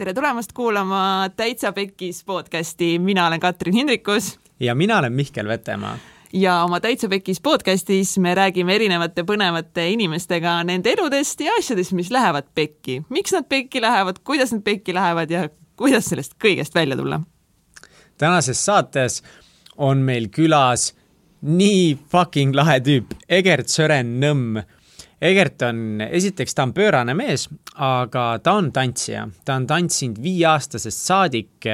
tere 0.00 0.14
tulemast 0.16 0.52
kuulama 0.56 1.30
Täitsa 1.36 1.72
Pekkis 1.72 2.24
podcasti, 2.24 2.98
mina 2.98 3.26
olen 3.26 3.40
Katrin 3.40 3.74
Hindrikus. 3.74 4.38
ja 4.60 4.74
mina 4.74 4.98
olen 4.98 5.12
Mihkel 5.12 5.48
Vetemaa. 5.48 5.98
ja 6.32 6.62
oma 6.64 6.80
Täitsa 6.80 7.08
Pekkis 7.08 7.40
podcastis 7.40 8.18
me 8.18 8.34
räägime 8.34 8.74
erinevate 8.74 9.22
põnevate 9.22 9.84
inimestega 9.92 10.64
nende 10.64 10.92
eludest 10.92 11.40
ja 11.40 11.52
asjadest, 11.58 11.92
mis 11.92 12.10
lähevad 12.10 12.48
pekki. 12.54 13.02
miks 13.08 13.32
nad 13.32 13.44
pekki 13.48 13.80
lähevad, 13.80 14.16
kuidas 14.24 14.52
nad 14.52 14.62
pekki 14.62 14.94
lähevad 14.94 15.30
ja 15.30 15.48
kuidas 15.76 16.08
sellest 16.08 16.32
kõigest 16.44 16.74
välja 16.74 16.96
tulla. 16.96 17.20
tänases 18.18 18.64
saates 18.64 19.22
on 19.76 19.98
meil 19.98 20.28
külas 20.28 20.94
nii 21.42 21.98
fucking 22.08 22.54
lahe 22.54 22.80
tüüp, 22.80 23.12
Egert 23.28 23.68
Sören 23.68 24.16
Nõmm 24.20 24.62
Egert 25.20 25.60
on, 25.62 26.00
esiteks 26.00 26.54
ta 26.56 26.64
on 26.64 26.70
pöörane 26.72 27.12
mees, 27.14 27.44
aga 27.84 28.38
ta 28.42 28.54
on 28.56 28.70
tantsija, 28.72 29.26
ta 29.44 29.58
on 29.60 29.66
tantsinud 29.68 30.20
viieaastasest 30.22 31.06
saadik. 31.10 31.68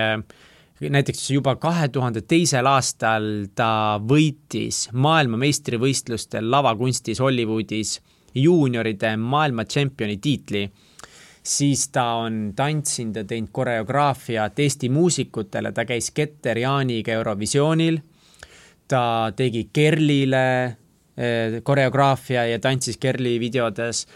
näiteks 0.80 1.30
juba 1.30 1.54
kahe 1.56 1.88
tuhande 1.88 2.20
teisel 2.20 2.66
aastal 2.66 3.46
ta 3.54 4.00
võitis 4.02 4.90
maailmameistrivõistlustel 4.92 6.50
lavakunstis 6.50 7.20
Hollywoodis 7.20 8.00
juunioride 8.34 9.16
maailma 9.16 9.64
tšempioni 9.64 10.16
tiitli. 10.16 10.70
Siis 11.42 11.88
ta 11.88 12.04
on 12.26 12.52
tantsinud 12.56 13.16
ja 13.16 13.24
teinud 13.24 13.48
koreograafiat 13.52 14.58
Eesti 14.58 14.88
muusikutele, 14.88 15.72
ta 15.72 15.84
käis 15.84 16.10
Keter 16.10 16.58
Jaaniga 16.58 17.12
Eurovisioonil, 17.12 18.00
ta 18.88 19.32
tegi 19.36 19.68
Kerlile 19.72 20.42
Eh, 20.46 20.85
koreograafia 21.62 22.46
ja 22.46 22.58
tantsis 22.58 22.98
Kerli 23.00 23.38
videodes. 23.40 24.06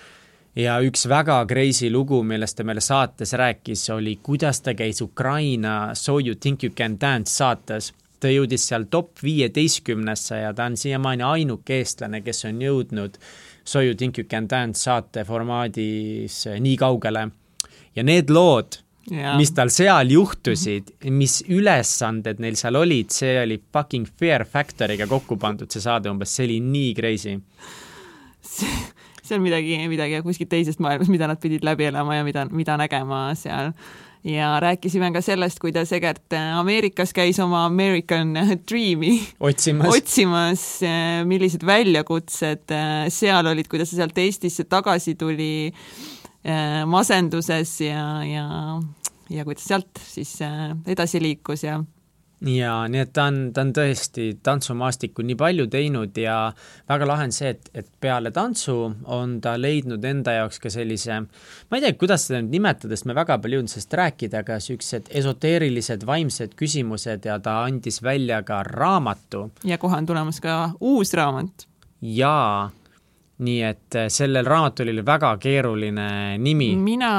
ja 0.56 0.80
üks 0.82 1.06
väga 1.08 1.46
crazy 1.46 1.90
lugu, 1.90 2.22
millest 2.22 2.56
ta 2.58 2.64
meile 2.64 2.80
saates 2.80 3.32
rääkis, 3.32 3.90
oli, 3.94 4.18
kuidas 4.22 4.60
ta 4.60 4.74
käis 4.74 5.00
Ukraina 5.00 5.94
So 5.94 6.18
you 6.18 6.34
think 6.34 6.62
you 6.62 6.72
can 6.76 7.00
dance 7.00 7.30
saates. 7.30 7.92
ta 8.20 8.28
jõudis 8.28 8.66
seal 8.68 8.84
top 8.90 9.22
viieteistkümnesse 9.22 10.36
ja 10.36 10.52
ta 10.52 10.64
on 10.64 10.76
siiamaani 10.76 11.22
ainuke 11.22 11.78
eestlane, 11.78 12.20
kes 12.20 12.44
on 12.44 12.60
jõudnud 12.60 13.16
So 13.64 13.80
you 13.80 13.94
think 13.94 14.18
you 14.18 14.24
can 14.24 14.48
dance 14.50 14.82
saate 14.82 15.24
formaadis 15.24 16.44
nii 16.60 16.76
kaugele. 16.76 17.28
ja 17.96 18.02
need 18.02 18.30
lood 18.30 18.80
Ja. 19.10 19.34
mis 19.38 19.50
tal 19.56 19.72
seal 19.74 20.12
juhtusid, 20.14 20.92
mis 21.10 21.40
ülesanded 21.50 22.38
neil 22.42 22.58
seal 22.58 22.78
olid, 22.78 23.10
see 23.14 23.32
oli 23.42 23.56
fucking 23.72 24.06
Fear 24.20 24.44
Factoriga 24.46 25.08
kokku 25.10 25.38
pandud, 25.40 25.70
see 25.72 25.82
saade 25.82 26.10
umbes, 26.12 26.30
see 26.36 26.46
oli 26.46 26.60
nii 26.62 26.92
crazy. 26.94 27.34
see 28.40 29.34
on 29.36 29.42
midagi, 29.42 29.80
midagi 29.90 30.20
kuskilt 30.26 30.52
teisest 30.52 30.82
maailmast, 30.82 31.10
mida 31.12 31.26
nad 31.30 31.40
pidid 31.42 31.66
läbi 31.66 31.88
elama 31.90 32.20
ja 32.20 32.26
mida, 32.26 32.46
mida 32.54 32.78
nägema 32.80 33.24
seal 33.38 33.72
ja 34.26 34.52
rääkisime 34.62 35.10
ka 35.14 35.22
sellest, 35.24 35.58
kuidas 35.62 35.90
Egert 35.96 36.36
Ameerikas 36.36 37.14
käis 37.16 37.40
oma 37.42 37.64
American 37.66 38.34
Dream'i 38.68 39.16
otsimas, 39.40 39.90
otsimas, 39.96 40.64
millised 41.26 41.66
väljakutsed 41.66 42.78
seal 43.10 43.50
olid, 43.54 43.70
kuidas 43.70 43.90
ta 43.90 44.02
sealt 44.02 44.22
Eestisse 44.22 44.68
tagasi 44.70 45.16
tuli 45.18 45.50
Äh, 46.40 46.86
masenduses 46.88 47.80
ja, 47.84 48.24
ja, 48.24 48.44
ja 49.30 49.46
kuidas 49.46 49.64
sealt 49.70 50.04
siis 50.04 50.36
äh, 50.42 50.74
edasi 50.86 51.22
liikus 51.22 51.64
ja 51.64 51.80
ja 52.40 52.72
nii 52.88 53.02
et 53.04 53.12
ta 53.12 53.26
on, 53.28 53.38
ta 53.52 53.62
on 53.66 53.72
tõesti 53.76 54.30
tantsumaastikul 54.44 55.26
nii 55.28 55.36
palju 55.38 55.66
teinud 55.70 56.16
ja 56.16 56.36
väga 56.88 57.08
lahe 57.08 57.26
on 57.28 57.34
see, 57.36 57.52
et, 57.52 57.68
et 57.76 57.88
peale 58.00 58.32
tantsu 58.32 58.76
on 59.12 59.36
ta 59.44 59.56
leidnud 59.60 60.04
enda 60.08 60.38
jaoks 60.38 60.60
ka 60.62 60.72
sellise, 60.72 61.20
ma 61.20 61.78
ei 61.78 61.84
tea, 61.84 61.98
kuidas 62.00 62.26
seda 62.28 62.40
nüüd 62.40 62.56
nimetada, 62.56 62.96
sest 62.96 63.08
me 63.10 63.16
väga 63.18 63.36
palju 63.42 63.58
ei 63.58 63.60
jõudnud 63.60 63.74
sellest 63.74 63.96
rääkida, 64.00 64.44
aga 64.44 64.58
siuksed 64.64 65.12
esoteerilised 65.20 66.06
vaimsed 66.08 66.56
küsimused 66.58 67.28
ja 67.28 67.38
ta 67.44 67.60
andis 67.66 68.00
välja 68.02 68.40
ka 68.46 68.62
raamatu. 68.66 69.50
ja 69.64 69.78
kohe 69.78 70.00
on 70.00 70.08
tulemas 70.08 70.40
ka 70.40 70.60
uus 70.80 71.12
raamat. 71.14 71.68
jaa 72.00 72.70
nii 73.40 73.62
et 73.64 73.96
sellel 74.12 74.44
raamatul 74.48 74.88
oli 74.92 75.04
väga 75.04 75.36
keeruline 75.40 76.38
nimi. 76.38 76.74
mina 76.76 77.12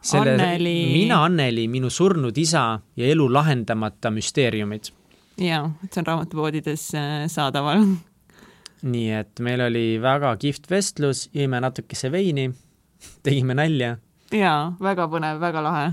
Selle, 0.00 0.32
Anneli. 0.32 0.92
mina 0.92 1.24
Anneli, 1.24 1.66
minu 1.68 1.90
surnud 1.92 2.36
isa 2.40 2.80
ja 2.96 3.08
elu 3.12 3.26
lahendamata 3.32 4.10
müsteeriumid. 4.10 4.88
jaa, 5.40 5.66
et 5.84 5.92
see 5.92 6.00
on 6.00 6.06
raamatupoodides 6.06 6.84
äh, 6.96 7.26
saadaval. 7.28 7.84
nii 8.94 9.10
et 9.18 9.42
meil 9.44 9.60
oli 9.66 9.84
väga 10.00 10.32
kihvt 10.40 10.70
vestlus, 10.72 11.26
jõime 11.36 11.60
natukese 11.60 12.08
veini, 12.12 12.48
tegime 13.26 13.56
nalja. 13.58 13.98
jaa, 14.32 14.72
väga 14.80 15.08
põnev, 15.12 15.42
väga 15.42 15.64
lahe. 15.68 15.92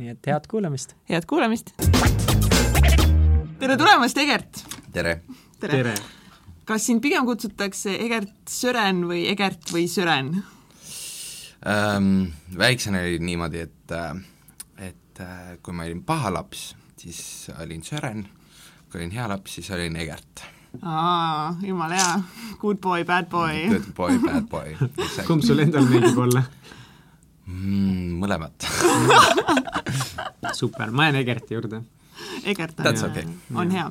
nii 0.00 0.14
et 0.14 0.32
head 0.32 0.48
kuulamist. 0.48 0.96
head 1.12 1.28
kuulamist. 1.28 1.74
tere 3.60 3.76
tulemast, 3.76 4.24
Egert! 4.24 4.64
tere! 4.96 5.18
tere, 5.60 5.76
tere.! 5.76 5.94
kas 6.64 6.88
sind 6.88 7.04
pigem 7.04 7.28
kutsutakse 7.28 7.98
Egert 8.00 8.48
Sören 8.48 9.04
või 9.12 9.26
Egert 9.28 9.76
või 9.76 9.84
Sören 9.92 10.38
ähm,? 11.66 12.32
väiksena 12.58 12.98
oli 12.98 13.18
niimoodi, 13.18 13.60
et, 13.60 13.92
äh, 13.92 14.16
et 14.88 15.20
äh, 15.20 15.58
kui 15.62 15.74
ma 15.74 15.86
olin 15.86 16.02
paha 16.04 16.32
laps, 16.32 16.72
siis 16.98 17.50
olin 17.60 17.82
Sören, 17.82 18.26
kui 18.90 19.00
olin 19.00 19.14
hea 19.14 19.28
laps, 19.28 19.54
siis 19.54 19.70
olin 19.70 19.96
Egert. 19.96 20.44
aa, 20.82 21.54
jumala 21.62 21.94
hea, 21.94 22.20
good 22.60 22.80
boy, 22.80 23.04
bad 23.04 23.28
boy. 23.30 23.68
Good 23.68 23.92
boy, 23.96 24.18
bad 24.18 24.48
boy 24.48 24.76
kumb 25.28 25.44
sul 25.44 25.60
endal 25.60 25.84
meeldib 25.90 26.18
olla 26.18 26.42
mm,? 27.46 28.18
mõlemat 28.22 28.68
super, 30.60 30.90
ma 30.90 31.10
jään 31.10 31.20
Egerti 31.20 31.54
juurde. 31.54 31.82
Egert 32.44 32.80
on, 32.80 33.10
okay. 33.10 33.24
on 33.54 33.70
hea 33.70 33.90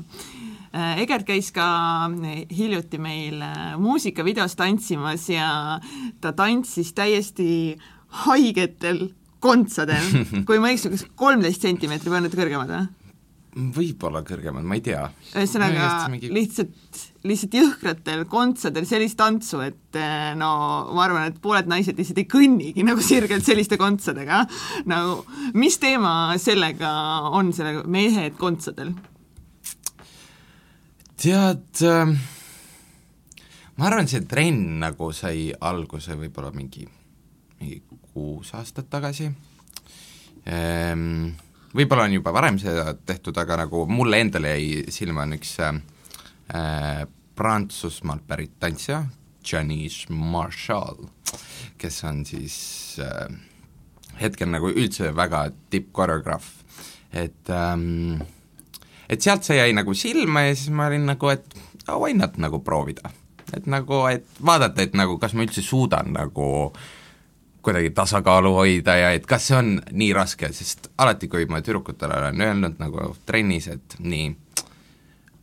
Egert 0.72 1.28
käis 1.28 1.50
ka 1.52 1.66
äh, 2.08 2.46
hiljuti 2.48 3.00
meil 3.02 3.42
äh, 3.44 3.74
muusikavideos 3.80 4.56
tantsimas 4.56 5.28
ja 5.28 5.80
ta 6.24 6.32
tantsis 6.32 6.94
täiesti 6.96 7.76
haigetel 8.24 9.09
kontsadel, 9.44 10.08
kui 10.48 10.62
ma 10.62 10.72
ei 10.72 10.78
eksi, 10.78 10.94
kas 10.94 11.06
kolmteist 11.20 11.68
sentimeetri 11.68 12.12
või 12.12 12.22
on 12.22 12.28
need 12.30 12.40
kõrgemad 12.40 12.72
või? 12.72 12.90
võib-olla 13.52 14.22
kõrgemad, 14.24 14.64
ma 14.64 14.78
ei 14.78 14.84
tea. 14.86 15.02
ühesõnaga 15.36 16.08
mingi... 16.08 16.30
lihtsalt, 16.32 17.02
lihtsalt 17.28 17.58
jõhkratel 17.59 18.24
kontsadel 18.32 18.88
sellist 18.88 19.18
tantsu, 19.20 19.59
et 19.66 20.00
no 20.40 20.52
ma 20.96 21.03
arvan, 21.03 21.28
et 21.28 21.42
pooled 21.44 21.68
naised 21.68 22.00
lihtsalt 22.00 22.22
ei 22.24 22.30
kõnnigi 22.32 22.86
nagu 22.88 23.03
sirgelt 23.03 23.44
selliste 23.44 23.76
kontsadega. 23.82 24.46
nagu 24.88 25.26
mis 25.52 25.76
teema 25.84 26.38
sellega 26.40 26.94
on, 27.36 27.52
selle 27.52 27.84
mehed 27.92 28.40
kontsadel? 28.40 28.96
Tead 31.22 31.84
äh,, 31.86 32.16
ma 33.78 33.88
arvan, 33.88 34.09
see 34.09 34.26
trenn 34.30 34.80
nagu 34.82 35.12
sai 35.14 35.52
alguse 35.54 36.18
võib-olla 36.18 36.50
mingi, 36.56 36.88
mingi 37.59 37.78
kuus 38.12 38.54
aastat 38.58 38.90
tagasi. 38.92 39.30
Ehm,, 40.50 41.30
võib-olla 41.78 42.08
on 42.09 42.18
juba 42.18 42.34
varem 42.34 42.58
seda 42.62 42.96
tehtud, 42.98 43.38
aga 43.38 43.62
nagu 43.66 43.86
mulle 43.90 44.24
endale 44.26 44.56
jäi 44.56 44.94
silma, 44.94 45.28
on 45.28 45.38
üks 45.38 45.56
äh, 45.62 47.06
Prantsusmaalt 47.38 48.26
pärit 48.28 48.58
tantsija, 48.59 49.03
Janice 49.46 50.09
Marshall, 50.14 51.06
kes 51.82 52.03
on 52.09 52.26
siis 52.28 52.58
äh, 53.02 53.30
hetkel 54.22 54.50
nagu 54.52 54.74
üldse 54.74 55.14
väga 55.16 55.48
tippkoreograaf, 55.74 56.50
et 57.14 57.50
ähm, 57.53 58.22
et 59.12 59.22
sealt 59.22 59.44
see 59.44 59.60
jäi 59.60 59.74
nagu 59.76 59.94
silma 59.98 60.46
ja 60.48 60.56
siis 60.56 60.72
ma 60.76 60.88
olin 60.88 61.06
nagu, 61.12 61.30
et 61.34 61.58
oh, 61.88 62.00
why 62.00 62.16
not 62.18 62.38
nagu 62.42 62.62
proovida. 62.64 63.12
et 63.52 63.66
nagu, 63.68 64.06
et 64.08 64.26
vaadata, 64.46 64.82
et 64.82 64.94
nagu 64.96 65.18
kas 65.20 65.34
ma 65.36 65.44
üldse 65.44 65.62
suudan 65.62 66.14
nagu 66.16 66.72
kuidagi 67.62 67.90
tasakaalu 67.94 68.53
hoida 68.56 68.96
ja 68.96 69.09
et 69.12 69.26
kas 69.28 69.50
see 69.50 69.58
on 69.58 69.74
nii 69.91 70.14
raske, 70.16 70.50
sest 70.56 70.88
alati, 70.97 71.28
kui 71.28 71.46
ma 71.46 71.59
tüdrukutele 71.62 72.16
olen 72.18 72.41
öelnud 72.41 72.80
nagu 72.80 73.12
trennis, 73.26 73.68
et 73.68 73.97
nii, 74.00 74.32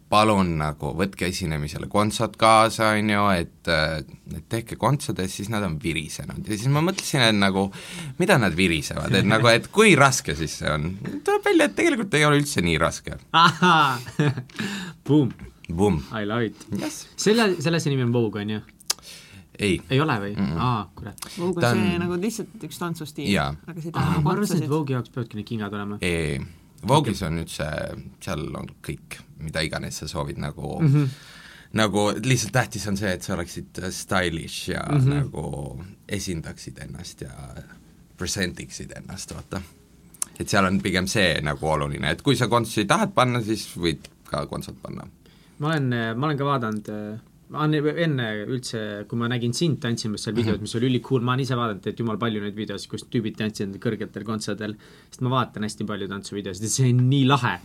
palun 0.08 0.54
nagu 0.60 0.92
võtke 0.96 1.28
esinemisele 1.28 1.88
kontsad 1.92 2.36
kaasa, 2.40 2.92
on 2.96 3.10
ju, 3.12 3.24
et, 3.36 3.70
et 4.36 4.46
tehke 4.48 4.78
kontsades, 4.80 5.34
siis 5.36 5.50
nad 5.52 5.64
on 5.66 5.76
virisenud 5.82 6.48
ja 6.48 6.56
siis 6.56 6.70
ma 6.72 6.82
mõtlesin, 6.84 7.26
et 7.28 7.36
nagu 7.36 7.66
mida 8.20 8.38
nad 8.40 8.56
virisevad, 8.56 9.14
et 9.20 9.28
nagu, 9.28 9.50
et 9.52 9.68
kui 9.72 9.94
raske 9.98 10.36
siis 10.38 10.58
see 10.62 10.72
on. 10.72 10.90
tuleb 11.26 11.44
välja, 11.50 11.68
et 11.68 11.76
tegelikult 11.78 12.16
ei 12.16 12.24
ole 12.28 12.40
üldse 12.40 12.64
nii 12.64 12.78
raske. 12.80 13.18
Boom. 15.08 15.32
Boom. 15.68 16.00
I 16.16 16.24
love 16.24 16.48
it 16.48 16.66
yes.. 16.72 17.02
selle, 17.16 17.52
selle 17.60 17.80
see 17.80 17.92
nimi 17.92 18.06
on 18.06 18.12
Vogue, 18.14 18.40
on 18.40 18.56
ju? 18.56 18.60
ei. 19.58 19.80
ei 19.90 20.00
ole 20.00 20.16
või 20.22 20.32
mm? 20.32 20.46
-mm. 20.46 20.60
aa, 20.64 20.90
kurat. 20.94 21.26
Vogue 21.38 21.66
on 21.66 21.82
see 21.82 21.98
nagu 22.00 22.20
lihtsalt 22.20 22.64
üks 22.68 22.80
tantsustiil. 22.80 23.34
aga 23.36 23.80
see 23.80 23.90
ei 23.90 23.96
tähenda 23.96 24.22
ma 24.24 24.32
arvasin, 24.32 24.62
et 24.62 24.70
Vogue'i 24.70 24.96
jaoks 24.96 25.12
peavadki 25.12 25.40
need 25.40 25.48
kingad 25.48 25.76
olema. 25.76 25.98
ei, 26.00 26.40
Vogue'is 26.86 27.22
on 27.26 27.40
üldse, 27.42 27.66
seal 28.22 28.44
on 28.54 28.68
kõik, 28.84 29.18
mida 29.42 29.62
iganes 29.66 29.98
sa 29.98 30.08
soovid 30.10 30.38
nagu 30.38 30.76
mm, 30.80 30.92
-hmm. 30.92 31.08
nagu 31.80 32.04
lihtsalt 32.24 32.52
tähtis 32.52 32.86
on 32.88 32.96
see, 32.96 33.12
et 33.12 33.22
sa 33.22 33.34
oleksid 33.34 33.80
stylish 33.90 34.70
ja 34.70 34.84
mm 34.90 35.00
-hmm. 35.00 35.14
nagu 35.14 35.84
esindaksid 36.08 36.78
ennast 36.78 37.20
ja 37.20 37.30
present 38.16 38.60
iksid 38.60 38.92
ennast, 38.96 39.34
vaata. 39.34 39.62
et 40.38 40.48
seal 40.48 40.64
on 40.64 40.80
pigem 40.80 41.06
see 41.06 41.40
nagu 41.40 41.66
oluline, 41.66 42.10
et 42.10 42.22
kui 42.22 42.36
sa 42.36 42.48
kontsi 42.48 42.84
tahad 42.84 43.12
panna, 43.14 43.42
siis 43.42 43.76
võid 43.76 44.08
ka 44.24 44.46
kontsert 44.46 44.82
panna. 44.82 45.08
ma 45.58 45.68
olen, 45.68 45.94
ma 46.16 46.26
olen 46.26 46.38
ka 46.38 46.44
vaadanud 46.44 46.88
olen 46.88 47.20
enne 47.48 48.26
üldse, 48.44 48.80
kui 49.08 49.18
ma 49.20 49.28
nägin 49.30 49.54
sind 49.56 49.80
tantsimas 49.80 50.26
seal 50.26 50.36
videos, 50.36 50.60
mis 50.60 50.74
oli 50.76 50.90
ülikool, 50.90 51.22
ma 51.24 51.32
olen 51.32 51.46
ise 51.46 51.56
vaadanud, 51.56 51.86
et 51.88 52.00
jumal 52.02 52.20
palju 52.20 52.42
neid 52.44 52.56
videosid, 52.58 52.90
kus 52.92 53.06
tüübid 53.08 53.38
tantsivad 53.38 53.80
kõrgetel 53.82 54.26
kontserdil, 54.28 54.76
sest 55.08 55.24
ma 55.24 55.32
vaatan 55.38 55.64
hästi 55.64 55.88
palju 55.88 56.10
tantsuvideosid 56.12 56.68
ja 56.68 56.72
see 56.74 56.92
on 56.92 57.04
nii 57.08 57.24
lahe 57.28 57.56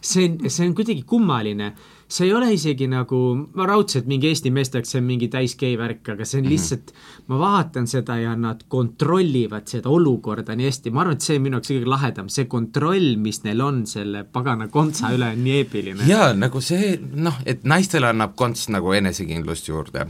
see 0.00 0.28
on, 0.28 0.50
see 0.50 0.66
on 0.68 0.74
kuidagi 0.76 1.02
kummaline, 1.08 1.72
see 2.08 2.28
ei 2.28 2.32
ole 2.34 2.48
isegi 2.54 2.86
nagu, 2.88 3.18
ma 3.58 3.66
raudselt 3.68 4.06
mingi 4.08 4.30
Eesti 4.30 4.50
meesteks, 4.54 4.94
see 4.94 5.00
on 5.02 5.06
mingi 5.08 5.28
täis 5.32 5.54
gei 5.60 5.76
värk, 5.78 6.02
aga 6.14 6.24
see 6.24 6.40
on 6.40 6.46
mhm. 6.46 6.52
lihtsalt 6.54 6.92
mm, 6.92 7.02
-hmm. 7.02 7.24
ma 7.28 7.38
vaatan 7.42 7.88
seda 7.90 8.18
ja 8.20 8.36
nad 8.36 8.64
kontrollivad 8.68 9.68
seda 9.68 9.90
olukorda 9.92 10.56
nii 10.56 10.70
hästi, 10.70 10.90
ma 10.90 11.04
arvan, 11.04 11.18
et 11.18 11.26
see 11.26 11.36
on 11.36 11.42
minu 11.42 11.58
jaoks 11.58 11.72
kõige 11.74 11.90
lahedam, 11.94 12.30
see 12.32 12.44
kontroll, 12.44 13.16
mis 13.16 13.42
neil 13.44 13.60
on 13.60 13.84
selle 13.86 14.24
pagana 14.24 14.68
kontsa 14.68 15.12
üle, 15.14 15.32
on 15.36 15.44
nii 15.44 15.58
eepiline. 15.62 16.08
jaa, 16.08 16.32
nagu 16.34 16.60
see 16.64 16.96
noh, 17.14 17.42
et 17.46 17.64
naistele 17.64 18.08
annab 18.08 18.36
konts 18.36 18.68
nagu 18.68 18.92
enesekindlust 18.92 19.68
juurde. 19.68 20.06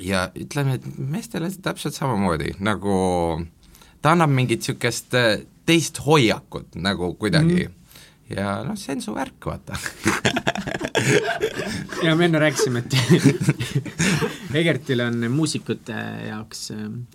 ja 0.00 0.30
ütleme, 0.34 0.74
et 0.74 0.84
meestele 0.98 1.50
täpselt 1.62 1.94
samamoodi, 1.94 2.54
nagu 2.58 3.44
ta 4.02 4.12
annab 4.12 4.30
mingit 4.30 4.64
niisugust 4.64 5.14
teist 5.66 5.98
hoiakut 6.06 6.74
nagu 6.74 7.14
kuidagi 7.14 7.54
mm. 7.54 7.70
-hmm 7.70 7.83
ja 8.32 8.62
noh, 8.64 8.76
see 8.78 8.94
on 8.96 9.02
su 9.04 9.14
värk, 9.14 9.46
vaata 9.46 9.76
ja 12.06 12.14
me 12.16 12.24
enne 12.28 12.38
rääkisime, 12.40 12.78
et 12.84 12.94
Egertil 14.54 15.02
on 15.02 15.24
muusikute 15.34 15.96
jaoks, 16.28 16.60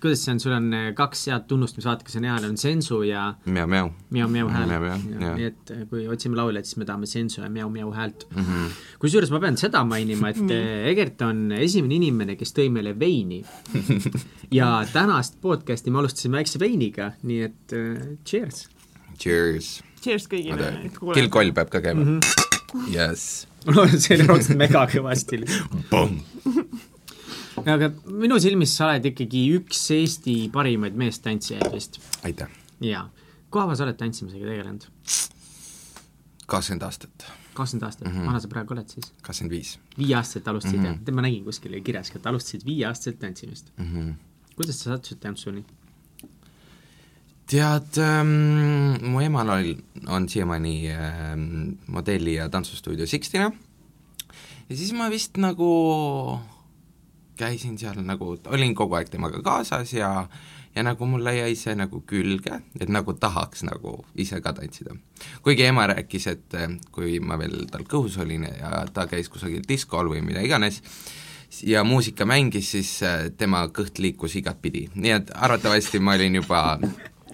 kuidas 0.01 0.23
see 0.25 0.33
on, 0.35 0.41
sul 0.43 0.53
on 0.57 0.67
kaks 0.97 1.21
head 1.31 1.45
tunnust, 1.49 1.77
mis 1.79 1.87
vaatake, 1.87 2.11
see 2.11 2.19
on 2.21 2.27
hea, 2.27 2.35
on 2.49 2.57
sensu 2.59 2.99
ja 3.07 3.29
Miau-Miau. 3.47 3.87
Miau-Miau 4.13 4.47
hääl. 4.51 4.69
nii 4.99 5.47
et 5.47 5.73
kui 5.89 6.01
otsime 6.11 6.35
lauljat, 6.39 6.65
siis 6.67 6.77
me 6.81 6.85
tahame 6.89 7.07
sensu 7.09 7.41
ja 7.41 7.49
Miau-Miau 7.53 7.89
häält 7.95 8.27
mm 8.29 8.43
-hmm.. 8.43 8.65
kusjuures 8.99 9.31
ma 9.31 9.39
pean 9.39 9.57
seda 9.57 9.83
mainima, 9.87 10.29
et 10.29 10.51
Egert 10.91 11.21
on 11.25 11.51
esimene 11.57 11.95
inimene, 11.95 12.35
kes 12.35 12.53
tõi 12.53 12.69
meile 12.69 12.99
veini. 12.99 13.45
ja 14.51 14.85
tänast 14.93 15.41
podcast'i 15.41 15.91
me 15.91 15.99
alustasime 15.99 16.41
väikse 16.41 16.59
veiniga, 16.59 17.11
nii 17.23 17.41
et 17.41 17.77
uh, 17.77 18.17
cheers! 18.25 18.67
Cheers! 19.19 19.88
Cheers 20.03 20.27
kõigile 20.31 20.73
killkoll 21.13 21.53
peab 21.55 21.69
ka 21.73 21.81
käima 21.83 22.03
mm. 22.03 22.19
-hmm. 22.19 22.93
Yes. 22.93 23.47
see 24.03 24.15
oli 24.15 24.27
raudselt 24.29 24.57
mega 24.57 24.85
kõvasti 24.87 25.41
aga 27.67 27.89
minu 28.05 28.37
silmis 28.39 28.75
sa 28.77 28.89
oled 28.89 29.09
ikkagi 29.11 29.41
üks 29.57 29.81
Eesti 29.95 30.35
parimaid 30.53 30.95
meestantsijaid 30.99 31.73
vist. 31.73 31.99
aitäh. 32.23 32.47
jaa. 32.85 33.09
kui 33.49 33.59
kaua 33.61 33.75
sa 33.75 33.87
oled 33.87 33.97
tantsimisega 33.99 34.45
tegelenud? 34.45 34.87
kakskümmend 36.49 36.85
aastat. 36.87 37.27
kakskümmend 37.57 37.87
aastat 37.89 38.07
mm, 38.07 38.13
-hmm. 38.13 38.31
vana 38.31 38.39
sa 38.39 38.51
praegu 38.53 38.73
oled 38.77 38.95
siis? 38.95 39.11
kakskümmend 39.21 39.57
viis. 39.57 39.79
viieaastaselt 39.97 40.47
alustasid 40.47 40.79
mm 40.79 40.85
-hmm. 40.85 41.03
jah? 41.09 41.15
ma 41.15 41.21
nägin 41.27 41.43
kuskil 41.43 41.81
kirjas, 41.83 42.11
et 42.15 42.27
alustasid 42.27 42.65
viieaastaselt 42.65 43.19
tantsimist 43.19 43.71
mm. 43.77 43.85
-hmm. 43.85 44.13
kuidas 44.55 44.79
sa 44.79 44.95
sattusid 44.95 45.19
tantsuni? 45.19 45.65
Tead 47.49 47.97
ähm,, 47.97 48.99
mu 49.09 49.23
emal 49.25 49.49
oli, 49.49 49.73
on 50.07 50.29
siiamaani 50.29 50.75
ähm, 50.91 51.47
modelli- 51.87 52.35
ja 52.37 52.49
tantsustuudio 52.49 53.07
Sixtina 53.07 53.51
ja 54.69 54.75
siis 54.75 54.93
ma 54.93 55.09
vist 55.09 55.37
nagu 55.41 56.39
käisin 57.39 57.77
seal 57.79 58.01
nagu, 58.05 58.35
olin 58.51 58.75
kogu 58.75 58.99
aeg 58.99 59.09
temaga 59.09 59.41
kaasas 59.41 59.93
ja 59.93 60.27
ja 60.75 60.83
nagu 60.85 61.05
mulle 61.09 61.33
jäi 61.35 61.55
see 61.57 61.73
nagu 61.75 62.01
külge, 62.07 62.59
et 62.79 62.91
nagu 62.93 63.13
tahaks 63.17 63.63
nagu 63.65 63.95
ise 64.15 64.41
ka 64.41 64.53
tantsida. 64.53 64.95
kuigi 65.41 65.65
ema 65.65 65.87
rääkis, 65.89 66.27
et 66.27 66.53
äh, 66.53 66.69
kui 66.91 67.19
ma 67.19 67.39
veel 67.41 67.65
tal 67.71 67.83
kõhus 67.83 68.19
olin 68.21 68.45
ja 68.45 68.85
ta 68.93 69.07
käis 69.07 69.29
kusagil 69.29 69.65
diskol 69.67 70.11
või 70.11 70.21
mida 70.21 70.45
iganes, 70.45 70.81
ja 71.65 71.83
muusika 71.83 72.25
mängis, 72.25 72.71
siis 72.71 72.91
äh, 73.03 73.31
tema 73.37 73.65
kõht 73.73 73.97
liikus 73.97 74.35
igatpidi, 74.35 74.89
nii 74.95 75.15
et 75.17 75.31
arvatavasti 75.33 75.99
ma 75.99 76.13
olin 76.19 76.35
juba 76.43 76.61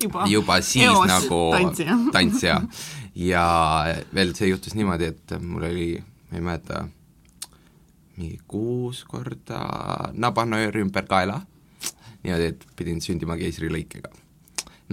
juba, 0.01 0.25
juba 0.29 0.59
siis 0.65 0.85
eos 0.87 1.07
nagu 1.09 1.39
tantsija, 1.55 1.97
tantsija. 2.15 2.59
ja 3.15 3.45
veel 4.15 4.35
see 4.37 4.51
juhtus 4.51 4.75
niimoodi, 4.77 5.11
et 5.13 5.37
mul 5.41 5.67
oli, 5.69 5.89
ma 6.31 6.39
ei 6.39 6.45
mäleta, 6.49 6.83
mingi 8.17 8.39
kuus 8.47 9.03
korda 9.07 9.63
nabanöör 10.13 10.81
ümber 10.83 11.07
kaela, 11.09 11.41
niimoodi, 12.23 12.53
et 12.53 12.69
pidin 12.75 13.01
sündima 13.03 13.39
keisrilõikega 13.39 14.13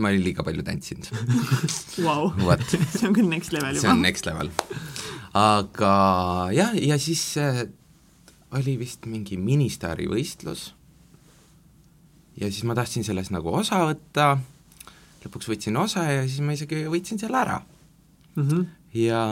ma 0.00 0.08
olin 0.08 0.22
liiga 0.24 0.44
palju 0.44 0.64
tantsinud 0.64 1.08
wow. 2.06 2.30
see 2.64 3.04
on 3.08 3.12
küll 3.16 3.28
next 3.28 3.52
level 3.52 3.74
juba. 3.74 3.82
see 3.82 3.90
on 3.92 4.00
next 4.00 4.24
level. 4.28 4.48
aga 5.36 5.94
jah, 6.56 6.72
ja 6.80 6.96
siis 7.00 7.24
äh, 7.40 7.66
oli 8.56 8.78
vist 8.80 9.04
mingi 9.08 9.36
ministaari 9.36 10.08
võistlus 10.08 10.70
ja 12.40 12.48
siis 12.48 12.64
ma 12.68 12.76
tahtsin 12.78 13.04
sellest 13.04 13.34
nagu 13.34 13.52
osa 13.52 13.82
võtta 13.90 14.36
lõpuks 15.26 15.50
võtsin 15.50 15.78
osa 15.80 16.04
ja 16.08 16.26
siis 16.26 16.42
ma 16.44 16.56
isegi 16.56 16.84
võitsin 16.90 17.20
selle 17.20 17.38
ära 17.40 17.60
mm. 18.36 18.48
-hmm. 18.48 18.66
ja, 19.00 19.22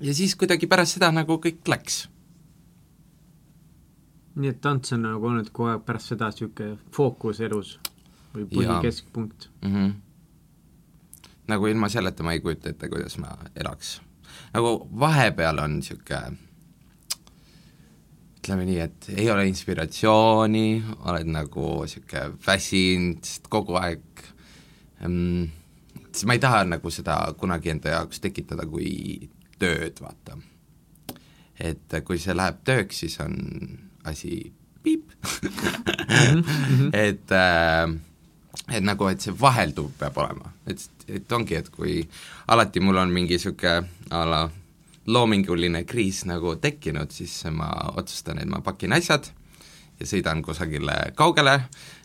ja 0.00 0.14
siis 0.14 0.36
kuidagi 0.36 0.66
pärast 0.70 0.98
seda 0.98 1.12
nagu 1.14 1.38
kõik 1.42 1.68
läks. 1.68 2.06
nii 4.34 4.52
et 4.52 4.60
tants 4.60 4.94
on 4.96 5.04
nagu 5.08 5.26
olnud 5.32 5.50
kogu 5.52 5.72
aeg 5.72 5.84
pärast 5.86 6.14
seda 6.14 6.30
niisugune 6.30 6.78
fookus 6.92 7.40
elus 7.40 7.78
või 8.34 8.46
põhikeskpunkt 8.54 9.50
mm? 9.62 9.74
-hmm. 9.74 9.92
nagu 11.52 11.66
ilma 11.66 11.88
selleta 11.88 12.22
ma 12.22 12.32
ei 12.32 12.40
kujuta 12.40 12.70
ette, 12.70 12.88
kuidas 12.88 13.18
ma 13.18 13.36
elaks. 13.54 14.00
nagu 14.54 14.88
vahepeal 15.00 15.58
on 15.58 15.78
niisugune 15.80 16.38
ütleme 18.42 18.64
nii, 18.66 18.78
et 18.82 19.08
ei 19.14 19.28
ole 19.30 19.44
inspiratsiooni, 19.46 20.82
oled 21.06 21.28
nagu 21.30 21.66
niisugune 21.84 22.32
väsinud, 22.46 23.28
kogu 23.48 23.76
aeg 23.78 24.24
siis 25.02 26.24
ma 26.26 26.36
ei 26.36 26.42
taha 26.42 26.64
nagu 26.68 26.90
seda 26.90 27.16
kunagi 27.38 27.72
enda 27.74 27.96
jaoks 27.96 28.22
tekitada 28.22 28.66
kui 28.70 29.28
tööd, 29.58 29.98
vaata. 30.02 30.38
et 31.60 31.98
kui 32.04 32.18
see 32.18 32.34
läheb 32.34 32.62
tööks, 32.66 33.02
siis 33.04 33.18
on 33.22 33.36
asi 34.04 34.52
piip. 34.82 35.12
Et 36.92 37.32
äh, 37.32 37.92
et 38.70 38.84
nagu, 38.84 39.06
et 39.08 39.20
see 39.22 39.34
vahelduv 39.36 39.92
peab 39.98 40.18
olema, 40.22 40.52
et, 40.68 40.82
et 41.08 41.32
ongi, 41.32 41.56
et 41.58 41.68
kui 41.72 42.00
alati 42.52 42.82
mul 42.84 43.00
on 43.00 43.12
mingi 43.12 43.38
niisugune 43.38 43.88
a 44.12 44.24
la 44.28 44.42
loominguline 45.06 45.82
kriis 45.88 46.22
nagu 46.28 46.54
tekkinud, 46.62 47.10
siis 47.10 47.34
ma 47.50 47.70
otsustan, 47.98 48.38
et 48.42 48.50
ma 48.50 48.62
pakin 48.62 48.94
asjad 48.94 49.26
ja 49.98 50.06
sõidan 50.08 50.42
kusagile 50.44 51.12
kaugele, 51.18 51.58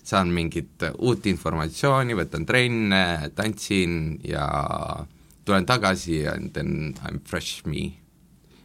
saan 0.07 0.31
mingit 0.31 0.85
uut 1.03 1.25
informatsiooni, 1.27 2.15
võtan 2.15 2.45
trenne, 2.47 3.03
tantsin 3.35 4.17
ja 4.27 4.47
tulen 5.47 5.67
tagasi 5.67 6.21
ja 6.23 6.35
then 6.53 6.93
I 7.03 7.13
m 7.15 7.21
fresh 7.27 7.65
me, 7.67 7.89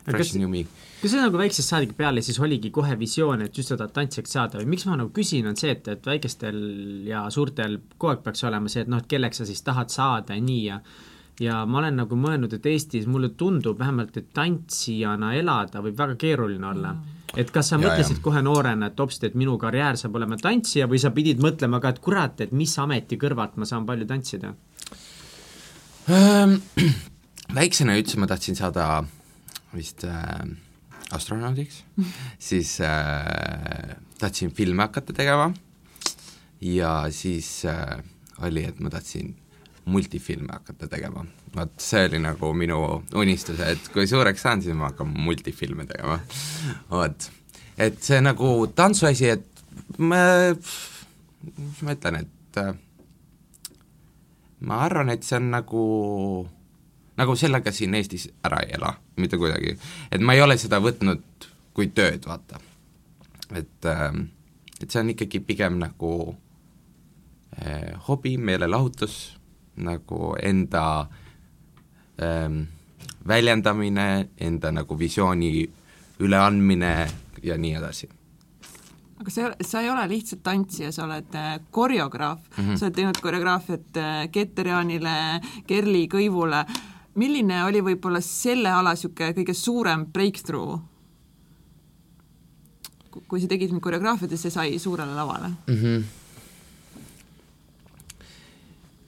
fresh 0.07 0.33
kas, 0.33 0.35
new 0.39 0.51
me. 0.51 0.65
kas 1.01 1.15
see 1.15 1.23
nagu 1.23 1.39
väiksest 1.41 1.75
saadik 1.75 1.95
peale 1.99 2.23
siis 2.23 2.39
oligi 2.43 2.71
kohe 2.75 2.95
visioon, 2.99 3.43
et 3.47 3.59
just 3.59 3.75
seda 3.75 3.89
tantsijaks 3.91 4.35
saada 4.39 4.61
või 4.61 4.71
miks 4.75 4.87
ma 4.87 4.99
nagu 4.99 5.11
küsin, 5.15 5.47
on 5.51 5.59
see, 5.59 5.75
et, 5.75 5.89
et 5.91 6.07
väikestel 6.07 6.59
ja 7.11 7.25
suurtel 7.35 7.81
kogu 7.97 8.15
aeg 8.15 8.27
peaks 8.27 8.47
olema 8.47 8.71
see, 8.71 8.87
et 8.87 8.93
noh, 8.93 9.03
et 9.03 9.11
kelleks 9.11 9.43
sa 9.43 9.49
siis 9.49 9.63
tahad 9.67 9.91
saada 9.95 10.39
ja 10.39 10.43
nii 10.43 10.63
ja 10.69 10.79
ja 11.43 11.63
ma 11.67 11.81
olen 11.83 11.99
nagu 12.05 12.17
mõelnud, 12.19 12.53
et 12.55 12.67
Eestis 12.71 13.09
mulle 13.11 13.33
tundub 13.39 13.81
vähemalt, 13.81 14.17
et 14.17 14.31
tantsijana 14.35 15.35
elada 15.35 15.83
võib 15.83 15.99
väga 15.99 16.17
keeruline 16.21 16.71
olla 16.71 16.95
mm 16.95 17.19
et 17.37 17.53
kas 17.53 17.71
sa 17.73 17.79
ja, 17.79 17.83
mõtlesid 17.87 18.19
ja. 18.19 18.23
kohe 18.25 18.43
noorena, 18.45 18.91
et 18.91 19.01
hopsti, 19.01 19.31
et 19.31 19.39
minu 19.39 19.57
karjäär 19.61 19.99
saab 20.01 20.19
olema 20.21 20.37
tantsija 20.41 20.89
või 20.91 21.01
sa 21.01 21.13
pidid 21.15 21.41
mõtlema 21.43 21.81
ka, 21.83 21.95
et 21.95 22.03
kurat, 22.05 22.43
et 22.45 22.53
mis 22.57 22.73
ameti 22.83 23.19
kõrvalt 23.21 23.57
ma 23.61 23.69
saan 23.69 23.87
palju 23.89 24.09
tantsida 24.11 24.53
ähm,? 26.13 26.59
väiksena 27.59 27.97
ütlesin, 28.01 28.23
ma 28.23 28.29
tahtsin 28.31 28.59
saada 28.59 28.87
vist 29.77 30.05
äh, 30.09 30.45
astronaudiks 31.17 31.83
siis 32.51 32.79
äh, 32.85 33.97
tahtsin 34.21 34.53
filme 34.57 34.85
hakata 34.85 35.17
tegema 35.17 35.51
ja 36.61 36.97
siis 37.13 37.63
äh, 37.69 38.01
oli, 38.45 38.67
et 38.69 38.81
ma 38.81 38.93
tahtsin 38.93 39.35
multifilme 39.85 40.53
hakata 40.53 40.89
tegema. 40.89 41.25
vot 41.57 41.73
see 41.81 42.05
oli 42.09 42.19
nagu 42.23 42.53
minu 42.55 42.79
unistus, 43.15 43.61
et 43.61 43.89
kui 43.93 44.07
suureks 44.07 44.43
saan, 44.43 44.63
siis 44.63 44.77
ma 44.77 44.91
hakkan 44.91 45.09
multifilme 45.09 45.87
tegema. 45.87 46.21
vot, 46.91 47.31
et 47.79 48.03
see 48.03 48.21
nagu 48.21 48.53
tantsuasi, 48.75 49.29
et 49.29 49.65
ma, 49.99 50.23
mis 51.57 51.83
ma 51.83 51.97
ütlen, 51.97 52.23
et 52.23 52.63
ma 54.61 54.83
arvan, 54.87 55.11
et 55.11 55.27
see 55.27 55.37
on 55.41 55.51
nagu, 55.51 55.85
nagu 57.19 57.37
sellega 57.37 57.75
siin 57.75 57.99
Eestis 57.99 58.29
ära 58.47 58.63
ei 58.63 58.77
ela, 58.79 58.95
mitte 59.17 59.41
kuidagi. 59.41 59.77
et 60.11 60.21
ma 60.21 60.39
ei 60.39 60.45
ole 60.45 60.59
seda 60.59 60.81
võtnud 60.81 61.51
kui 61.75 61.89
tööd, 61.89 62.27
vaata. 62.29 62.61
et, 63.51 63.91
et 64.81 64.89
see 64.89 65.01
on 65.01 65.11
ikkagi 65.13 65.41
pigem 65.41 65.79
nagu 65.83 66.13
eh, 67.59 67.93
hobi, 68.09 68.37
meelelahutus 68.39 69.42
nagu 69.77 70.35
enda 70.43 71.07
ähm, 72.23 72.65
väljendamine, 73.29 74.29
enda 74.41 74.73
nagu 74.73 74.99
visiooni 74.99 75.71
üleandmine 76.21 77.09
ja 77.43 77.57
nii 77.59 77.75
edasi 77.79 78.09
aga 79.23 79.31
sa, 79.31 79.51
sa 79.63 79.83
ei 79.83 79.91
ole 79.91 80.05
lihtsalt 80.11 80.43
tantsija, 80.45 80.93
sa 80.95 81.07
oled 81.07 81.35
äh, 81.39 81.59
koreograaf 81.71 82.41
mm, 82.57 82.65
-hmm. 82.65 82.79
sa 82.79 82.87
oled 82.87 82.95
teinud 82.95 83.21
koreograafiat 83.23 83.97
äh, 83.97 84.31
Keter-Jaanile, 84.35 85.41
Kerli 85.67 86.07
Kõivule, 86.11 86.65
milline 87.15 87.65
oli 87.65 87.83
võib-olla 87.85 88.21
selle 88.21 88.73
ala 88.73 88.97
niisugune 88.97 89.35
kõige 89.39 89.55
suurem 89.55 90.07
breakthrough? 90.07 90.81
kui 93.29 93.41
sa 93.41 93.47
tegid 93.49 93.73
nüüd 93.73 93.85
koreograafiat 93.85 94.31
ja 94.33 94.39
see 94.41 94.51
sai 94.51 94.79
suurele 94.79 95.15
lavale 95.15 95.49
mm? 95.49 95.75
-hmm. 95.75 96.05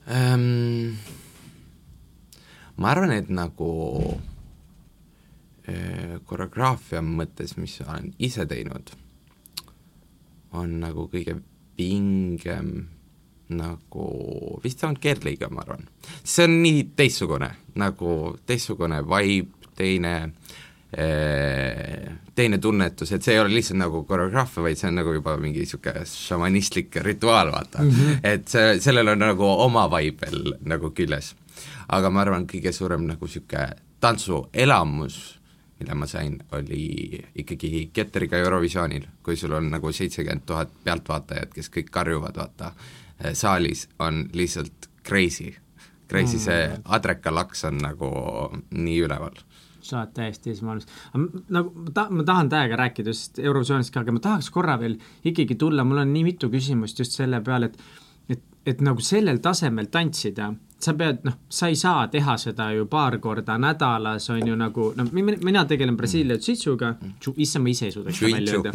Um, 0.05 0.97
ma 2.77 2.91
arvan, 2.91 3.15
et 3.15 3.31
nagu 3.33 3.71
äh, 5.65 6.19
koreograafia 6.29 7.01
mõttes, 7.01 7.55
mis 7.57 7.79
olen 7.81 8.11
ise 8.21 8.45
teinud 8.45 8.93
on 10.55 10.79
nagu 10.81 11.07
kõige 11.11 11.37
pingem 11.75 12.71
nagu, 13.55 14.05
vist 14.63 14.81
on 14.87 14.95
Kerliga, 14.97 15.51
ma 15.53 15.61
arvan. 15.65 15.85
see 16.23 16.47
on 16.47 16.55
nii 16.63 16.85
teistsugune, 16.97 17.51
nagu 17.77 18.13
teistsugune 18.47 19.03
vibe, 19.05 19.69
teine 19.77 20.13
eh, 20.23 20.31
teine 22.35 22.57
tunnetus, 22.63 23.11
et 23.11 23.23
see 23.23 23.33
ei 23.35 23.39
ole 23.41 23.51
lihtsalt 23.51 23.79
nagu 23.81 24.03
koreograafia, 24.07 24.63
vaid 24.63 24.79
see 24.79 24.87
on 24.87 24.99
nagu 25.01 25.13
juba 25.15 25.35
mingi 25.39 25.63
niisugune 25.63 26.05
šamanistlik 26.07 26.95
rituaal, 27.03 27.51
vaata 27.51 27.83
mm. 27.83 27.89
-hmm. 27.91 28.19
et 28.23 28.47
see, 28.47 28.77
sellel 28.79 29.11
on 29.11 29.19
nagu 29.19 29.43
oma 29.43 29.87
vibe 29.91 30.27
veel 30.27 30.53
nagu 30.63 30.91
küljes. 30.91 31.35
aga 31.87 32.09
ma 32.09 32.21
arvan, 32.21 32.47
kõige 32.47 32.71
suurem 32.71 33.03
nagu 33.07 33.25
niisugune 33.25 33.67
tantsuelamus 33.99 35.39
mille 35.79 35.93
ma 35.93 36.07
sain, 36.07 36.37
oli 36.51 37.23
ikkagi 37.35 37.89
Ketteriga 37.93 38.37
Eurovisioonil, 38.37 39.07
kui 39.23 39.35
sul 39.35 39.51
on 39.51 39.69
nagu 39.69 39.91
seitsekümmend 39.91 40.45
tuhat 40.45 40.71
pealtvaatajat, 40.83 41.53
kes 41.53 41.69
kõik 41.69 41.91
karjuvad, 41.91 42.37
vaata, 42.37 42.71
eh, 43.19 43.33
saalis 43.33 43.89
on 43.99 44.29
lihtsalt 44.33 44.89
crazy. 45.07 45.53
Crazy 46.07 46.37
mm., 46.37 46.39
see 46.39 46.79
adrekalaks 46.85 47.65
on 47.65 47.77
nagu 47.81 48.09
nii 48.71 49.01
üleval 49.01 49.35
sa 49.85 50.01
oled 50.01 50.13
täiesti 50.15 50.53
esmaalus. 50.55 50.87
nagu 51.15 51.73
ma 51.75 51.93
ta-, 51.93 52.09
ma 52.09 52.25
tahan 52.27 52.49
täiega 52.51 52.79
rääkida 52.81 53.13
just 53.13 53.39
Eurovisioonist 53.39 53.93
ka, 53.93 54.05
aga 54.05 54.15
ma 54.15 54.23
tahaks 54.23 54.49
korra 54.53 54.79
veel 54.81 54.97
ikkagi 55.23 55.57
tulla, 55.59 55.85
mul 55.87 56.03
on 56.03 56.13
nii 56.13 56.25
mitu 56.31 56.49
küsimust 56.53 56.99
just 56.99 57.17
selle 57.17 57.41
peale, 57.45 57.71
et 57.71 58.03
et, 58.29 58.41
et 58.65 58.79
nagu 58.81 59.01
sellel 59.05 59.37
tasemel 59.43 59.91
tantsida 59.93 60.49
sa 60.85 60.93
pead, 60.97 61.21
noh, 61.25 61.35
sa 61.49 61.69
ei 61.71 61.77
saa 61.79 62.05
teha 62.11 62.35
seda 62.39 62.67
ju 62.75 62.85
paar 62.91 63.17
korda 63.23 63.55
nädalas, 63.61 64.27
on 64.33 64.43
ju 64.47 64.57
nagu, 64.59 64.89
no 64.97 65.05
mina 65.13 65.63
tegelen 65.69 65.97
Brasiilia 65.97 66.37
jitsuga, 66.41 66.93
issand, 67.35 67.63
ma 67.63 67.71
ise 67.71 67.87
ei 67.89 67.95
suuda 67.95 68.13
seda 68.13 68.33
välja 68.35 68.57
öelda. 68.57 68.73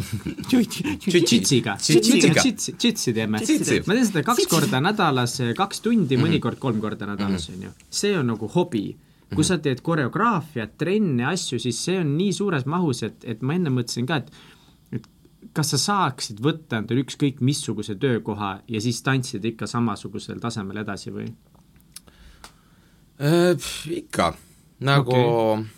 Jitsiga, 1.21 1.77
jitsi 1.77 3.13
teeme. 3.13 3.37
ma 3.37 3.45
teen 3.45 4.07
seda 4.09 4.25
kaks 4.27 4.49
korda 4.51 4.81
nädalas, 4.83 5.37
kaks 5.57 5.85
tundi, 5.85 6.19
mõnikord 6.19 6.59
kolm 6.61 6.81
korda 6.83 7.09
nädalas, 7.13 7.49
mhm. 7.49 7.57
on 7.57 7.69
ju. 7.69 7.89
see 8.01 8.17
on 8.17 8.33
nagu 8.33 8.49
hobi 8.55 8.85
kui 9.35 9.45
sa 9.47 9.57
teed 9.63 9.81
koreograafiat, 9.85 10.75
trenne, 10.79 11.25
asju, 11.31 11.59
siis 11.61 11.79
see 11.85 11.99
on 12.01 12.15
nii 12.17 12.33
suures 12.35 12.65
mahus, 12.69 13.03
et, 13.07 13.23
et 13.23 13.41
ma 13.45 13.55
enne 13.55 13.71
mõtlesin 13.73 14.09
ka, 14.09 14.21
et 14.21 14.97
et 14.97 15.07
kas 15.55 15.73
sa 15.73 15.79
saaksid 15.81 16.41
võtta 16.43 16.81
endale 16.81 17.05
ükskõik 17.05 17.39
missuguse 17.43 17.95
töökoha 17.99 18.57
ja 18.67 18.81
siis 18.83 19.01
tantsida 19.05 19.47
ikka 19.47 19.67
samasugusel 19.67 20.41
tasemel 20.43 20.83
edasi 20.83 21.13
või? 21.15 21.29
äh,? 23.21 23.69
Ikka, 24.01 24.33
nagu 24.83 25.17
okay., 25.17 25.69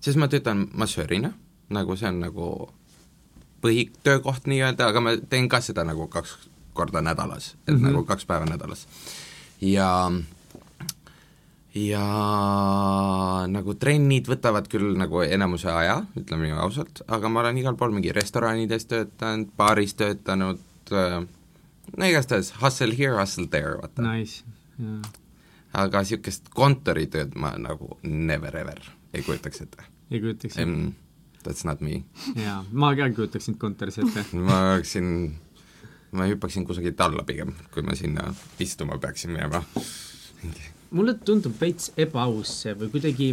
sest 0.00 0.20
ma 0.20 0.28
töötan 0.28 0.68
massöörina, 0.72 1.32
nagu 1.74 1.96
see 1.96 2.08
on 2.08 2.20
nagu 2.22 2.50
põhitöökoht 3.64 4.46
nii-öelda, 4.46 4.92
aga 4.92 5.02
ma 5.02 5.16
teen 5.30 5.48
ka 5.50 5.60
seda 5.64 5.84
nagu 5.88 6.06
kaks 6.12 6.36
korda 6.78 7.00
nädalas, 7.02 7.54
et 7.66 7.74
mm 7.74 7.80
-hmm. 7.80 7.90
nagu 7.90 8.04
kaks 8.04 8.26
päeva 8.26 8.46
nädalas. 8.46 8.86
ja 9.60 10.12
ja 11.76 12.04
nagu 13.50 13.74
trennid 13.76 14.28
võtavad 14.30 14.68
küll 14.72 14.94
nagu 14.98 15.20
enamuse 15.24 15.68
aja, 15.72 16.00
ütleme 16.18 16.48
nii 16.48 16.60
ausalt, 16.64 17.02
aga 17.06 17.30
ma 17.32 17.42
olen 17.42 17.60
igal 17.60 17.76
pool 17.78 17.92
mingi 17.94 18.12
restoranides 18.16 18.88
töötanud, 18.88 19.50
baaris 19.58 19.94
töötanud 19.98 20.92
äh,, 20.92 21.18
no 21.96 22.08
igastahes 22.08 22.54
hustle 22.62 22.94
here, 22.96 23.18
hustle 23.20 23.48
there, 23.52 23.76
vaata. 23.82 24.04
Nice, 24.06 24.44
aga 25.76 26.04
niisugust 26.04 26.48
kontoritööd 26.54 27.36
ma 27.36 27.52
nagu 27.60 27.98
never 28.02 28.56
ever 28.56 28.80
ei 29.12 29.22
kujutaks 29.26 29.66
ette. 29.66 29.84
ei 30.10 30.22
kujutaks 30.22 30.56
ette 30.56 30.70
mm,? 30.70 30.96
That's 31.44 31.62
not 31.64 31.80
me. 31.80 32.02
jaa, 32.36 32.64
ma 32.72 32.94
ka 32.98 33.06
ei 33.06 33.14
kujutaks 33.16 33.50
sind 33.50 33.60
kontoris 33.60 34.00
ette 34.00 34.24
ma 34.48 34.58
oleksin, 34.72 35.12
ma 36.16 36.26
hüppaksin 36.30 36.66
kusagilt 36.68 37.00
alla 37.04 37.28
pigem, 37.28 37.52
kui 37.74 37.84
ma 37.84 37.96
sinna 37.98 38.32
istuma 38.64 38.98
peaksin 39.02 39.36
minema 39.36 39.62
mulle 40.90 41.14
tundub 41.24 41.56
veits 41.60 41.92
ebaaus 42.00 42.52
see 42.62 42.74
või 42.78 42.92
kuidagi 42.92 43.32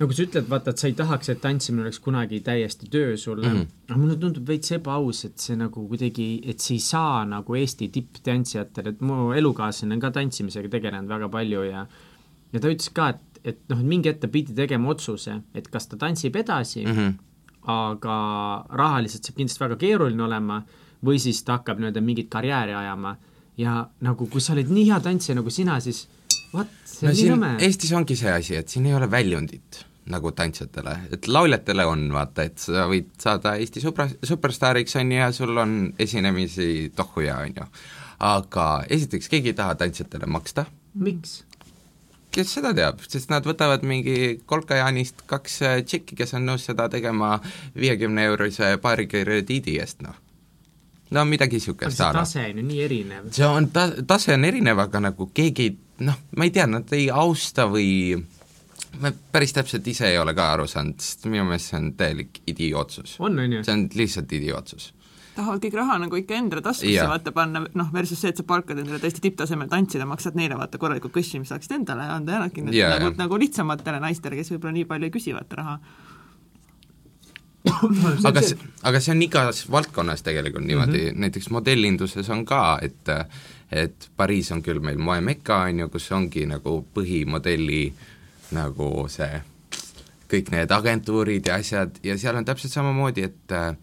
nagu 0.00 0.16
sa 0.16 0.24
ütled, 0.24 0.46
vaata, 0.48 0.72
et 0.72 0.80
sa 0.80 0.88
ei 0.88 0.94
tahaks, 0.96 1.28
et 1.32 1.40
tantsimine 1.42 1.84
oleks 1.84 2.00
kunagi 2.00 2.40
täiesti 2.44 2.88
töö 2.92 3.16
sulle 3.20 3.48
mm, 3.48 3.56
-hmm. 3.56 3.90
aga 3.90 3.98
mulle 4.00 4.16
tundub 4.16 4.46
veits 4.48 4.72
ebaaus, 4.72 5.24
et 5.28 5.38
see 5.38 5.56
nagu 5.60 5.86
kuidagi, 5.88 6.28
et 6.48 6.60
sa 6.60 6.72
ei 6.74 6.80
saa 6.80 7.24
nagu 7.28 7.56
Eesti 7.56 7.88
tipptantsijatel, 7.88 8.92
et 8.94 9.00
mu 9.00 9.32
elukaaslane 9.36 9.94
on 9.94 10.00
ka 10.00 10.10
tantsimisega 10.10 10.68
tegelenud 10.68 11.08
väga 11.08 11.28
palju 11.28 11.64
ja 11.68 11.86
ja 12.52 12.60
ta 12.60 12.68
ütles 12.68 12.92
ka, 12.94 13.08
et, 13.08 13.40
et 13.44 13.58
noh, 13.68 13.80
et 13.80 13.86
mingi 13.86 14.08
hetk 14.08 14.20
ta 14.20 14.28
pidi 14.28 14.54
tegema 14.54 14.88
otsuse, 14.90 15.42
et 15.54 15.68
kas 15.68 15.86
ta 15.88 15.96
tantsib 15.96 16.36
edasi 16.36 16.86
mm, 16.86 16.92
-hmm. 16.92 17.12
aga 17.62 18.16
rahaliselt 18.70 19.24
saab 19.24 19.36
kindlasti 19.36 19.64
väga 19.64 19.76
keeruline 19.76 20.22
olema, 20.22 20.62
või 21.04 21.18
siis 21.18 21.42
ta 21.44 21.58
hakkab 21.58 21.78
nii-öelda 21.78 22.00
mingit 22.00 22.28
karjääri 22.30 22.74
ajama 22.74 23.16
ja 23.58 23.84
nagu, 24.04 24.26
kui 24.30 24.42
sa 24.42 24.54
oled 24.54 24.70
nii 24.70 24.88
hea 24.90 24.98
tantsija 25.04 25.36
nagu 25.38 25.52
sina, 25.52 25.78
siis 25.82 26.06
vot, 26.52 26.70
see 26.84 27.06
on 27.08 27.12
no, 27.12 27.16
nii 27.18 27.30
nõme. 27.34 27.52
Eestis 27.66 27.92
ongi 27.96 28.16
see 28.18 28.32
asi, 28.32 28.56
et 28.58 28.68
siin 28.72 28.88
ei 28.88 28.96
ole 28.96 29.10
väljundit 29.10 29.84
nagu 30.10 30.32
tantsijatele, 30.34 30.96
et 31.14 31.28
lauljatele 31.30 31.84
on 31.86 32.08
vaata, 32.14 32.46
et 32.48 32.58
sa 32.58 32.86
võid 32.90 33.12
saada 33.20 33.54
Eesti 33.60 33.82
supra-, 33.84 34.08
superstaariks, 34.26 34.96
on 34.98 35.12
ju, 35.12 35.20
ja 35.20 35.28
sul 35.36 35.60
on 35.60 35.76
esinemisi 36.02 36.90
tohhu 36.96 37.26
ja 37.26 37.36
on 37.44 37.54
ju. 37.60 37.68
aga 38.26 38.66
esiteks, 38.90 39.28
keegi 39.32 39.52
ei 39.52 39.60
taha 39.60 39.76
tantsijatele 39.78 40.26
maksta. 40.26 40.66
miks? 40.94 41.44
kes 42.30 42.54
seda 42.54 42.72
teab, 42.74 43.00
sest 43.10 43.30
nad 43.30 43.46
võtavad 43.46 43.82
mingi 43.86 44.40
Kolka-Jaanist 44.46 45.24
kaks 45.30 45.60
tšekki, 45.84 46.18
kes 46.18 46.34
on 46.38 46.46
nõus 46.46 46.66
seda 46.66 46.88
tegema 46.88 47.36
viiekümne 47.76 48.26
eurise 48.30 48.76
paarikrediidi 48.82 49.78
eest, 49.82 50.02
noh 50.06 50.18
no 51.10 51.24
midagi 51.28 51.58
niisugust. 51.58 51.96
see 51.96 52.12
tase 52.16 52.44
on 52.50 52.60
ju 52.60 52.66
nii 52.66 52.82
erinev. 52.86 53.30
see 53.34 53.46
on 53.46 53.70
ta-, 53.74 53.92
tase 54.06 54.34
on 54.34 54.44
erinev, 54.48 54.82
aga 54.86 55.02
nagu 55.10 55.30
keegi 55.34 55.70
noh, 56.06 56.20
ma 56.36 56.46
ei 56.46 56.54
tea, 56.54 56.68
nad 56.70 56.92
ei 56.96 57.08
austa 57.10 57.66
või 57.70 57.90
ma 59.00 59.12
päris 59.32 59.54
täpselt 59.54 59.86
ise 59.86 60.08
ei 60.10 60.18
ole 60.18 60.34
ka 60.34 60.52
aru 60.54 60.66
saanud, 60.70 60.98
sest 61.02 61.28
minu 61.30 61.44
meelest 61.48 61.70
see 61.72 61.80
on 61.80 61.92
täielik 61.98 62.40
idiootsus. 62.50 63.18
on, 63.20 63.38
on 63.38 63.58
ju? 63.58 63.66
see 63.66 63.76
on 63.76 63.86
lihtsalt 63.94 64.38
idiootsus 64.38 64.92
tahavad 65.40 65.62
kõik 65.62 65.76
raha 65.78 65.96
nagu 66.02 66.18
ikka 66.18 66.36
endale 66.36 66.62
taskusse 66.64 67.06
vaata 67.08 67.32
panna, 67.34 67.62
noh 67.78 67.90
versus 67.94 68.20
see, 68.20 68.32
et 68.32 68.40
sa 68.40 68.44
palkad 68.46 68.80
endale 68.82 69.00
tõesti 69.02 69.22
tipptasemel 69.24 69.70
tantsida, 69.70 70.06
maksad 70.08 70.36
neile 70.38 70.58
vaata 70.58 70.80
korralikult 70.82 71.14
kõssi, 71.14 71.40
mis 71.40 71.52
saaksid 71.52 71.78
endale 71.78 72.08
anda 72.10 72.36
ja 72.36 72.42
nad 72.42 72.74
yeah, 72.74 72.96
nagu, 72.98 73.14
nagu 73.18 73.38
lihtsamatele 73.40 74.02
naistele, 74.02 74.40
kes 74.40 74.52
võib-olla 74.52 74.74
nii 74.76 74.88
palju 74.90 75.08
ei 75.08 75.14
küsi 75.14 75.34
vaata 75.36 75.60
raha 75.62 75.76
aga 78.28 78.42
see, 78.44 78.58
aga 78.82 79.00
see 79.00 79.14
on 79.14 79.22
igas 79.22 79.64
valdkonnas 79.70 80.22
tegelikult 80.26 80.64
niimoodi. 80.64 80.98
Mm, 80.98 81.08
-hmm. 81.08 81.20
näiteks 81.26 81.50
modellinduses 81.50 82.30
on 82.30 82.44
ka, 82.44 82.78
et 82.82 83.08
et 83.70 84.10
Pariis 84.16 84.50
on 84.52 84.62
küll 84.62 84.80
meil 84.82 84.98
moemekka, 84.98 85.62
on 85.70 85.78
ju, 85.78 85.88
kus 85.88 86.12
ongi 86.12 86.46
nagu 86.46 86.80
põhimodelli 86.94 87.92
nagu 88.56 89.06
see, 89.08 89.42
kõik 90.30 90.50
need 90.50 90.72
agentuurid 90.74 91.46
ja 91.46 91.54
asjad. 91.54 92.00
Ja 92.02 92.18
seal 92.18 92.36
on 92.36 92.44
täpselt 92.44 92.72
samamoodi, 92.72 93.22
et 93.22 93.54
äh, 93.54 93.76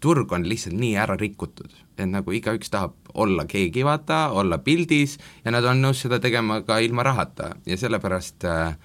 turg 0.00 0.32
on 0.32 0.48
lihtsalt 0.48 0.76
nii 0.76 0.96
ära 0.96 1.16
rikutud, 1.16 1.72
et 1.96 2.08
nagu 2.08 2.32
igaüks 2.32 2.70
tahab 2.72 2.96
olla 3.14 3.44
keegi, 3.48 3.84
vaata, 3.84 4.28
olla 4.36 4.58
pildis 4.58 5.18
ja 5.44 5.50
nad 5.50 5.64
on 5.64 5.82
nõus 5.82 6.04
seda 6.04 6.20
tegema 6.20 6.60
ka 6.62 6.78
ilma 6.78 7.02
rahata. 7.02 7.54
Ja 7.66 7.76
sellepärast 7.80 8.44
äh, 8.44 8.76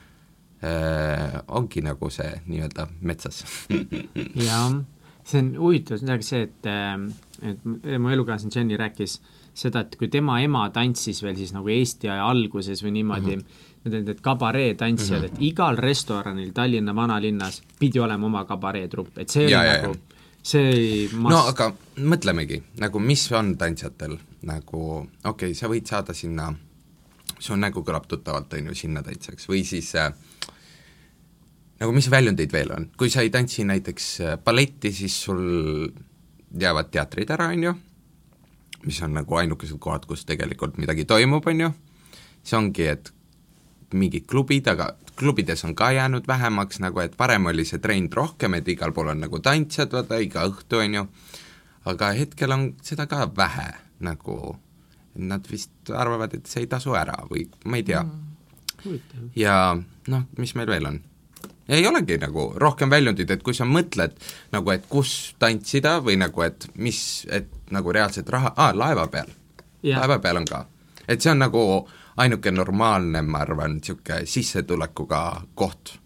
äh, 0.66 1.38
ongi 1.48 1.84
nagu 1.86 2.10
see 2.14 2.32
nii-öelda 2.48 2.88
metsas. 3.06 3.44
Jah, 4.48 4.76
see 5.26 5.44
on 5.44 5.54
huvitav, 5.62 6.02
see, 6.26 6.44
et, 6.48 6.70
äh, 6.70 7.52
et 7.52 7.66
mu 8.00 8.14
elukaaslane 8.14 8.54
Jenny 8.56 8.80
rääkis 8.80 9.20
seda, 9.56 9.86
et 9.86 9.96
kui 10.00 10.10
tema 10.12 10.42
ema 10.44 10.66
tantsis 10.76 11.22
veel 11.24 11.38
siis 11.40 11.54
nagu 11.56 11.70
Eesti 11.72 12.12
aja 12.12 12.26
alguses 12.28 12.84
või 12.84 12.98
niimoodi 13.00 13.38
mm, 13.38 13.46
-hmm 13.46 13.72
need, 13.86 14.06
need 14.06 14.22
kabaree-tantsijad 14.22 15.22
mm, 15.22 15.28
-hmm. 15.28 15.34
et 15.36 15.42
igal 15.42 15.78
restoranil 15.78 16.52
Tallinna 16.54 16.96
vanalinnas 16.96 17.62
pidi 17.80 18.00
olema 18.00 18.26
oma 18.26 18.46
kabareetrupp, 18.46 19.18
et 19.18 19.30
see 19.30 19.50
ja, 19.50 19.60
oli 19.60 19.68
ja, 19.68 19.82
nagu 19.82 19.96
see 20.46 21.10
must... 21.14 21.34
no 21.34 21.42
aga 21.50 21.72
mõtlemegi, 21.98 22.62
nagu 22.82 23.00
mis 23.00 23.26
on 23.32 23.56
tantsijatel, 23.58 24.18
nagu 24.46 24.82
okei 24.98 25.30
okay,, 25.30 25.54
sa 25.54 25.70
võid 25.72 25.90
saada 25.90 26.14
sinna 26.14 26.54
su 27.40 27.56
nägu 27.56 27.84
kõlab 27.86 28.08
tuttavalt, 28.08 28.54
on 28.54 28.72
ju, 28.72 28.76
sinna 28.76 29.04
tantsiks 29.04 29.50
või 29.50 29.64
siis 29.66 29.94
äh, 29.96 30.14
nagu 31.82 31.96
mis 31.96 32.10
väljundeid 32.12 32.54
veel 32.54 32.72
on, 32.76 32.90
kui 32.98 33.12
sa 33.12 33.24
ei 33.26 33.32
tantsi 33.34 33.66
näiteks 33.68 34.10
äh, 34.24 34.38
balletti, 34.44 34.92
siis 34.96 35.18
sul 35.28 35.42
jäävad 36.60 36.92
teatrid 36.94 37.32
ära, 37.36 37.50
on 37.52 37.64
ju, 37.70 37.74
mis 38.86 39.02
on 39.04 39.16
nagu 39.18 39.42
ainukesed 39.42 39.80
kohad, 39.82 40.06
kus 40.08 40.26
tegelikult 40.28 40.78
midagi 40.82 41.08
toimub, 41.10 41.48
on 41.52 41.66
ju, 41.66 41.72
see 42.46 42.60
ongi, 42.60 42.88
et 42.94 43.12
mingid 43.96 44.28
klubid, 44.30 44.68
aga 44.72 44.94
klubides 45.16 45.64
on 45.68 45.76
ka 45.76 45.92
jäänud 45.96 46.28
vähemaks 46.28 46.80
nagu, 46.84 47.00
et 47.04 47.18
varem 47.20 47.46
oli 47.52 47.66
see 47.68 47.80
trend 47.84 48.14
rohkem, 48.14 48.58
et 48.58 48.68
igal 48.72 48.94
pool 48.96 49.14
on 49.14 49.24
nagu 49.24 49.40
tantsijad, 49.40 49.94
vaata 49.96 50.20
iga 50.24 50.46
õhtu, 50.50 50.80
on 50.84 51.00
ju, 51.00 51.08
aga 51.92 52.12
hetkel 52.18 52.56
on 52.56 52.70
seda 52.84 53.08
ka 53.12 53.28
vähe 53.36 53.72
nagu, 54.06 54.56
nad 55.16 55.48
vist 55.52 55.92
arvavad, 55.96 56.34
et 56.36 56.48
see 56.52 56.66
ei 56.66 56.72
tasu 56.72 56.96
ära 57.00 57.16
või 57.30 57.46
ma 57.66 57.80
ei 57.80 57.86
tea. 57.88 58.04
Mm.. 58.86 59.30
ja 59.40 59.56
noh, 60.12 60.26
mis 60.38 60.54
meil 60.56 60.70
veel 60.70 60.90
on? 60.92 61.00
Ei 61.70 61.88
olegi 61.88 62.18
nagu 62.22 62.54
rohkem 62.56 62.90
väljundid, 62.90 63.32
et 63.32 63.44
kui 63.44 63.56
sa 63.58 63.66
mõtled 63.66 64.16
nagu, 64.54 64.72
et 64.74 64.86
kus 64.90 65.36
tantsida 65.42 65.98
või 66.06 66.20
nagu, 66.22 66.46
et 66.46 66.68
mis, 66.78 67.00
et 67.34 67.50
nagu 67.74 67.94
reaalselt 67.94 68.30
raha, 68.30 68.54
aa, 68.56 68.74
laeva 68.78 69.08
peal 69.12 69.30
yeah., 69.84 70.00
laeva 70.00 70.20
peal 70.22 70.42
on 70.44 70.50
ka. 70.50 70.66
et 71.08 71.22
see 71.22 71.32
on 71.34 71.42
nagu 71.42 71.64
ainuke 72.22 72.52
normaalne, 72.52 73.22
ma 73.22 73.42
arvan, 73.44 73.80
niisugune 73.80 74.26
sissetulekuga 74.30 75.22
koht, 75.56 75.98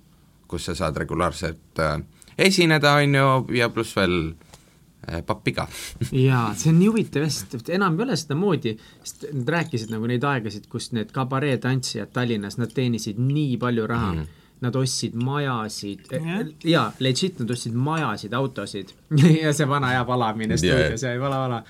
kus 0.48 0.70
sa 0.70 0.76
saad 0.76 0.98
regulaarselt 0.98 1.82
äh, 1.84 1.98
esineda, 2.38 2.96
on 3.04 3.20
ju, 3.20 3.58
ja 3.60 3.70
pluss 3.70 3.94
veel 4.00 4.18
äh, 4.32 5.20
pappi 5.26 5.54
ka 5.60 5.68
jaa, 6.30 6.54
see 6.56 6.72
on 6.72 6.80
nii 6.80 6.90
huvitav 6.94 7.28
jah, 7.28 7.36
sest 7.36 7.76
enam 7.76 8.00
ei 8.00 8.08
ole 8.08 8.18
sedamoodi, 8.18 8.78
sest 9.04 9.28
nad 9.34 9.56
rääkisid 9.60 9.92
nagu 9.92 10.08
neid 10.08 10.24
aegasid, 10.24 10.72
kus 10.72 10.94
need 10.96 11.12
kabareetantsijad 11.12 12.16
Tallinnas, 12.16 12.58
nad 12.62 12.72
teenisid 12.74 13.20
nii 13.20 13.58
palju 13.60 13.88
raha 13.88 14.14
mm. 14.14 14.20
-hmm 14.20 14.36
nad 14.62 14.76
ostsid 14.76 15.16
majasid 15.16 16.10
yeah., 16.14 16.48
jaa, 16.64 16.88
legit 17.00 17.40
nad 17.40 17.52
ostsid 17.56 17.76
majasid, 17.76 18.34
autosid 18.34 18.94
ja 19.44 19.54
see 19.56 19.68
vana 19.70 19.94
hea 19.96 20.06
palamine 20.08 20.58
stuudios 20.58 21.04
yeah. 21.04 21.16
ja 21.16 21.22
vala, 21.22 21.44
vala. 21.46 21.62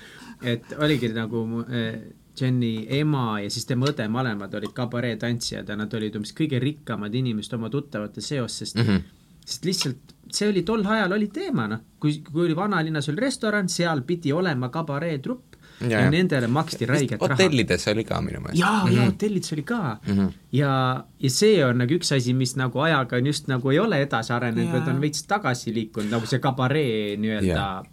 et 0.42 0.74
oligi 0.78 1.12
nagu 1.14 1.44
äh, 1.66 2.00
Jenny 2.40 2.86
ema 3.00 3.40
ja 3.42 3.50
siis 3.52 3.66
tema 3.68 3.90
õde, 3.90 4.06
mõlemad 4.08 4.54
olid 4.56 4.72
kabareetantsijad 4.74 5.68
ja 5.68 5.76
nad 5.76 5.94
olid 5.94 6.16
umbes 6.16 6.32
kõige 6.36 6.60
rikkamad 6.62 7.14
inimesed 7.14 7.56
oma 7.58 7.70
tuttavate 7.70 8.22
seos, 8.24 8.58
sest 8.62 8.78
mm, 8.78 8.86
-hmm. 8.86 9.02
sest 9.44 9.68
lihtsalt 9.68 10.14
see 10.32 10.48
oli 10.48 10.62
tol 10.62 10.84
ajal 10.86 11.12
oli 11.12 11.28
teema, 11.34 11.66
noh, 11.68 11.80
kui, 12.00 12.20
kui 12.26 12.46
oli 12.46 12.56
vanalinnas 12.56 13.08
oli 13.10 13.20
restoran, 13.20 13.68
seal 13.68 14.02
pidi 14.06 14.32
olema 14.32 14.68
kabareetrupp 14.68 15.49
ja, 15.80 16.00
ja 16.00 16.10
nendele 16.10 16.46
maksti 16.46 16.86
räiget 16.86 17.20
raha. 17.20 17.34
hotellides 17.34 17.88
oli 17.88 18.04
ka 18.04 18.20
minu 18.20 18.40
meelest. 18.40 18.60
jaa 18.60 18.84
mm, 18.84 18.90
-hmm. 18.90 18.96
ja 18.96 19.04
hotellides 19.04 19.52
oli 19.52 19.62
ka 19.62 19.96
mm. 20.06 20.18
-hmm. 20.18 20.32
ja, 20.52 21.04
ja 21.20 21.30
see 21.30 21.64
on 21.64 21.78
nagu 21.78 21.94
üks 21.94 22.12
asi, 22.16 22.34
mis 22.34 22.56
nagu 22.56 22.80
ajaga 22.80 23.16
on 23.16 23.26
just 23.26 23.48
nagu 23.48 23.70
ei 23.70 23.78
ole 23.78 24.02
edasi 24.02 24.32
arenenud, 24.32 24.72
vaid 24.72 24.88
on 24.88 25.00
veits 25.00 25.22
tagasi 25.22 25.74
liikunud, 25.74 26.10
nagu 26.10 26.26
see 26.26 26.38
kabaree 26.38 27.16
nii-öelda 27.16 27.84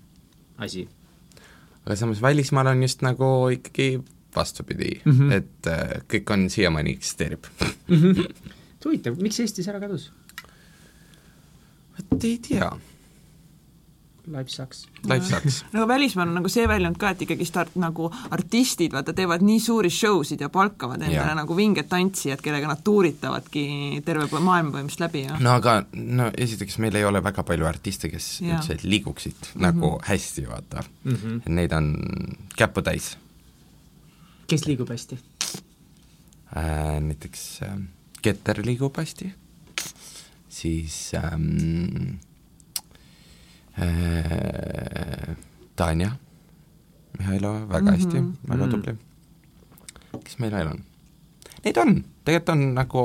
asi. 0.57 0.87
aga 1.85 1.95
samas 1.95 2.21
välismaal 2.21 2.67
on 2.67 2.81
just 2.81 3.01
nagu 3.01 3.49
ikkagi 3.49 3.99
vastupidi 4.35 5.01
mm, 5.05 5.11
-hmm. 5.11 5.33
et 5.33 5.67
äh, 5.67 6.01
kõik 6.13 6.33
on 6.33 6.49
siiamaani 6.49 6.91
eksisteerib 6.91 7.43
mm. 7.87 7.97
-hmm. 7.97 8.33
huvitav, 8.85 9.17
miks 9.21 9.39
Eestis 9.39 9.67
ära 9.67 9.79
kadus? 9.79 10.11
vot 11.97 12.23
ei 12.23 12.37
tea. 12.37 12.71
Life 14.27 14.51
sucks. 14.51 14.87
Life 15.07 15.25
sucks. 15.25 15.65
no 15.73 15.87
välismaal 15.87 16.27
on 16.27 16.35
nagu 16.41 16.49
see 16.51 16.67
väljund 16.67 16.97
ka, 16.99 17.13
et 17.15 17.21
ikkagist 17.23 17.57
art, 17.57 17.75
nagu 17.79 18.09
artistid, 18.35 18.91
vaata, 18.95 19.13
teevad 19.15 19.45
nii 19.45 19.59
suuri 19.63 19.91
show 19.93 20.19
sid 20.27 20.43
ja 20.43 20.49
palkavad 20.53 21.01
endale 21.01 21.31
ja. 21.31 21.37
nagu 21.37 21.55
vinged 21.55 21.87
tantsijad, 21.87 22.41
kellega 22.43 22.67
nad 22.67 22.83
tuuritavadki 22.83 23.67
terve 24.05 24.27
maailma 24.39 24.73
põhimõtteliselt 24.75 25.05
läbi 25.05 25.23
ja 25.23 25.37
no 25.43 25.55
aga 25.61 25.77
no 25.93 26.27
esiteks 26.35 26.79
meil 26.83 26.99
ei 26.99 27.07
ole 27.07 27.23
väga 27.23 27.45
palju 27.47 27.69
artiste, 27.69 28.11
kes 28.11 28.29
ja. 28.41 28.57
üldse 28.57 28.79
liiguksid 28.83 29.37
mm 29.37 29.53
-hmm. 29.53 29.63
nagu 29.69 29.93
hästi, 30.03 30.47
vaata 30.49 30.83
mm. 31.03 31.15
-hmm. 31.15 31.41
Neid 31.47 31.71
on 31.71 31.95
käputäis 32.55 33.15
kes 34.47 34.65
liigub 34.67 34.89
hästi 34.89 35.19
äh,? 36.55 36.99
Näiteks 36.99 37.61
äh, 37.63 37.77
Keter 38.21 38.65
liigub 38.65 38.97
hästi, 38.97 39.33
siis 40.49 41.13
ähm, 41.13 42.17
äh, 42.17 42.26
Tanja 45.77 46.11
Mihhailova 47.17 47.65
väga 47.69 47.91
hästi 47.91 48.19
mm, 48.19 48.31
-hmm. 48.31 48.49
väga 48.49 48.65
mm. 48.65 48.71
tubli. 48.71 48.95
kes 50.23 50.39
meil 50.39 50.51
veel 50.51 50.67
on? 50.67 50.83
Neid 51.65 51.77
on, 51.77 52.03
tegelikult 52.25 52.49
on 52.49 52.73
nagu 52.73 53.03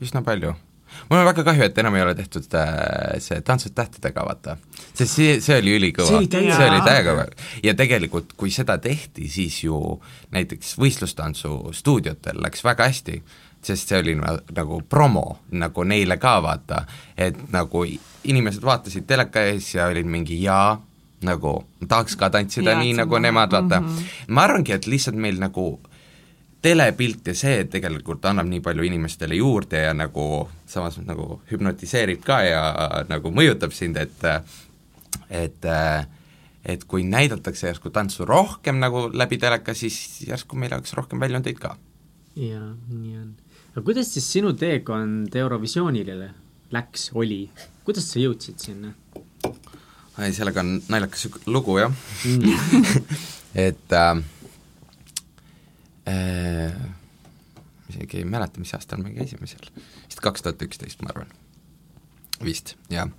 üsna 0.00 0.22
palju 0.22 0.54
mul 1.08 1.18
on 1.18 1.26
väga 1.26 1.44
kahju, 1.44 1.64
et 1.66 1.78
enam 1.78 1.94
ei 1.94 2.02
ole 2.02 2.14
tehtud 2.14 2.54
äh, 2.54 3.16
see 3.22 3.40
Tantsud 3.40 3.74
tähtedega, 3.76 4.24
vaata. 4.26 4.56
sest 4.94 5.14
see, 5.14 5.40
see 5.44 5.58
oli 5.60 5.76
ülikõva. 5.78 6.08
see 6.08 6.68
oli 6.68 6.80
täiega 6.84 7.12
kõva. 7.12 7.26
ja 7.62 7.74
tegelikult, 7.74 8.32
kui 8.36 8.50
seda 8.54 8.78
tehti, 8.82 9.28
siis 9.32 9.62
ju 9.64 9.80
näiteks 10.34 10.76
võistlustantsu 10.80 11.72
stuudiotel 11.76 12.40
läks 12.42 12.64
väga 12.64 12.88
hästi, 12.90 13.20
sest 13.66 13.92
see 13.92 14.00
oli 14.02 14.16
nagu 14.18 14.82
promo 14.88 15.40
nagu 15.50 15.84
neile 15.84 16.18
ka, 16.22 16.38
vaata, 16.42 16.84
et 17.16 17.38
nagu 17.52 17.84
inimesed 18.26 18.64
vaatasid 18.64 19.06
teleka 19.06 19.42
ees 19.50 19.74
ja 19.74 19.86
olid 19.90 20.08
mingi 20.10 20.38
jaa, 20.42 20.76
nagu 21.26 21.52
tahaks 21.88 22.16
ka 22.16 22.30
tantsida 22.30 22.74
ja, 22.74 22.80
nii, 22.80 22.96
nagu 23.00 23.18
nemad, 23.18 23.52
vaata 23.52 23.80
mm. 23.80 23.86
-hmm. 23.86 24.26
ma 24.28 24.42
arvangi, 24.42 24.72
et 24.72 24.86
lihtsalt 24.86 25.16
meil 25.16 25.38
nagu 25.40 25.80
telepilt 26.62 27.26
ja 27.26 27.34
see 27.34 27.64
tegelikult 27.70 28.24
annab 28.26 28.48
nii 28.50 28.60
palju 28.64 28.86
inimestele 28.88 29.38
juurde 29.38 29.82
ja 29.86 29.94
nagu 29.94 30.48
samas 30.66 30.98
nagu 31.04 31.40
hüpnotiseerib 31.50 32.24
ka 32.26 32.40
ja 32.42 32.62
nagu 33.08 33.30
mõjutab 33.30 33.74
sind, 33.76 33.96
et 33.96 34.24
et 35.30 35.68
et 36.66 36.84
kui 36.84 37.04
näidatakse 37.06 37.68
järsku 37.68 37.90
tantsu 37.94 38.26
rohkem 38.26 38.80
nagu 38.82 39.06
läbi 39.14 39.38
teleka, 39.38 39.74
siis 39.74 40.22
järsku 40.26 40.58
meil 40.58 40.74
oleks 40.74 40.94
rohkem 40.98 41.20
väljundeid 41.22 41.60
ka. 41.62 41.76
jaa, 42.36 42.74
nii 42.88 43.16
on. 43.20 43.30
aga 43.70 43.84
kuidas 43.86 44.10
siis 44.14 44.26
sinu 44.32 44.52
teekond 44.52 45.34
Eurovisioonile 45.34 46.30
läks, 46.74 47.10
oli, 47.14 47.46
kuidas 47.86 48.08
sa 48.10 48.20
jõudsid 48.22 48.62
sinna? 48.62 48.92
ei, 49.46 50.32
sellega 50.34 50.62
on 50.64 50.76
naljakas 50.92 51.28
lugu 51.46 51.78
jah 51.80 51.92
mm. 51.92 53.02
et 53.66 53.96
äh, 53.96 54.22
äh, 56.12 56.80
isegi 57.90 58.22
ei 58.22 58.28
mäleta, 58.28 58.60
mis 58.62 58.74
aastal 58.76 59.02
me 59.02 59.14
käisime 59.16 59.48
seal, 59.50 59.70
vist 60.06 60.22
kaks 60.24 60.44
tuhat 60.44 60.66
üksteist, 60.66 61.02
ma 61.02 61.14
arvan. 61.14 61.32
vist, 62.44 62.76
jah 62.92 63.10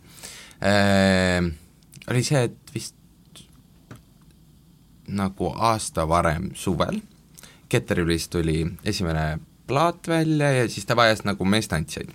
äh,. 0.62 1.54
Oli 2.08 2.22
see, 2.24 2.40
et 2.48 2.72
vist 2.72 2.96
nagu 5.12 5.50
aasta 5.52 6.06
varem 6.08 6.54
suvel 6.56 7.02
Keterülis 7.68 8.30
tuli 8.32 8.62
esimene 8.88 9.40
plaat 9.68 10.08
välja 10.08 10.52
ja 10.52 10.70
siis 10.70 10.86
ta 10.86 10.96
vajas 10.96 11.26
nagu 11.28 11.46
meestantsijaid. 11.46 12.14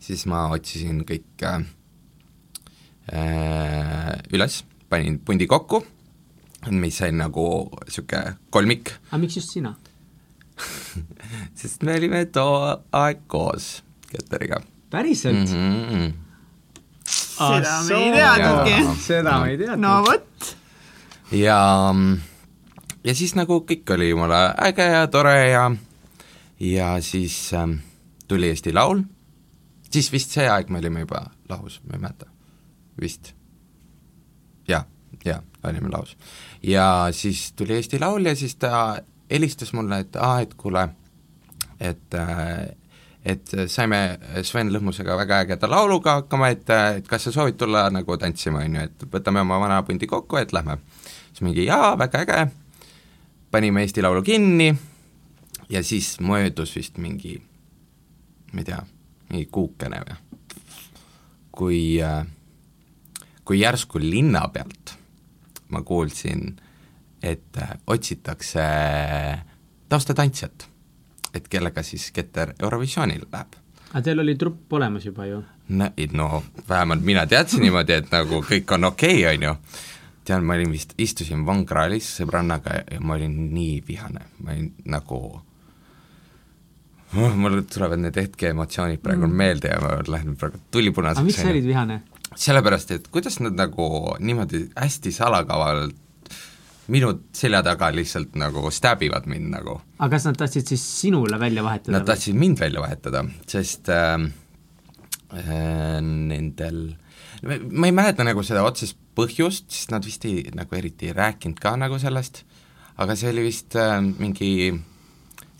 Siis 0.00 0.26
ma 0.26 0.48
otsisin 0.54 1.04
kõik 1.08 1.44
äh, 1.46 1.64
üles, 4.32 4.64
panin 4.88 5.18
pundi 5.24 5.46
kokku 5.50 5.84
mis 6.68 6.98
sai 7.00 7.12
nagu 7.16 7.70
niisugune 7.86 8.36
kolmik. 8.52 8.92
aga 9.08 9.20
miks 9.22 9.36
just 9.36 9.52
sina 9.54 9.74
sest 11.60 11.82
me 11.82 11.96
olime 11.96 12.24
too 12.32 12.56
aeg 12.92 13.22
koos 13.26 13.82
Keteriga. 14.10 14.60
päriselt 14.90 15.48
mm? 15.48 15.84
-hmm. 15.88 16.12
seda 17.04 17.82
me 17.88 17.94
ei 17.96 18.12
teadnudki. 18.12 19.02
seda 19.02 19.38
me 19.40 19.50
ei 19.50 19.58
teadnud. 19.58 19.80
no 19.80 20.02
vot. 20.04 20.56
ja, 21.32 21.94
ja 23.04 23.14
siis 23.14 23.34
nagu 23.34 23.64
kõik 23.64 23.94
oli 23.94 24.10
jumala 24.10 24.54
äge 24.68 24.84
ja 24.84 25.06
tore 25.06 25.50
ja 25.50 25.70
ja 26.60 27.00
siis 27.00 27.54
ähm, 27.54 27.80
tuli 28.28 28.48
Eesti 28.52 28.72
Laul, 28.72 29.02
siis 29.92 30.12
vist 30.12 30.34
see 30.36 30.48
aeg 30.48 30.70
me 30.70 30.78
olime 30.78 31.04
juba 31.04 31.24
lahus, 31.48 31.80
ma 31.86 31.96
ei 31.96 32.02
mäleta, 32.02 32.26
vist. 33.00 33.34
jaa, 34.68 34.84
jaa, 35.24 35.42
olime 35.64 35.90
lahus 35.92 36.16
ja 36.62 37.08
siis 37.12 37.52
tuli 37.52 37.74
Eesti 37.78 37.98
Laul 37.98 38.26
ja 38.26 38.36
siis 38.36 38.56
ta 38.56 39.00
helistas 39.30 39.72
mulle, 39.72 40.00
et 40.04 40.16
aa, 40.16 40.40
et 40.40 40.54
kuule, 40.54 40.88
et 41.80 42.20
et 43.24 43.52
saime 43.68 43.98
Sven 44.48 44.70
Lõhmusega 44.72 45.16
väga 45.18 45.42
ägeda 45.44 45.68
lauluga 45.68 46.14
hakkama, 46.20 46.48
et, 46.54 46.70
et 46.96 47.08
kas 47.08 47.26
sa 47.26 47.32
soovid 47.34 47.58
tulla 47.60 47.84
nagu 47.92 48.16
tantsima, 48.16 48.62
on 48.64 48.78
ju, 48.78 48.86
et 48.88 49.04
võtame 49.12 49.42
oma 49.44 49.58
vana 49.60 49.82
pundi 49.84 50.08
kokku, 50.08 50.38
et 50.40 50.54
lähme. 50.56 50.78
siis 51.28 51.42
mingi 51.44 51.66
jaa, 51.66 51.98
väga 51.98 52.24
äge, 52.24 52.46
panime 53.50 53.84
Eesti 53.84 54.02
Laulu 54.02 54.22
kinni 54.22 54.72
ja 55.68 55.82
siis 55.84 56.16
möödus 56.20 56.76
vist 56.76 56.98
mingi, 56.98 57.36
ma 58.52 58.64
ei 58.64 58.64
tea, 58.64 58.80
mingi 59.30 59.46
kuukene 59.52 60.02
või, 60.06 60.16
kui, 61.52 61.82
kui 63.44 63.60
järsku 63.60 64.02
linna 64.02 64.46
pealt 64.52 64.96
ma 65.70 65.84
kuulsin, 65.86 66.56
et 67.22 67.62
äh, 67.62 67.76
otsitakse 67.86 68.66
taustatantsijat 69.88 70.70
et 71.34 71.48
kellega 71.48 71.82
siis 71.82 72.10
Keter 72.14 72.54
Eurovisioonile 72.62 73.28
läheb 73.32 73.58
aga 73.90 74.02
teil 74.06 74.22
oli 74.22 74.36
trupp 74.38 74.72
olemas 74.78 75.06
juba 75.06 75.26
ju? 75.26 75.42
no, 75.68 75.90
no 76.12 76.42
vähemalt 76.68 77.04
mina 77.04 77.26
teadsin 77.26 77.64
niimoodi, 77.64 77.98
et 78.02 78.10
nagu 78.12 78.42
kõik 78.46 78.74
on 78.74 78.90
okei 78.90 79.22
okay,, 79.24 79.36
on 79.36 79.48
ju. 79.48 79.54
tean, 80.24 80.44
ma 80.44 80.54
olin 80.54 80.72
vist, 80.72 80.94
istusin 80.98 81.46
Von 81.46 81.64
Krahlis 81.66 82.08
sõbrannaga 82.20 82.82
ja 82.90 83.00
ma 83.00 83.16
olin 83.18 83.36
nii 83.54 83.80
vihane, 83.86 84.26
ma 84.38 84.54
olin 84.54 84.72
nagu 84.90 85.20
mul 87.12 87.62
tulevad 87.66 88.00
need 88.04 88.16
hetkeemotsioonid 88.20 89.02
praegu 89.02 89.26
mm. 89.26 89.36
meelde 89.42 89.72
ja 89.72 89.80
ma 89.82 89.96
lähen 90.06 90.36
praegu 90.38 90.60
tulipunaseks. 90.70 91.18
aga 91.18 91.26
miks 91.26 91.42
sa 91.42 91.50
olid 91.50 91.66
vihane? 91.66 92.02
sellepärast, 92.36 92.94
et 92.94 93.08
kuidas 93.10 93.40
nad 93.42 93.58
nagu 93.58 93.88
niimoodi 94.22 94.68
hästi 94.76 95.12
salakavalalt 95.12 95.98
minu 96.90 97.12
selja 97.36 97.62
taga 97.66 97.90
lihtsalt 97.94 98.34
nagu 98.38 98.70
stäbivad 98.74 99.26
mind 99.30 99.50
nagu. 99.54 99.80
aga 99.98 100.10
kas 100.14 100.26
nad 100.28 100.38
tahtsid 100.38 100.70
siis 100.72 100.84
sinule 101.00 101.38
välja 101.40 101.64
vahetada? 101.66 101.98
Nad 101.98 102.06
tahtsid 102.06 102.38
mind 102.38 102.60
välja 102.60 102.82
vahetada, 102.82 103.24
sest 103.50 103.90
äh, 103.94 104.14
äh, 105.34 105.98
nendel 106.02 106.82
ma 107.42 107.88
ei 107.88 107.94
mäleta 107.96 108.24
nagu 108.26 108.42
seda 108.46 108.64
otsest 108.66 108.98
põhjust, 109.16 109.70
sest 109.72 109.94
nad 109.94 110.04
vist 110.06 110.24
ei, 110.28 110.44
nagu 110.54 110.76
eriti 110.76 111.10
ei 111.10 111.16
rääkinud 111.16 111.60
ka 111.62 111.74
nagu 111.80 111.98
sellest, 112.00 112.44
aga 113.00 113.16
see 113.18 113.30
oli 113.32 113.46
vist 113.48 113.76
äh, 113.78 113.98
mingi 114.02 114.50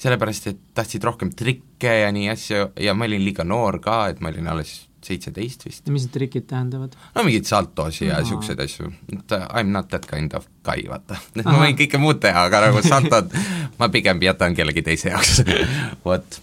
sellepärast, 0.01 0.47
et 0.51 0.61
tahtsid 0.77 1.05
rohkem 1.05 1.33
trikke 1.37 1.97
ja 2.03 2.13
nii 2.15 2.31
asju 2.33 2.71
ja 2.81 2.95
ma 2.97 3.09
olin 3.09 3.25
liiga 3.25 3.45
noor 3.45 3.81
ka, 3.85 4.07
et 4.13 4.23
ma 4.25 4.33
olin 4.33 4.49
alles 4.53 4.79
seitseteist 5.05 5.65
vist. 5.65 5.89
mis 5.89 6.05
need 6.05 6.13
trikid 6.15 6.47
tähendavad? 6.51 6.97
no 7.15 7.25
mingeid 7.25 7.49
saltosi 7.49 8.07
ja 8.09 8.21
niisuguseid 8.21 8.61
asju, 8.65 8.91
et 9.15 9.35
I 9.37 9.65
m 9.65 9.73
not 9.73 9.89
that 9.93 10.07
kind 10.09 10.35
of 10.37 10.47
guy, 10.67 10.85
vaata. 10.89 11.19
et 11.37 11.45
ma 11.49 11.59
võin 11.63 11.77
kõike 11.79 12.01
muud 12.01 12.21
teha, 12.23 12.47
aga 12.49 12.67
nagu 12.69 12.83
saltod 12.85 13.35
ma 13.81 13.91
pigem 13.93 14.21
jätan 14.25 14.57
kellegi 14.57 14.85
teise 14.87 15.13
jaoks 15.13 15.43
vot. 16.07 16.41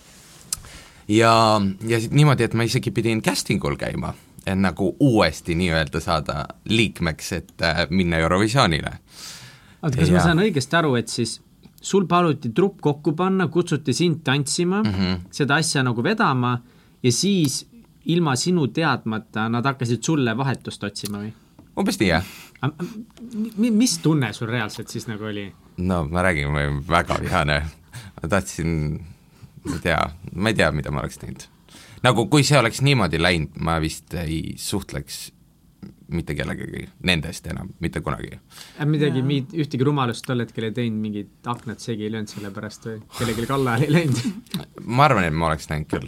ja, 1.07 1.33
ja 1.87 2.01
niimoodi, 2.09 2.47
et 2.49 2.57
ma 2.57 2.67
isegi 2.67 2.93
pidin 2.93 3.21
casting 3.25 3.63
ul 3.65 3.77
käima, 3.79 4.13
et 4.45 4.57
nagu 4.57 4.93
uuesti 4.99 5.57
nii-öelda 5.57 6.01
saada 6.03 6.45
liikmeks, 6.69 7.33
et 7.37 7.53
uh, 7.61 7.83
minna 7.89 8.21
Eurovisioonile. 8.25 8.97
oota, 9.81 9.97
kas 9.97 10.07
ja... 10.09 10.17
ma 10.17 10.29
saan 10.29 10.45
õigesti 10.45 10.81
aru, 10.81 10.95
et 11.01 11.13
siis 11.13 11.39
sul 11.87 12.05
paluti 12.09 12.51
trupp 12.55 12.81
kokku 12.83 13.13
panna, 13.15 13.47
kutsuti 13.47 13.93
sind 13.93 14.21
tantsima 14.23 14.83
mm, 14.83 14.93
-hmm. 14.93 15.19
seda 15.31 15.55
asja 15.55 15.83
nagu 15.83 16.03
vedama 16.03 16.57
ja 17.03 17.11
siis 17.11 17.65
ilma 18.05 18.35
sinu 18.35 18.67
teadmata 18.67 19.49
nad 19.49 19.65
hakkasid 19.65 20.03
sulle 20.03 20.37
vahetust 20.37 20.83
otsima 20.83 21.21
või? 21.23 21.31
umbes 21.77 21.99
nii, 21.99 22.09
jah. 22.09 22.25
mis 23.55 23.97
tunne 24.03 24.33
sul 24.33 24.49
reaalselt 24.49 24.89
siis 24.89 25.07
nagu 25.07 25.29
oli? 25.29 25.47
no 25.77 26.03
ma 26.09 26.23
räägin, 26.25 26.51
ma 26.51 26.63
olin 26.63 26.81
väga 26.89 27.19
vihane, 27.21 27.61
ma 28.21 28.29
tahtsin, 28.29 28.99
ma 29.63 29.75
ei 29.75 29.83
tea, 29.83 30.01
ma 30.33 30.49
ei 30.49 30.55
tea, 30.55 30.71
mida 30.71 30.91
ma 30.91 31.03
oleks 31.03 31.21
teinud. 31.21 31.47
nagu 32.03 32.27
kui 32.27 32.43
see 32.43 32.59
oleks 32.59 32.81
niimoodi 32.81 33.21
läinud, 33.21 33.59
ma 33.59 33.79
vist 33.83 34.13
ei 34.13 34.55
suhtleks 34.57 35.27
mitte 36.07 36.35
kellegagi 36.37 36.85
nendest 37.07 37.47
enam, 37.51 37.71
mitte 37.83 38.01
kunagi. 38.05 38.37
midagi, 38.85 39.23
ühtegi 39.59 39.87
rumalust 39.87 40.27
tol 40.27 40.43
hetkel 40.43 40.69
ei 40.69 40.75
teinud, 40.75 41.01
mingid 41.03 41.49
aknad 41.51 41.83
segi 41.83 42.07
ei 42.07 42.13
löönud 42.13 42.31
selle 42.31 42.51
pärast 42.55 42.87
või 42.87 43.01
kellelegi 43.17 43.49
kallale 43.49 43.87
ei 43.87 43.93
läinud 43.93 44.23
ma 44.97 45.09
arvan, 45.09 45.27
et 45.27 45.35
ma 45.35 45.51
oleks 45.51 45.69
läinud 45.71 45.91
küll 45.91 46.07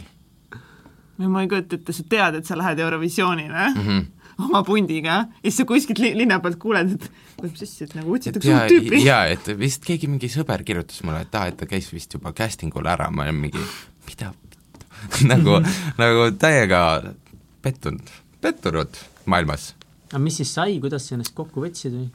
ma 1.28 1.44
ei 1.44 1.50
kujuta 1.50 1.76
ette, 1.76 1.92
sa 1.92 2.06
tead, 2.08 2.40
et 2.40 2.48
sa 2.48 2.56
lähed 2.58 2.80
Eurovisioonile 2.80 3.68
mm 3.74 3.86
-hmm. 3.86 4.04
oma 4.46 4.62
pundiga 4.64 5.08
ja 5.10 5.26
siis 5.42 5.56
sa 5.56 5.64
kuskilt 5.68 5.98
li 5.98 6.14
linna 6.16 6.40
pealt 6.40 6.56
kuuled, 6.58 6.92
et 6.96 7.10
mis 7.42 7.62
asja, 7.62 7.84
et 7.84 7.94
nagu 7.94 8.14
otsitakse 8.14 8.54
uut 8.54 8.72
tüüpi. 8.72 9.04
jaa, 9.04 9.26
et 9.26 9.52
vist 9.58 9.84
keegi, 9.84 10.08
mingi 10.08 10.28
sõber 10.28 10.64
kirjutas 10.64 11.02
mulle, 11.02 11.20
et 11.20 11.34
aa, 11.34 11.46
et 11.46 11.56
ta 11.56 11.66
käis 11.66 11.92
vist 11.92 12.14
juba 12.14 12.32
casting 12.32 12.76
ul 12.76 12.86
ära, 12.86 13.10
ma 13.10 13.22
olen 13.22 13.34
mingi, 13.34 13.66
mida 14.08 14.32
nagu 15.32 15.60
nagu 15.98 16.30
täiega 16.38 17.14
pettunud, 17.62 18.08
pettunud 18.40 18.96
maailmas. 19.26 19.74
Aga 20.10 20.22
mis 20.22 20.40
siis 20.40 20.54
sai, 20.54 20.80
kuidas 20.82 21.06
sa 21.06 21.14
ennast 21.16 21.34
kokku 21.34 21.62
võtsid 21.64 21.94
või? 21.94 22.08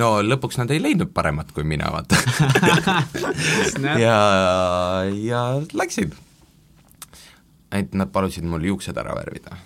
no 0.00 0.18
lõpuks 0.22 0.58
nad 0.60 0.70
ei 0.74 0.82
leidnud 0.82 1.12
paremat 1.14 1.52
kui 1.54 1.64
mina, 1.64 1.90
vaata 1.94 2.18
ja, 4.04 4.18
ja 5.12 5.42
läksin 5.72 6.14
et 7.74 7.94
nad 7.98 8.10
palusid 8.14 8.46
mul 8.46 8.64
juuksed 8.70 8.98
ära 9.00 9.14
värvida. 9.16 9.56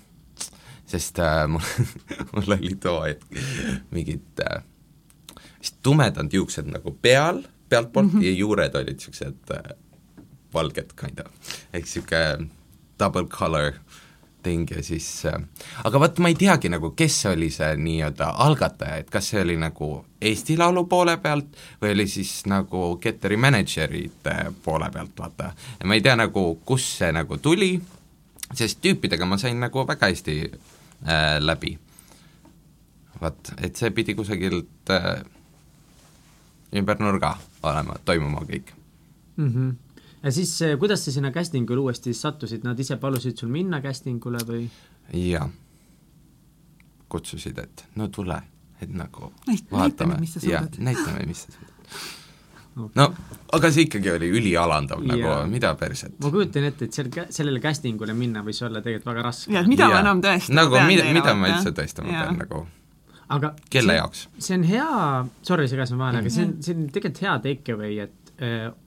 sest 0.89 1.19
äh, 1.21 1.45
mul 1.51 1.65
mul 2.33 2.57
oli 2.57 2.75
too 2.81 3.03
hetk 3.05 3.41
mingid 3.93 4.45
äh, 4.45 4.63
vist 5.59 5.81
tumedad 5.83 6.33
juuksed 6.33 6.71
nagu 6.71 6.95
peal, 7.03 7.43
pealtpoolt 7.69 8.13
mm 8.13 8.21
-hmm. 8.21 8.25
ja 8.25 8.33
juured 8.33 8.75
olid 8.75 8.97
niisugused 8.97 9.53
äh, 9.57 9.77
valged 10.55 10.95
kind 10.97 11.21
of, 11.21 11.33
ehk 11.73 11.85
niisugune 11.85 12.49
double 12.99 13.29
color 13.29 13.73
ting 14.43 14.71
ja 14.71 14.83
siis 14.83 15.27
äh,, 15.27 15.41
aga 15.85 16.01
vot 16.01 16.19
ma 16.19 16.31
ei 16.31 16.39
teagi 16.39 16.71
nagu, 16.73 16.93
kes 16.97 17.27
oli 17.33 17.51
see 17.51 17.75
nii-öelda 17.77 18.31
algataja, 18.45 19.03
et 19.03 19.11
kas 19.11 19.33
see 19.33 19.43
oli 19.43 19.57
nagu 19.61 20.05
Eesti 20.21 20.57
Laulu 20.59 20.85
poole 20.91 21.17
pealt 21.23 21.57
või 21.83 21.93
oli 21.95 22.09
siis 22.11 22.41
nagu 22.47 22.97
Ketteri 23.03 23.37
mänedžerite 23.37 24.37
poole 24.65 24.91
pealt, 24.91 25.15
vaata. 25.19 25.53
ma 25.85 25.95
ei 25.95 26.03
tea 26.03 26.17
nagu, 26.17 26.61
kust 26.65 26.99
see 27.03 27.13
nagu 27.13 27.39
tuli 27.43 27.77
sest 28.57 28.81
tüüpidega 28.85 29.27
ma 29.29 29.39
sain 29.41 29.61
nagu 29.61 29.85
väga 29.87 30.09
hästi 30.09 30.37
äh, 30.49 31.37
läbi. 31.41 31.79
vaat, 33.21 33.53
et 33.59 33.77
see 33.77 33.91
pidi 33.91 34.15
kusagilt 34.15 34.91
äh, 34.95 35.25
ümber 36.79 37.01
nurga 37.03 37.33
olema, 37.67 37.97
toimuma 38.05 38.45
kõik 38.47 38.71
mm. 39.37 39.49
-hmm. 39.49 39.75
Ja 40.23 40.33
siis 40.33 40.53
äh, 40.63 40.77
kuidas 40.79 41.05
sa 41.05 41.13
sinna 41.15 41.31
casting 41.35 41.71
ule 41.71 41.87
uuesti 41.89 42.15
sattusid, 42.15 42.67
nad 42.67 42.79
ise 42.81 42.97
palusid 42.97 43.39
sul 43.39 43.53
minna 43.53 43.83
casting 43.85 44.25
ule 44.27 44.43
või? 44.47 44.69
jaa, 45.15 45.49
kutsusid, 47.09 47.59
et 47.59 47.85
no 47.97 48.09
tule, 48.13 48.41
et 48.81 48.95
nagu 48.95 49.33
Näit, 49.47 49.67
vaatame, 49.73 50.21
näitame, 50.79 51.27
mis 51.27 51.45
sa 51.47 51.53
suudad 51.53 51.79
okay.. 52.85 52.95
no 53.01 53.09
aga 53.57 53.71
see 53.75 53.87
ikkagi 53.87 54.11
oli 54.13 54.31
ülialandav 54.41 55.05
yeah. 55.05 55.19
nagu, 55.19 55.51
mida 55.53 55.75
perset. 55.81 56.15
ma 56.23 56.33
kujutan 56.35 56.69
ette, 56.71 56.89
et 56.89 56.99
seal, 56.99 57.11
sellele 57.35 57.63
casting 57.65 58.01
ule 58.03 58.17
minna 58.17 58.43
võis 58.47 58.61
olla 58.67 58.83
tegelikult 58.85 59.13
väga 59.13 59.27
raske. 59.29 59.53
jaa, 59.55 59.63
et 59.65 59.71
mida 59.71 59.87
yeah. 59.87 59.97
ma 59.97 60.03
enam 60.07 60.25
tõestama 60.25 60.61
nagu, 60.63 60.79
pean. 60.79 60.91
mida, 60.93 61.09
mida 61.21 61.39
ma 61.39 61.53
üldse 61.55 61.75
tõestama 61.77 62.15
pean 62.15 62.43
nagu 62.45 62.65
aga 63.35 63.53
kelle 63.73 63.93
see, 63.93 64.01
jaoks? 64.01 64.25
see 64.47 64.57
on 64.59 64.65
hea, 64.69 64.89
sorry, 65.51 65.69
segasin 65.71 66.01
vahele 66.01 66.23
mm, 66.23 66.27
-hmm. 66.27 66.31
aga 66.31 66.37
see 66.37 66.47
on, 66.47 66.57
see 66.65 66.77
on 66.77 66.89
tegelikult 66.95 67.23
hea 67.27 67.37
take 67.49 67.77
away, 67.77 67.99
et 68.07 68.28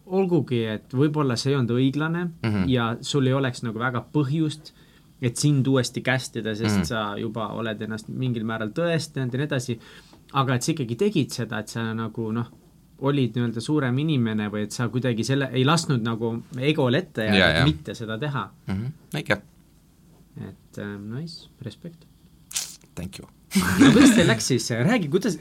olgugi, 0.06 0.62
et 0.66 0.94
võib-olla 0.96 1.36
see 1.36 1.52
ei 1.52 1.58
olnud 1.58 1.74
õiglane 1.76 2.24
mm 2.26 2.50
-hmm. 2.50 2.70
ja 2.72 2.96
sul 3.02 3.28
ei 3.28 3.34
oleks 3.34 3.64
nagu 3.64 3.80
väga 3.80 4.06
põhjust, 4.14 4.72
et 5.22 5.38
sind 5.38 5.68
uuesti 5.68 6.02
kästida, 6.02 6.56
sest 6.56 6.76
mm 6.76 6.82
-hmm. 6.82 6.86
sa 6.86 7.18
juba 7.18 7.48
oled 7.48 7.82
ennast 7.82 8.08
mingil 8.10 8.44
määral 8.44 8.70
tõestanud 8.70 9.34
ja 9.34 9.38
nii 9.38 9.50
edasi, 9.50 9.80
aga 10.34 10.56
et 10.56 10.64
sa 10.64 10.72
ikkagi 10.72 10.96
tegid 10.96 11.30
seda, 11.30 11.60
et 11.60 11.68
sa 11.68 11.94
nagu 11.94 12.32
noh, 12.32 12.52
olid 13.02 13.36
nii-öelda 13.36 13.62
suurem 13.62 13.98
inimene 13.98 14.50
või 14.54 14.64
et 14.68 14.72
sa 14.72 14.88
kuidagi 14.90 15.24
selle, 15.24 15.50
ei 15.52 15.66
lasknud 15.66 16.04
nagu 16.06 16.36
egole 16.58 16.98
ette 16.98 17.26
jääda 17.26 17.38
ja, 17.38 17.58
ja. 17.58 17.66
mitte 17.66 17.96
seda 17.98 18.18
teha 18.18 18.50
mm. 18.68 18.74
-hmm. 18.74 19.20
õige. 19.20 19.42
et 20.48 20.78
äh, 20.78 20.98
nice, 21.00 21.50
respekt. 21.62 22.06
Thank 22.96 23.20
you 23.20 23.41
no 23.60 23.92
kuidas 23.92 24.16
teil 24.16 24.30
läks 24.30 24.48
siis, 24.54 24.70
räägi, 24.72 25.10
kuidas, 25.12 25.38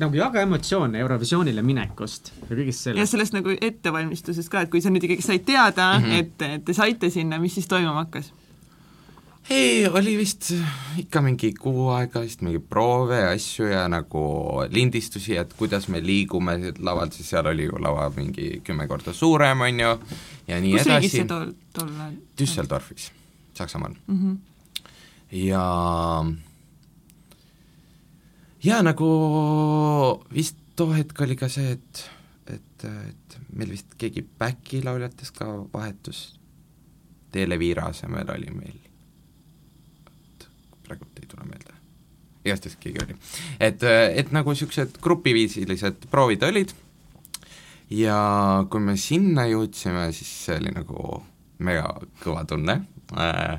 nagu 0.00 0.18
jaga 0.18 0.44
emotsioone 0.44 1.00
Eurovisioonile 1.00 1.64
minekust 1.64 2.32
ja 2.42 2.50
kõigest 2.52 2.88
sellest. 2.88 3.00
ja 3.00 3.06
sellest 3.08 3.36
nagu 3.36 3.54
ettevalmistusest 3.56 4.52
ka, 4.52 4.64
et 4.64 4.72
kui 4.72 4.84
sa 4.84 4.92
nüüd 4.92 5.06
ikkagi 5.08 5.24
said 5.24 5.46
teada 5.48 5.94
mm, 5.98 6.04
-hmm. 6.04 6.18
et, 6.20 6.48
et 6.58 6.64
te 6.64 6.76
saite 6.76 7.10
sinna, 7.10 7.38
mis 7.40 7.54
siis 7.56 7.68
toimuma 7.70 8.04
hakkas? 8.04 8.32
ei, 9.50 9.88
oli 9.88 10.16
vist 10.18 10.52
ikka 11.00 11.22
mingi 11.24 11.52
kuu 11.56 11.88
aega 11.96 12.20
vist 12.20 12.44
mingi 12.44 12.58
proove 12.58 13.20
ja 13.20 13.32
asju 13.32 13.66
ja 13.72 13.88
nagu 13.88 14.24
lindistusi, 14.70 15.36
et 15.36 15.52
kuidas 15.56 15.88
me 15.88 16.04
liigume 16.04 16.58
lavalt, 16.78 17.12
siis 17.12 17.30
seal 17.30 17.46
oli 17.46 17.64
ju 17.68 17.80
lava 17.80 18.10
mingi 18.16 18.60
kümme 18.64 18.88
korda 18.88 19.12
suurem, 19.12 19.60
on 19.60 19.80
ju, 19.80 19.98
ja 20.48 20.60
nii 20.60 20.72
Kus 20.72 20.80
edasi. 20.80 20.90
kus 20.90 20.96
riigis 20.96 21.12
see 21.12 21.28
tol, 21.28 21.52
tol 21.72 21.92
ajal? 21.96 22.16
Düsseldorfis, 22.38 23.12
Saksamaal 23.54 23.94
mm. 24.06 24.18
-hmm. 24.20 24.36
ja 25.30 26.24
ja 28.64 28.80
nagu 28.82 29.08
vist 30.34 30.56
too 30.76 30.94
hetk 30.94 31.20
oli 31.26 31.36
ka 31.38 31.48
see, 31.52 31.76
et, 31.76 32.04
et, 32.56 32.86
et 32.86 33.38
meil 33.54 33.74
vist 33.74 33.94
keegi 34.00 34.24
back'i 34.38 34.82
lauljatest 34.84 35.36
ka 35.38 35.52
vahetus, 35.72 36.26
Televiira 37.34 37.88
asemel 37.90 38.28
oli 38.30 38.50
meil 38.54 38.76
praegult 40.84 41.18
ei 41.18 41.26
tule 41.26 41.46
meelde. 41.48 41.74
igastahes 42.44 42.76
keegi 42.80 43.02
oli. 43.04 43.16
et, 43.60 43.82
et 44.14 44.32
nagu 44.36 44.52
niisugused 44.52 44.98
grupiviisilised 45.02 46.08
proovid 46.12 46.44
olid 46.46 46.74
ja 47.90 48.18
kui 48.70 48.80
me 48.84 48.96
sinna 49.00 49.46
jõudsime, 49.48 50.10
siis 50.12 50.30
see 50.46 50.58
oli 50.60 50.74
nagu 50.74 51.22
mega 51.64 51.88
kõva 52.22 52.44
tunne 52.48 52.80
äh,, 53.16 53.58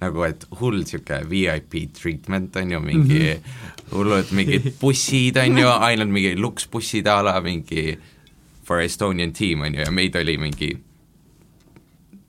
nagu 0.00 0.26
et 0.26 0.44
hull 0.60 0.82
niisugune 0.82 1.22
VIP 1.30 1.78
treatment 1.96 2.56
on 2.56 2.70
ju, 2.70 2.80
mingi 2.80 3.20
-hmm. 3.34 3.92
hullud 3.92 4.32
mingid 4.32 4.72
bussid 4.80 5.36
on 5.36 5.58
ju, 5.58 5.68
ainult 5.68 6.10
mingi 6.10 6.36
luksbussid 6.36 7.06
a 7.06 7.22
la 7.22 7.40
mingi 7.40 7.98
for 8.64 8.80
Estonian 8.80 9.32
team 9.32 9.60
on 9.60 9.74
ju 9.74 9.80
ja 9.80 9.90
meid 9.90 10.16
oli 10.16 10.38
mingi 10.38 10.76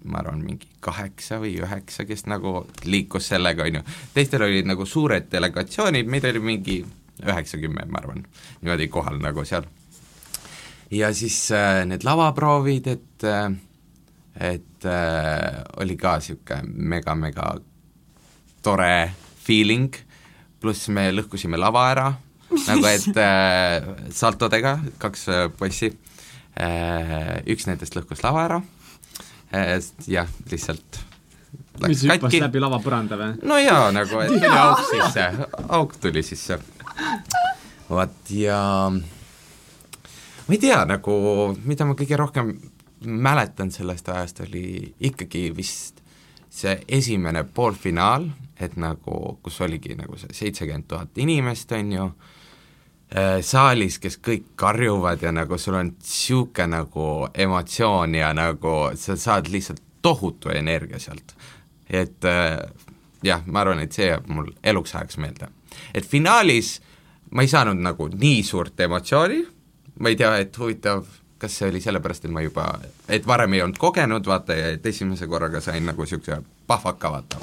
ma 0.07 0.21
arvan, 0.21 0.43
mingi 0.45 0.67
kaheksa 0.83 1.39
või 1.41 1.57
üheksa, 1.61 2.05
kes 2.07 2.25
nagu 2.31 2.61
liikus 2.85 3.27
sellega, 3.27 3.65
on 3.67 3.79
ju. 3.79 3.81
teistel 4.13 4.45
olid 4.45 4.69
nagu 4.69 4.85
suured 4.85 5.27
delegatsioonid, 5.31 6.07
meid 6.07 6.27
oli 6.29 6.39
mingi 6.39 6.77
üheksa-kümme, 7.25 7.85
ma 7.91 8.01
arvan, 8.01 8.23
niimoodi 8.61 8.87
kohal 8.93 9.19
nagu 9.21 9.45
seal. 9.45 9.67
ja 10.91 11.13
siis 11.13 11.51
äh, 11.51 11.83
need 11.85 12.05
lavaproovid, 12.07 12.87
et 12.87 13.23
äh, 13.27 13.51
et 14.39 14.85
äh, 14.85 15.63
oli 15.81 15.97
ka 15.97 16.17
niisugune 16.19 16.61
mega-mega 16.93 17.55
tore 18.63 19.11
feeling, 19.47 19.95
pluss 20.61 20.89
me 20.93 21.09
lõhkusime 21.13 21.59
lava 21.59 21.87
ära, 21.91 22.07
nagu 22.67 22.89
et 22.89 23.19
äh, 23.23 23.91
saltodega, 24.13 24.77
kaks 25.01 25.27
äh, 25.33 25.47
poissi. 25.57 25.93
Äh,, 26.57 27.43
üks 27.53 27.67
nendest 27.69 27.93
lõhkus 27.93 28.23
lava 28.25 28.47
ära. 28.47 28.61
Äh,, 29.53 29.77
jah, 30.09 30.29
lihtsalt 30.49 31.03
mis 31.85 32.01
hüppas 32.07 32.33
läbi 32.41 32.61
lavapõranda 32.61 33.17
või? 33.19 33.35
no 33.45 33.59
jaa, 33.61 33.91
nagu 33.95 34.21
et 34.23 34.33
tuli 34.33 34.49
auk 34.49 34.81
sisse, 34.89 35.27
auk 35.77 35.93
tuli 36.01 36.23
sisse. 36.25 36.57
vot 37.89 38.31
ja 38.33 38.61
ma 38.89 40.55
ei 40.55 40.61
tea, 40.61 40.81
nagu 40.89 41.13
mida 41.67 41.85
ma 41.85 41.97
kõige 41.99 42.17
rohkem 42.19 42.55
mäletan 43.05 43.71
sellest 43.71 44.09
ajast, 44.09 44.41
oli 44.47 44.93
ikkagi 44.99 45.51
vist 45.57 46.01
see 46.49 46.77
esimene 46.87 47.43
poolfinaal, 47.43 48.29
et 48.59 48.77
nagu, 48.81 49.37
kus 49.43 49.61
oligi 49.61 49.95
nagu 49.97 50.17
see 50.17 50.33
seitsekümmend 50.33 50.87
tuhat 50.89 51.19
inimest, 51.21 51.71
on 51.77 51.91
ju, 51.93 52.07
äh, 53.13 53.37
saalis, 53.45 53.99
kes 54.01 54.17
kõik 54.23 54.53
karjuvad 54.55 55.21
ja 55.23 55.31
nagu 55.35 55.57
sul 55.57 55.77
on 55.77 55.91
niisugune 55.93 56.71
nagu 56.73 57.27
emotsioon 57.33 58.15
ja 58.17 58.33
nagu 58.33 58.75
sa 58.95 59.15
saad 59.15 59.51
lihtsalt 59.53 59.83
tohutu 60.01 60.49
energia 60.49 60.99
sealt. 60.99 61.35
et 61.89 62.25
äh, 62.25 62.59
jah, 63.23 63.43
ma 63.45 63.61
arvan, 63.61 63.79
et 63.79 63.93
see 63.95 64.09
jääb 64.09 64.27
mul 64.27 64.51
eluks 64.63 64.95
ajaks 64.95 65.17
meelde. 65.17 65.47
et 65.93 66.05
finaalis 66.05 66.79
ma 67.31 67.43
ei 67.43 67.51
saanud 67.51 67.79
nagu 67.83 68.07
nii 68.13 68.43
suurt 68.43 68.79
emotsiooni, 68.79 69.39
ma 69.99 70.09
ei 70.09 70.15
tea, 70.19 70.35
et 70.43 70.57
huvitav, 70.59 71.05
kas 71.37 71.57
see 71.59 71.69
oli 71.69 71.81
sellepärast, 71.81 72.25
et 72.25 72.33
ma 72.33 72.41
juba, 72.41 72.67
et 73.09 73.27
varem 73.27 73.53
ei 73.53 73.61
olnud 73.65 73.77
kogenud, 73.81 74.25
vaata, 74.25 74.55
ja 74.57 74.71
et 74.77 74.85
esimese 74.85 75.27
korraga 75.27 75.61
sain 75.61 75.85
nagu 75.85 76.01
niisuguse 76.01 76.41
pahvaka, 76.67 77.11
vaata. 77.11 77.41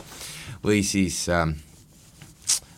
või 0.64 0.82
siis 0.86 1.28
äh, 1.28 1.48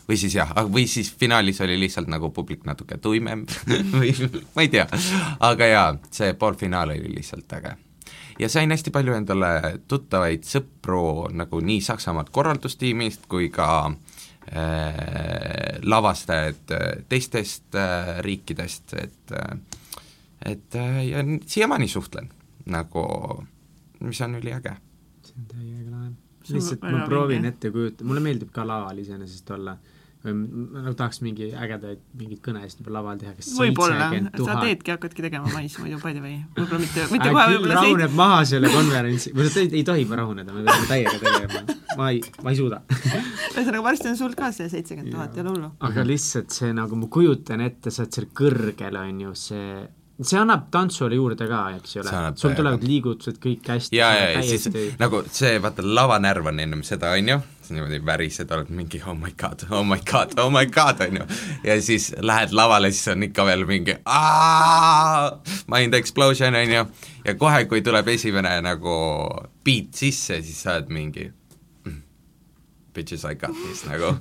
või 0.07 0.17
siis 0.17 0.35
jah, 0.35 0.53
või 0.71 0.87
siis 0.87 1.11
finaalis 1.19 1.61
oli 1.61 1.79
lihtsalt 1.79 2.07
nagu 2.07 2.29
publik 2.31 2.65
natuke 2.65 2.97
tuimem 2.97 3.45
või 3.99 4.13
ma 4.55 4.63
ei 4.63 4.71
tea, 4.71 4.87
aga 5.39 5.67
jaa, 5.67 5.89
see 6.11 6.33
poolfinaal 6.33 6.95
oli 6.95 7.15
lihtsalt 7.15 7.53
äge. 7.59 7.75
ja 8.39 8.49
sain 8.49 8.71
hästi 8.71 8.93
palju 8.95 9.17
endale 9.17 9.79
tuttavaid 9.87 10.47
sõpru 10.47 11.27
nagu 11.33 11.59
nii 11.59 11.81
Saksamaalt 11.81 12.29
korraldustiimist 12.29 13.27
kui 13.27 13.49
ka 13.49 13.69
äh, 13.87 13.97
lavastajad 15.83 16.77
teistest 17.09 17.75
äh, 17.75 18.17
riikidest, 18.23 18.93
et 18.93 19.35
äh, 19.35 19.57
et 20.47 20.75
äh, 20.75 21.01
ja 21.07 21.23
siiamaani 21.45 21.87
suhtlen 21.91 22.29
nagu, 22.65 23.03
mis 23.99 24.21
on 24.21 24.39
üliäge. 24.39 24.77
see 25.27 25.35
on 25.37 25.51
täiega 25.51 25.91
lahe. 25.91 26.09
lihtsalt 26.49 26.81
ma 26.87 27.05
proovin 27.05 27.41
vinge. 27.41 27.53
ette 27.55 27.71
kujutada, 27.71 28.07
mulle 28.07 28.23
meeldib 28.23 28.51
ka 28.55 28.67
laval 28.67 29.03
iseenesest 29.03 29.55
olla 29.55 29.77
või 30.25 30.33
nagu 30.73 30.93
tahaks 30.97 31.19
mingi 31.21 31.49
ägedaid 31.53 31.99
mingeid 32.17 32.39
kõnesid 32.43 32.81
juba 32.81 32.95
laval 32.97 33.19
teha, 33.21 33.33
kas 33.37 33.51
võib-olla, 33.57 34.07
sa 34.33 34.55
teedki, 34.63 34.91
hakkadki 34.95 35.25
tegema 35.27 35.51
mais 35.53 35.75
muidu 35.77 35.99
by 36.01 36.15
the 36.15 36.23
way, 36.23 36.39
võib-olla 36.57 36.79
mitte, 36.81 37.05
mitte 37.13 37.33
kohe 37.35 37.45
võib-olla 37.53 37.77
rahuneb 37.77 38.09
seit... 38.09 38.17
maha 38.17 38.39
selle 38.51 38.71
konverentsi, 38.73 39.33
või 39.37 39.51
sa 39.53 39.61
ei, 39.61 39.69
ei 39.77 39.83
tohi 39.87 40.07
rahuneda, 40.21 40.55
me 40.55 40.65
peame 40.65 40.89
täiega 40.89 41.13
tegema, 41.21 41.77
ma 41.99 42.09
ei, 42.15 42.23
ma 42.41 42.53
ei 42.53 42.59
suuda 42.59 42.81
ühesõnaga 42.87 43.83
varsti 43.85 44.11
on 44.11 44.19
sul 44.19 44.33
ka 44.37 44.49
see 44.55 44.71
seitsekümmend 44.73 45.13
tuhat, 45.13 45.37
ei 45.37 45.45
ole 45.45 45.53
hullu. 45.53 45.71
aga 45.91 46.07
lihtsalt 46.07 46.57
see 46.57 46.73
nagu, 46.75 46.97
ma 46.97 47.11
kujutan 47.13 47.63
ette, 47.67 47.93
sa 47.93 48.03
oled 48.03 48.17
seal 48.17 48.29
kõrgel, 48.41 48.99
on 49.03 49.23
ju, 49.27 49.35
see 49.37 49.69
see 50.17 50.39
annab 50.39 50.65
tantsule 50.73 51.17
juurde 51.17 51.45
ka, 51.49 51.59
eks 51.77 51.97
ole, 52.01 52.13
sul 52.41 52.55
tulevad 52.57 52.81
liigutused 52.85 53.37
kõik 53.41 53.67
hästi. 53.69 53.99
ja, 53.99 54.09
ja, 54.17 54.29
ja 54.33 54.41
siis 54.45 54.65
nagu 54.97 55.21
see, 55.29 55.59
vaata, 55.61 55.85
lavanärv 55.85 56.49
on 56.49 56.61
ennem 56.63 56.81
seda, 56.85 57.11
on 57.13 57.29
ju, 57.29 57.37
niimoodi 57.69 57.99
värised, 58.07 58.51
oled 58.55 58.71
mingi 58.73 59.01
oh 59.05 59.13
my 59.17 59.33
god, 59.37 59.67
oh 59.69 59.83
my 59.85 59.99
god, 60.09 60.33
oh 60.41 60.49
my 60.53 60.65
god, 60.73 61.03
on 61.05 61.21
ju, 61.21 61.27
ja 61.67 61.77
siis 61.85 62.09
lähed 62.17 62.55
lavale, 62.57 62.91
siis 62.95 63.13
on 63.13 63.27
ikka 63.29 63.45
veel 63.45 63.67
mingi 63.69 63.99
mind 65.73 65.97
explosion, 66.01 66.57
on 66.57 66.75
ju, 66.79 66.85
ja 67.27 67.37
kohe, 67.37 67.65
kui 67.69 67.85
tuleb 67.85 68.09
esimene 68.17 68.57
nagu 68.65 68.97
beat 69.67 69.93
sisse, 70.01 70.41
siis 70.41 70.65
sa 70.65 70.79
oled 70.79 70.93
mingi 70.97 71.29
mm, 71.29 72.01
bitches 72.97 73.27
I 73.29 73.35
got 73.37 73.53
this 73.67 73.85
nagu. 73.85 74.15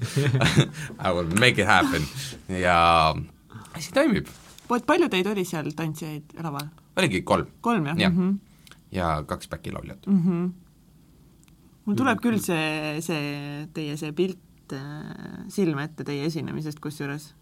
I 1.07 1.13
will 1.13 1.31
make 1.41 1.63
it 1.63 1.71
happen. 1.71 2.05
Ja 2.53 3.15
asi 3.73 3.93
toimib 3.97 4.29
palju 4.69 5.09
teid 5.13 5.27
oli 5.31 5.45
seal 5.45 5.71
tantsijaid 5.77 6.37
laval? 6.43 6.69
oligi 6.97 7.23
kolm. 7.23 7.47
kolm, 7.61 7.87
jah 7.87 7.99
ja. 7.99 8.11
mm? 8.11 8.17
-hmm. 8.17 8.75
ja 8.93 9.23
kaks 9.27 9.49
back-lauljat 9.49 10.07
mm. 10.07 10.23
-hmm. 10.23 10.53
mul 11.85 11.97
tuleb 11.97 12.21
küll 12.21 12.39
see, 12.41 13.01
see 13.01 13.67
teie 13.73 13.97
see 13.97 14.13
pilt 14.13 14.73
äh, 14.73 15.45
silme 15.49 15.85
ette 15.85 16.05
teie 16.05 16.27
esinemisest 16.27 16.81
kusjuures 16.81 17.35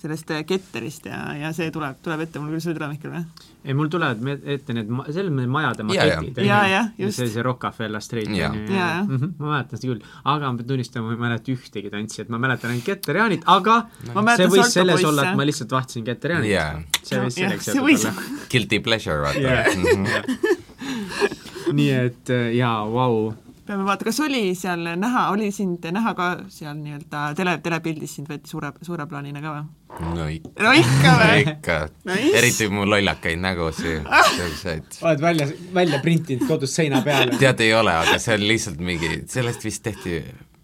sellest 0.00 0.30
äh, 0.30 0.44
Ketterist 0.46 1.06
ja, 1.06 1.18
ja 1.38 1.50
see 1.54 1.70
tuleb, 1.74 1.98
tuleb 2.02 2.24
ette, 2.24 2.40
mul 2.42 2.54
küll 2.54 2.62
see 2.64 2.72
ei 2.72 2.78
tule, 2.78 2.88
Mihkel, 2.90 3.12
või? 3.12 3.50
ei, 3.62 3.76
mul 3.78 3.90
tulevad 3.92 4.48
ette 4.54 4.74
need 4.76 4.90
ma-, 4.90 5.04
selles 5.08 5.30
mõttes 5.34 5.52
majade 5.52 5.86
maketid. 5.86 6.40
ja, 6.46 6.60
ja, 6.70 6.80
just. 6.98 7.20
see, 7.20 7.28
see 7.30 7.44
Rockefeller 7.46 8.02
Street 8.02 8.30
on. 8.32 8.56
Mm 8.56 9.12
-hmm, 9.12 9.34
ma 9.38 9.52
mäletan 9.52 9.78
seda 9.78 9.92
küll, 9.92 10.08
aga 10.24 10.50
ma 10.50 10.58
pean 10.58 10.70
tunnistama, 10.72 11.06
ma 11.06 11.14
ei 11.14 11.22
mäleta 11.26 11.54
ühtegi 11.54 11.92
tantsijat, 11.92 12.32
ma 12.32 12.40
mäletan 12.42 12.74
ainult 12.74 12.88
Keter 12.88 13.20
Jaanit, 13.20 13.46
aga 13.46 13.78
ma 14.14 14.36
see 14.36 14.50
võis 14.56 14.74
selles 14.74 14.98
poisse. 14.98 15.08
olla, 15.12 15.28
et 15.30 15.38
ma 15.38 15.46
lihtsalt 15.46 15.76
vahtisin 15.78 16.08
Keter 16.08 16.36
Jaanit 16.36 16.50
yeah.. 16.50 16.82
see 17.02 17.22
võis 17.22 17.38
selleks 17.38 17.70
olla. 17.76 18.14
Guilty 18.50 18.80
pleasure, 18.80 19.20
vaata 19.22 19.38
yeah. 19.38 19.66
-hmm. 19.76 21.72
nii 21.78 21.90
et 21.90 22.30
äh, 22.30 22.50
jaa, 22.58 22.82
vau 22.90 23.34
peame 23.72 23.86
vaatama, 23.86 24.10
kas 24.10 24.20
oli 24.20 24.42
seal 24.58 24.84
näha, 25.00 25.22
oli 25.32 25.48
sind 25.54 25.86
näha 25.96 26.12
ka 26.18 26.28
seal 26.52 26.76
nii-öelda 26.78 27.22
tele, 27.38 27.56
telepildis 27.64 28.16
sind 28.18 28.28
võeti 28.30 28.50
suure, 28.52 28.72
suure 28.84 29.06
plaanina 29.08 29.42
ka 29.44 29.54
või? 29.54 29.64
no 30.18 30.28
ikka. 30.32 30.52
no 30.66 30.74
ikka 30.76 31.14
või? 31.20 31.42
ikka 31.46 31.76
nice., 32.10 32.32
eriti 32.40 32.68
mu 32.72 32.86
lollakaid 32.88 33.40
nägusid, 33.42 34.08
selliseid. 34.36 35.00
oled 35.00 35.24
välja, 35.24 35.48
välja 35.74 36.00
printinud 36.04 36.46
kodus 36.48 36.76
seina 36.76 37.02
peale? 37.06 37.36
tead, 37.40 37.64
ei 37.64 37.74
ole, 37.76 37.94
aga 38.04 38.18
see 38.22 38.36
on 38.36 38.46
lihtsalt 38.46 38.82
mingi, 38.84 39.12
sellest 39.32 39.64
vist 39.66 39.84
tehti, 39.88 40.20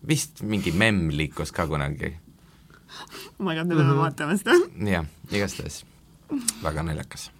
vist 0.08 0.42
mingi 0.46 0.74
memm 0.76 1.12
liikus 1.14 1.54
ka 1.54 1.68
kunagi. 1.70 2.12
oh 3.38 3.46
my 3.46 3.54
god, 3.54 3.68
me 3.68 3.78
peame 3.78 4.00
vaatama 4.02 4.36
seda. 4.40 4.58
jah, 4.92 5.08
igastahes 5.32 5.84
väga 6.64 6.84
naljakas. 6.84 7.30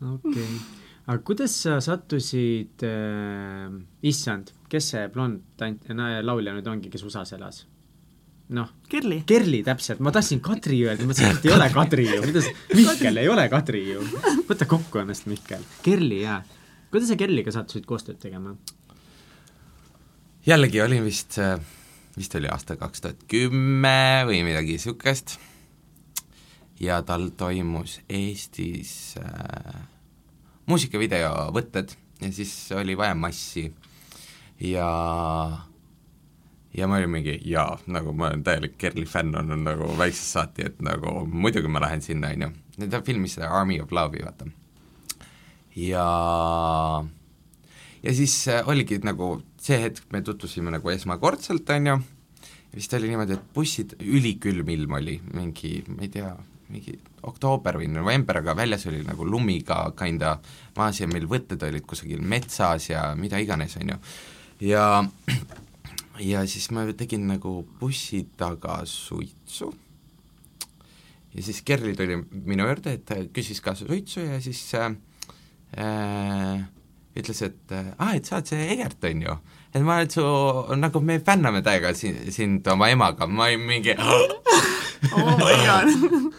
okei 0.00 0.32
okay., 0.32 0.48
aga 1.02 1.20
kuidas 1.26 1.54
sa 1.64 1.80
sattusid 1.84 2.84
äh,, 2.86 3.68
issand 4.06 4.54
kes 4.72 4.88
see 4.94 5.04
blond 5.12 5.42
tant-, 5.60 5.92
laulja 6.24 6.56
nüüd 6.56 6.68
ongi, 6.72 6.90
kes 6.92 7.04
USA-s 7.04 7.36
elas? 7.36 7.66
noh. 8.52 8.68
Kerli. 8.90 9.22
Kerli, 9.26 9.62
täpselt, 9.64 10.00
ma 10.04 10.12
tahtsin 10.12 10.42
Kadri 10.44 10.82
öelda, 10.84 11.06
ma 11.06 11.12
mõtlesin, 11.12 11.38
et 11.38 11.46
ei 11.48 11.54
ole 11.54 11.68
Kadri 11.72 12.04
ju, 12.08 12.18
mida 12.26 12.42
sa, 12.44 12.52
Mihkel 12.76 13.20
ei 13.22 13.30
ole 13.32 13.46
Kadri 13.52 13.82
ju. 13.86 14.02
võta 14.50 14.68
kokku 14.68 15.00
ennast, 15.00 15.28
Mihkel. 15.30 15.62
Kerli, 15.84 16.22
jaa. 16.26 16.42
kuidas 16.92 17.08
sa 17.12 17.16
Kerliga 17.20 17.54
sattusid 17.54 17.88
koostööd 17.88 18.20
tegema? 18.22 18.56
jällegi 20.46 20.80
olin 20.82 21.04
vist, 21.06 21.38
vist 22.18 22.34
oli 22.34 22.50
aasta 22.50 22.76
kaks 22.76 23.04
tuhat 23.04 23.24
kümme 23.30 24.26
või 24.26 24.42
midagi 24.42 24.74
niisugust 24.74 25.36
ja 26.82 26.98
tal 27.06 27.28
toimus 27.38 28.00
Eestis 28.10 29.14
äh, 29.22 29.76
muusikavideo 30.66 31.52
võtted 31.54 31.94
ja 32.22 32.32
siis 32.34 32.56
oli 32.74 32.96
vaja 32.98 33.14
massi 33.14 33.68
ja 34.62 34.88
ja 36.74 36.88
ma 36.88 36.96
olin 36.96 37.10
mingi 37.10 37.34
jaa, 37.44 37.76
nagu 37.86 38.12
ma 38.16 38.30
olen 38.30 38.44
täielik 38.44 38.78
Kerli 38.80 39.04
fänn 39.08 39.34
olnud 39.36 39.64
nagu 39.66 39.90
väiksest 39.98 40.36
saati, 40.38 40.68
et 40.70 40.80
nagu 40.84 41.22
muidugi 41.28 41.68
ma 41.68 41.82
lähen 41.84 42.02
sinna, 42.02 42.32
on 42.32 42.46
ju. 42.46 42.88
ta 42.90 43.02
filmis 43.04 43.36
seda 43.36 43.50
Army 43.52 43.80
of 43.80 43.92
Love'i, 43.92 44.24
vaata. 44.24 44.46
ja 45.76 46.06
ja 48.02 48.14
siis 48.14 48.36
äh, 48.48 48.68
oligi 48.68 48.98
nagu 49.04 49.34
see 49.60 49.82
hetk, 49.82 50.08
me 50.12 50.22
tutvusime 50.22 50.72
nagu 50.74 50.94
esmakordselt, 50.94 51.68
on 51.76 51.92
ju, 51.92 51.98
vist 52.74 52.94
oli 52.96 53.12
niimoodi, 53.12 53.36
et 53.36 53.52
bussid, 53.54 53.96
ülikülm 54.00 54.72
ilm 54.72 54.98
oli, 54.98 55.20
mingi, 55.34 55.76
ma 55.92 56.06
ei 56.06 56.12
tea, 56.12 56.32
mingi 56.72 56.96
oktoober 57.28 57.76
või 57.82 57.90
november, 57.92 58.40
aga 58.40 58.56
väljas 58.56 58.86
oli 58.88 59.02
nagu 59.04 59.26
lumiga 59.28 59.84
kinda 59.98 60.38
maas 60.78 61.02
ja 61.02 61.06
meil 61.10 61.28
võtted 61.28 61.60
olid 61.68 61.84
kusagil 61.84 62.22
metsas 62.24 62.88
ja 62.88 63.10
mida 63.18 63.38
iganes, 63.42 63.76
on 63.76 63.92
ju 63.92 63.98
ja, 64.62 65.04
ja 66.32 66.44
siis 66.46 66.70
ma 66.74 66.86
tegin 66.96 67.26
nagu 67.30 67.62
bussi 67.80 68.24
taga 68.38 68.82
suitsu. 68.88 69.72
Ja 71.32 71.42
siis 71.42 71.62
Kerli 71.64 71.96
tuli 71.96 72.18
minu 72.44 72.66
juurde, 72.68 72.98
et 72.98 73.32
küsis 73.32 73.62
kaasa 73.64 73.86
suitsu 73.88 74.20
ja 74.20 74.40
siis 74.44 74.60
äh, 74.76 74.92
ütles, 77.16 77.42
et 77.44 77.72
aa 77.72 77.94
ah,, 77.98 78.14
et 78.16 78.28
sa 78.28 78.38
oled 78.38 78.50
see 78.52 78.68
Egert, 78.74 79.00
on 79.08 79.22
ju. 79.24 79.36
et 79.72 79.80
ma 79.84 79.96
olen 80.00 80.12
su, 80.12 80.24
nagu 80.80 81.00
me 81.00 81.18
fänname 81.24 81.62
täiega 81.64 81.94
sind, 81.96 82.28
sind 82.32 82.68
oma 82.68 82.88
emaga, 82.92 83.26
ma 83.26 83.48
olin 83.48 83.64
mingi 83.68 83.96
oh 84.02 85.40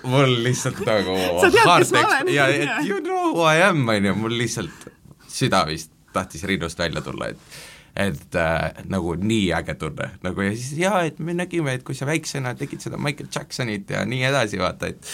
mul 0.13 0.37
lihtsalt 0.45 0.81
nagu 0.87 1.17
Sa 1.43 1.49
tead, 1.53 2.31
ja 2.33 2.47
et 2.47 2.87
you 2.87 3.01
know 3.01 3.33
who 3.33 3.45
I 3.49 3.65
am, 3.67 3.85
on 3.89 4.09
ju, 4.09 4.15
mul 4.17 4.37
lihtsalt 4.37 4.89
süda 5.29 5.65
vist 5.69 5.91
tahtis 6.13 6.45
rinnust 6.45 6.79
välja 6.79 7.01
tulla, 7.01 7.31
et 7.33 7.72
et 7.95 8.35
äh, 8.35 8.83
nagu 8.89 9.13
nii 9.19 9.51
äge 9.53 9.75
tunne, 9.77 10.09
nagu 10.25 10.41
ja 10.41 10.53
siis 10.55 10.73
jaa, 10.81 11.03
et 11.05 11.19
me 11.21 11.35
nägime, 11.37 11.75
et 11.77 11.83
kui 11.85 11.95
sa 11.97 12.07
väiksena 12.09 12.55
tegid 12.57 12.81
seda 12.81 12.97
Michael 12.97 13.29
Jacksonit 13.29 13.93
ja 13.93 14.01
nii 14.05 14.23
edasi, 14.31 14.61
vaata, 14.61 14.89
et 14.89 15.07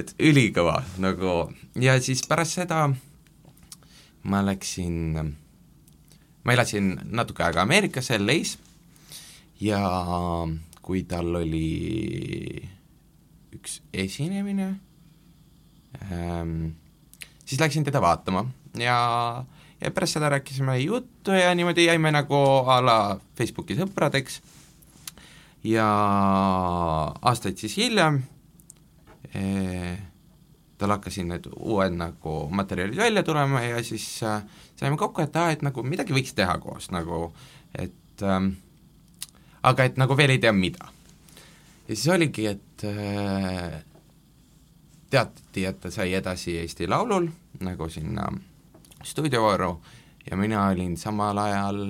et 0.00 0.14
ülikõva 0.24 0.78
nagu 1.04 1.52
ja 1.76 1.98
siis 2.00 2.24
pärast 2.24 2.56
seda 2.56 2.86
ma 4.24 4.40
läksin, 4.46 5.18
ma 6.44 6.54
elasin 6.54 6.94
natuke 7.12 7.44
aega 7.44 7.66
Ameerikas, 7.66 8.08
LA-s 8.16 8.56
ja 9.62 9.82
kui 10.82 11.04
tal 11.08 11.34
oli 11.42 12.62
üks 13.52 13.80
esinemine 13.92 14.70
ähm,, 16.08 16.72
siis 17.44 17.60
läksin 17.60 17.84
teda 17.84 18.00
vaatama 18.02 18.46
ja, 18.80 18.96
ja 19.82 19.90
pärast 19.90 20.18
seda 20.18 20.30
rääkisime 20.32 20.78
juttu 20.78 21.34
ja 21.34 21.54
niimoodi 21.54 21.86
jäime 21.86 22.12
nagu 22.14 22.38
a 22.66 22.78
la 22.84 22.96
Facebooki 23.38 23.76
sõpradeks 23.78 24.40
ja 25.64 25.86
aastaid 27.22 27.58
siis 27.58 27.76
hiljem 27.76 28.22
eh, 29.34 29.98
tal 30.82 30.96
hakkasid 30.96 31.28
need 31.28 31.46
uued 31.52 31.94
nagu 31.94 32.34
materjalid 32.50 32.98
välja 32.98 33.22
tulema 33.22 33.62
ja 33.62 33.82
siis 33.86 34.06
äh, 34.26 34.42
saime 34.76 34.96
kokku, 34.98 35.22
et 35.22 35.36
aa, 35.36 35.52
et 35.54 35.62
nagu 35.62 35.84
midagi 35.86 36.14
võiks 36.14 36.34
teha 36.34 36.56
koos 36.62 36.90
nagu, 36.94 37.28
et 37.78 38.26
ähm, 38.26 38.54
aga 39.62 39.86
et 39.86 40.00
nagu 40.00 40.16
veel 40.18 40.34
ei 40.34 40.42
tea, 40.42 40.52
mida. 40.52 40.90
ja 41.86 41.94
siis 41.94 42.08
oligi, 42.10 42.48
et 42.50 42.86
äh, 42.88 43.78
teatati, 45.12 45.66
et 45.68 45.80
ta 45.80 45.92
sai 45.94 46.14
edasi 46.18 46.56
Eesti 46.64 46.90
Laulul 46.90 47.30
nagu 47.62 47.88
sinna 47.92 48.26
stuudiovooru 49.04 49.72
ja 50.30 50.36
mina 50.36 50.66
olin 50.68 50.96
samal 50.96 51.38
ajal 51.38 51.84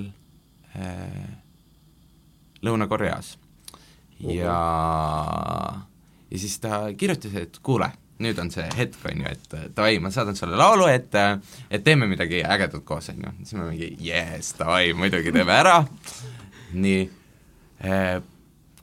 äh, 0.77 1.38
Lõuna-Koreas. 2.62 3.37
Ja, 4.22 4.55
ja 6.31 6.38
siis 6.38 6.61
ta 6.62 6.85
kirjutas, 6.96 7.35
et 7.35 7.59
kuule 7.62 7.90
nüüd 8.22 8.38
on 8.38 8.51
see 8.53 8.66
hetk, 8.77 9.01
on 9.09 9.25
ju, 9.25 9.31
et 9.33 9.55
davai, 9.77 9.96
ma 10.03 10.12
saadan 10.14 10.37
sulle 10.38 10.59
laulu, 10.59 10.87
et 10.90 11.14
et 11.70 11.85
teeme 11.85 12.07
midagi 12.11 12.42
ägedat 12.44 12.85
koos, 12.87 13.11
on 13.12 13.25
ju, 13.25 13.33
siis 13.42 13.57
me 13.59 13.68
mingi 13.70 13.88
jess, 14.07 14.55
davai, 14.59 14.92
muidugi 14.94 15.33
teeme 15.35 15.57
ära, 15.57 15.81
nii. 16.72 17.01
Eh,, 17.83 18.20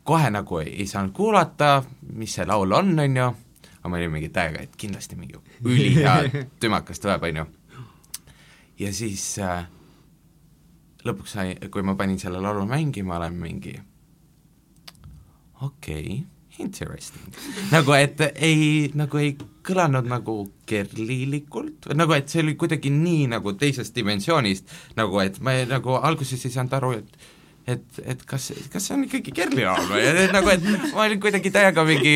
kohe 0.03 0.31
nagu 0.33 0.59
ei, 0.59 0.73
ei 0.81 0.87
saanud 0.89 1.13
kuulata, 1.15 1.83
mis 2.17 2.33
see 2.35 2.47
laul 2.49 2.73
on, 2.75 2.91
on 2.99 3.17
ju, 3.21 3.29
aga 3.79 3.91
ma 3.91 3.99
olin 3.99 4.11
mingi 4.11 4.31
täiega, 4.35 4.65
et 4.65 4.75
kindlasti 4.79 5.15
mingi 5.19 5.39
ülihea 5.63 6.17
tümakas 6.61 6.99
tuleb, 6.99 7.23
on 7.29 7.41
ju. 7.43 7.47
Ja 8.79 8.91
siis 8.95 9.23
äh, 9.43 9.67
lõpuks 11.05 11.37
sai, 11.37 11.55
kui 11.71 11.85
ma 11.85 11.95
panin 11.99 12.19
selle 12.19 12.41
laulu 12.43 12.65
mängima, 12.69 13.17
olen 13.19 13.39
mingi 13.39 13.77
okei 15.61 16.03
okay 16.03 16.19
interesting. 16.59 17.35
nagu 17.75 17.93
et 17.95 18.21
ei, 18.35 18.89
nagu 18.99 19.19
ei 19.21 19.33
kõlanud 19.65 20.07
nagu 20.09 20.35
kerlilikult, 20.69 21.89
nagu 21.97 22.15
et 22.15 22.31
see 22.31 22.43
oli 22.43 22.55
kuidagi 22.59 22.91
nii 22.93 23.29
nagu 23.33 23.53
teisest 23.59 23.95
dimensioonist, 23.95 24.71
nagu 24.99 25.21
et 25.23 25.39
ma 25.45 25.55
ei, 25.57 25.67
nagu 25.69 25.95
alguses 25.99 26.43
ei 26.45 26.55
saanud 26.55 26.79
aru, 26.79 26.95
et 26.99 27.35
et, 27.69 27.99
et 28.01 28.21
kas, 28.25 28.49
kas 28.73 28.87
see 28.87 28.95
on 28.95 29.03
ikkagi 29.05 29.33
Kerli 29.35 29.61
laul 29.61 29.91
või, 29.91 30.05
nagu, 30.33 30.49
et 30.49 30.63
ma 30.95 31.03
olin 31.03 31.19
kuidagi 31.21 31.51
täiega 31.53 31.83
mingi 31.85 32.15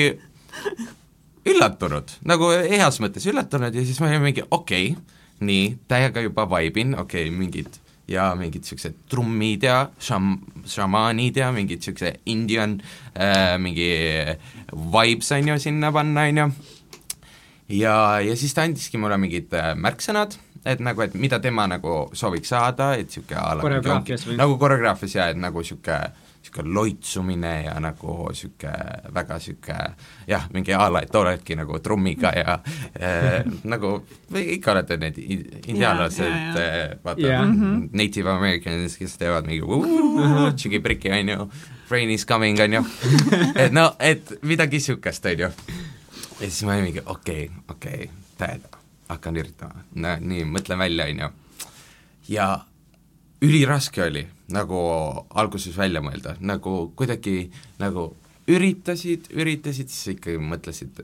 üllatunud, 1.51 2.15
nagu 2.25 2.49
heas 2.71 2.97
mõttes 3.03 3.27
üllatunud 3.29 3.75
ja 3.75 3.83
siis 3.85 3.99
ma 4.01 4.09
olin 4.09 4.23
mingi 4.23 4.45
okei 4.49 4.95
okay,, 4.95 5.21
nii, 5.45 5.77
täiega 5.87 6.23
juba 6.25 6.45
vaibin, 6.49 6.95
okei 6.99 7.27
okay,, 7.27 7.37
mingid 7.37 7.79
ja 8.07 8.33
mingid 8.35 8.65
niisugused 8.65 8.95
trummid 9.11 9.63
ja 9.63 9.77
šam-, 10.01 10.37
šamaanid 10.67 11.37
ja 11.39 11.51
mingid 11.55 11.79
niisuguse 11.79 12.15
Indian 12.31 12.77
äh, 13.15 13.55
mingi 13.61 13.89
vibes 14.71 15.31
on 15.31 15.53
ju 15.53 15.59
sinna 15.59 15.91
panna, 15.95 16.27
on 16.31 16.41
ju, 16.41 16.49
ja, 17.79 17.95
ja 18.19 18.35
siis 18.35 18.53
ta 18.53 18.67
andiski 18.67 18.99
mulle 18.99 19.17
mingid 19.21 19.53
äh, 19.55 19.71
märksõnad, 19.79 20.35
et 20.65 20.83
nagu, 20.83 21.03
et 21.05 21.15
mida 21.19 21.39
tema 21.43 21.67
nagu 21.67 22.03
sooviks 22.15 22.51
saada, 22.53 22.93
et 22.99 23.07
niisugune 23.11 23.63
koreograafias 23.63 24.27
või? 24.27 24.37
nagu 24.41 24.59
koreograafias 24.59 25.17
ja 25.19 25.31
et 25.31 25.39
nagu 25.39 25.63
niisugune 25.63 26.01
niisugune 26.53 26.73
loitsumine 26.73 27.63
ja 27.63 27.79
nagu 27.79 28.27
niisugune 28.29 29.13
väga 29.13 29.37
niisugune 29.37 29.95
jah, 30.27 30.47
mingi 30.53 30.73
a 30.73 30.89
la, 30.91 31.01
et 31.01 31.15
oledki 31.15 31.55
nagu 31.55 31.79
trummiga 31.79 32.31
ja 32.35 32.59
äh, 32.99 33.43
nagu 33.73 34.05
ikka 34.35 34.71
olete 34.71 34.97
need 34.97 35.17
indiaanlased, 35.67 36.57
eh, 36.59 36.97
vaata 37.03 37.21
Jaa. 37.21 37.45
mm, 37.45 37.89
native 37.93 38.29
americans, 38.29 38.97
kes 38.97 39.17
teevad 39.17 39.47
mingi 39.47 39.63
tšiki-priki, 40.55 41.11
on 41.11 41.29
ju, 41.29 41.49
rain 41.89 42.09
is 42.09 42.25
coming, 42.25 42.59
on 42.59 42.73
ju, 42.73 42.83
et 43.55 43.71
no, 43.73 43.93
et 43.99 44.33
midagi 44.41 44.81
niisugust, 44.81 45.25
on 45.25 45.47
ju. 45.47 45.49
ja 46.39 46.49
siis 46.49 46.63
ma 46.63 46.73
olin 46.77 46.89
mingi 46.89 47.01
okei 47.05 47.45
okay,, 47.45 47.63
okei 47.69 48.03
okay,, 48.03 48.11
tähendab, 48.37 48.77
hakkan 49.09 49.37
üritama, 49.37 49.85
no 49.95 50.17
nii, 50.19 50.45
mõtlen 50.49 50.81
välja, 50.81 51.09
on 51.09 51.25
ju, 51.25 51.33
ja 52.37 52.51
üliraske 53.43 54.03
oli 54.05 54.23
nagu 54.53 54.79
alguses 55.39 55.75
välja 55.77 56.01
mõelda, 56.03 56.37
nagu 56.39 56.91
kuidagi 56.97 57.51
nagu 57.81 58.09
üritasid, 58.47 59.29
üritasid, 59.35 59.91
siis 59.91 60.17
ikkagi 60.17 60.39
mõtlesid, 60.41 60.99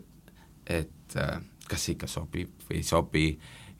et 0.69 1.17
äh, 1.19 1.39
kas 1.69 1.85
see 1.85 1.95
ikka 1.95 2.09
sobib 2.09 2.67
või 2.67 2.81
ei 2.81 2.85
sobi 2.85 3.25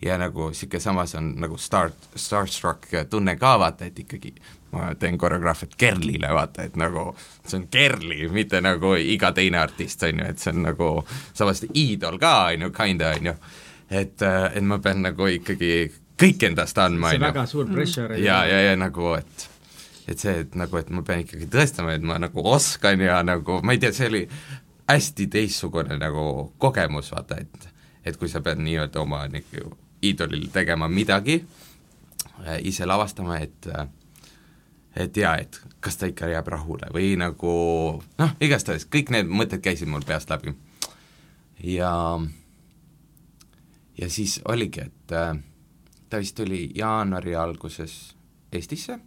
ja 0.02 0.18
nagu 0.18 0.50
niisugune 0.50 0.80
samas 0.80 1.16
on 1.20 1.34
nagu 1.42 1.58
star, 1.58 1.92
starstruck 2.16 2.88
tunne 3.10 3.36
ka, 3.40 3.58
vaata, 3.60 3.90
et 3.90 4.00
ikkagi 4.00 4.34
ma 4.72 4.94
teen 5.00 5.18
koreograafiat 5.18 5.76
Kerlile, 5.78 6.30
vaata, 6.34 6.68
et 6.70 6.78
nagu 6.80 7.10
see 7.44 7.58
on 7.60 7.68
Kerli, 7.72 8.28
mitte 8.32 8.62
nagu 8.64 8.94
iga 8.96 9.34
teine 9.36 9.60
artist, 9.60 10.04
on 10.08 10.22
ju, 10.22 10.30
et 10.30 10.40
see 10.40 10.54
on 10.54 10.64
nagu 10.70 10.92
samas 11.34 11.66
iidol 11.74 12.20
ka, 12.22 12.36
on 12.54 12.68
ju, 12.68 12.72
kinda, 12.76 13.16
on 13.18 13.32
ju. 13.32 13.36
et, 13.90 14.22
äh, 14.22 14.44
et 14.56 14.64
ma 14.64 14.78
pean 14.80 15.02
nagu 15.04 15.28
ikkagi 15.28 15.92
kõik 16.20 16.44
endast 16.50 16.78
andma, 16.82 17.14
on 17.14 17.18
ju 17.18 17.24
väga 17.24 17.46
suur 17.50 17.70
pressure. 17.72 18.20
ja, 18.20 18.44
ja, 18.48 18.62
ja 18.70 18.76
nagu, 18.80 19.14
et 19.20 19.50
et 20.10 20.18
see, 20.18 20.40
et 20.44 20.56
nagu, 20.58 20.78
et 20.80 20.90
ma 20.90 21.04
pean 21.06 21.22
ikkagi 21.24 21.48
tõestama, 21.54 21.94
et 21.94 22.06
ma 22.06 22.18
nagu 22.22 22.44
oskan 22.50 23.02
ja 23.04 23.20
nagu 23.24 23.60
ma 23.64 23.76
ei 23.76 23.82
tea, 23.82 23.94
see 23.94 24.10
oli 24.10 24.24
hästi 24.90 25.28
teistsugune 25.30 26.00
nagu 26.02 26.54
kogemus, 26.58 27.14
vaata, 27.14 27.38
et 27.42 27.70
et 28.10 28.18
kui 28.18 28.30
sa 28.32 28.42
pead 28.42 28.62
nii-öelda 28.64 29.02
oma 29.02 29.26
nagu 29.30 29.76
iidolil 30.02 30.48
tegema 30.54 30.88
midagi 30.88 31.42
äh,, 32.48 32.58
ise 32.64 32.88
lavastama, 32.88 33.38
et 33.44 33.68
äh, 33.76 33.88
et 34.96 35.18
jaa, 35.18 35.36
et 35.38 35.60
kas 35.80 36.00
ta 36.00 36.10
ikka 36.10 36.32
jääb 36.32 36.48
rahule 36.50 36.90
või 36.96 37.14
nagu 37.20 37.54
noh, 38.02 38.32
igastahes 38.42 38.88
kõik 38.90 39.14
need 39.14 39.30
mõtted 39.30 39.62
käisid 39.64 39.88
mul 39.88 40.04
peast 40.08 40.32
läbi. 40.32 40.56
ja 41.64 41.92
ja 44.00 44.10
siis 44.10 44.40
oligi, 44.48 44.88
et 44.88 45.12
äh, 45.12 45.38
ta 46.10 46.18
vist 46.18 46.36
tuli 46.36 46.70
jaanuari 46.76 47.36
alguses 47.36 48.16
Eestisse. 48.52 49.00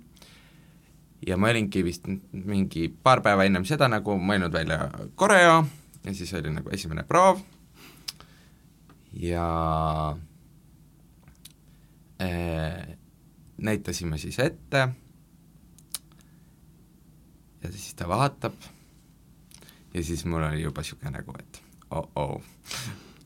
Ja 1.26 1.36
ma 1.36 1.50
olingi 1.50 1.84
vist 1.84 2.06
mingi 2.32 2.88
paar 3.02 3.22
päeva 3.22 3.44
ennem 3.46 3.64
seda 3.66 3.88
nagu 3.90 4.16
mõelnud 4.18 4.54
välja 4.54 4.88
Korea 5.14 5.60
ja 6.04 6.14
siis 6.14 6.32
oli 6.34 6.50
nagu 6.50 6.70
esimene 6.74 7.04
proov. 7.06 7.40
Ja 9.12 9.46
äh, 12.22 12.96
näitasime 13.58 14.18
siis 14.18 14.38
ette. 14.38 14.88
Ja 17.62 17.72
siis 17.72 17.94
ta 17.94 18.08
vaatab. 18.08 18.54
Ja 19.94 20.04
siis 20.04 20.24
mul 20.24 20.42
oli 20.42 20.62
juba 20.62 20.80
niisugune 20.80 21.12
nagu, 21.18 21.34
et 21.38 21.62
oh-oh, 21.90 22.40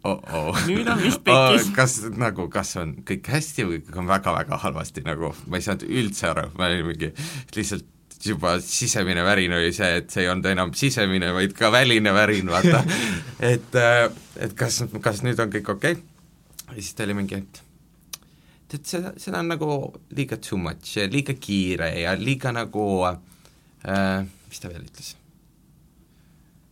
oh-oh. 0.07 0.63
nüüd 0.69 0.89
on 0.93 1.03
vist 1.03 1.23
pekkis. 1.27 1.69
kas 1.77 1.99
nagu, 2.17 2.49
kas 2.53 2.77
on 2.83 2.97
kõik 3.07 3.29
hästi 3.33 3.67
või 3.69 3.83
kõik 3.85 4.01
on 4.03 4.09
väga-väga 4.11 4.61
halvasti, 4.65 5.05
nagu 5.07 5.33
ma 5.47 5.61
ei 5.61 5.67
saanud 5.67 5.87
üldse 5.87 6.31
aru, 6.31 6.49
ma 6.59 6.71
olin 6.71 6.89
mingi 6.91 7.13
lihtsalt 7.57 7.93
juba 8.27 8.57
sisemine 8.65 9.23
värin 9.25 9.53
oli 9.55 9.73
see, 9.77 10.01
et 10.01 10.11
see 10.11 10.25
ei 10.25 10.31
olnud 10.33 10.49
enam 10.51 10.73
sisemine, 10.75 11.31
vaid 11.37 11.53
ka 11.57 11.71
väline 11.75 12.15
värin, 12.17 12.49
vaata 12.51 12.83
et, 13.53 13.79
et 14.43 14.57
kas, 14.59 14.83
kas 15.05 15.23
nüüd 15.27 15.41
on 15.43 15.53
kõik 15.53 15.71
okei 15.77 15.99
okay?? 15.99 16.05
ja 16.73 16.81
siis 16.81 16.97
ta 16.97 17.07
oli 17.07 17.15
mingi, 17.19 17.43
et 17.43 17.63
tead, 18.73 18.87
seda, 18.89 19.13
seda 19.21 19.43
on 19.43 19.53
nagu 19.53 19.71
liiga 20.17 20.41
too 20.43 20.59
much 20.59 20.97
ja 20.99 21.07
liiga 21.11 21.37
kiire 21.39 21.93
ja 22.01 22.17
liiga 22.19 22.53
nagu 22.55 22.87
äh, 23.07 24.27
mis 24.49 24.63
ta 24.63 24.73
veel 24.73 24.87
ütles? 24.87 25.15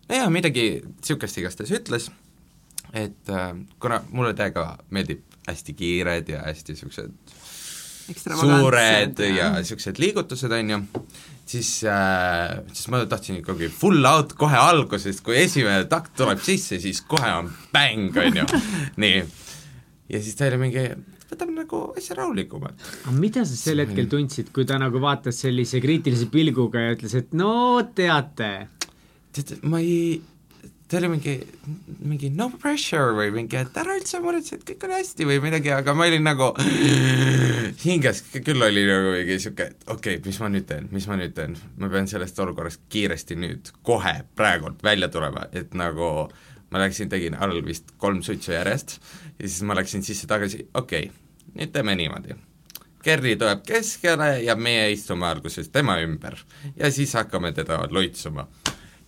nojah, 0.08 0.28
midagi 0.32 0.66
niisugust 0.82 1.40
igastahes 1.40 1.72
ütles, 1.78 2.10
et 2.94 3.30
äh, 3.32 3.52
kuna 3.82 4.02
mulle 4.10 4.34
täiega 4.38 4.76
meeldib 4.94 5.24
hästi 5.48 5.74
kiired 5.76 6.28
ja 6.32 6.44
hästi 6.46 6.74
niisugused 6.74 7.34
suured 8.12 9.20
ja 9.24 9.50
niisugused 9.56 9.98
liigutused, 10.00 10.52
on 10.52 10.70
ju, 10.70 10.80
siis 11.48 11.70
äh,, 11.88 12.58
siis 12.72 12.88
ma 12.92 13.00
tahtsin 13.08 13.40
ikkagi 13.40 13.70
full 13.72 14.04
out 14.08 14.34
kohe 14.38 14.58
algusest, 14.60 15.24
kui 15.24 15.38
esimene 15.40 15.88
takt 15.90 16.14
tuleb 16.20 16.42
sisse, 16.44 16.80
siis 16.82 17.00
kohe 17.08 17.32
on 17.40 17.50
bäng, 17.72 18.12
on 18.20 18.42
ju, 18.42 18.46
nii. 19.04 19.24
ja 20.12 20.20
siis 20.20 20.36
ta 20.36 20.50
oli 20.50 20.60
mingi, 20.66 20.84
võtame 21.30 21.56
nagu 21.56 21.86
asja 21.96 22.18
rahulikumalt. 22.20 22.84
aga 23.06 23.16
mida 23.16 23.46
sa 23.48 23.56
sel 23.58 23.84
hetkel 23.84 24.10
tundsid, 24.12 24.52
kui 24.54 24.68
ta 24.68 24.78
nagu 24.80 25.00
vaatas 25.02 25.40
sellise 25.46 25.80
kriitilise 25.84 26.28
pilguga 26.32 26.88
ja 26.88 26.94
ütles, 26.98 27.16
et 27.20 27.32
no 27.36 27.80
teate? 27.96 28.52
tead, 29.34 29.56
ma 29.66 29.80
ei 29.82 30.20
ta 30.94 30.98
oli 31.00 31.08
mingi, 31.08 31.32
mingi 32.06 32.28
no 32.30 32.46
pressure 32.62 33.14
või 33.16 33.32
mingi, 33.34 33.58
et 33.58 33.78
ära 33.80 33.96
üldse 33.98 34.20
muretse, 34.22 34.60
et 34.60 34.66
kõik 34.68 34.84
on 34.86 34.92
hästi 34.94 35.26
või 35.26 35.40
midagi, 35.42 35.72
aga 35.74 35.94
ma 35.96 36.06
olin 36.06 36.22
nagu 36.22 36.52
hinges 37.82 38.20
küll 38.36 38.62
oli 38.62 38.84
nagu 38.86 39.16
mingi 39.16 39.40
sihuke, 39.42 39.66
et 39.72 39.90
okei 39.90 40.20
okay,, 40.20 40.22
mis 40.28 40.38
ma 40.38 40.52
nüüd 40.54 40.68
teen, 40.68 40.86
mis 40.94 41.08
ma 41.10 41.18
nüüd 41.18 41.34
teen, 41.34 41.58
ma 41.82 41.90
pean 41.90 42.06
sellest 42.10 42.38
olukorrast 42.46 42.86
kiiresti 42.94 43.38
nüüd 43.42 43.74
kohe 43.82 44.14
praegult 44.38 44.86
välja 44.86 45.10
tulema, 45.10 45.48
et 45.50 45.74
nagu 45.74 46.12
ma 46.70 46.82
läksin, 46.84 47.10
tegin 47.10 47.34
all 47.42 47.58
vist 47.66 47.90
kolm 47.98 48.22
suitsu 48.22 48.54
järjest 48.54 49.00
ja 49.40 49.48
siis 49.48 49.62
ma 49.66 49.74
läksin 49.74 50.06
sisse-tagasi, 50.06 50.68
okei 50.78 51.08
okay,, 51.10 51.54
nüüd 51.58 51.74
teeme 51.74 51.98
niimoodi 51.98 52.38
Kerri 53.04 53.34
tuleb 53.36 53.66
keskele 53.66 54.38
ja 54.46 54.54
meie 54.56 54.86
istume 54.94 55.26
alguses 55.28 55.66
tema 55.68 55.98
ümber 56.00 56.38
ja 56.78 56.88
siis 56.94 57.12
hakkame 57.18 57.50
teda 57.52 57.82
loitsuma 57.90 58.46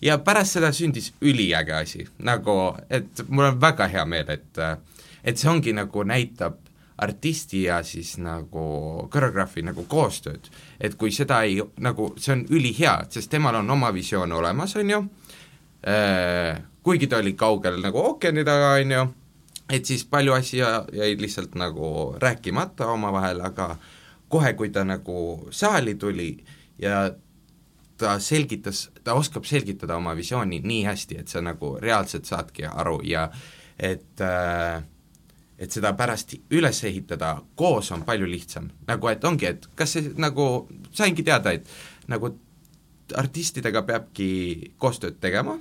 ja 0.02 0.18
pärast 0.18 0.56
seda 0.56 0.72
sündis 0.72 1.12
üliäge 1.20 1.74
asi, 1.74 2.06
nagu 2.18 2.74
et 2.90 3.24
mul 3.28 3.52
on 3.52 3.60
väga 3.60 3.88
hea 3.88 4.04
meel, 4.04 4.30
et 4.30 4.62
et 5.24 5.38
see 5.38 5.50
ongi 5.50 5.72
nagu 5.74 6.04
näitab 6.06 6.60
artisti 6.98 7.62
ja 7.62 7.82
siis 7.82 8.16
nagu 8.18 9.08
koreograafi 9.12 9.62
nagu 9.62 9.84
koostööd. 9.88 10.48
et 10.80 10.94
kui 10.94 11.12
seda 11.12 11.42
ei, 11.42 11.60
nagu 11.80 12.14
see 12.18 12.32
on 12.32 12.46
ülihea, 12.50 13.04
sest 13.10 13.30
temal 13.30 13.54
on 13.54 13.70
oma 13.70 13.92
visioon 13.94 14.32
olemas, 14.32 14.76
on 14.76 14.90
ju, 14.90 15.02
äh, 15.88 16.62
kuigi 16.82 17.06
ta 17.06 17.18
oli 17.18 17.32
kaugel 17.32 17.80
nagu 17.80 17.98
ookeani 17.98 18.44
taga, 18.44 18.72
on 18.80 18.90
ju, 18.90 19.04
et 19.70 19.84
siis 19.84 20.04
palju 20.04 20.32
asja 20.32 20.84
jäi 20.92 21.16
lihtsalt 21.20 21.54
nagu 21.54 22.16
rääkimata 22.22 22.86
omavahel, 22.86 23.40
aga 23.40 23.76
kohe, 24.28 24.52
kui 24.52 24.70
ta 24.70 24.84
nagu 24.84 25.48
saali 25.50 25.94
tuli 25.94 26.36
ja 26.78 27.10
ta 27.98 28.18
selgitas, 28.20 28.88
ta 29.04 29.14
oskab 29.14 29.46
selgitada 29.48 29.96
oma 29.96 30.14
visiooni 30.16 30.60
nii 30.64 30.82
hästi, 30.86 31.20
et 31.22 31.32
sa 31.32 31.42
nagu 31.44 31.76
reaalselt 31.82 32.28
saadki 32.28 32.66
aru 32.68 33.00
ja 33.04 33.28
et 33.78 34.20
äh, 34.24 34.82
et 35.58 35.72
seda 35.72 35.94
pärast 35.96 36.34
üles 36.52 36.82
ehitada 36.84 37.36
koos 37.56 37.90
on 37.94 38.04
palju 38.04 38.28
lihtsam, 38.28 38.68
nagu 38.88 39.08
et 39.08 39.24
ongi, 39.24 39.48
et 39.48 39.68
kas 39.76 39.96
see 39.96 40.10
nagu, 40.20 40.66
saingi 40.92 41.24
teada, 41.24 41.54
et 41.56 41.68
nagu 42.12 42.34
artistidega 43.16 43.82
peabki 43.86 44.28
koostööd 44.82 45.16
tegema, 45.22 45.56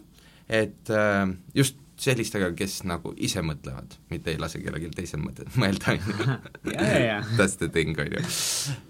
et 0.49 0.91
äh, 0.91 1.23
just 1.55 1.79
sellistega, 2.01 2.49
kes 2.57 2.81
nagu 2.83 3.13
ise 3.23 3.39
mõtlevad, 3.45 3.95
mitte 4.11 4.33
ei 4.33 4.39
lase 4.41 4.59
kellelgi 4.59 4.91
teisel 4.95 5.21
mõte-, 5.23 5.47
mõelda, 5.55 5.95
on 5.95 6.01
ju. 6.03 6.75
That's 7.37 7.55
the 7.61 7.69
thing, 7.71 7.95
on 7.99 8.17
ju. 8.17 8.25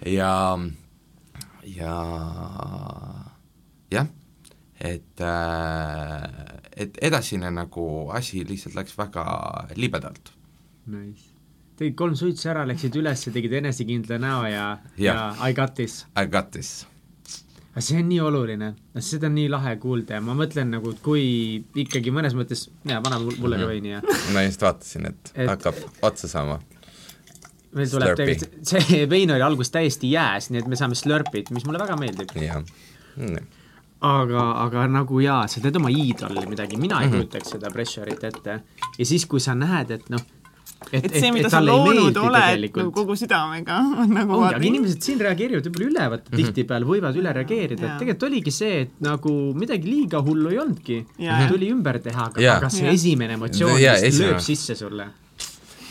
ja, 0.09 0.33
ja 1.69 1.93
jah, 3.95 4.09
et, 4.79 5.21
äh, 5.21 6.25
et 6.85 6.97
edasine 7.09 7.51
nagu 7.53 7.85
asi 8.15 8.43
lihtsalt 8.47 8.75
läks 8.77 8.97
väga 8.97 9.25
libedalt. 9.75 10.33
Nice. 10.85 11.31
tegid 11.75 11.95
kolm 11.99 12.15
suitsu 12.15 12.51
ära, 12.53 12.63
läksid 12.69 12.95
üles, 12.95 13.25
tegid 13.33 13.55
enesekindla 13.59 14.19
näo 14.21 14.43
ja, 14.47 14.67
ja, 14.95 15.15
ja 15.15 15.49
I 15.49 15.55
got 15.57 15.73
this. 15.75 16.05
I 16.15 16.27
got 16.31 16.51
this 16.55 16.85
aga 17.75 17.83
see 17.83 17.97
on 17.99 18.07
nii 18.07 18.21
oluline, 18.23 18.69
seda 19.03 19.27
on 19.27 19.33
nii 19.35 19.49
lahe 19.51 19.73
kuulda 19.83 20.15
ja 20.15 20.21
ma 20.23 20.31
mõtlen 20.39 20.69
nagu, 20.71 20.93
et 20.95 21.01
kui 21.03 21.25
ikkagi 21.83 22.13
mõnes 22.15 22.35
mõttes, 22.37 22.69
jaa, 22.87 23.01
pane 23.03 23.19
mulle 23.25 23.59
ka 23.59 23.67
veini 23.67 23.91
ja 23.91 23.99
ma 24.31 24.45
just 24.45 24.63
vaatasin, 24.63 25.09
et 25.11 25.33
hakkab 25.51 25.81
otsa 26.07 26.29
saama. 26.31 26.61
meil 27.75 27.91
tuleb 27.91 28.15
tegelikult, 28.15 28.55
see 28.71 29.03
vein 29.11 29.35
oli 29.35 29.43
alguses 29.43 29.75
täiesti 29.75 30.13
jääs, 30.13 30.47
nii 30.53 30.63
et 30.63 30.71
me 30.71 30.79
saame 30.79 30.95
slurpit, 30.95 31.51
mis 31.51 31.67
mulle 31.67 31.83
väga 31.83 31.99
meeldib. 31.99 32.31
jah, 32.39 32.63
aga, 34.05 34.45
aga 34.65 34.85
nagu 34.91 35.19
jaa, 35.23 35.43
sa 35.51 35.61
teed 35.63 35.77
oma 35.79 35.91
iidolile 35.93 36.45
midagi, 36.49 36.77
mina 36.77 37.01
ei 37.01 37.07
mm 37.07 37.13
-hmm. 37.13 37.27
kujutaks 37.27 37.53
seda 37.55 37.71
pressure'it 37.73 38.23
ette. 38.23 38.61
ja 38.97 39.05
siis, 39.05 39.25
kui 39.25 39.39
sa 39.39 39.55
näed, 39.55 39.91
et 39.91 40.09
noh, 40.09 40.21
et, 40.91 41.05
et 41.05 41.15
see, 41.19 41.31
mida 41.31 41.47
et 41.47 41.51
sa 41.51 41.61
loonud 41.63 42.17
oled 42.17 42.65
nagu 42.77 42.91
kogu 42.95 43.15
südamega, 43.19 43.77
on 44.03 44.13
nagu 44.13 44.37
ongi, 44.37 44.55
aga 44.55 44.65
inimesed 44.69 45.01
siin 45.01 45.21
reageerivad 45.25 45.67
võib-olla 45.69 45.89
üle, 45.89 46.09
vaata 46.13 46.29
mm 46.29 46.37
-hmm. 46.37 46.45
tihtipeale 46.45 46.85
võivad 46.85 47.19
üle 47.21 47.33
reageerida, 47.39 47.85
et 47.85 47.99
tegelikult 47.99 48.27
oligi 48.29 48.51
see, 48.51 48.81
et 48.85 48.99
nagu 48.99 49.35
midagi 49.53 49.89
liiga 49.89 50.21
hullu 50.21 50.49
ei 50.49 50.59
olnudki, 50.59 50.99
tuli 51.49 51.71
ümber 51.71 51.99
teha, 51.99 52.29
aga, 52.31 52.57
aga 52.57 52.69
see 52.69 52.85
ja. 52.87 52.91
esimene 52.99 53.39
emotsioon 53.39 53.81
ja, 53.81 53.97
just 54.05 54.19
lööb 54.19 54.39
sisse 54.39 54.75
sulle. 54.75 55.09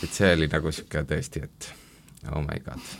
et 0.03 0.11
see 0.11 0.33
oli 0.33 0.47
nagu 0.51 0.71
niisugune 0.71 1.03
tõesti, 1.11 1.43
et 1.43 1.73
oh 2.31 2.41
my 2.41 2.59
god, 2.65 2.95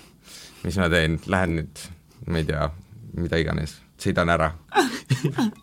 mis 0.63 0.78
ma 0.78 0.89
teen, 0.89 1.20
lähen 1.28 1.59
nüüd, 1.61 1.88
ma 2.28 2.38
ei 2.41 2.45
tea, 2.51 2.70
mida 3.16 3.38
iganes 3.38 3.85
sõidan 4.06 4.32
ära 4.32 4.53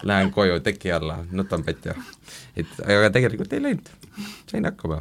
Lähen 0.02 0.30
koju 0.30 0.60
teki 0.60 0.92
alla, 0.92 1.24
nutan 1.30 1.64
petja. 1.64 1.94
et 2.56 2.80
aga 2.80 3.10
tegelikult 3.14 3.52
ei 3.52 3.62
läinud, 3.62 3.88
sain 4.50 4.64
hakkama. 4.64 5.00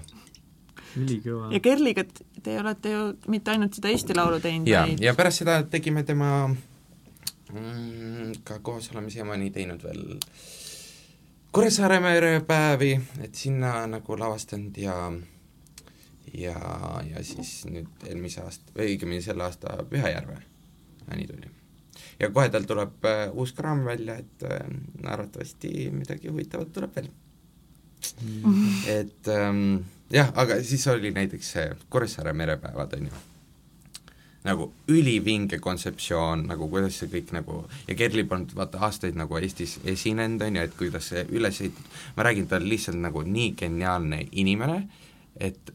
ülikõva. 0.97 1.51
ja 1.53 1.59
Kerliga 1.59 2.03
te 2.43 2.59
olete 2.59 2.91
ju 2.91 3.03
mitte 3.31 3.51
ainult 3.51 3.77
seda 3.77 3.91
Eesti 3.91 4.15
Laulu 4.15 4.39
teinud, 4.39 4.67
ja 4.67 4.85
vaid..., 4.87 5.03
ja 5.03 5.13
pärast 5.15 5.43
seda 5.43 5.61
tegime 5.63 6.03
tema 6.03 6.47
mm, 6.47 8.41
ka 8.43 8.59
koos 8.59 8.91
oleme 8.93 9.09
siiamaani 9.09 9.51
teinud 9.51 9.83
veel 9.83 10.19
Kuressaare 11.51 11.99
merepäevi, 11.99 12.93
et 13.19 13.35
sinna 13.35 13.85
nagu 13.87 14.15
lavastanud 14.19 14.77
ja 14.79 14.95
ja, 16.33 16.59
ja 17.09 17.23
siis 17.23 17.65
nüüd 17.67 18.05
eelmise 18.07 18.45
aasta, 18.45 18.71
õigemini 18.79 19.23
selle 19.23 19.43
aasta 19.43 19.81
Pühajärve, 19.89 20.37
nii 21.11 21.27
tuli 21.27 21.60
ja 22.21 22.29
kohe 22.29 22.49
tal 22.53 22.67
tuleb 22.69 23.05
äh, 23.09 23.23
uus 23.33 23.53
kraam 23.57 23.85
välja, 23.85 24.19
et 24.21 24.45
äh, 24.45 24.61
arvatavasti 25.03 25.89
midagi 25.95 26.29
huvitavat 26.29 26.73
tuleb 26.73 26.95
veel. 26.95 27.09
Mm.. 28.21 28.69
et 28.89 29.27
ähm, 29.29 29.83
jah, 30.09 30.31
aga 30.35 30.57
siis 30.65 30.87
oli 30.89 31.11
näiteks 31.13 31.51
see 31.53 31.67
Kuressaare 31.89 32.33
merepäevad, 32.33 32.95
on 32.97 33.11
ju. 33.11 33.19
Nagu 34.41 34.71
ülivinge 34.89 35.59
kontseptsioon, 35.61 36.47
nagu 36.49 36.65
kuidas 36.69 36.95
see 36.97 37.11
kõik 37.11 37.29
nagu, 37.35 37.59
ja 37.85 37.95
Kerli 37.97 38.23
polnud 38.25 38.55
vaata 38.57 38.79
aastaid 38.87 39.17
nagu 39.17 39.37
Eestis 39.37 39.75
esinenud, 39.85 40.41
on 40.47 40.57
ju, 40.57 40.63
et 40.65 40.73
kuidas 40.79 41.11
see 41.11 41.21
üles 41.29 41.61
ehitatud, 41.61 41.99
ma 42.17 42.25
räägin, 42.25 42.47
ta 42.49 42.57
on 42.57 42.65
lihtsalt 42.69 42.97
nagu 43.03 43.21
nii 43.21 43.51
geniaalne 43.59 44.23
inimene, 44.31 44.79
et 45.37 45.73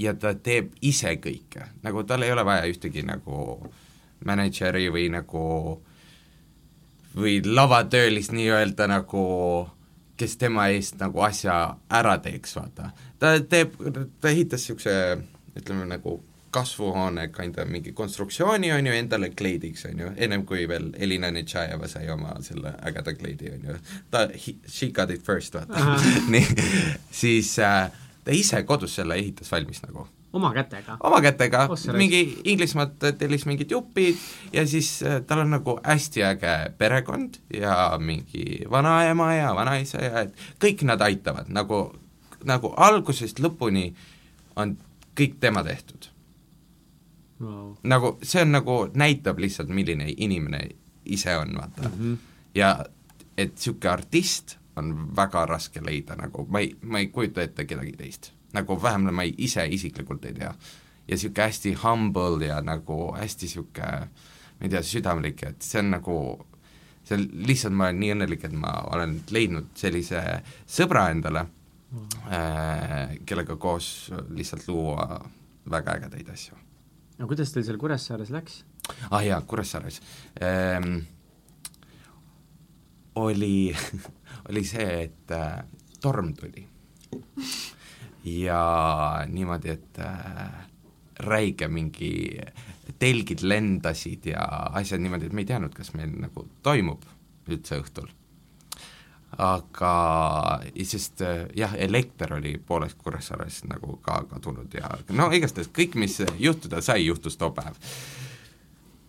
ja 0.00 0.12
ta 0.12 0.34
teeb 0.36 0.76
ise 0.84 1.14
kõike, 1.24 1.70
nagu 1.86 2.04
tal 2.04 2.26
ei 2.26 2.36
ole 2.36 2.44
vaja 2.44 2.68
ühtegi 2.68 3.00
nagu 3.08 3.38
äh, 3.64 3.80
mänedžeri 4.24 4.88
või 4.92 5.08
nagu 5.12 5.44
või 7.16 7.40
lavatöölist 7.44 8.32
nii-öelda 8.32 8.86
nagu, 8.88 9.24
kes 10.16 10.36
tema 10.40 10.68
eest 10.72 11.00
nagu 11.00 11.20
asja 11.20 11.76
ära 11.90 12.16
teeks, 12.18 12.56
vaata. 12.56 12.90
ta 13.18 13.34
teeb, 13.40 13.74
ta 14.20 14.30
ehitas 14.30 14.64
niisuguse 14.64 14.94
ütleme 15.58 15.86
nagu 15.86 16.22
kasvuhoone 16.52 17.28
kinda 17.32 17.64
mingi 17.64 17.92
konstruktsiooni, 17.92 18.72
on 18.72 18.86
ju, 18.86 18.92
endale 18.92 19.30
kleidiks, 19.30 19.86
on 19.88 20.00
ju, 20.00 20.10
ennem 20.16 20.44
kui 20.46 20.66
veel 20.68 20.90
Elina 20.98 21.30
Netšajeva 21.32 21.88
sai 21.88 22.10
oma 22.12 22.34
selle 22.44 22.74
ägeda 22.88 23.14
kleidi, 23.16 23.52
on 23.56 23.68
ju. 23.70 23.76
ta, 24.10 24.26
she 24.68 24.90
got 24.90 25.10
it 25.10 25.24
first, 25.24 25.54
vaata. 25.54 25.96
nii, 26.34 26.66
siis 27.10 27.54
äh, 27.58 27.88
ta 28.24 28.36
ise 28.36 28.62
kodus 28.68 28.98
selle 29.00 29.16
ehitas 29.20 29.52
valmis 29.52 29.80
nagu 29.86 30.08
oma 30.32 30.52
kätega? 30.54 30.96
oma 31.00 31.20
kätega, 31.20 31.66
mingi 31.96 32.22
Inglismaalt 32.44 33.04
tellis 33.18 33.46
mingid 33.46 33.70
jupid 33.70 34.16
ja 34.52 34.66
siis 34.66 35.02
äh, 35.02 35.20
tal 35.26 35.44
on 35.44 35.50
nagu 35.50 35.78
hästi 35.84 36.24
äge 36.24 36.54
perekond 36.78 37.40
ja 37.54 37.98
mingi 37.98 38.64
vanaema 38.70 39.32
ja 39.34 39.54
vanaisa 39.54 40.04
ja 40.04 40.24
et 40.26 40.34
kõik 40.62 40.86
nad 40.88 41.00
aitavad, 41.00 41.50
nagu, 41.52 41.84
nagu 42.44 42.72
algusest 42.76 43.42
lõpuni 43.42 43.90
on 44.56 44.76
kõik 45.18 45.38
tema 45.40 45.64
tehtud 45.64 46.08
wow.. 47.40 47.76
nagu 47.82 48.16
see 48.22 48.42
on 48.42 48.56
nagu, 48.56 48.78
näitab 48.94 49.38
lihtsalt, 49.42 49.68
milline 49.68 50.08
inimene 50.16 50.66
ise 51.04 51.36
on, 51.36 51.56
vaata 51.58 51.88
mm. 51.88 51.94
-hmm. 52.00 52.18
ja 52.54 52.76
et 53.36 53.54
niisugune 53.54 53.90
artist 53.92 54.56
on 54.76 55.16
väga 55.16 55.46
raske 55.46 55.80
leida, 55.84 56.16
nagu 56.16 56.46
ma 56.48 56.60
ei, 56.60 56.76
ma 56.82 56.98
ei 56.98 57.08
kujuta 57.08 57.42
ette 57.42 57.64
kedagi 57.64 57.92
teist 57.96 58.32
nagu 58.52 58.78
vähemalt 58.82 59.14
ma 59.14 59.26
ei, 59.26 59.34
ise 59.38 59.66
isiklikult 59.66 60.24
ei 60.24 60.34
tea. 60.38 60.54
ja 61.08 61.16
niisugune 61.16 61.48
hästi 61.48 61.74
humble 61.82 62.46
ja 62.46 62.60
nagu 62.62 63.12
hästi 63.16 63.46
niisugune, 63.46 64.08
ma 64.58 64.66
ei 64.66 64.70
tea, 64.70 64.82
südamlik, 64.86 65.42
et 65.48 65.62
see 65.62 65.80
on 65.82 65.90
nagu, 65.96 66.16
see 67.04 67.18
on, 67.18 67.28
lihtsalt 67.48 67.74
ma 67.74 67.88
olen 67.90 68.00
nii 68.00 68.12
õnnelik, 68.16 68.44
et 68.46 68.54
ma 68.56 68.74
olen 68.94 69.16
leidnud 69.34 69.72
sellise 69.78 70.22
sõbra 70.66 71.08
endale 71.14 71.46
mm., 71.46 72.26
äh, 72.30 73.16
kellega 73.26 73.56
koos 73.56 74.12
lihtsalt 74.30 74.68
luua 74.68 75.22
väga 75.70 75.98
ägedaid 75.98 76.30
asju 76.32 76.58
no 77.18 77.28
kuidas 77.30 77.52
teil 77.54 77.66
seal 77.66 77.78
Kuressaares 77.80 78.32
läks? 78.34 78.62
ah 79.10 79.22
jaa, 79.24 79.40
Kuressaares 79.46 80.00
ehm, 80.40 81.02
oli, 83.22 83.54
oli 84.50 84.64
see, 84.66 84.88
et 85.04 85.34
äh, 85.36 85.62
torm 86.02 86.32
tuli 86.38 86.66
ja 88.24 89.24
niimoodi, 89.28 89.68
et 89.70 89.98
äh, 89.98 90.66
räige 91.18 91.68
mingi 91.68 92.38
telgid 92.98 93.42
lendasid 93.42 94.26
ja 94.32 94.46
asjad 94.78 95.02
niimoodi, 95.02 95.26
et 95.26 95.36
me 95.36 95.42
ei 95.42 95.50
teadnud, 95.50 95.74
kas 95.74 95.94
meil 95.98 96.12
nagu 96.22 96.46
toimub 96.62 97.06
üldse 97.50 97.80
õhtul. 97.82 98.10
aga 99.32 99.92
sest 100.84 101.22
äh, 101.24 101.46
jah, 101.56 101.74
elekter 101.78 102.34
oli 102.36 102.58
pooleks 102.66 102.94
Kuressaares 102.94 103.62
nagu 103.64 103.96
ka 104.04 104.22
kadunud 104.30 104.74
ja 104.74 104.90
no 105.16 105.30
igastahes 105.32 105.70
kõik, 105.72 105.96
mis 105.96 106.20
juhtuda 106.38 106.82
sai, 106.84 107.06
juhtus 107.06 107.36
too 107.40 107.50
päev 107.50 107.78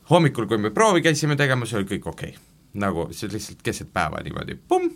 hommikul, 0.10 0.48
kui 0.48 0.58
me 0.58 0.72
proovi 0.72 1.02
käisime 1.04 1.36
tegemas, 1.40 1.74
oli 1.74 1.88
kõik 1.88 2.08
okei 2.12 2.34
okay.. 2.36 2.42
nagu 2.74 3.08
see 3.12 3.32
lihtsalt 3.32 3.62
keset 3.64 3.92
päeva 3.94 4.22
niimoodi, 4.24 4.58
pumm, 4.68 4.90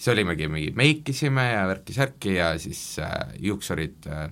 siis 0.00 0.14
olimegi 0.14 0.48
mingi, 0.48 0.70
meikisime 0.76 1.42
ja 1.52 1.66
värki-särki 1.68 2.34
ja 2.34 2.54
siis 2.58 2.98
äh, 2.98 3.34
juuksurid 3.38 4.06
äh, 4.08 4.30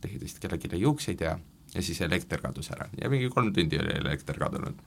tegid 0.00 0.22
vist 0.24 0.40
kellelegi 0.40 0.80
juukseid 0.80 1.20
ja, 1.20 1.34
ja 1.74 1.82
siis 1.82 2.00
elekter 2.00 2.40
kadus 2.40 2.70
ära 2.72 2.88
ja 3.00 3.10
mingi 3.12 3.28
kolm 3.28 3.52
tundi 3.52 3.78
oli 3.78 3.98
elekter 3.98 4.38
kadunud. 4.40 4.80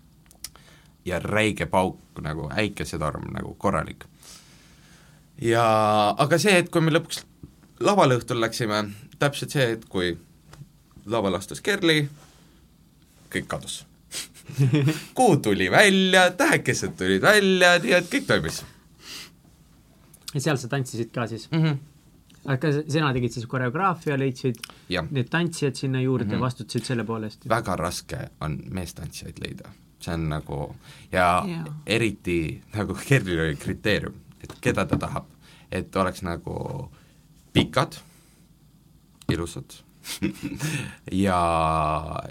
ja 1.06 1.20
räige 1.20 1.66
pauk 1.66 2.22
nagu 2.22 2.50
äikesetorm 2.50 3.30
nagu 3.34 3.54
korralik. 3.54 4.06
ja 5.42 5.68
aga 6.18 6.38
see 6.38 6.58
hetk, 6.58 6.72
kui 6.72 6.82
me 6.82 6.98
lõpuks 6.98 7.24
lavale 7.80 8.18
õhtul 8.18 8.42
läksime, 8.42 8.84
täpselt 9.20 9.54
see 9.54 9.70
hetk, 9.76 9.88
kui 9.90 10.18
lavale 11.06 11.38
astus 11.38 11.62
Kerli, 11.62 12.10
kõik 13.30 13.48
kadus 13.48 13.84
kuu 15.18 15.38
tuli 15.38 15.72
välja, 15.72 16.32
tähekesed 16.32 16.98
tulid 16.98 17.22
välja, 17.22 17.78
nii 17.84 18.00
et 18.02 18.10
kõik 18.10 18.26
toimis 18.26 18.64
seal 20.42 20.58
sa 20.58 20.70
tantsisid 20.72 21.12
ka 21.14 21.28
siis? 21.28 21.50
mm. 21.52 21.64
-hmm. 21.64 21.78
aga 22.54 22.72
sina 22.88 23.14
tegid 23.14 23.32
siis 23.32 23.46
koreograafia, 23.46 24.18
leidsid 24.20 24.60
jah, 24.90 25.08
need 25.12 25.30
tantsijad 25.30 25.76
sinna 25.76 26.02
juurde 26.02 26.26
mm. 26.26 26.32
-hmm. 26.32 26.48
vastutasid 26.48 26.86
selle 26.86 27.04
poole 27.04 27.26
eest? 27.26 27.50
väga 27.50 27.76
raske 27.76 28.30
on 28.42 28.60
meestantsijaid 28.70 29.40
leida, 29.46 29.70
see 30.00 30.14
on 30.14 30.30
nagu 30.30 30.76
ja 31.12 31.44
yeah. 31.48 31.66
eriti 31.86 32.62
nagu 32.74 32.98
Kerlil 33.08 33.40
oli 33.40 33.56
kriteerium, 33.56 34.16
et 34.44 34.58
keda 34.62 34.86
ta 34.86 34.98
tahab, 34.98 35.26
et 35.72 35.96
oleks 35.96 36.22
nagu 36.22 36.92
pikad, 37.54 37.98
ilusad 39.30 39.84
ja 41.26 41.40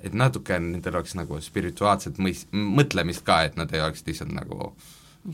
et 0.03 0.15
natuke 0.15 0.59
nendel 0.61 0.99
oleks 0.99 1.15
nagu 1.19 1.41
spirituaalset 1.41 2.19
mõis-, 2.23 2.45
mõtlemist 2.53 3.25
ka, 3.27 3.43
et 3.47 3.57
nad 3.57 3.73
ei 3.73 3.81
oleks 3.81 4.05
lihtsalt 4.07 4.33
nagu 4.35 4.75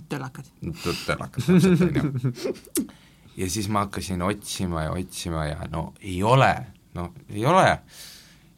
tölakad. 0.08 0.48
tõlakad 0.84 1.46
täpselt, 1.46 1.82
on 1.82 1.98
ju. 1.98 2.84
ja 3.42 3.50
siis 3.50 3.68
ma 3.68 3.86
hakkasin 3.86 4.22
otsima 4.22 4.82
ja 4.88 4.92
otsima 4.92 5.46
ja 5.46 5.68
no 5.72 5.92
ei 6.00 6.22
ole, 6.22 6.52
no 6.94 7.12
ei 7.30 7.44
ole. 7.46 7.78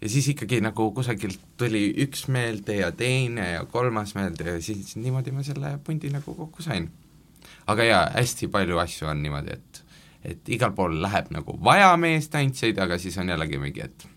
ja 0.01 0.09
siis 0.09 0.29
ikkagi 0.33 0.61
nagu 0.65 0.91
kusagilt 0.97 1.41
tuli 1.61 1.91
üks 2.07 2.27
meelde 2.29 2.81
ja 2.81 2.93
teine 2.93 3.51
ja 3.53 3.65
kolmas 3.65 4.15
meelde 4.15 4.57
ja 4.57 4.63
siis 4.63 4.97
niimoodi 4.97 5.35
ma 5.37 5.45
selle 5.47 5.79
pundi 5.85 6.11
nagu 6.11 6.35
kokku 6.35 6.63
sain. 6.63 6.91
aga 7.67 7.85
jaa, 7.85 8.07
hästi 8.17 8.49
palju 8.49 8.79
asju 8.79 9.09
on 9.13 9.23
niimoodi, 9.23 9.53
et 9.59 9.85
et 10.25 10.49
igal 10.53 10.73
pool 10.77 10.99
läheb 11.01 11.31
nagu 11.33 11.55
vaja 11.65 11.95
meestantsijaid, 11.97 12.79
aga 12.79 12.99
siis 13.01 13.17
on 13.19 13.29
jällegi 13.33 13.59
mingi, 13.59 13.81
et 13.81 14.09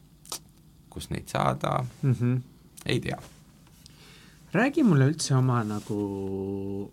kust 0.89 1.11
neid 1.11 1.27
saada, 1.27 1.85
Mm 2.01 2.15
-hmm. 2.15 2.41
ei 2.85 2.99
tea. 2.99 3.19
Räägi 4.53 4.83
mulle 4.85 5.07
üldse 5.09 5.33
oma 5.35 5.63
nagu, 5.65 5.95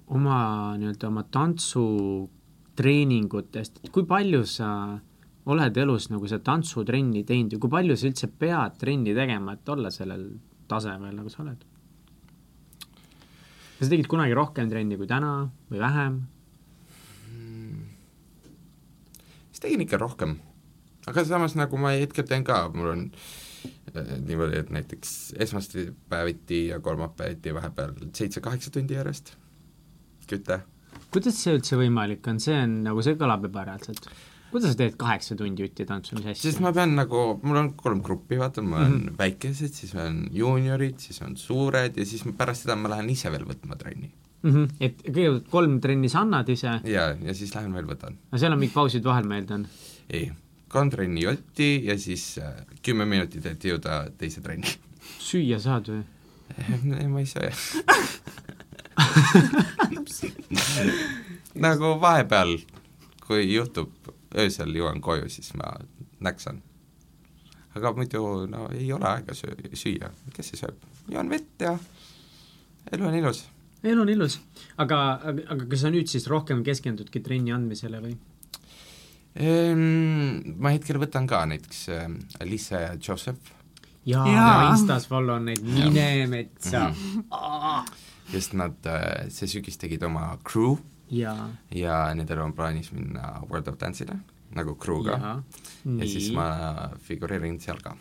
oma 0.08 0.76
nii-öelda 0.80 1.08
oma 1.11 1.22
tantsutreeningutest, 1.34 3.80
et 3.84 3.90
kui 3.92 4.04
palju 4.08 4.46
sa 4.48 4.68
oled 5.50 5.76
elus 5.82 6.11
nagu 6.12 6.26
seda 6.30 6.42
tantsutrenni 6.46 7.24
teinud 7.28 7.52
ja 7.52 7.58
kui 7.61 7.70
palju 7.72 7.94
sa 7.96 8.06
üldse 8.08 8.26
pead 8.40 8.72
trenni 8.80 9.12
tegema, 9.16 9.52
et 9.56 9.68
olla 9.68 9.90
sellel 9.92 10.24
tasemel, 10.70 11.14
nagu 11.16 11.28
sa 11.32 11.42
oled? 11.44 11.61
kas 13.80 13.86
sa 13.88 13.92
tegid 13.92 14.08
kunagi 14.12 14.34
rohkem 14.36 14.66
trenni 14.72 14.96
kui 15.00 15.08
täna 15.11 15.32
või 15.68 15.78
vähem? 15.84 16.14
siis 19.50 19.61
tegin 19.66 19.84
ikka 19.84 19.96
rohkem. 20.00 20.32
aga 21.08 21.18
samas 21.28 21.52
nagu 21.61 21.74
ma 21.76 21.88
hetkel 21.96 22.24
teen 22.28 22.44
ka, 22.44 22.56
mul 22.72 22.88
on 22.94 23.00
äh, 23.11 23.16
niimoodi, 23.99 24.59
et 24.62 24.70
näiteks 24.70 25.34
esmaspäeviti 25.47 26.66
ja 26.66 26.80
kolmapäeviti 26.80 27.55
vahepeal 27.55 27.95
seitse-kaheksa 28.16 28.70
tundi 28.74 28.95
järjest 28.95 29.34
küte. 30.30 30.61
kuidas 31.11 31.38
see 31.43 31.55
üldse 31.59 31.78
võimalik 31.80 32.26
on, 32.30 32.43
see 32.43 32.59
on 32.64 32.82
nagu, 32.86 33.03
see 33.05 33.18
kõlab 33.20 33.47
ebareaalselt. 33.49 34.07
kuidas 34.51 34.74
sa 34.74 34.78
teed 34.78 34.97
kaheksa 35.01 35.36
tundi 35.38 35.66
jutti 35.66 35.86
tantsu, 35.88 36.16
mis 36.18 36.30
asja? 36.32 36.55
ma 36.64 36.72
pean 36.76 36.95
nagu, 36.99 37.24
mul 37.43 37.61
on 37.62 37.72
kolm 37.78 38.03
gruppi, 38.07 38.38
vaata, 38.41 38.62
mul 38.62 38.78
on 38.78 38.91
mm 38.91 38.99
-hmm. 38.99 39.18
väikesed, 39.18 39.74
siis 39.82 39.95
on 39.95 40.24
juuniorid, 40.34 40.99
siis 40.99 41.22
on 41.26 41.36
suured 41.36 41.97
ja 41.97 42.07
siis 42.07 42.24
pärast 42.36 42.66
seda 42.66 42.76
ma 42.76 42.93
lähen 42.95 43.11
ise 43.11 43.32
veel 43.32 43.47
võtma 43.49 43.78
trenni. 43.78 44.12
Mm 44.43 44.53
-hmm. 44.53 44.68
et 44.80 45.03
kõigepealt 45.03 45.51
kolm 45.51 45.80
trenni 45.80 46.09
sa 46.09 46.20
annad 46.20 46.49
ise, 46.49 46.80
ja, 46.84 47.11
ja 47.22 47.34
siis 47.34 47.55
lähen 47.55 47.74
veel 47.74 47.86
võtan. 47.86 48.16
aga 48.30 48.38
seal 48.38 48.53
on 48.53 48.59
mingid 48.59 48.74
pausid 48.74 49.05
vahel, 49.05 49.26
ma 49.26 49.36
eeldan. 49.36 49.66
ei, 50.11 50.30
kolm 50.71 50.91
trenni 50.91 51.23
jotti 51.25 51.85
ja 51.85 51.99
siis 51.99 52.39
äh, 52.39 52.53
kümme 52.87 53.05
minutit, 53.09 53.47
et 53.47 53.64
jõuda 53.64 54.05
teise 54.18 54.41
trenni. 54.45 54.66
süüa 55.18 55.59
saad 55.61 55.89
või? 55.91 56.05
ei, 57.01 57.09
ma 57.11 57.21
ei 57.21 57.27
söö. 57.31 57.51
nagu 61.66 61.87
vahepeal, 62.01 62.59
kui 63.27 63.53
juhtub, 63.53 63.91
öösel 64.39 64.75
jõuan 64.77 65.01
koju, 65.03 65.29
siis 65.31 65.55
ma 65.59 65.64
näksan. 66.21 66.62
aga 67.75 67.93
muidu 67.95 68.47
no 68.51 68.68
ei 68.75 68.93
ole 68.93 69.07
aega 69.11 69.35
söö-, 69.35 69.75
süüa, 69.75 70.11
kes 70.35 70.47
see 70.53 70.59
sööb, 70.62 70.77
joon 71.11 71.31
vett 71.31 71.62
ja 71.62 71.79
elu 72.93 73.07
on 73.07 73.14
ilus. 73.14 73.49
elu 73.83 74.03
on 74.03 74.09
ilus, 74.09 74.41
aga, 74.77 75.21
aga, 75.23 75.41
aga 75.55 75.64
kas 75.71 75.81
sa 75.87 75.91
nüüd 75.91 76.09
siis 76.11 76.27
rohkem 76.31 76.64
keskendudki 76.66 77.21
trenni 77.23 77.53
andmisele 77.55 78.01
või? 78.03 78.16
Ehm, 79.39 80.57
ma 80.59 80.72
hetkel 80.74 80.99
võtan 80.99 81.28
ka 81.31 81.45
näiteks 81.47 81.85
äh, 81.95 82.07
Alisa 82.43 82.81
ja 82.83 82.95
Joseph, 82.99 83.53
jaa 84.09 84.26
Jaa. 84.26 84.35
ja., 84.35 84.70
Instas 84.72 85.07
follow 85.07 85.39
neid, 85.43 85.62
mine 85.62 86.26
metsa 86.31 86.89
mm. 86.89 87.93
sest 88.33 88.57
nad 88.59 88.91
äh, 88.91 89.28
see 89.31 89.47
sügis 89.51 89.78
tegid 89.78 90.03
oma 90.07 90.33
crew 90.43 90.74
jaa, 91.14 91.47
ja 91.74 92.03
nendel 92.16 92.43
on 92.43 92.55
plaanis 92.59 92.91
minna 92.97 93.37
World 93.47 93.70
of 93.70 93.78
Dance'ile 93.78 94.18
nagu 94.59 94.74
crew'ga 94.83 95.14
ja, 95.14 95.35
ja 95.87 96.09
siis 96.11 96.33
ma 96.35 96.49
figureerin 97.07 97.61
seal 97.62 97.78
ka 97.85 97.95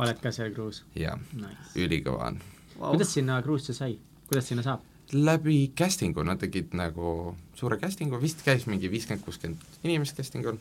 oled 0.00 0.22
ka 0.22 0.32
seal 0.32 0.54
kruus 0.56 0.84
ja 0.96 1.16
nice.. 1.34 1.74
ülikõva 1.76 2.30
on. 2.30 2.40
Wow. 2.78 2.94
kuidas 2.94 3.12
sinna 3.12 3.40
kruusse 3.44 3.76
sai, 3.76 3.98
kuidas 4.28 4.48
sinna 4.48 4.64
saab? 4.64 4.86
Läbi 5.12 5.72
casting'u, 5.76 6.24
nad 6.26 6.40
tegid 6.40 6.74
nagu 6.78 7.34
suure 7.58 7.78
casting'u, 7.80 8.20
vist 8.22 8.44
käis 8.46 8.66
mingi 8.70 8.90
viiskümmend, 8.92 9.24
kuuskümmend 9.24 9.80
inimest 9.86 10.16
casting'ul 10.16 10.58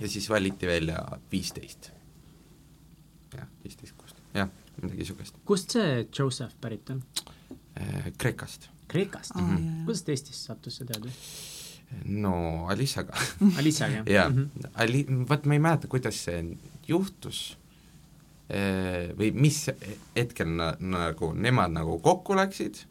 ja 0.00 0.08
siis 0.08 0.28
valiti 0.30 0.66
välja 0.66 1.04
viisteist. 1.32 1.90
jah, 3.36 3.48
viisteist, 3.64 3.96
kuusteist, 3.96 4.34
jah, 4.34 4.50
midagi 4.80 4.98
niisugust. 4.98 5.40
kust 5.44 5.78
see 5.78 6.06
Joseph 6.18 6.54
pärit 6.60 6.90
on? 6.90 7.02
Kreekast. 8.18 8.68
Kreekast 8.88 9.36
Aa, 9.36 9.40
mm. 9.40 9.56
-hmm. 9.56 9.84
kuidas 9.84 10.02
ta 10.02 10.12
Eestisse 10.12 10.44
sattus, 10.44 10.76
sa 10.76 10.84
tead 10.84 11.06
või? 11.06 11.12
no 12.04 12.66
Alissaga 12.68 13.16
Alissaga? 13.58 14.04
jaa 14.16 14.28
Mhm. 14.28 14.68
Ali-, 14.74 15.06
vot 15.28 15.44
ma 15.44 15.54
ei 15.54 15.58
mäleta, 15.58 15.88
kuidas 15.88 16.24
see 16.24 16.56
juhtus 16.88 17.56
eh, 18.48 19.12
või 19.18 19.32
mis 19.32 19.66
hetkel 20.16 20.48
na, 20.56 20.74
nagu 20.80 21.32
nemad 21.34 21.72
nagu 21.72 21.98
kokku 21.98 22.36
läksid 22.36 22.84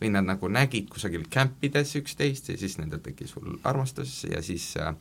või 0.00 0.10
nad 0.12 0.26
nagu 0.28 0.48
nägid 0.52 0.88
kusagil 0.92 1.24
kämpides 1.30 1.94
üksteist 1.96 2.48
ja 2.52 2.56
siis 2.60 2.78
nendel 2.78 3.00
tekkis 3.00 3.32
hull 3.36 3.56
armastus 3.64 4.24
ja 4.28 4.42
siis 4.42 4.74
äh, 4.76 4.92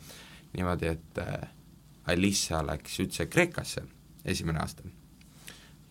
niimoodi, 0.56 0.88
et 0.88 1.18
äh, 1.20 1.50
Alissa 2.08 2.62
läks 2.66 3.00
üldse 3.04 3.26
Kreekasse 3.26 3.82
esimene 4.26 4.60
aasta 4.60 4.84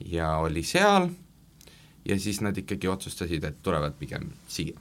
ja 0.05 0.37
oli 0.39 0.63
seal 0.63 1.09
ja 2.05 2.17
siis 2.21 2.41
nad 2.41 2.57
ikkagi 2.57 2.89
otsustasid, 2.89 3.45
et 3.45 3.63
tulevad 3.63 3.95
pigem 3.99 4.31
siia. 4.49 4.79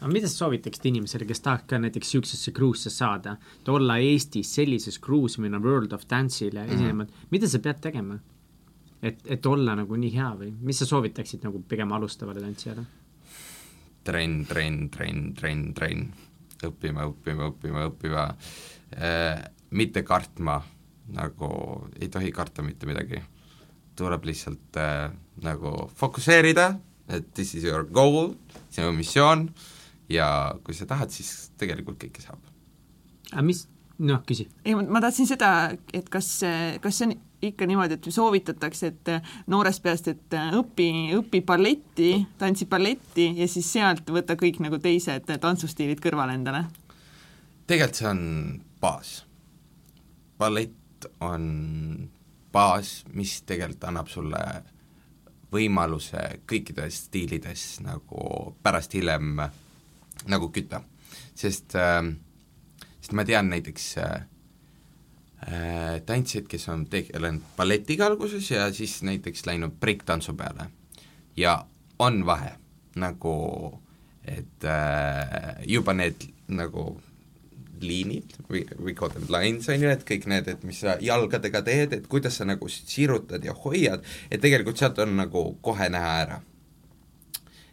aga 0.00 0.10
mida 0.12 0.28
sa 0.28 0.34
soovitaksid 0.44 0.88
inimesele, 0.90 1.24
kes 1.28 1.40
tahaks 1.40 1.64
ka 1.70 1.78
näiteks 1.78 2.08
niisugusesse 2.10 2.50
kruusse 2.52 2.90
saada, 2.90 3.36
et 3.60 3.68
olla 3.68 3.96
Eestis 4.02 4.54
sellises 4.54 4.98
kruus, 4.98 5.38
minna 5.38 5.60
World 5.62 5.92
of 5.92 6.02
Dance'ile 6.10 6.64
Mhm. 6.66 6.74
esinema, 6.74 7.06
mida 7.30 7.48
sa 7.48 7.58
pead 7.58 7.80
tegema? 7.80 8.18
et, 9.02 9.18
et 9.26 9.46
olla 9.46 9.74
nagu 9.74 9.96
nii 9.96 10.10
hea 10.14 10.30
või 10.38 10.52
mis 10.60 10.78
sa 10.78 10.86
soovitaksid 10.86 11.42
nagu 11.42 11.62
pigem 11.68 11.92
alustavale 11.92 12.40
tantsijale? 12.40 12.84
trenn, 14.06 14.44
trenn, 14.48 14.88
trenn, 14.92 15.32
trenn, 15.38 15.72
trenn, 15.76 16.06
õppima, 16.66 17.06
õppima, 17.10 17.50
õppima, 17.52 17.86
õppima 17.90 18.26
äh,, 18.96 19.42
mitte 19.72 20.02
kartma, 20.06 20.58
nagu 21.12 21.50
ei 21.98 22.08
tohi 22.12 22.32
karta 22.34 22.64
mitte 22.64 22.86
midagi. 22.86 23.22
tuleb 23.96 24.24
lihtsalt 24.24 24.78
äh, 24.80 25.10
nagu 25.44 25.90
fokusseerida, 25.96 26.78
et 27.08 27.34
this 27.34 27.54
is 27.54 27.64
your 27.64 27.84
goal, 27.84 28.34
sinu 28.72 28.92
missioon 28.96 29.50
ja 30.08 30.54
kui 30.64 30.74
sa 30.74 30.86
tahad, 30.88 31.12
siis 31.12 31.50
tegelikult 31.60 32.00
kõike 32.00 32.24
saab. 32.24 32.40
aga 33.32 33.42
mis, 33.44 33.66
noh, 33.98 34.22
küsi. 34.28 34.48
ei, 34.64 34.74
ma 34.74 35.00
tahtsin 35.04 35.28
seda, 35.28 35.72
et 35.92 36.08
kas, 36.08 36.40
kas 36.80 36.98
see 36.98 37.10
on 37.10 37.14
ikka 37.42 37.66
niimoodi, 37.66 37.98
et 37.98 38.06
soovitatakse, 38.14 38.86
et 38.92 39.10
noorest 39.50 39.82
peast, 39.82 40.08
et 40.12 40.36
õpi, 40.58 40.88
õpi 41.18 41.42
balletti, 41.46 42.12
tantsi 42.38 42.68
balletti 42.70 43.32
ja 43.40 43.48
siis 43.50 43.72
sealt 43.72 44.10
võta 44.14 44.36
kõik 44.38 44.60
nagu 44.62 44.78
teised 44.82 45.26
tantsustiilid 45.40 46.02
kõrvale 46.02 46.38
endale? 46.38 46.64
tegelikult 47.66 47.98
see 47.98 48.08
on 48.08 48.22
baas. 48.80 49.24
ballett 50.38 51.06
on 51.20 52.10
baas, 52.52 53.02
mis 53.14 53.40
tegelikult 53.46 53.84
annab 53.88 54.10
sulle 54.10 54.42
võimaluse 55.52 56.22
kõikides 56.48 57.04
stiilides 57.06 57.80
nagu 57.84 58.54
pärast 58.62 58.94
hiljem 58.94 59.40
nagu 60.28 60.50
kütta. 60.52 60.82
sest 61.34 61.74
äh,, 61.76 62.04
sest 63.00 63.12
ma 63.12 63.24
tean 63.24 63.48
näiteks 63.50 63.96
äh, 63.98 64.26
äh, 65.48 66.00
tantsijaid, 66.06 66.48
kes 66.48 66.68
on 66.68 66.86
tegelenud 66.90 67.44
balletiga 67.56 68.06
alguses 68.06 68.50
ja 68.50 68.68
siis 68.72 69.00
näiteks 69.02 69.46
läinud 69.46 69.78
breiktantsu 69.80 70.34
peale. 70.34 70.70
ja 71.36 71.64
on 71.98 72.26
vahe, 72.26 72.52
nagu 72.96 73.36
et 74.24 74.64
äh, 74.64 75.62
juba 75.66 75.94
need 75.94 76.28
nagu 76.52 77.00
liinid 77.82 78.36
või, 78.46 78.62
või 78.78 78.94
them 78.94 79.26
lines, 79.32 79.68
on 79.68 79.82
ju, 79.82 79.90
et 79.90 80.04
kõik 80.06 80.28
need, 80.30 80.48
et 80.48 80.62
mis 80.66 80.78
sa 80.84 80.96
jalgadega 81.02 81.62
teed, 81.66 81.96
et 81.96 82.06
kuidas 82.06 82.38
sa 82.38 82.46
nagu 82.46 82.68
sirutad 82.70 83.44
ja 83.44 83.54
hoiad, 83.64 84.04
et 84.30 84.40
tegelikult 84.40 84.78
sealt 84.78 84.98
on 85.02 85.16
nagu 85.18 85.44
kohe 85.60 85.88
näha 85.90 86.16
ära. 86.22 86.40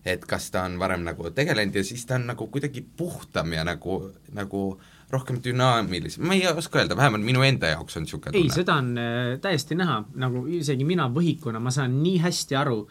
et 0.06 0.24
kas 0.26 0.50
ta 0.50 0.64
on 0.66 0.80
varem 0.80 1.04
nagu 1.04 1.30
tegelenud 1.30 1.76
ja 1.76 1.84
siis 1.84 2.06
ta 2.08 2.16
on 2.16 2.26
nagu 2.26 2.48
kuidagi 2.48 2.82
puhtam 2.82 3.52
ja 3.54 3.64
nagu, 3.68 4.12
nagu 4.34 4.80
rohkem 5.10 5.40
dünaamilisem, 5.44 6.26
ma 6.28 6.38
ei 6.38 6.48
oska 6.48 6.82
öelda, 6.82 6.98
vähemalt 6.98 7.26
minu 7.26 7.42
enda 7.46 7.72
jaoks 7.74 7.98
on 7.98 8.06
niisugune 8.06 8.32
tunne. 8.32 8.44
ei, 8.46 8.54
seda 8.54 8.76
on 8.82 8.92
äh, 9.02 9.38
täiesti 9.42 9.78
näha, 9.80 10.04
nagu 10.22 10.44
isegi 10.60 10.86
mina 10.86 11.08
võhikuna, 11.14 11.62
ma 11.64 11.74
saan 11.74 11.98
nii 12.04 12.20
hästi 12.26 12.60
aru, 12.60 12.84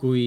kui 0.00 0.24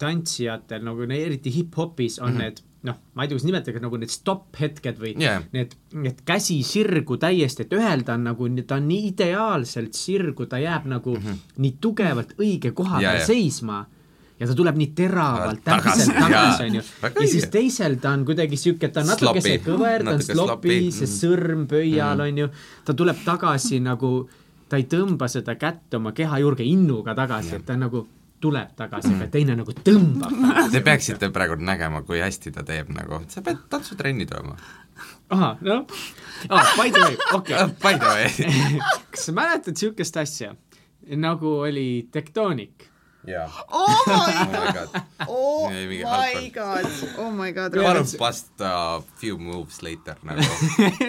tantsijatel 0.00 0.84
nagu 0.84 1.08
eriti 1.08 1.52
hip-hopis 1.52 2.20
on 2.20 2.32
mm 2.32 2.36
-hmm. 2.36 2.42
need 2.42 2.62
noh, 2.82 2.98
ma 3.14 3.22
ei 3.22 3.28
tea, 3.28 3.36
kuidas 3.36 3.46
nimetada, 3.46 3.80
nagu 3.82 3.98
need 4.00 4.10
stopp-hetked 4.10 4.98
või 4.98 5.12
yeah. 5.20 5.42
need, 5.54 5.76
need 5.94 6.22
käsi 6.26 6.58
sirgu 6.66 7.16
täiesti, 7.22 7.66
et 7.66 7.74
ühel 7.76 8.02
ta 8.06 8.16
on 8.18 8.24
nagu, 8.26 8.48
ta 8.66 8.80
on 8.80 8.88
nii 8.88 9.12
ideaalselt 9.12 9.94
sirgu, 9.94 10.46
ta 10.50 10.58
jääb 10.58 10.88
nagu 10.90 11.14
mm 11.14 11.22
-hmm. 11.22 11.58
nii 11.62 11.76
tugevalt 11.80 12.34
õige 12.38 12.72
koha 12.74 12.98
peal 12.98 13.20
yeah, 13.20 13.26
seisma 13.26 13.86
ja 14.42 14.48
ta 14.50 14.56
tuleb 14.58 14.78
nii 14.80 14.90
teravalt 14.98 15.60
täpselt 15.64 16.16
tagasi, 16.16 16.64
onju. 16.66 16.82
ja 17.06 17.26
siis 17.30 17.46
teisel 17.52 17.94
ta 18.02 18.10
on 18.16 18.24
kuidagi 18.26 18.58
siuke, 18.58 18.90
ta 18.90 19.04
on 19.04 19.12
natukese 19.12 19.58
kõver, 19.62 20.02
ta 20.06 20.16
on 20.16 20.24
slopi, 20.26 20.78
see 20.90 21.06
mhm. 21.06 21.12
sõrm 21.14 21.68
pöial 21.70 22.16
mm, 22.18 22.24
onju. 22.26 22.48
ta 22.88 22.96
tuleb 22.98 23.22
tagasi 23.26 23.78
nagu, 23.84 24.10
ta 24.68 24.80
ei 24.80 24.88
tõmba 24.90 25.30
seda 25.30 25.54
kätt 25.60 25.94
oma 25.98 26.14
keha 26.16 26.42
juurde 26.42 26.66
innuga 26.66 27.14
tagasi, 27.18 27.60
et 27.60 27.66
ta 27.68 27.78
nagu 27.78 28.02
tuleb 28.42 28.74
tagasi, 28.78 29.14
aga 29.14 29.28
teine 29.30 29.54
nagu 29.60 29.74
tõmbab 29.86 30.34
tagasi. 30.34 30.72
Te 30.74 30.82
peaksite 30.82 31.30
praegu 31.34 31.60
nägema, 31.62 32.02
kui 32.06 32.18
hästi 32.18 32.50
ta 32.56 32.66
teeb 32.66 32.90
nagu, 32.96 33.22
sa 33.30 33.44
pead 33.46 33.62
tantsutrenni 33.70 34.26
tulema. 34.26 34.58
ahah, 35.32 35.56
noh 35.64 35.86
ah,, 36.50 36.72
by 36.76 36.90
the 36.90 37.00
way, 37.00 37.16
okei 37.32 37.56
okay. 37.56 37.76
By 37.80 37.94
the 37.96 38.10
way 38.10 38.50
kas 39.14 39.28
sa 39.30 39.32
mäletad 39.32 39.72
niisugust 39.72 40.18
asja, 40.20 40.52
nagu 41.16 41.54
oli 41.64 42.08
tektoonik? 42.12 42.91
Jaa. 43.26 43.50
oh 43.70 44.02
my 44.06 44.72
god, 44.72 44.88
oh 45.28 45.70
my 45.70 46.50
god, 46.50 46.86
oh 47.18 47.30
my 47.30 47.50
god. 47.52 47.74
palun 47.74 48.06
bust 48.18 48.60
a 48.60 49.02
few 49.20 49.38
moves 49.38 49.82
later 49.82 50.16
nagu. 50.26 50.42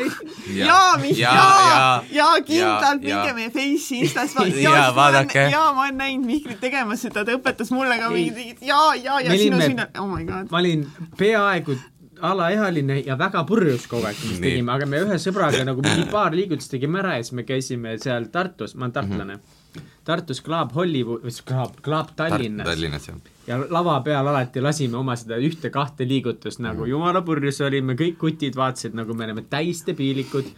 jaa, 0.62 0.98
mis, 1.02 1.18
jaa, 1.18 2.04
jaa, 2.14 2.36
kindlalt 2.46 3.02
minge 3.02 3.34
meie 3.38 3.50
Face'i 3.56 4.04
Instas. 4.04 4.36
jaa, 4.68 4.92
vaadake. 4.96 5.48
jaa, 5.54 5.72
ma 5.74 5.88
olen 5.88 5.98
näinud 6.04 6.30
Mihklit 6.30 6.62
tegemas 6.62 7.02
seda, 7.08 7.26
ta 7.26 7.40
õpetas 7.40 7.74
mulle 7.74 7.98
ka 8.02 8.12
mingit, 8.14 8.62
jaa, 8.62 8.94
jaa, 9.00 9.18
ja 9.26 9.40
sinu 9.40 9.64
sinna, 9.64 9.90
oh 9.98 10.08
my 10.12 10.22
god. 10.30 10.54
ma 10.54 10.62
olin 10.62 10.86
peaaegu 11.18 11.80
alaealine 12.24 13.02
ja 13.04 13.18
väga 13.20 13.42
purjus 13.50 13.90
kogu 13.90 14.06
aeg, 14.08 14.22
mis 14.30 14.38
tegime, 14.40 14.72
aga 14.72 14.86
me 14.88 15.02
ühe 15.04 15.18
sõbraga 15.20 15.66
nagu 15.66 15.82
mingi 15.84 16.06
paar 16.14 16.38
liigutust 16.38 16.72
tegime 16.72 17.02
ära 17.02 17.18
ja 17.18 17.26
siis 17.26 17.36
me 17.42 17.44
käisime 17.48 17.98
seal 18.00 18.30
Tartus, 18.32 18.78
ma 18.78 18.88
olen 18.88 18.98
tartlane 19.02 19.34
mm. 19.34 19.42
-hmm 19.42 19.60
Tartus 20.04 20.42
Club 20.44 20.74
Hollywood, 20.76 21.24
või 21.24 21.36
Club, 21.48 21.80
Club 21.86 22.12
Tallinnas. 22.16 22.68
Tallinnas, 22.68 23.08
jah. 23.08 23.32
ja 23.48 23.58
lava 23.70 23.96
peal 24.06 24.28
alati 24.28 24.62
lasime 24.62 24.98
oma 25.00 25.16
seda 25.20 25.40
ühte-kahte 25.40 26.08
liigutust 26.08 26.62
nagu 26.64 26.84
mm. 26.84 26.92
jumala 26.92 27.24
purjus 27.26 27.62
olime, 27.62 27.96
kõik 28.00 28.20
kutid 28.22 28.60
vaatasid, 28.60 28.96
nagu 28.98 29.16
me 29.18 29.28
oleme 29.30 29.46
täisdebiilikud 29.50 30.54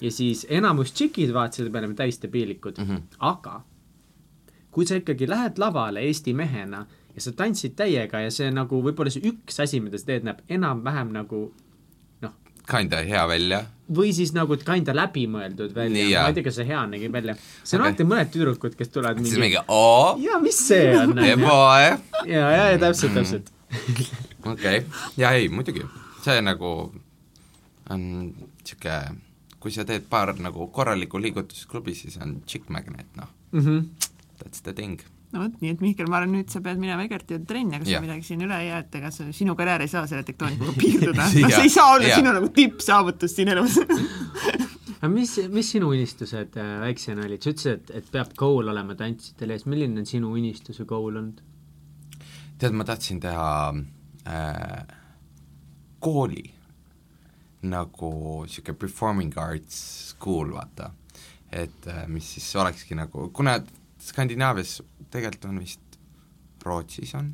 ja 0.00 0.12
siis 0.12 0.46
enamus 0.48 0.92
tšikid 0.92 1.34
vaatasid, 1.34 1.66
et 1.66 1.72
me 1.72 1.82
oleme 1.82 1.98
täisdebiilikud 1.98 2.78
mm, 2.78 2.88
-hmm. 2.88 3.18
aga 3.18 3.60
kui 4.70 4.86
sa 4.86 4.96
ikkagi 5.00 5.28
lähed 5.28 5.58
lavale 5.58 6.00
Eesti 6.00 6.34
mehena 6.34 6.86
ja 7.14 7.20
sa 7.20 7.32
tantsid 7.32 7.74
täiega 7.76 8.20
ja 8.20 8.30
see 8.30 8.50
nagu 8.54 8.82
võib-olla 8.84 9.10
see 9.10 9.26
üks 9.30 9.60
asi, 9.62 9.80
mida 9.80 9.98
sa 9.98 10.12
teed, 10.12 10.26
näeb 10.26 10.44
enam-vähem 10.48 11.10
nagu 11.14 11.48
kinda 12.70 13.02
hea 13.06 13.22
välja. 13.28 13.60
või 13.90 14.12
siis 14.14 14.32
nagu 14.36 14.56
kinda 14.56 14.94
läbimõeldud 14.94 15.74
välja, 15.74 16.22
ma 16.22 16.28
ei 16.30 16.36
tea, 16.36 16.46
kas 16.46 16.58
see 16.60 16.68
hea 16.68 16.82
nägi 16.86 17.12
välja. 17.12 17.36
see 17.62 17.76
on 17.76 17.82
okay. 17.82 17.90
alati 17.90 18.08
mõned 18.12 18.32
tüdrukud, 18.34 18.76
kes 18.78 18.92
tulevad 18.94 19.18
mingi 19.18 19.34
siis 19.34 19.42
mingi 19.42 19.62
oo. 19.66 20.16
jaa, 20.22 20.40
mis 20.42 20.60
see 20.68 20.90
on? 20.98 21.16
eboe. 21.18 21.88
ja, 22.26 22.44
ja, 22.56 22.68
ja 22.70 22.78
täpselt, 22.78 23.16
täpselt. 23.18 23.52
okei, 24.52 24.84
ja 25.20 25.34
ei, 25.38 25.48
muidugi, 25.52 25.86
see 26.24 26.38
nagu 26.44 26.74
on 27.90 28.02
sihuke, 28.64 28.98
kui 29.60 29.74
sa 29.74 29.84
teed 29.84 30.06
paar 30.10 30.36
nagu 30.38 30.70
korralikku 30.74 31.20
liigutust 31.20 31.66
klubis, 31.70 32.04
siis 32.06 32.20
on 32.22 32.40
chick 32.46 32.70
magnet, 32.70 33.10
noh 33.16 33.30
mm 33.52 33.60
-hmm.. 33.60 34.10
That's 34.40 34.62
the 34.62 34.72
thing 34.72 35.00
no 35.30 35.44
vot, 35.44 35.58
nii 35.62 35.74
et 35.74 35.82
Mihkel, 35.84 36.08
ma 36.10 36.18
arvan, 36.20 36.32
nüüd 36.34 36.50
sa 36.52 36.62
pead 36.64 36.80
minema 36.82 37.04
Egerti 37.06 37.36
juurde 37.36 37.46
trenni, 37.50 37.76
aga 37.78 37.86
sul 37.86 38.02
midagi 38.04 38.26
siin 38.26 38.42
üle 38.46 38.58
ei 38.58 38.70
jää, 38.70 38.80
et 38.84 38.98
ega 39.00 39.12
sa, 39.14 39.28
sinu 39.36 39.54
karjäär 39.58 39.84
ei 39.84 39.92
saa 39.92 40.06
selle 40.10 40.26
tektoonikuga 40.26 40.74
piirduda 40.80 41.28
noh, 41.28 41.54
see 41.54 41.66
ei 41.68 41.72
saa 41.72 41.94
olla 41.94 42.10
ja. 42.10 42.18
sinu 42.18 42.34
nagu 42.36 42.50
tippsaavutus 42.56 43.36
siin 43.38 43.52
elus 43.54 43.78
aga 45.00 45.12
mis, 45.12 45.36
mis 45.54 45.72
sinu 45.76 45.92
unistused 45.94 46.58
äh, 46.60 46.72
väiksena 46.82 47.26
olid, 47.28 47.42
sa 47.42 47.54
ütlesid, 47.54 47.78
et, 47.78 47.94
et 48.02 48.12
peab 48.12 48.34
goal 48.40 48.72
olema 48.72 48.96
tantsijatel 48.98 49.54
ees, 49.54 49.66
milline 49.70 50.02
on 50.02 50.08
sinu 50.08 50.34
unistuse 50.34 50.86
goal 50.88 51.14
olnud? 51.14 51.42
tead, 52.60 52.76
ma 52.76 52.84
tahtsin 52.88 53.22
teha 53.22 53.50
äh, 54.28 54.96
kooli 56.04 56.48
nagu 57.70 58.10
niisugune 58.46 58.78
performing 58.80 59.36
arts 59.38 59.76
school, 60.10 60.54
vaata. 60.56 60.90
et 61.52 61.86
äh, 61.86 62.06
mis 62.08 62.34
siis 62.34 62.50
olekski 62.56 62.98
nagu, 62.98 63.28
kuna 63.36 63.60
Skandinaavias 64.00 64.78
tegelikult 65.10 65.48
on 65.50 65.62
vist, 65.62 65.98
Rootsis 66.64 67.14
on, 67.16 67.30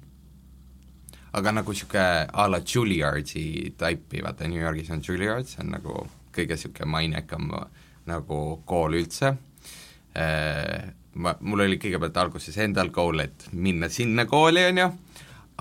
aga 1.37 1.53
nagu 1.59 1.73
niisugune 1.75 2.27
a 2.33 2.47
la 2.49 2.61
Juilliardsi 2.63 3.75
taipi, 3.79 4.23
vaata 4.25 4.49
New 4.49 4.63
Yorgis 4.63 4.93
on 4.95 5.03
Juilliard, 5.05 5.49
see 5.51 5.65
on 5.65 5.75
nagu 5.75 5.97
kõige 6.37 6.57
niisugune 6.57 6.89
mainekam 6.93 7.51
nagu 8.07 8.41
kool 8.69 8.97
üldse. 9.01 9.35
Eh,, 10.17 10.87
ma, 11.21 11.35
mul 11.41 11.67
oli 11.67 11.81
kõigepealt 11.83 12.17
alguses 12.23 12.57
endal 12.63 12.93
goal, 12.95 13.21
et 13.25 13.49
minna 13.53 13.91
sinna 13.93 14.25
kooli, 14.31 14.65
on 14.71 14.81
ju, 14.81 14.89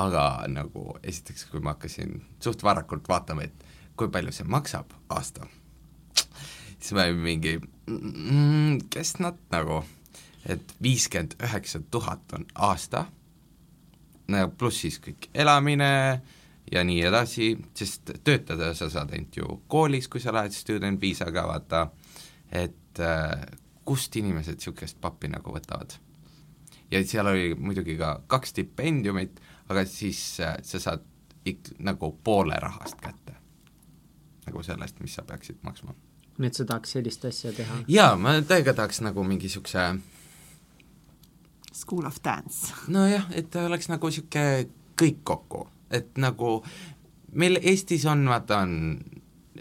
aga 0.06 0.26
nagu 0.52 0.96
esiteks, 1.04 1.48
kui 1.52 1.64
ma 1.64 1.76
hakkasin 1.76 2.20
suht 2.44 2.64
varakult 2.64 3.08
vaatama, 3.10 3.48
et 3.48 3.66
kui 3.96 4.12
palju 4.12 4.34
see 4.36 4.48
maksab 4.52 4.92
aasta, 5.16 5.48
siis 6.16 6.94
ma 6.96 7.08
olin 7.08 7.22
mingi 7.24 7.58
mm,, 7.60 8.86
kes 8.92 9.18
nad 9.24 9.40
nagu 9.56 9.82
et 10.46 10.76
viiskümmend 10.84 11.36
üheksa 11.44 11.82
tuhat 11.92 12.34
on 12.38 12.46
aasta, 12.56 13.06
pluss 14.58 14.82
siis 14.86 15.00
kõik 15.02 15.30
elamine 15.34 16.22
ja 16.72 16.84
nii 16.84 17.02
edasi, 17.06 17.52
sest 17.78 18.12
töötada 18.26 18.74
sa 18.74 18.90
saad 18.90 19.14
ainult 19.14 19.38
ju 19.38 19.60
koolis, 19.68 20.08
kui 20.10 20.22
sa 20.22 20.34
lähed 20.34 20.54
student 20.54 21.02
viisaga, 21.02 21.46
vaata, 21.50 21.86
et 22.52 23.02
äh, 23.02 23.46
kust 23.86 24.16
inimesed 24.18 24.60
niisugust 24.60 25.00
pappi 25.02 25.30
nagu 25.30 25.54
võtavad. 25.54 26.00
ja 26.92 27.02
seal 27.06 27.28
oli 27.28 27.54
muidugi 27.58 27.98
ka 27.98 28.22
kaks 28.28 28.54
stipendiumit, 28.54 29.40
aga 29.70 29.86
siis 29.90 30.40
äh, 30.40 30.58
sa 30.64 30.80
saad 30.80 31.06
ik-, 31.46 31.76
nagu 31.80 32.12
poole 32.24 32.58
rahast 32.62 33.02
kätte. 33.02 33.36
nagu 34.46 34.64
sellest, 34.64 35.00
mis 35.00 35.14
sa 35.14 35.24
peaksid 35.24 35.62
maksma. 35.62 35.94
nii 36.38 36.48
et 36.48 36.54
sa 36.54 36.66
tahaks 36.66 36.98
sellist 36.98 37.26
asja 37.26 37.54
teha? 37.54 37.84
jaa, 37.88 38.16
ma 38.18 38.42
täiega 38.42 38.74
tahaks 38.74 39.02
nagu 39.02 39.24
mingi 39.24 39.50
niisuguse 39.50 39.86
School 41.76 42.08
of 42.08 42.22
Dance. 42.24 42.74
nojah, 42.88 43.28
et 43.36 43.50
ta 43.52 43.66
oleks 43.68 43.90
nagu 43.92 44.08
niisugune 44.08 44.70
kõik 44.96 45.22
kokku, 45.28 45.66
et 45.92 46.16
nagu 46.18 46.58
meil 47.36 47.60
Eestis 47.62 48.06
on, 48.08 48.24
vaata, 48.32 48.62
on 48.64 49.00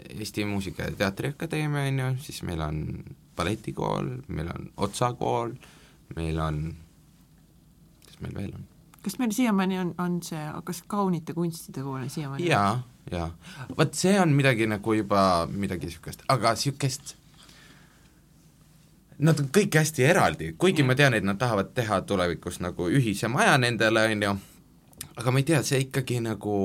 Eesti 0.05 0.45
Muusika- 0.47 0.87
ja 0.87 0.95
Teatriakadeemia, 0.95 1.89
on 1.91 1.99
ju, 1.99 2.23
siis 2.23 2.43
meil 2.43 2.61
on 2.61 3.03
balletikool, 3.35 4.09
meil 4.27 4.47
on 4.53 4.71
Otsa 4.77 5.13
kool, 5.19 5.51
meil 6.15 6.39
on 6.39 6.75
kas 8.05 8.21
meil 8.21 8.35
veel 8.35 8.55
on? 8.55 8.65
kas 9.05 9.19
meil 9.19 9.31
siiamaani 9.35 9.79
on, 9.79 9.93
on 10.01 10.17
see, 10.23 10.41
kas 10.65 10.81
kaunite 10.87 11.33
kunstide 11.33 11.83
kool 11.83 12.01
on 12.01 12.09
siiamaani? 12.09 12.47
jaa, 12.47 12.79
jaa. 13.11 13.29
vot 13.77 13.93
see 13.93 14.15
on 14.19 14.33
midagi 14.33 14.67
nagu 14.71 14.93
juba 14.97 15.47
midagi 15.51 15.89
niisugust, 15.89 16.23
aga 16.31 16.55
niisugust 16.55 17.15
Nad 19.19 19.39
on 19.39 19.47
kõik 19.55 19.77
hästi 19.79 20.03
eraldi, 20.03 20.49
kuigi 20.59 20.83
ma 20.83 20.95
tean, 20.95 21.13
et 21.15 21.23
nad 21.23 21.39
tahavad 21.39 21.69
teha 21.75 22.01
tulevikus 22.03 22.59
nagu 22.59 22.89
ühise 22.91 23.29
maja 23.31 23.55
nendele, 23.57 24.03
on 24.11 24.25
ju, 24.25 24.33
aga 25.15 25.31
ma 25.31 25.39
ei 25.39 25.47
tea, 25.47 25.61
see 25.63 25.85
ikkagi 25.85 26.19
nagu 26.25 26.57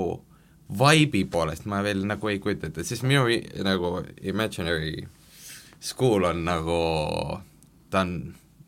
vibe'i 0.79 1.25
poolest 1.31 1.67
ma 1.71 1.83
veel 1.87 2.05
nagu 2.07 2.31
ei 2.31 2.39
kujuta 2.43 2.71
ette, 2.71 2.85
sest 2.87 3.07
minu 3.07 3.27
nagu 3.67 3.93
imaginary 4.23 5.07
school 5.81 6.27
on 6.29 6.45
nagu, 6.47 6.81
ta 7.91 8.05
on 8.05 8.15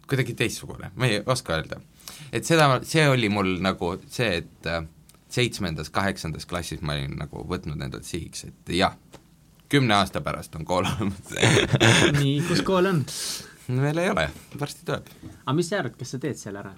kuidagi 0.09 0.35
teistsugune, 0.39 0.93
ma 0.95 1.09
ei 1.09 1.23
oska 1.27 1.57
öelda. 1.57 1.81
et 2.33 2.45
seda, 2.45 2.69
see 2.87 3.07
oli 3.09 3.29
mul 3.29 3.57
nagu 3.65 3.95
see, 4.09 4.43
et 4.43 4.67
äh, 4.71 4.85
seitsmendas, 5.33 5.91
kaheksandas 5.91 6.47
klassis 6.47 6.83
ma 6.83 6.97
olin 6.97 7.17
nagu 7.21 7.47
võtnud 7.49 7.81
endalt 7.81 8.07
sihiks, 8.09 8.45
et 8.51 8.75
jah, 8.77 8.97
kümne 9.73 9.95
aasta 9.95 10.21
pärast 10.21 10.55
on 10.59 10.67
kool 10.69 10.87
olemas 10.91 11.35
nii, 12.19 12.43
kus 12.49 12.63
kool 12.67 12.91
on? 12.91 13.05
Veel 13.69 13.99
ei 13.99 14.11
ole, 14.11 14.27
varsti 14.61 14.85
tuleb. 14.87 15.09
aga 15.45 15.57
mis 15.57 15.69
sa 15.69 15.79
arvad, 15.79 15.97
kas 15.99 16.15
sa 16.15 16.19
teed 16.19 16.37
selle 16.41 16.59
ära? 16.65 16.75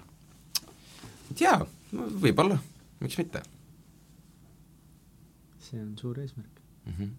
jaa, 1.39 1.59
võib-olla, 1.93 2.57
miks 3.01 3.17
mitte 3.17 3.41
see 5.65 5.81
on 5.81 5.95
suur 5.97 6.19
eesmärk. 6.21 6.61
mm. 6.85 6.93
-hmm. 6.97 7.09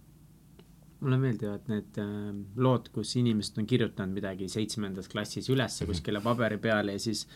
mulle 1.01 1.19
meeldivad 1.19 1.69
need 1.69 1.99
äh, 1.99 2.37
lood, 2.57 2.89
kus 2.95 3.17
inimesed 3.17 3.59
on 3.59 3.67
kirjutanud 3.67 4.15
midagi 4.15 4.49
seitsmendas 4.49 5.09
klassis 5.09 5.51
ülesse 5.51 5.85
Mhm. 5.85 5.91
kuskile 5.91 6.21
paberi 6.21 6.59
peale 6.59 6.93
ja 6.93 6.99
siis 6.99 7.27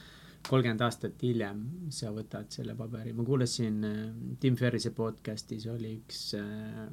kolmkümmend 0.48 0.80
aastat 0.80 1.22
hiljem 1.22 1.58
sa 1.90 2.12
võtad 2.16 2.46
selle 2.48 2.74
paberi, 2.74 3.12
ma 3.12 3.24
kuulasin 3.24 3.84
äh, 3.84 3.98
Tim 4.40 4.56
Ferrise 4.56 4.90
podcast'is 4.90 5.66
oli 5.74 5.96
üks 5.98 6.34
äh, 6.34 6.88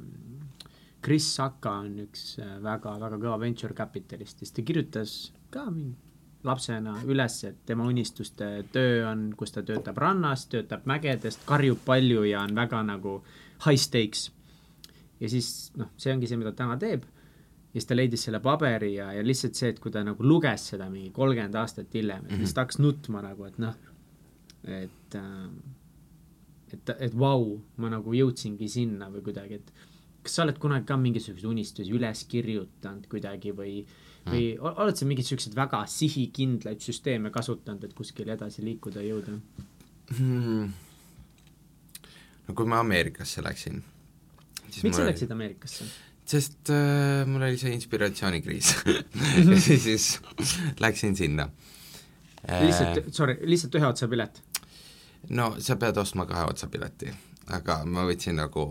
Chris 1.04 1.28
Saka 1.36 1.78
on 1.84 1.96
üks 2.08 2.38
äh, 2.42 2.58
väga-väga 2.64 3.20
kõva 3.22 3.40
venture 3.42 3.78
capitalist 3.78 4.42
ja 4.42 4.48
siis 4.48 4.56
ta 4.56 4.66
kirjutas 4.66 5.16
ka 5.54 5.70
mingi 5.72 6.08
lapsena 6.48 6.96
üles, 7.10 7.38
et 7.48 7.60
tema 7.68 7.86
unistuste 7.90 8.48
töö 8.74 9.02
on, 9.10 9.28
kus 9.38 9.54
ta 9.56 9.64
töötab 9.66 9.98
rannas, 10.02 10.46
töötab 10.52 10.86
mägedest, 10.90 11.44
karjub 11.48 11.80
palju 11.86 12.24
ja 12.30 12.44
on 12.46 12.56
väga 12.56 12.84
nagu 12.88 13.20
high 13.66 13.80
stakes. 13.82 14.32
ja 15.20 15.30
siis 15.30 15.72
noh, 15.78 15.90
see 15.98 16.14
ongi 16.14 16.30
see, 16.30 16.38
mida 16.38 16.54
ta 16.54 16.64
täna 16.64 16.78
teeb. 16.82 17.04
ja 17.04 17.80
siis 17.80 17.90
ta 17.90 17.98
leidis 17.98 18.28
selle 18.28 18.40
paberi 18.44 18.94
ja, 18.96 19.12
ja 19.18 19.26
lihtsalt 19.26 19.58
see, 19.58 19.74
et 19.74 19.82
kui 19.84 19.92
ta 19.92 20.04
nagu 20.06 20.24
luges 20.24 20.70
seda 20.74 20.90
mingi 20.94 21.12
kolmkümmend 21.16 21.58
aastat 21.58 21.94
hiljem, 21.94 22.30
et 22.30 22.44
siis 22.44 22.54
ta 22.54 22.66
hakkas 22.66 22.80
nutma 22.84 23.24
nagu, 23.26 23.50
et 23.50 23.60
noh, 23.62 23.76
et 24.68 25.20
äh, 25.20 25.50
et, 26.74 26.90
et 27.00 27.14
vau 27.16 27.40
wow,, 27.40 27.60
ma 27.80 27.90
nagu 27.92 28.12
jõudsingi 28.14 28.68
sinna 28.68 29.08
või 29.12 29.22
kuidagi, 29.24 29.62
et 29.62 29.87
kas 30.28 30.36
sa 30.38 30.44
oled 30.44 30.60
kunagi 30.62 30.86
ka 30.90 30.98
mingisuguseid 31.00 31.48
unistusi 31.50 31.96
üles 31.96 32.26
kirjutanud 32.32 33.08
kuidagi 33.12 33.56
või 33.56 33.80
või 34.28 34.48
o- 34.60 34.74
oled 34.84 34.98
sa 35.00 35.08
mingeid 35.08 35.28
siukseid 35.30 35.56
väga 35.56 35.86
sihikindlaid 35.88 36.84
süsteeme 36.84 37.32
kasutanud, 37.32 37.86
et 37.88 37.94
kuskile 37.96 38.36
edasi 38.36 38.66
liikuda 38.66 39.04
jõuda? 39.06 39.38
hmm. 40.18 40.74
no 42.48 42.56
kui 42.56 42.68
ma 42.68 42.82
Ameerikasse 42.84 43.44
läksin 43.44 43.82
miks 44.84 45.00
sa 45.00 45.08
läksid 45.08 45.32
Ameerikasse? 45.32 45.88
sest 46.28 46.72
äh, 46.76 47.24
mul 47.28 47.48
oli 47.48 47.60
see 47.60 47.74
inspiratsioonikriis 47.76 48.74
ja 49.50 49.60
siis, 49.64 49.84
siis 49.84 50.08
läksin 50.84 51.16
sinna 51.16 51.50
äh, 52.44 52.64
lihtsalt, 52.68 53.12
sorry, 53.16 53.40
lihtsalt 53.48 53.80
ühe 53.80 53.88
otsa 53.88 54.12
pilet? 54.12 54.42
no 55.30 55.54
sa 55.64 55.80
pead 55.80 55.98
ostma 56.04 56.28
kahe 56.28 56.48
otsa 56.52 56.68
pileti, 56.72 57.12
aga 57.56 57.82
ma 57.88 58.04
võtsin 58.08 58.40
nagu 58.40 58.68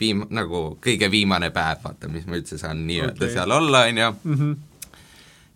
viim-, 0.00 0.26
nagu 0.30 0.62
kõige 0.84 1.10
viimane 1.10 1.50
päev, 1.54 1.82
vaata, 1.84 2.10
mis 2.12 2.26
ma 2.26 2.38
üldse 2.38 2.58
saan 2.60 2.84
nii-öelda 2.86 3.24
okay. 3.24 3.34
seal 3.34 3.54
olla, 3.54 3.84
on 3.88 3.98
ju. 3.98 4.10
-hmm. 4.24 4.56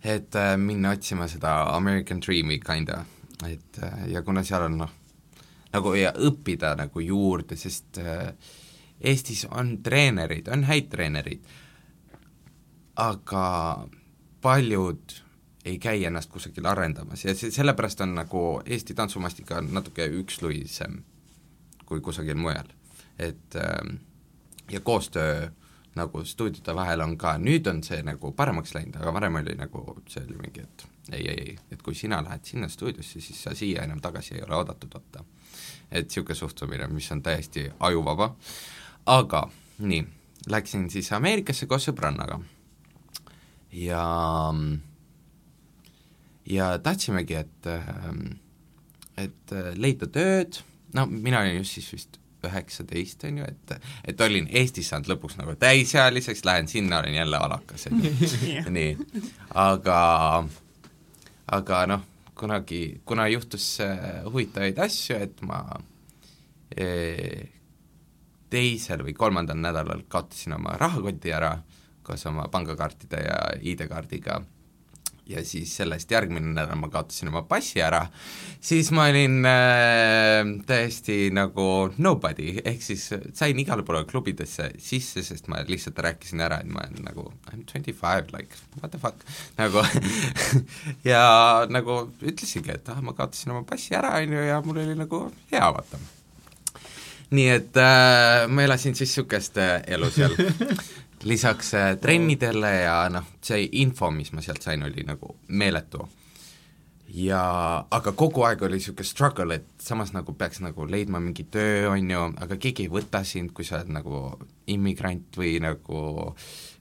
et 0.03 0.35
äh, 0.35 0.57
minna 0.57 0.91
otsima 0.91 1.27
seda 1.27 1.63
American 1.75 2.21
Dream'i 2.21 2.59
kinda, 2.59 3.05
et 3.47 3.83
äh, 3.83 4.07
ja 4.11 4.21
kuna 4.21 4.43
seal 4.43 4.67
on 4.69 4.77
noh, 4.77 4.91
nagu 5.73 5.93
ja 5.93 6.13
õppida 6.13 6.75
nagu 6.75 6.99
juurde, 6.99 7.55
sest 7.55 7.97
äh, 7.97 8.33
Eestis 9.03 9.45
on 9.51 9.83
treenerid, 9.83 10.47
on 10.47 10.63
häid 10.63 10.87
treenereid, 10.89 11.41
aga 12.95 13.87
paljud 14.41 15.23
ei 15.65 15.79
käi 15.79 16.05
ennast 16.05 16.29
kusagil 16.31 16.65
arendamas 16.67 17.25
ja 17.25 17.35
see, 17.35 17.51
sellepärast 17.51 18.01
on 18.03 18.15
nagu 18.15 18.61
Eesti 18.65 18.93
tantsumastika 18.93 19.57
on 19.57 19.69
natuke 19.73 20.05
üksluisem 20.19 21.01
kui 21.85 22.01
kusagil 22.01 22.35
mujal. 22.35 22.67
et 23.19 23.55
ähm, 23.55 23.95
ja 24.73 24.81
koostöö 24.81 25.49
nagu 25.95 26.23
stuudiote 26.25 26.75
vahel 26.75 27.03
on 27.05 27.17
ka, 27.17 27.35
nüüd 27.37 27.67
on 27.69 27.83
see 27.85 28.01
nagu 28.05 28.31
paremaks 28.33 28.73
läinud, 28.73 28.97
aga 28.97 29.13
varem 29.13 29.37
oli 29.41 29.53
nagu, 29.57 29.83
see 30.09 30.23
oli 30.25 30.39
mingi, 30.41 30.63
et 30.65 30.85
ei, 31.11 31.27
ei, 31.29 31.35
ei, 31.35 31.57
et 31.71 31.81
kui 31.85 31.95
sina 31.95 32.21
lähed 32.25 32.45
sinna 32.47 32.69
stuudiosse, 32.71 33.21
siis 33.21 33.43
sa 33.43 33.53
siia 33.57 33.83
enam 33.85 34.01
tagasi 34.01 34.37
ei 34.37 34.41
ole 34.45 34.57
oodatud, 34.57 34.93
vaata. 34.93 35.23
et 35.91 36.07
niisugune 36.07 36.35
suhtumine, 36.35 36.87
mis 36.89 37.11
on 37.11 37.21
täiesti 37.21 37.67
ajuvaba, 37.79 38.31
aga 39.05 39.43
nii, 39.79 40.01
läksin 40.49 40.89
siis 40.89 41.11
Ameerikasse 41.13 41.69
koos 41.69 41.85
sõbrannaga. 41.89 42.39
Ja 43.73 44.03
ja 46.49 46.73
tahtsimegi, 46.79 47.37
et, 47.37 47.69
et 49.17 49.55
leida 49.77 50.09
tööd, 50.09 50.59
no 50.97 51.05
mina 51.05 51.43
olin 51.43 51.61
just 51.61 51.77
siis 51.77 51.93
vist 51.93 52.22
üheksateist, 52.47 53.23
on 53.29 53.41
ju, 53.41 53.47
et, 53.49 53.75
et 54.13 54.21
olin 54.21 54.47
Eestis 54.51 54.91
saanud 54.91 55.11
lõpuks 55.13 55.37
nagu 55.39 55.55
täisealiseks, 55.59 56.43
lähen 56.47 56.69
sinna, 56.71 56.99
olen 56.99 57.17
jälle 57.19 57.39
alakas, 57.39 57.87
on 57.91 58.03
ju, 58.03 58.13
nii, 58.77 58.91
aga, 59.63 59.99
aga 61.59 61.81
noh, 61.91 62.05
kunagi, 62.39 62.83
kuna 63.05 63.27
juhtus 63.31 63.67
äh, 63.83 64.23
huvitavaid 64.25 64.79
asju, 64.85 65.19
et 65.27 65.43
ma 65.47 65.63
eh, 66.75 67.49
teisel 68.53 69.05
või 69.05 69.15
kolmandal 69.17 69.57
nädalal 69.61 70.03
kaotasin 70.09 70.57
oma 70.57 70.75
rahakoti 70.79 71.33
ära 71.33 71.55
koos 72.03 72.25
oma 72.27 72.49
pangakaartide 72.51 73.21
ja 73.23 73.37
ID-kaardiga 73.61 74.41
ja 75.29 75.43
siis 75.47 75.71
sellest 75.77 76.11
järgmine 76.11 76.53
nädal 76.53 76.79
ma 76.79 76.89
kaotasin 76.91 77.29
oma 77.31 77.43
passi 77.47 77.81
ära, 77.83 78.01
siis 78.63 78.89
ma 78.95 79.05
olin 79.11 79.37
äh, 79.47 80.49
täiesti 80.67 81.29
nagu 81.35 81.67
nobody, 81.97 82.57
ehk 82.63 82.83
siis 82.83 83.05
sain 83.33 83.59
igale 83.59 83.85
poole 83.87 84.03
klubidesse 84.09 84.71
sisse, 84.83 85.23
sest 85.23 85.47
ma 85.51 85.61
lihtsalt 85.67 85.99
rääkisin 86.03 86.43
ära, 86.43 86.59
et 86.63 86.71
ma 86.71 86.83
olen 86.83 87.07
nagu 87.07 87.29
I 87.53 87.59
m 87.61 87.63
twenty 87.69 87.93
five, 87.93 88.33
like 88.35 88.55
what 88.81 88.91
the 88.91 88.99
fuck, 88.99 89.23
nagu 89.59 89.85
ja 91.11 91.23
nagu 91.71 92.01
ütlesingi, 92.21 92.75
et 92.75 92.91
ah, 92.91 92.99
ma 93.03 93.15
kaotasin 93.15 93.55
oma 93.55 93.63
passi 93.67 93.95
ära, 93.95 94.17
on 94.19 94.35
ju, 94.35 94.43
ja 94.49 94.59
mul 94.65 94.83
oli 94.83 94.97
nagu 94.99 95.25
hea, 95.53 95.63
vaata. 95.77 96.01
Nii 97.33 97.47
et 97.49 97.77
äh, 97.81 98.43
ma 98.51 98.61
elasin 98.67 98.93
siis 98.93 99.09
niisugust 99.15 99.57
äh, 99.57 99.79
elu 99.95 100.09
seal 100.13 100.35
lisaks 101.23 101.73
äh, 101.77 101.93
trennidele 102.01 102.71
ja 102.83 102.97
noh, 103.13 103.25
see 103.41 103.67
info, 103.81 104.09
mis 104.11 104.33
ma 104.35 104.41
sealt 104.43 104.61
sain, 104.65 104.83
oli 104.83 105.05
nagu 105.07 105.35
meeletu. 105.47 106.07
ja 107.13 107.39
aga 107.93 108.11
kogu 108.17 108.41
aeg 108.47 108.61
oli 108.65 108.79
niisugune 108.79 109.05
struggle, 109.05 109.55
et 109.59 109.65
samas 109.79 110.13
nagu 110.15 110.33
peaks 110.33 110.59
nagu 110.65 110.87
leidma 110.89 111.19
mingi 111.21 111.43
töö, 111.53 111.89
on 111.91 112.09
ju, 112.09 112.21
aga 112.41 112.57
keegi 112.57 112.87
ei 112.87 112.89
võta 112.89 113.21
sind, 113.27 113.51
kui 113.53 113.65
sa 113.67 113.77
oled 113.77 113.91
nagu 113.93 114.21
immigrant 114.73 115.37
või 115.37 115.59
nagu 115.61 115.99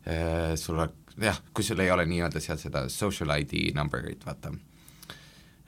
äh, 0.06 0.54
sul 0.56 0.80
on 0.86 0.94
jah, 1.20 1.36
kui 1.52 1.64
sul 1.66 1.82
ei 1.84 1.90
ole 1.92 2.06
nii-öelda 2.08 2.40
seal 2.40 2.56
seda 2.58 2.86
social 2.88 3.34
ID 3.36 3.74
number'it, 3.76 4.24
vaata 4.24 4.54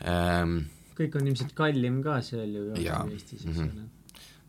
ähm,. 0.08 0.56
kõik 0.96 1.18
on 1.18 1.26
ilmselt 1.28 1.52
kallim 1.58 2.00
ka 2.04 2.20
seal 2.24 2.48
ju. 2.54 2.64
Eestis, 2.78 3.44
eks 3.44 3.50
Mhm. 3.50 3.68
ole 3.68 3.90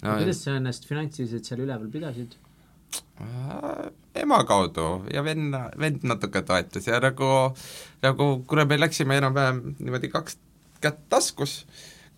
no, 0.06 0.18
kuidas 0.22 0.42
sa 0.46 0.56
ennast 0.60 0.86
finantsiliselt 0.88 1.46
seal 1.48 1.64
üleval 1.66 1.90
pidasid? 1.92 2.36
Äh, 3.22 3.92
ema 4.22 4.44
kaudu 4.44 5.06
ja 5.14 5.24
venna, 5.24 5.70
vend 5.80 6.04
natuke 6.04 6.42
toetas 6.46 6.88
ja 6.88 7.00
nagu, 7.04 7.28
nagu 8.04 8.28
kuna 8.48 8.66
me 8.66 8.80
läksime 8.80 9.18
enam-vähem 9.22 9.62
niimoodi 9.80 10.10
kaks 10.12 10.38
kätt 10.84 11.00
taskus 11.10 11.62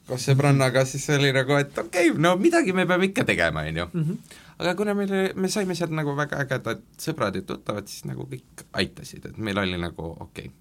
koos 0.07 0.23
sõbrannaga, 0.25 0.85
siis 0.87 1.05
oli 1.13 1.33
nagu, 1.35 1.57
et 1.59 1.77
okei 1.77 2.11
okay,, 2.11 2.21
no 2.21 2.35
midagi 2.39 2.73
me 2.73 2.87
peame 2.89 3.09
ikka 3.09 3.25
tegema, 3.27 3.65
on 3.67 3.81
ju. 3.81 3.87
Mhm. 3.93 4.37
aga 4.57 4.73
kuna 4.75 4.95
meil, 4.97 5.11
me 5.35 5.49
saime 5.53 5.75
sealt 5.77 5.93
nagu 5.93 6.15
väga 6.17 6.39
ägedad 6.45 6.81
sõbrad 6.97 7.35
ja 7.37 7.43
tuttavad, 7.45 7.89
siis 7.91 8.07
nagu 8.09 8.25
kõik 8.29 8.63
aitasid, 8.81 9.27
et 9.29 9.37
meil 9.37 9.59
oli 9.61 9.77
nagu 9.77 10.13
okei 10.13 10.47
okay. 10.47 10.55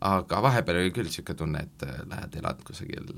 aga 0.00 0.40
vahepeal 0.46 0.80
oli 0.80 0.94
küll 0.94 1.10
niisugune 1.10 1.36
tunne, 1.36 1.66
et 1.66 1.84
äh, 1.88 2.00
lähed 2.08 2.38
elad 2.40 2.64
kusagil 2.64 3.10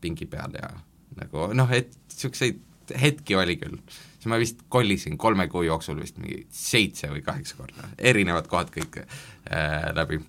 pingi 0.00 0.26
peal 0.26 0.56
ja 0.58 0.72
nagu 1.20 1.52
noh, 1.54 1.70
et 1.76 1.94
niisuguseid 2.10 2.58
hetki 3.00 3.36
oli 3.36 3.56
küll. 3.60 3.78
siis 4.14 4.26
ma 4.26 4.38
vist 4.38 4.62
kollisin 4.68 5.18
kolme 5.18 5.48
kuu 5.48 5.62
jooksul 5.62 6.00
vist 6.00 6.18
mingi 6.18 6.46
seitse 6.50 7.08
või 7.12 7.22
kaheksa 7.24 7.56
korda, 7.56 7.88
erinevad 7.98 8.48
kohad 8.48 8.70
kõik 8.74 9.02
äh, 9.02 9.90
läbi. 9.94 10.20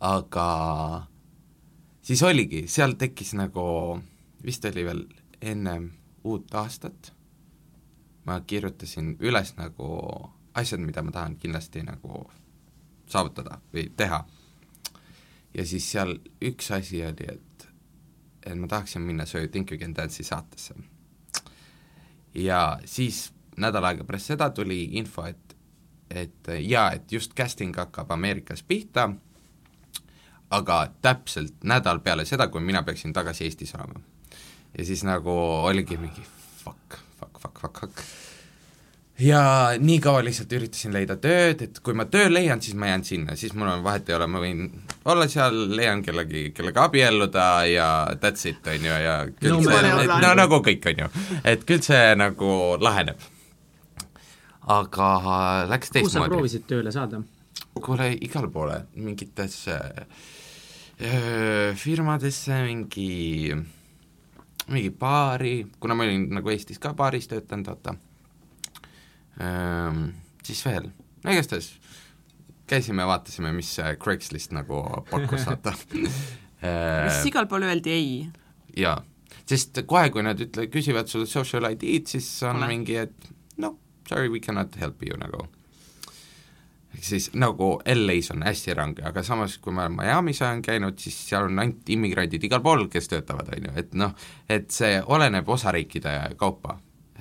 aga 0.00 0.48
siis 2.02 2.22
oligi, 2.22 2.66
seal 2.68 2.96
tekkis 2.98 3.34
nagu, 3.38 3.64
vist 4.44 4.64
oli 4.64 4.84
veel 4.84 5.02
ennem 5.40 5.90
uut 6.24 6.54
aastat, 6.54 7.12
ma 8.26 8.40
kirjutasin 8.46 9.16
üles 9.20 9.56
nagu 9.58 9.88
asjad, 10.54 10.80
mida 10.80 11.02
ma 11.02 11.10
tahan 11.10 11.36
kindlasti 11.40 11.82
nagu 11.86 12.26
saavutada 13.10 13.58
või 13.74 13.88
teha. 13.96 14.24
ja 15.54 15.66
siis 15.66 15.90
seal 15.92 16.14
üks 16.40 16.70
asi 16.72 17.02
oli, 17.04 17.26
et, 17.28 17.66
et 18.46 18.56
ma 18.56 18.68
tahaksin 18.68 19.02
minna 19.02 19.26
So 19.26 19.38
You 19.38 19.48
Think 19.48 19.72
You 19.72 19.80
Can 19.80 19.96
Dance'i 19.96 20.24
saatesse. 20.24 20.74
Ja 22.34 22.78
siis 22.84 23.32
nädal 23.56 23.84
aega 23.84 24.04
pärast 24.04 24.32
seda 24.32 24.50
tuli 24.50 24.84
info, 24.98 25.26
et, 25.28 25.56
et 26.10 26.52
jaa, 26.60 26.90
et 26.92 27.12
just 27.12 27.34
casting 27.34 27.76
hakkab 27.76 28.10
Ameerikas 28.10 28.62
pihta, 28.62 29.10
aga 30.50 30.80
täpselt 31.02 31.64
nädal 31.64 32.00
peale 32.00 32.24
seda, 32.28 32.48
kui 32.48 32.60
mina 32.60 32.82
peaksin 32.82 33.12
tagasi 33.12 33.44
Eestis 33.44 33.74
olema. 33.74 34.00
ja 34.78 34.84
siis 34.84 35.04
nagu 35.04 35.32
oligi 35.68 35.96
mingi 35.96 36.22
fuck, 36.64 37.00
fuck, 37.20 37.40
fuck, 37.40 37.60
fuck, 37.60 37.80
fuck 37.80 38.04
ja 39.20 39.42
nii 39.78 39.98
kaua 40.00 40.22
lihtsalt 40.24 40.52
üritasin 40.56 40.94
leida 40.94 41.16
tööd, 41.20 41.62
et 41.66 41.80
kui 41.84 41.94
ma 41.96 42.06
töö 42.10 42.30
leian, 42.32 42.62
siis 42.64 42.76
ma 42.78 42.88
jään 42.88 43.04
sinna, 43.04 43.36
siis 43.36 43.52
mul 43.54 43.68
on 43.68 43.84
vahet 43.84 44.08
ei 44.08 44.16
ole, 44.16 44.26
ma 44.30 44.40
võin 44.42 44.64
olla 45.04 45.26
seal, 45.30 45.58
leian 45.76 46.02
kellegi, 46.02 46.48
kellega 46.56 46.86
abielluda 46.88 47.46
ja 47.68 47.88
that's 48.14 48.48
it, 48.48 48.64
on 48.66 48.88
ju, 48.88 48.96
ja 49.04 49.18
küll 49.36 49.52
No 49.52 49.60
see, 49.66 50.06
no 50.24 50.32
nagu 50.38 50.62
kõik, 50.64 50.88
on 50.90 51.04
ju. 51.04 51.10
et 51.44 51.64
küll 51.68 51.84
see 51.84 52.14
nagu 52.18 52.50
laheneb. 52.80 53.20
aga 54.72 55.08
läks 55.68 55.90
kuhu 55.90 55.92
sa 55.92 55.98
teistmoodi. 55.98 56.34
proovisid 56.34 56.66
tööle 56.70 56.92
saada? 56.94 57.22
kuule, 57.82 58.12
igale 58.20 58.48
poole, 58.52 58.82
mingitesse 58.94 59.78
öö, 61.02 61.74
firmadesse, 61.74 62.62
mingi, 62.66 63.52
mingi 64.68 64.90
baari, 64.90 65.66
kuna 65.80 65.94
ma 65.94 66.04
olin 66.04 66.28
nagu 66.36 66.52
Eestis 66.52 66.78
ka 66.78 66.92
baaris 66.94 67.28
töötanud, 67.28 67.66
vaata, 67.66 67.96
siis 69.38 70.64
veel, 70.66 70.90
no 71.24 71.32
igastahes 71.32 71.72
käisime, 72.72 73.06
vaatasime, 73.06 73.52
mis 73.52 73.70
see 73.76 73.96
Craigslist 74.00 74.52
nagu 74.56 74.82
pakkus, 75.10 75.46
vaata 75.48 75.74
kas 77.06 77.24
igal 77.28 77.48
pool 77.50 77.66
öeldi 77.68 77.92
ei? 77.92 78.12
jaa, 78.78 78.98
sest 79.48 79.82
kohe, 79.88 80.10
kui 80.14 80.24
nad 80.24 80.40
ütle-, 80.40 80.68
küsivad 80.72 81.10
sul 81.10 81.26
social 81.30 81.68
ID-d, 81.72 82.06
siis 82.14 82.28
on 82.48 82.62
Ole. 82.62 82.70
mingi, 82.72 83.00
et 83.02 83.32
noh, 83.62 83.76
sorry, 84.08 84.30
we 84.32 84.40
cannot 84.40 84.78
help 84.80 85.02
you 85.04 85.18
nagu. 85.20 85.48
ehk 86.92 87.04
siis 87.08 87.30
nagu 87.40 87.74
LA-s 87.88 88.34
on 88.34 88.44
hästi 88.44 88.74
range, 88.76 89.04
aga 89.08 89.24
samas, 89.24 89.56
kui 89.58 89.72
ma 89.72 89.88
Miami's 89.88 90.42
olen 90.44 90.62
käinud, 90.64 90.98
siis 91.00 91.16
seal 91.28 91.48
on 91.48 91.58
ainult 91.58 91.88
immigrandid 91.88 92.44
igal 92.44 92.60
pool, 92.64 92.86
kes 92.92 93.08
töötavad, 93.08 93.48
on 93.56 93.68
ju, 93.68 93.76
et 93.80 93.94
noh, 93.96 94.12
et 94.48 94.70
see 94.70 95.00
oleneb 95.02 95.48
osariikide 95.48 96.14
kaupa. 96.40 96.78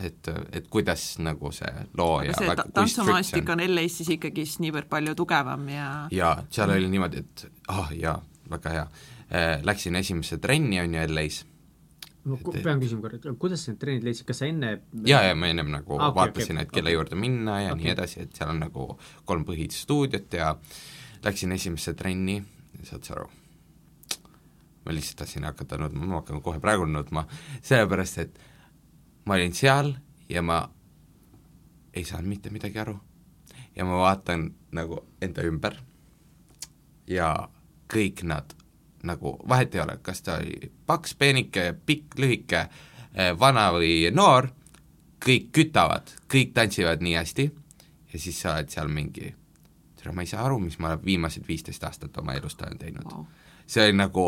Et, 0.08 0.30
et 0.52 0.68
kuidas 0.72 1.04
nagu 1.24 1.52
see 1.56 1.72
loo 1.97 2.22
ja 2.26 2.34
see 2.38 2.56
tantsumaastik 2.74 3.49
on 3.54 3.62
LA-s 3.66 4.02
siis 4.02 4.10
ikkagist 4.18 4.60
niivõrd 4.64 4.89
palju 4.91 5.16
tugevam 5.20 5.68
ja 5.70 5.88
jaa, 6.12 6.36
seal 6.49 6.74
oli 6.76 6.89
niimoodi, 6.91 7.24
et 7.26 7.45
ah 7.68 7.80
oh, 7.86 7.93
jaa, 7.95 8.18
väga 8.52 8.76
hea 8.76 8.84
eh,, 9.30 9.56
läksin 9.64 9.95
esimesse 9.95 10.38
trenni, 10.43 10.80
on 10.84 10.93
ju, 10.97 11.08
LA-s, 11.16 11.43
ma 12.26 12.38
ku- 12.43 12.54
pean 12.58 12.80
küsima 12.82 13.02
korra, 13.06 13.18
et 13.18 13.28
kuidas 13.41 13.64
sa 13.66 13.72
need 13.72 13.80
trennid 13.82 14.04
leidsid, 14.06 14.28
kas 14.30 14.41
sa 14.43 14.49
enne 14.49 14.72
ja, 15.08 15.22
ja 15.30 15.36
ma 15.36 15.47
ennem 15.49 15.72
nagu 15.74 15.97
Ah, 15.99 16.10
okay, 16.10 16.18
vaatasin 16.22 16.58
okay, 16.60 16.68
et 16.68 16.72
kelle 16.76 16.89
okei. 16.89 16.97
juurde 16.99 17.16
minna 17.20 17.60
ja 17.64 17.72
okay. 17.76 17.84
Nii 17.84 17.93
edasi, 17.95 18.26
et 18.28 18.36
seal 18.38 18.52
on 18.54 18.60
nagu 18.66 18.88
kolm 19.26 19.45
põhistuudiot 19.47 20.38
ja 20.38 20.56
läksin 21.26 21.52
esimesse 21.58 21.93
trenni, 21.97 22.39
saad 22.84 23.06
sa 23.06 23.16
aru, 23.20 23.28
ma 24.86 24.93
lihtsalt 24.95 25.20
tahtsin 25.22 25.43
hakata 25.45 25.78
nutma, 25.78 26.06
ma 26.10 26.22
hakkan 26.22 26.41
kohe 26.41 26.60
praegu 26.62 26.86
nutma, 26.89 27.26
sellepärast 27.62 28.18
et 28.24 28.39
ma 29.26 29.38
olin 29.38 29.53
seal 29.53 29.93
ja 30.30 30.41
ma 30.41 30.63
ei 31.93 32.05
saanud 32.05 32.30
mitte 32.30 32.49
midagi 32.49 32.80
aru. 32.80 32.99
ja 33.76 33.86
ma 33.86 33.97
vaatan 33.97 34.51
nagu 34.72 34.99
enda 35.22 35.43
ümber 35.47 35.76
ja 37.07 37.49
kõik 37.91 38.24
nad 38.24 38.55
nagu, 39.03 39.38
vahet 39.49 39.76
ei 39.76 39.82
ole, 39.82 39.97
kas 40.01 40.22
ta 40.22 40.38
oli 40.38 40.72
paks, 40.86 41.15
peenike, 41.15 41.74
pikk, 41.86 42.17
lühike, 42.19 42.67
vana 43.39 43.72
või 43.74 44.11
noor, 44.13 44.47
kõik 45.22 45.49
kütavad, 45.55 46.11
kõik 46.32 46.53
tantsivad 46.53 47.01
nii 47.01 47.15
hästi 47.17 47.47
ja 48.13 48.19
siis 48.19 48.41
sa 48.41 48.55
oled 48.55 48.72
seal 48.74 48.91
mingi, 48.91 49.34
tere, 49.99 50.13
ma 50.15 50.26
ei 50.26 50.30
saa 50.30 50.45
aru, 50.45 50.59
mis 50.59 50.80
ma 50.80 50.95
viimased 51.05 51.47
viisteist 51.47 51.84
aastat 51.84 52.17
oma 52.17 52.36
elust 52.38 52.61
olen 52.61 52.78
teinud 52.78 53.09
Vau. 53.09 53.26
see 53.67 53.84
oli 53.86 53.97
nagu 53.97 54.26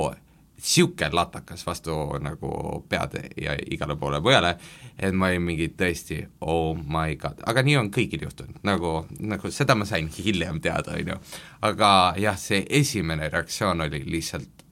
niisugune 0.64 1.10
latakas 1.12 1.66
vastu 1.66 1.92
nagu 2.24 2.86
pead 2.90 3.18
ja 3.42 3.56
igale 3.72 3.96
poole 4.00 4.20
mujale, 4.20 4.56
et 4.98 5.14
ma 5.14 5.28
olin 5.28 5.44
mingi 5.44 5.68
tõesti 5.78 6.22
oh 6.42 6.78
my 6.78 7.18
god, 7.20 7.44
aga 7.46 7.64
nii 7.64 7.76
on 7.78 7.92
kõigil 7.92 8.24
juhtunud, 8.24 8.62
nagu, 8.64 8.94
nagu 9.20 9.52
seda 9.52 9.76
ma 9.76 9.86
sain 9.86 10.08
hiljem 10.08 10.62
teada, 10.62 10.96
on 10.96 11.14
ju. 11.14 11.20
aga 11.62 12.14
jah, 12.18 12.40
see 12.40 12.64
esimene 12.70 13.30
reaktsioon 13.30 13.82
oli 13.82 14.04
lihtsalt 14.08 14.64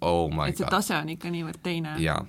oh 0.00 0.30
my 0.32 0.48
et 0.48 0.56
see 0.56 0.64
god 0.64 0.78
tase 0.78 0.96
on 0.96 1.12
ikka 1.12 1.30
niivõrd 1.34 1.60
teine. 1.62 1.96
jaa. 2.00 2.24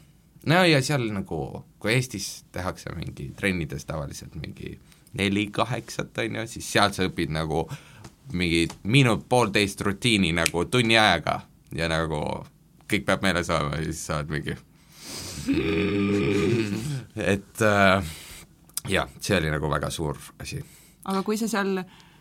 no 0.46 0.64
ja 0.68 0.84
seal 0.84 1.08
nagu, 1.14 1.64
kui 1.80 1.96
Eestis 1.96 2.46
tehakse 2.52 2.92
mingi 2.98 3.32
trennides 3.36 3.86
tavaliselt 3.86 4.36
mingi 4.36 4.76
neli 5.14 5.48
kaheksat, 5.48 6.18
on 6.18 6.42
ju, 6.42 6.48
siis 6.48 6.72
seal 6.74 6.92
sa 6.92 7.08
õpid 7.08 7.32
nagu 7.32 7.64
mingi 8.36 8.68
minut-poolteist 8.84 9.82
rutiini 9.82 10.36
nagu 10.36 10.66
tunni 10.66 11.00
ajaga 11.00 11.40
ja 11.76 11.88
nagu 11.90 12.20
kõik 12.90 13.06
peab 13.08 13.24
meeles 13.26 13.50
olema 13.54 13.80
ja 13.80 13.88
siis 13.90 14.02
sa 14.08 14.20
oled 14.20 14.34
mingi 14.34 14.58
et 17.34 17.64
äh, 17.66 18.12
jah, 18.90 19.10
see 19.22 19.38
oli 19.38 19.52
nagu 19.54 19.72
väga 19.72 19.90
suur 19.94 20.20
asi. 20.42 20.62
aga 21.10 21.24
kui 21.26 21.40
sa 21.40 21.50
seal 21.52 21.80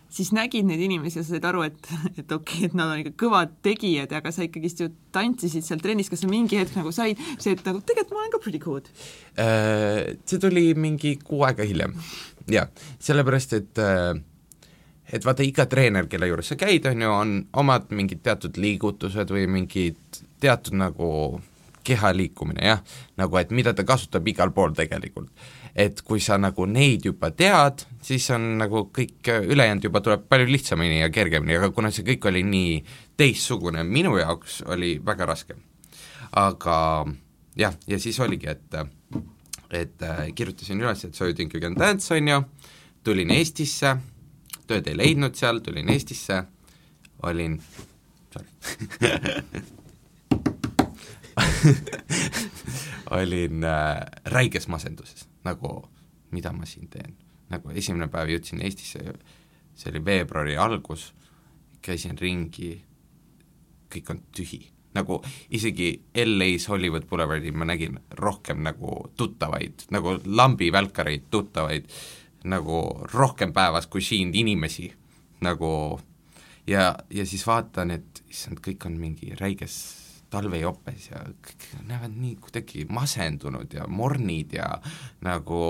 siis 0.08 0.30
nägid 0.32 0.64
neid 0.68 0.80
inimesi 0.80 1.20
ja 1.20 1.24
sa 1.24 1.34
said 1.34 1.46
aru, 1.48 1.64
et, 1.68 1.90
et 2.16 2.32
okei 2.32 2.62
okay,, 2.62 2.68
et 2.70 2.76
nad 2.78 2.92
on 2.92 3.02
ikka 3.02 3.14
kõvad 3.26 3.58
tegijad, 3.64 4.12
aga 4.16 4.32
sa 4.32 4.46
ikkagist 4.46 4.80
ju 4.82 4.88
tantsisid 5.14 5.66
seal 5.66 5.82
trennis, 5.84 6.08
kas 6.12 6.24
sa 6.24 6.30
mingi 6.30 6.60
hetk 6.60 6.78
nagu 6.78 6.92
said 6.94 7.20
see, 7.36 7.52
et 7.52 7.64
nagu 7.66 7.82
tegelikult 7.82 8.16
ma 8.16 8.24
olen 8.24 8.34
ka 8.34 8.42
pretty 8.44 8.62
good? 8.62 8.88
Äh, 9.36 10.16
see 10.24 10.40
tuli 10.42 10.70
mingi 10.78 11.18
kuu 11.20 11.44
aega 11.48 11.66
hiljem, 11.68 11.96
jah, 12.50 12.72
sellepärast 13.04 13.56
et 13.60 13.84
äh, 13.84 14.14
et 15.12 15.24
vaata, 15.24 15.44
iga 15.46 15.66
treener, 15.66 16.08
kelle 16.10 16.28
juures 16.28 16.52
sa 16.52 16.56
käid, 16.60 16.86
on 16.90 17.02
ju, 17.02 17.12
on 17.12 17.36
omad 17.62 17.92
mingid 17.96 18.20
teatud 18.24 18.58
liigutused 18.60 19.30
või 19.32 19.46
mingid 19.50 20.20
teatud 20.40 20.76
nagu 20.78 21.08
keha 21.88 22.10
liikumine, 22.16 22.64
jah, 22.66 22.82
nagu 23.16 23.38
et 23.40 23.52
mida 23.54 23.72
ta 23.76 23.84
kasutab 23.88 24.26
igal 24.28 24.52
pool 24.52 24.74
tegelikult. 24.76 25.30
et 25.78 26.00
kui 26.02 26.18
sa 26.18 26.34
nagu 26.40 26.64
neid 26.66 27.04
juba 27.06 27.28
tead, 27.30 27.84
siis 28.02 28.24
on 28.34 28.56
nagu 28.58 28.88
kõik 28.90 29.28
ülejäänud 29.52 29.84
juba 29.84 30.00
tuleb 30.02 30.24
palju 30.28 30.48
lihtsamini 30.48 31.00
ja 31.00 31.10
kergemini, 31.14 31.54
aga 31.54 31.70
kuna 31.70 31.92
see 31.94 32.02
kõik 32.08 32.26
oli 32.26 32.42
nii 32.42 32.80
teistsugune, 33.16 33.84
minu 33.86 34.16
jaoks 34.18 34.62
oli 34.66 34.96
väga 35.04 35.28
raske. 35.28 35.54
aga 36.32 37.06
jah, 37.56 37.76
ja 37.86 37.98
siis 37.98 38.18
oligi, 38.20 38.48
et 38.48 38.74
et 39.70 40.02
äh, 40.02 40.28
kirjutasin 40.34 40.80
üles, 40.80 41.04
et 41.04 41.14
So 41.14 41.24
You 41.28 41.34
Think 41.34 41.54
You 41.54 41.60
Can 41.60 41.76
Dance, 41.76 42.14
on 42.14 42.28
ju, 42.28 42.42
tulin 43.04 43.30
Eestisse, 43.30 43.96
tööd 44.68 44.86
ei 44.90 44.96
leidnud 44.98 45.34
seal, 45.38 45.60
tulin 45.64 45.88
Eestisse, 45.92 46.42
olin, 47.26 47.58
olin 53.18 53.64
äh, 53.64 54.00
räiges 54.34 54.68
masenduses, 54.68 55.28
nagu 55.44 55.88
mida 56.30 56.52
ma 56.52 56.66
siin 56.68 56.88
teen. 56.92 57.16
nagu 57.48 57.70
esimene 57.72 58.10
päev 58.12 58.28
jõudsin 58.34 58.60
Eestisse, 58.60 59.00
see 59.78 59.92
oli 59.92 60.02
veebruari 60.04 60.56
algus, 60.60 61.14
käisin 61.84 62.18
ringi, 62.20 62.74
kõik 63.88 64.10
on 64.12 64.20
tühi. 64.36 64.66
nagu 64.94 65.20
isegi 65.54 65.92
LA-s 66.16 66.68
Hollywood 66.68 67.06
Boulevardil 67.06 67.54
ma 67.54 67.64
nägin 67.68 67.98
rohkem 68.18 68.62
nagu 68.64 69.12
tuttavaid, 69.16 69.86
nagu 69.94 70.16
lambivälkareid 70.24 71.28
tuttavaid, 71.30 71.84
nagu 72.44 72.82
rohkem 73.12 73.52
päevas 73.52 73.88
kui 73.90 74.02
siin 74.04 74.34
inimesi, 74.34 74.92
nagu 75.40 75.70
ja, 76.66 76.94
ja 77.10 77.26
siis 77.26 77.46
vaatan, 77.46 77.90
et 77.96 78.22
issand, 78.30 78.60
kõik 78.64 78.86
on 78.86 78.98
mingi 79.00 79.34
räiges 79.38 79.78
talvejopes 80.30 81.08
ja 81.08 81.22
kõik 81.44 81.66
näevad 81.88 82.12
nii 82.12 82.34
kuidagi 82.42 82.84
masendunud 82.92 83.72
ja 83.72 83.86
mornid 83.88 84.52
ja 84.58 84.66
nagu 85.24 85.60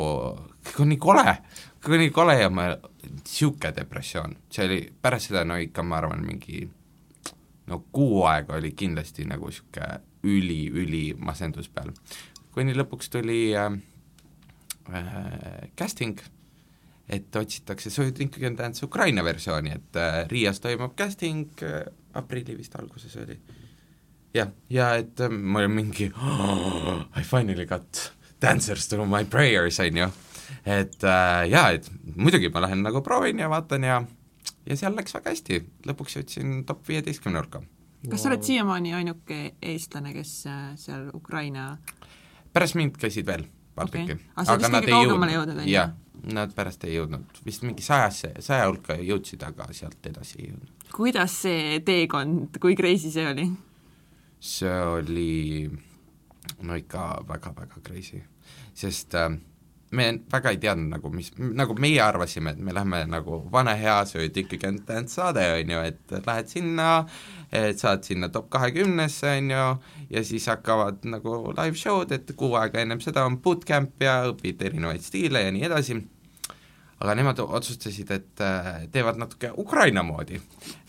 kõik 0.66 0.81
on 0.83 0.91
nii 0.93 1.01
kole, 1.03 1.35
kõik 1.79 1.95
on 1.95 2.03
nii 2.03 2.14
kole 2.14 2.35
ja 2.41 2.51
ma, 2.51 2.73
niisugune 3.05 3.73
depressioon, 3.77 4.35
see 4.51 4.66
oli 4.66 4.81
pärast 5.03 5.31
seda 5.31 5.45
no 5.47 5.59
ikka 5.62 5.85
ma 5.87 6.01
arvan, 6.01 6.27
mingi 6.27 6.64
no 7.71 7.83
kuu 7.93 8.25
aega 8.27 8.59
oli 8.59 8.73
kindlasti 8.77 9.29
nagu 9.31 9.53
niisugune 9.53 10.03
üli-üli 10.27 11.12
masendus 11.14 11.69
peal. 11.71 11.93
kuni 12.51 12.75
lõpuks 12.75 13.12
tuli 13.14 13.55
äh, 13.55 13.71
äh, 14.91 15.71
casting, 15.79 16.19
et 17.09 17.37
otsitakse 17.37 17.91
You 18.03 18.13
Think 18.13 18.37
You 18.37 18.43
Can 18.45 18.57
Dance 18.57 18.85
Ukraina 18.85 19.25
versiooni, 19.25 19.73
et 19.73 19.97
äh, 19.97 20.27
Riias 20.29 20.61
toimub 20.61 20.95
casting 20.97 21.49
äh, 21.63 21.81
aprilli 22.19 22.57
vist 22.59 22.77
alguses 22.77 23.17
oli 23.17 23.39
jah, 24.35 24.51
ja 24.71 24.91
et 25.01 25.21
äh, 25.21 25.33
ma 25.33 25.63
olin 25.63 25.77
mingi 25.79 26.11
oh, 26.13 27.07
I 27.17 27.25
finally 27.25 27.67
got 27.67 28.13
dancers 28.43 28.89
to 28.89 29.07
my 29.07 29.25
prayers, 29.25 29.81
on 29.81 29.97
ju. 29.97 30.11
et 30.65 31.03
jaa, 31.03 31.71
et 31.73 31.89
muidugi 32.17 32.53
ma 32.53 32.63
lähen 32.65 32.85
nagu 32.85 33.03
proovin 33.05 33.41
ja 33.41 33.49
vaatan 33.51 33.85
ja 33.85 34.03
ja 34.69 34.77
seal 34.77 34.97
läks 34.97 35.17
väga 35.17 35.33
hästi, 35.33 35.63
lõpuks 35.89 36.19
jõudsin 36.19 36.63
top 36.69 36.85
viieteistkümne 36.89 37.41
hulka. 37.41 37.63
kas 38.11 38.23
sa 38.23 38.31
oled 38.31 38.45
siiamaani 38.45 38.95
ainuke 39.01 39.41
eestlane, 39.63 40.13
kes 40.17 40.43
seal 40.85 41.09
Ukraina 41.17 41.71
pärast 42.53 42.77
mind 42.79 43.01
käisid 43.01 43.27
veel 43.27 43.49
paar 43.79 43.89
Okei. 43.89 44.07
tükki. 44.07 44.29
Aga 44.35 44.45
sa 44.47 44.59
vist 44.59 44.75
kõige 44.75 44.93
kaugemale 44.93 45.35
jõudnud, 45.37 45.63
on 45.63 45.69
jah, 45.71 45.93
nad 46.33 46.55
pärast 46.57 46.85
ei 46.87 46.97
jõudnud, 46.97 47.43
vist 47.47 47.64
mingi 47.66 47.85
sajasse, 47.85 48.35
saja 48.45 48.68
hulka 48.68 48.99
jõudsid, 49.01 49.43
aga 49.47 49.68
sealt 49.76 50.07
edasi 50.11 50.39
ei 50.43 50.51
jõudnud. 50.51 50.89
kuidas 50.95 51.41
see 51.45 51.81
teekond, 51.87 52.59
kui 52.62 52.76
crazy 52.79 53.12
see 53.14 53.26
oli? 53.29 53.49
see 54.39 54.81
oli 54.95 55.68
no 56.62 56.79
ikka 56.79 57.11
väga-väga 57.29 57.83
crazy, 57.85 58.22
sest 58.74 59.14
äh, 59.18 59.33
me 59.91 60.09
väga 60.33 60.53
ei 60.53 60.59
teadnud 60.61 60.91
nagu, 60.93 61.11
mis, 61.12 61.31
nagu 61.39 61.74
meie 61.81 62.01
arvasime, 62.03 62.53
et 62.53 62.61
me 62.64 62.74
lähme 62.76 63.03
nagu 63.09 63.41
vana 63.53 63.74
hea 63.79 63.97
sööd 64.09 64.37
ikkagi 64.37 64.68
on 64.68 64.81
dance 64.89 65.16
saade, 65.16 65.45
on 65.55 65.72
ju, 65.72 65.81
et 65.91 66.16
lähed 66.26 66.53
sinna, 66.53 66.89
et 67.53 67.81
saad 67.81 68.05
sinna 68.07 68.29
top 68.33 68.51
kahekümnesse, 68.53 69.33
on 69.41 69.51
ju, 69.55 69.64
ja 70.12 70.24
siis 70.24 70.49
hakkavad 70.51 71.09
nagu 71.09 71.39
live 71.57 71.79
show'd, 71.79 72.12
et 72.14 72.35
kuu 72.37 72.55
aega 72.61 72.83
ennem 72.83 73.01
seda 73.05 73.24
on 73.29 73.41
bootcamp 73.45 74.05
ja 74.05 74.20
õpid 74.33 74.62
erinevaid 74.68 75.05
stiile 75.05 75.47
ja 75.47 75.55
nii 75.55 75.66
edasi 75.70 75.99
aga 76.99 77.15
nemad 77.15 77.41
otsustasid, 77.45 78.11
et 78.11 78.43
äh, 78.43 78.71
teevad 78.93 79.21
natuke 79.21 79.53
Ukraina 79.57 80.03
moodi. 80.03 80.41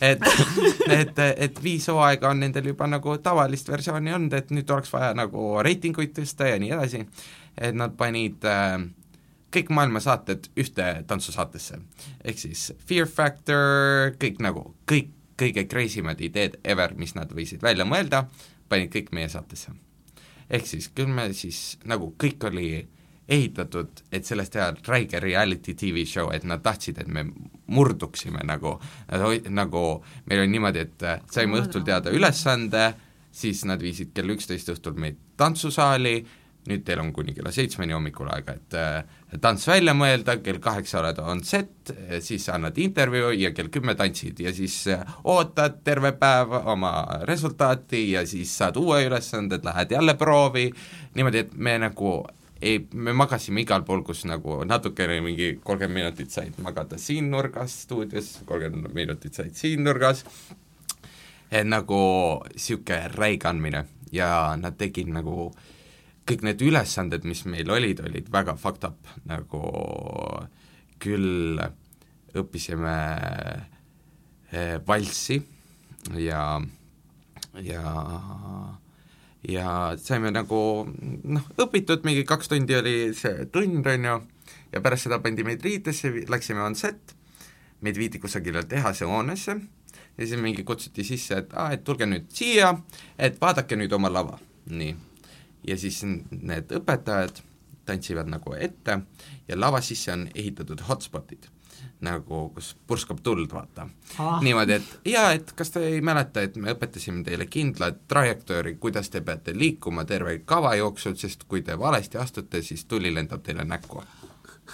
et, 0.01 0.23
et, 0.99 1.19
et 1.37 1.63
viis 1.63 1.87
hooaega 1.87 2.29
on 2.29 2.39
nendel 2.41 2.71
juba 2.71 2.87
nagu 2.89 3.17
tavalist 3.23 3.69
versiooni 3.69 4.13
olnud, 4.13 4.33
et 4.33 4.49
nüüd 4.55 4.69
oleks 4.73 4.93
vaja 4.93 5.13
nagu 5.17 5.51
reitinguid 5.65 6.15
tõsta 6.17 6.49
ja 6.49 6.57
nii 6.61 6.73
edasi, 6.77 7.03
et 7.57 7.77
nad 7.77 7.93
panid 7.97 8.45
äh, 8.49 8.79
kõik 9.53 9.71
maailma 9.73 10.01
saated 10.01 10.49
ühte 10.57 10.89
tantsusaatesse. 11.07 11.79
ehk 12.23 12.41
siis 12.41 12.71
Fear 12.85 13.07
Factor, 13.07 14.13
kõik 14.21 14.41
nagu, 14.41 14.73
kõik 14.89 15.15
kõige 15.39 15.65
crazy 15.71 16.01
mad 16.03 16.19
ideed 16.21 16.57
ever, 16.67 16.93
mis 16.99 17.15
nad 17.15 17.31
võisid 17.31 17.63
välja 17.63 17.85
mõelda, 17.87 18.25
panid 18.69 18.91
kõik 18.93 19.13
meie 19.15 19.29
saatesse. 19.29 19.71
ehk 20.49 20.65
siis 20.67 20.89
küll 20.95 21.07
me 21.13 21.29
siis 21.33 21.77
nagu 21.85 22.15
kõik 22.17 22.43
oli 22.49 22.87
ehitatud, 23.29 24.03
et 24.11 24.25
sellest 24.25 24.53
teha 24.55 24.71
räige 24.87 25.21
reality 25.21 25.75
tv 25.77 26.05
show, 26.09 26.31
et 26.33 26.45
nad 26.47 26.63
tahtsid, 26.65 27.01
et 27.01 27.07
me 27.07 27.25
murduksime 27.69 28.41
nagu, 28.47 28.75
nagu 29.53 29.85
meil 30.25 30.43
oli 30.43 30.51
niimoodi, 30.55 30.85
et 30.87 31.05
äh, 31.05 31.21
saime 31.31 31.61
õhtul 31.61 31.85
teada 31.85 32.13
ülesande, 32.15 32.91
siis 33.31 33.63
nad 33.69 33.81
viisid 33.81 34.13
kell 34.15 34.33
üksteist 34.33 34.73
õhtul 34.73 34.97
meid 34.99 35.19
tantsusaali, 35.37 36.17
nüüd 36.69 36.83
teil 36.85 36.99
on 37.01 37.11
kuni 37.15 37.33
kella 37.33 37.53
seitsmeni 37.53 37.93
hommikul 37.95 38.27
aega, 38.33 38.55
et 38.57 38.77
äh, 38.77 39.37
tants 39.41 39.67
välja 39.69 39.93
mõelda, 39.97 40.39
kell 40.41 40.59
kaheksa 40.63 40.99
oled 41.03 41.21
on 41.21 41.43
set, 41.45 41.93
siis 42.25 42.49
annad 42.49 42.77
intervjuu 42.81 43.31
ja 43.37 43.53
kell 43.55 43.69
kümme 43.73 43.93
tantsid 43.97 44.41
ja 44.41 44.53
siis 44.53 44.81
äh, 44.89 45.05
ootad 45.29 45.79
terve 45.85 46.15
päev 46.17 46.57
oma 46.73 46.91
resultaati 47.29 48.07
ja 48.15 48.25
siis 48.27 48.57
saad 48.57 48.81
uue 48.81 49.03
ülesande, 49.05 49.61
lähed 49.63 49.95
jälle 49.95 50.17
proovi, 50.17 50.67
niimoodi, 51.15 51.45
et 51.45 51.55
me 51.55 51.77
nagu 51.85 52.17
ei, 52.61 52.79
me 52.93 53.13
magasime 53.15 53.63
igal 53.63 53.85
pool, 53.87 54.03
kus 54.03 54.25
nagu 54.27 54.59
natukene 54.67 55.19
mingi 55.23 55.53
kolmkümmend 55.63 55.95
minutit 55.95 56.33
said 56.33 56.57
magada 56.63 56.99
siin 56.99 57.29
nurgas 57.31 57.83
stuudios, 57.85 58.39
kolmkümmend 58.49 58.95
minutit 58.95 59.39
said 59.39 59.55
siin 59.55 59.85
nurgas, 59.87 60.25
et 61.51 61.67
nagu 61.67 62.01
niisugune 62.51 63.07
räige 63.15 63.49
andmine. 63.49 63.85
Ja 64.11 64.55
nad 64.57 64.73
tegid 64.79 65.11
nagu 65.13 65.51
kõik 66.29 66.43
need 66.45 66.61
ülesanded, 66.65 67.25
mis 67.25 67.43
meil 67.49 67.69
olid, 67.73 68.01
olid 68.05 68.29
väga 68.33 68.55
fucked 68.57 68.87
up, 68.89 69.13
nagu 69.29 69.61
küll 71.01 71.61
õppisime 72.37 72.95
eh, 74.51 74.75
valssi 74.85 75.39
ja, 76.19 76.43
ja 77.65 77.83
ja 79.47 79.95
saime 80.01 80.31
nagu 80.35 80.59
noh, 81.23 81.49
õpitud, 81.61 82.03
mingi 82.07 82.25
kaks 82.27 82.51
tundi 82.51 82.75
oli 82.75 82.95
see 83.17 83.47
tund, 83.53 83.87
on 83.87 84.07
ju, 84.09 84.15
ja 84.73 84.81
pärast 84.83 85.07
seda 85.07 85.19
pandi 85.23 85.45
meid 85.47 85.63
riidesse, 85.63 86.11
läksime 86.29 86.63
on 86.65 86.75
set, 86.75 87.15
meid 87.81 87.99
viidi 87.99 88.19
kusagile 88.19 88.65
tehase 88.67 89.07
hoonesse. 89.07 89.55
Ja 90.19 90.25
siis 90.27 90.39
mingi 90.41 90.65
kutsuti 90.67 91.03
sisse, 91.07 91.37
et 91.39 91.53
aa, 91.55 91.69
et 91.71 91.83
tulge 91.87 92.03
nüüd 92.03 92.25
siia, 92.35 92.73
et 93.15 93.37
vaadake 93.39 93.77
nüüd 93.79 93.93
oma 93.95 94.09
lava, 94.11 94.35
nii. 94.67 94.95
ja 95.63 95.77
siis 95.79 96.01
need 96.03 96.73
õpetajad 96.75 97.39
tantsivad 97.87 98.27
nagu 98.31 98.53
ette 98.55 98.99
ja 99.47 99.57
lava 99.57 99.79
sisse 99.81 100.11
on 100.11 100.27
ehitatud 100.35 100.83
hotspotid 100.89 101.47
nagu, 102.01 102.45
kus 102.55 102.75
purskab 102.87 103.19
tuld, 103.23 103.51
vaata 103.51 103.87
Ah. 104.19 104.39
niimoodi, 104.43 104.73
et 104.79 104.99
jaa, 105.05 105.31
et 105.35 105.51
kas 105.55 105.69
te 105.73 105.81
ei 105.87 106.01
mäleta, 106.01 106.41
et 106.41 106.55
me 106.55 106.71
õpetasime 106.73 107.23
teile 107.25 107.45
kindlat 107.45 107.97
trajektoori, 108.07 108.75
kuidas 108.79 109.09
te 109.09 109.21
peate 109.21 109.51
liikuma 109.57 110.05
terve 110.05 110.37
kava 110.45 110.75
jooksul, 110.79 111.15
sest 111.19 111.43
kui 111.47 111.61
te 111.61 111.75
valesti 111.79 112.17
astute, 112.17 112.61
siis 112.61 112.85
tuli 112.85 113.11
lendab 113.13 113.43
teile 113.43 113.65
näkku. 113.67 114.03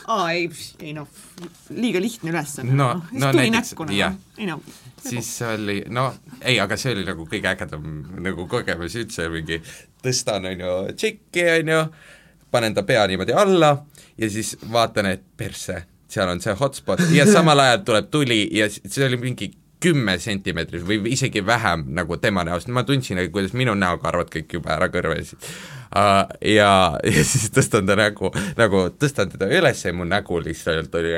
aa, 0.08 0.32
ei, 0.32 0.50
ei 0.84 0.94
noh, 0.94 1.08
liiga 1.70 2.02
lihtne 2.04 2.30
ülesanne. 2.30 2.74
No, 2.76 3.02
siis 3.10 3.22
no 3.24 3.32
tuli 3.32 3.50
näiteks, 3.50 3.72
näkku 3.72 3.86
jah. 3.96 4.16
noh. 4.46 4.62
siis 5.10 5.42
oli, 5.42 5.84
no 5.90 6.14
ei, 6.42 6.60
aga 6.60 6.78
see 6.78 6.92
oli 6.94 7.06
nagu 7.08 7.26
kõige 7.32 7.48
ägedam 7.54 7.88
nagu 8.22 8.48
kogemus 8.52 8.96
üldse, 9.00 9.30
mingi 9.30 9.62
tõstan, 10.04 10.46
on 10.52 10.60
ju, 10.60 10.74
tšikki, 10.94 11.46
on 11.62 11.74
ju, 11.74 11.82
panen 12.52 12.74
ta 12.76 12.84
pea 12.84 13.08
niimoodi 13.08 13.34
alla 13.34 13.72
ja 14.18 14.30
siis 14.30 14.58
vaatan, 14.72 15.06
et 15.16 15.24
persse, 15.38 15.86
seal 16.16 16.32
on 16.32 16.42
see 16.44 16.56
hotspot 16.60 17.04
ja 17.16 17.28
samal 17.36 17.60
ajal 17.66 17.86
tuleb 17.88 18.10
tuli 18.14 18.42
ja 18.56 18.70
see 18.72 19.06
oli 19.08 19.22
mingi 19.22 19.52
kümme 19.86 20.16
sentimeetrit 20.22 20.86
või 20.88 21.02
isegi 21.12 21.44
vähem 21.46 21.86
nagu 21.96 22.18
tema 22.22 22.46
näost, 22.48 22.70
ma 22.74 22.86
tundsin, 22.88 23.20
kuidas 23.32 23.54
minu 23.58 23.76
näo 23.78 24.00
karvad 24.02 24.32
kõik 24.34 24.58
juba 24.58 24.76
ära 24.78 24.88
kõrvesid 24.94 25.38
uh,. 25.42 26.24
ja, 26.42 26.72
ja 27.04 27.26
siis 27.28 27.52
tõstan 27.54 27.88
ta 27.90 27.98
nägu, 28.00 28.32
nagu 28.58 28.86
tõstan 28.96 29.32
teda 29.34 29.50
üles 29.52 29.84
ja 29.86 29.94
mu 29.94 30.08
nägu 30.08 30.40
lihtsalt 30.44 30.96
oli 31.00 31.14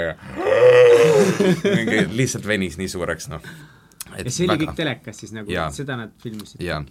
mingi 1.78 2.04
lihtsalt 2.18 2.48
venis 2.50 2.80
nii 2.82 2.90
suureks, 2.92 3.30
noh. 3.32 3.46
ja 4.18 4.26
see 4.28 4.50
oli 4.50 4.66
kõik 4.66 4.78
telekas 4.80 5.22
siis 5.24 5.36
nagu, 5.38 5.54
seda 5.76 6.00
nad 6.02 6.16
filmisid? 6.24 6.64
ja, 6.64 6.82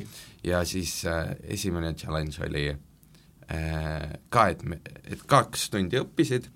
ja 0.46 0.62
siis 0.68 1.00
äh, 1.11 1.34
esimene 1.59 1.92
challenge 1.98 2.40
oli 2.46 2.68
äh, 2.70 4.07
ka, 4.30 4.48
et 4.54 4.62
me, 4.62 4.80
et 5.04 5.26
kaks 5.28 5.68
tundi 5.74 6.00
õppisid, 6.00 6.48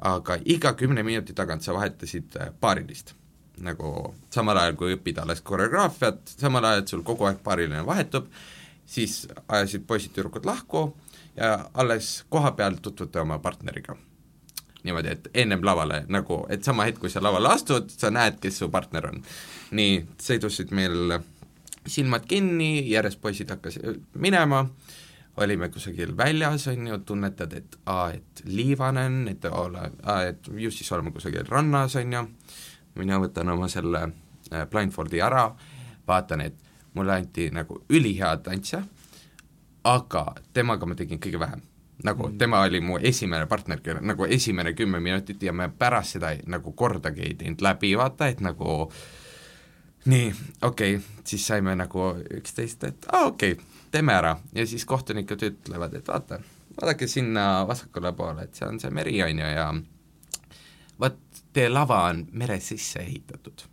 aga 0.00 0.38
iga 0.44 0.74
kümne 0.78 1.02
minuti 1.02 1.34
tagant 1.36 1.62
sa 1.62 1.74
vahetasid 1.76 2.36
äh, 2.40 2.52
paarilist. 2.60 3.14
nagu 3.60 4.14
samal 4.32 4.56
ajal, 4.56 4.76
kui 4.80 4.94
õpid 4.94 5.18
alles 5.20 5.42
koreograafiat, 5.44 6.30
samal 6.40 6.64
ajal 6.64 6.86
sul 6.88 7.02
kogu 7.04 7.26
aeg 7.28 7.42
paariline 7.44 7.82
vahetub, 7.84 8.30
siis 8.88 9.26
ajasid 9.48 9.84
poisid-tüdrukud 9.86 10.48
lahku 10.48 10.86
ja 11.36 11.66
alles 11.74 12.24
koha 12.28 12.54
peal 12.56 12.78
tutvute 12.80 13.20
oma 13.20 13.38
partneriga 13.38 13.96
niimoodi, 14.84 15.08
et 15.12 15.28
ennem 15.42 15.60
lavale 15.64 16.04
nagu, 16.08 16.44
et 16.48 16.64
sama 16.64 16.86
hetk, 16.88 17.02
kui 17.02 17.12
sa 17.12 17.22
lavale 17.22 17.50
astud, 17.52 17.90
sa 17.92 18.10
näed, 18.10 18.38
kes 18.40 18.62
su 18.62 18.70
partner 18.72 19.10
on. 19.10 19.20
nii, 19.76 20.00
sõidusid 20.18 20.72
meil 20.74 21.18
silmad 21.86 22.24
kinni, 22.28 22.88
järjest 22.90 23.20
poisid 23.20 23.50
hakkasid 23.52 24.00
minema, 24.18 24.64
olime 25.36 25.68
kusagil 25.70 26.16
väljas, 26.16 26.66
on 26.68 26.86
ju, 26.86 26.98
tunnetad, 27.06 27.52
et 27.56 27.76
aa, 27.86 28.10
et 28.16 28.42
liivane 28.44 29.04
on, 29.06 29.20
et 29.30 29.44
ole, 29.44 29.90
et 30.28 30.50
ju 30.58 30.70
siis 30.74 30.92
oleme 30.92 31.12
kusagil 31.14 31.46
rannas, 31.48 31.96
on 31.96 32.12
ju, 32.12 32.24
mina 32.98 33.20
võtan 33.22 33.52
oma 33.54 33.68
selle 33.70 34.02
äh, 34.08 34.66
blindfoldi 34.70 35.22
ära, 35.24 35.46
vaatan, 36.08 36.44
et 36.44 36.56
mulle 36.94 37.20
anti 37.20 37.50
nagu 37.54 37.82
ülihea 37.88 38.36
tantsija, 38.44 38.82
aga 39.84 40.24
temaga 40.52 40.86
ma 40.86 40.98
tegin 40.98 41.22
kõige 41.22 41.40
vähem 41.40 41.62
nagu 42.04 42.28
mm. 42.28 42.38
tema 42.38 42.60
oli 42.60 42.80
mu 42.80 42.98
esimene 43.02 43.46
partner, 43.46 43.80
nagu 44.00 44.24
esimene 44.24 44.72
kümme 44.72 45.00
minutit 45.00 45.42
ja 45.42 45.52
me 45.52 45.68
pärast 45.68 46.16
seda 46.16 46.32
nagu 46.46 46.72
kordagi 46.72 47.22
ei 47.22 47.34
teinud 47.34 47.60
läbi, 47.64 47.92
vaata, 47.96 48.28
et 48.28 48.40
nagu 48.40 48.90
nii, 50.08 50.32
okei 50.62 50.96
okay,, 50.96 51.24
siis 51.24 51.46
saime 51.46 51.74
nagu 51.76 52.14
üksteist, 52.38 52.84
et 52.88 53.08
aa 53.12 53.20
ah, 53.20 53.26
okei 53.26 53.52
okay,, 53.52 53.64
teeme 53.90 54.14
ära. 54.14 54.36
Ja 54.54 54.66
siis 54.66 54.84
kohtunikud 54.84 55.42
ütlevad, 55.42 55.94
et 55.98 56.08
vaata, 56.08 56.40
vaadake 56.76 57.06
sinna 57.10 57.66
vasakule 57.68 58.12
poole, 58.16 58.46
et 58.46 58.54
see 58.54 58.68
on 58.68 58.80
see 58.80 58.90
meri, 58.94 59.18
on 59.22 59.42
ju, 59.42 59.50
ja 59.54 59.66
vot 61.00 61.18
teie 61.52 61.68
lava 61.72 62.04
on 62.10 62.26
mere 62.32 62.60
sisse 62.60 63.00
ehitatud. 63.02 63.66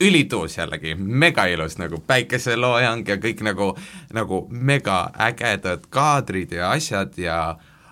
Ülituus 0.00 0.56
jällegi, 0.56 0.94
mega 0.96 1.44
ilus 1.52 1.76
nagu 1.76 1.98
päikeseloojang 2.08 3.08
ja 3.08 3.18
kõik 3.20 3.42
nagu, 3.44 3.74
nagu 4.16 4.46
mega 4.48 5.02
ägedad 5.28 5.84
kaadrid 5.92 6.54
ja 6.56 6.70
asjad 6.72 7.18
ja 7.20 7.40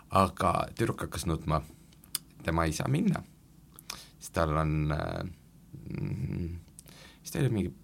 aga 0.08 0.52
tüdruk 0.78 1.04
hakkas 1.04 1.26
nutma, 1.28 1.60
tema 2.44 2.64
ei 2.64 2.72
saa 2.72 2.88
minna. 2.88 3.22
siis 4.18 4.30
tal 4.30 4.56
on 4.56 4.92
äh,, 4.92 5.28
siis 7.22 7.32
ta 7.32 7.38
oli 7.38 7.48
mingi 7.48 7.74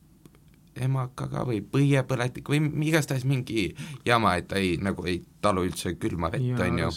emakaga 0.77 1.45
või 1.49 1.61
põiepõletik 1.75 2.49
või 2.51 2.63
igastahes 2.89 3.27
mingi 3.29 3.69
jama, 4.07 4.37
et 4.41 4.49
ta 4.51 4.61
ei, 4.61 4.77
nagu 4.83 5.07
ei 5.07 5.21
talu 5.45 5.67
üldse 5.69 5.95
külma 6.01 6.31
vett, 6.33 6.61
on 6.61 6.83
ju. 6.83 6.91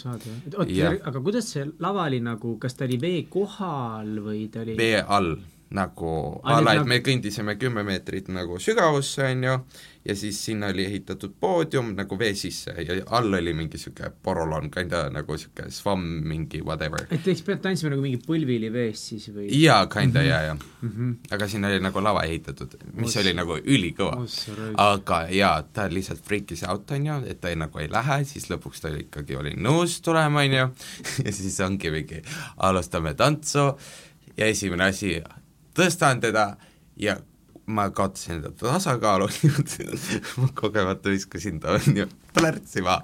oot 0.56 0.74
aga 1.10 1.20
kuidas 1.20 1.52
see 1.54 1.68
lava 1.78 2.08
oli 2.08 2.20
nagu, 2.24 2.56
kas 2.58 2.78
ta 2.78 2.88
oli 2.88 2.98
vee 3.00 3.22
kohal 3.30 4.18
või 4.24 4.48
ta 4.52 4.64
oli 4.64 4.76
vee 4.78 5.00
all 5.02 5.36
nagu 5.70 6.40
a 6.42 6.60
la, 6.62 6.72
et 6.72 6.80
nagu- 6.80 6.88
me 6.88 6.98
kõndisime 7.04 7.56
kümme 7.60 7.84
meetrit 7.84 8.28
nagu 8.32 8.56
sügavusse, 8.62 9.26
on 9.28 9.42
ju, 9.44 9.56
ja 10.08 10.14
siis 10.16 10.38
sinna 10.44 10.70
oli 10.72 10.86
ehitatud 10.88 11.34
poodium 11.40 11.90
nagu 11.96 12.18
vee 12.18 12.32
sisse 12.34 12.72
ja 12.86 12.96
all 13.16 13.34
oli 13.34 13.52
mingi 13.52 13.76
niisugune 13.76 14.08
porolon, 14.22 14.70
kinda 14.72 15.02
nagu 15.12 15.36
niisugune 15.36 15.70
svamm, 15.74 16.06
mingi 16.24 16.62
whatever. 16.64 17.04
et 17.10 17.28
eks 17.28 17.42
pead 17.44 17.60
tantsima 17.60 17.92
nagu 17.92 18.02
mingi 18.04 18.20
põlvili 18.24 18.72
vees 18.72 19.02
siis 19.10 19.28
või? 19.34 19.50
jaa, 19.52 19.86
kinda 19.92 20.20
mm 20.20 20.24
-hmm. 20.24 20.30
jaa, 20.30 20.42
jaa 20.42 20.54
mm. 20.54 20.88
-hmm. 20.96 21.14
aga 21.36 21.48
sinna 21.48 21.68
oli 21.68 21.80
nagu 21.80 22.02
lava 22.02 22.24
ehitatud, 22.24 22.78
mis 22.94 23.16
Oss- 23.16 23.20
oli 23.20 23.34
nagu 23.34 23.56
ülikõva. 23.58 24.24
aga 24.76 25.26
jaa, 25.30 25.62
ta 25.62 25.88
lihtsalt 25.92 26.24
freakis 26.24 26.64
out, 26.64 26.90
on 26.90 27.06
ju, 27.06 27.22
et 27.26 27.40
ta 27.40 27.48
ei, 27.48 27.56
nagu 27.56 27.78
ei 27.78 27.90
lähe, 27.92 28.24
siis 28.24 28.50
lõpuks 28.50 28.80
ta 28.80 28.88
oli 28.88 29.04
ikkagi 29.04 29.36
oli 29.36 29.54
nõus 29.56 30.00
tulema, 30.00 30.40
on 30.40 30.52
ju, 30.52 30.68
ja 31.24 31.32
siis 31.32 31.60
ongi 31.60 31.90
mingi, 31.90 32.22
alustame 32.56 33.14
tantsu 33.14 33.74
ja 34.38 34.46
esimene 34.46 34.84
asi, 34.84 35.22
tõstan 35.78 36.22
teda 36.22 36.50
ja 36.98 37.18
ma 37.68 37.90
kaotasin 37.92 38.38
enda 38.38 38.50
tasakaalu, 38.56 39.28
ma 40.40 40.48
kogemata 40.56 41.12
viskasin 41.12 41.60
ta 41.60 41.74
on 41.76 41.96
ju 42.00 42.06
plärtsi 42.34 42.82
maha. 42.84 43.02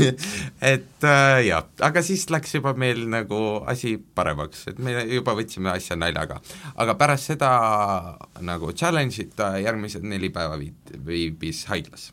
et 0.72 1.04
äh, 1.04 1.40
jah, 1.46 1.66
aga 1.84 2.02
siis 2.04 2.24
läks 2.32 2.54
juba 2.56 2.72
meil 2.80 3.02
nagu 3.12 3.40
asi 3.68 3.96
paremaks, 3.98 4.64
et 4.72 4.80
me 4.80 4.94
juba 5.04 5.34
võtsime 5.36 5.72
asja 5.74 5.98
naljaga. 6.00 6.40
aga 6.80 6.96
pärast 7.00 7.32
seda 7.32 7.50
nagu 8.46 8.72
challenge'it 8.72 9.36
ta 9.36 9.52
järgmised 9.60 10.06
neli 10.06 10.32
päeva 10.32 10.56
viit-, 10.60 10.96
viibis 11.06 11.66
haiglas. 11.68 12.10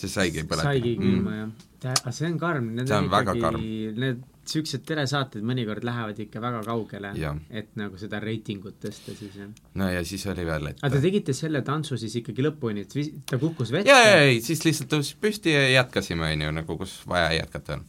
see 0.00 0.08
saigi 0.08 0.44
põletada. 0.44 0.74
saigi 0.74 0.96
külma 1.00 1.38
jah. 1.38 1.96
aga 1.96 2.12
see 2.12 2.28
on 2.28 2.38
karm, 2.44 2.74
need 2.76 2.92
on 2.92 3.08
ikkagi 3.08 3.94
need 3.96 4.26
siuksed 4.48 4.84
telesaated 4.88 5.44
mõnikord 5.46 5.84
lähevad 5.86 6.18
ikka 6.24 6.40
väga 6.42 6.62
kaugele 6.66 7.12
et 7.50 7.74
nagu 7.78 7.98
seda 8.00 8.20
reitingut 8.22 8.78
tõsta 8.82 9.14
siis 9.16 9.36
jah. 9.36 9.50
no 9.78 9.90
ja 9.90 10.02
siis 10.06 10.24
oli 10.32 10.46
veel, 10.46 10.70
et 10.72 10.80
aga 10.82 10.96
te 10.96 11.02
tegite 11.04 11.34
selle 11.36 11.62
tantsu 11.66 11.98
siis 12.00 12.16
ikkagi 12.22 12.44
lõpuni, 12.46 12.86
et 12.86 12.96
ta 13.28 13.38
kukkus 13.40 13.72
vette? 13.74 13.90
ja, 13.90 13.98
ja, 14.06 14.24
ei, 14.28 14.40
siis 14.44 14.64
lihtsalt 14.66 14.90
tõusis 14.92 15.18
püsti 15.20 15.54
ja 15.54 15.66
jätkasime, 15.80 16.32
on 16.32 16.46
ju, 16.46 16.56
nagu 16.60 16.78
kus 16.80 16.96
vaja 17.10 17.32
jätkata 17.36 17.78
on. 17.78 17.86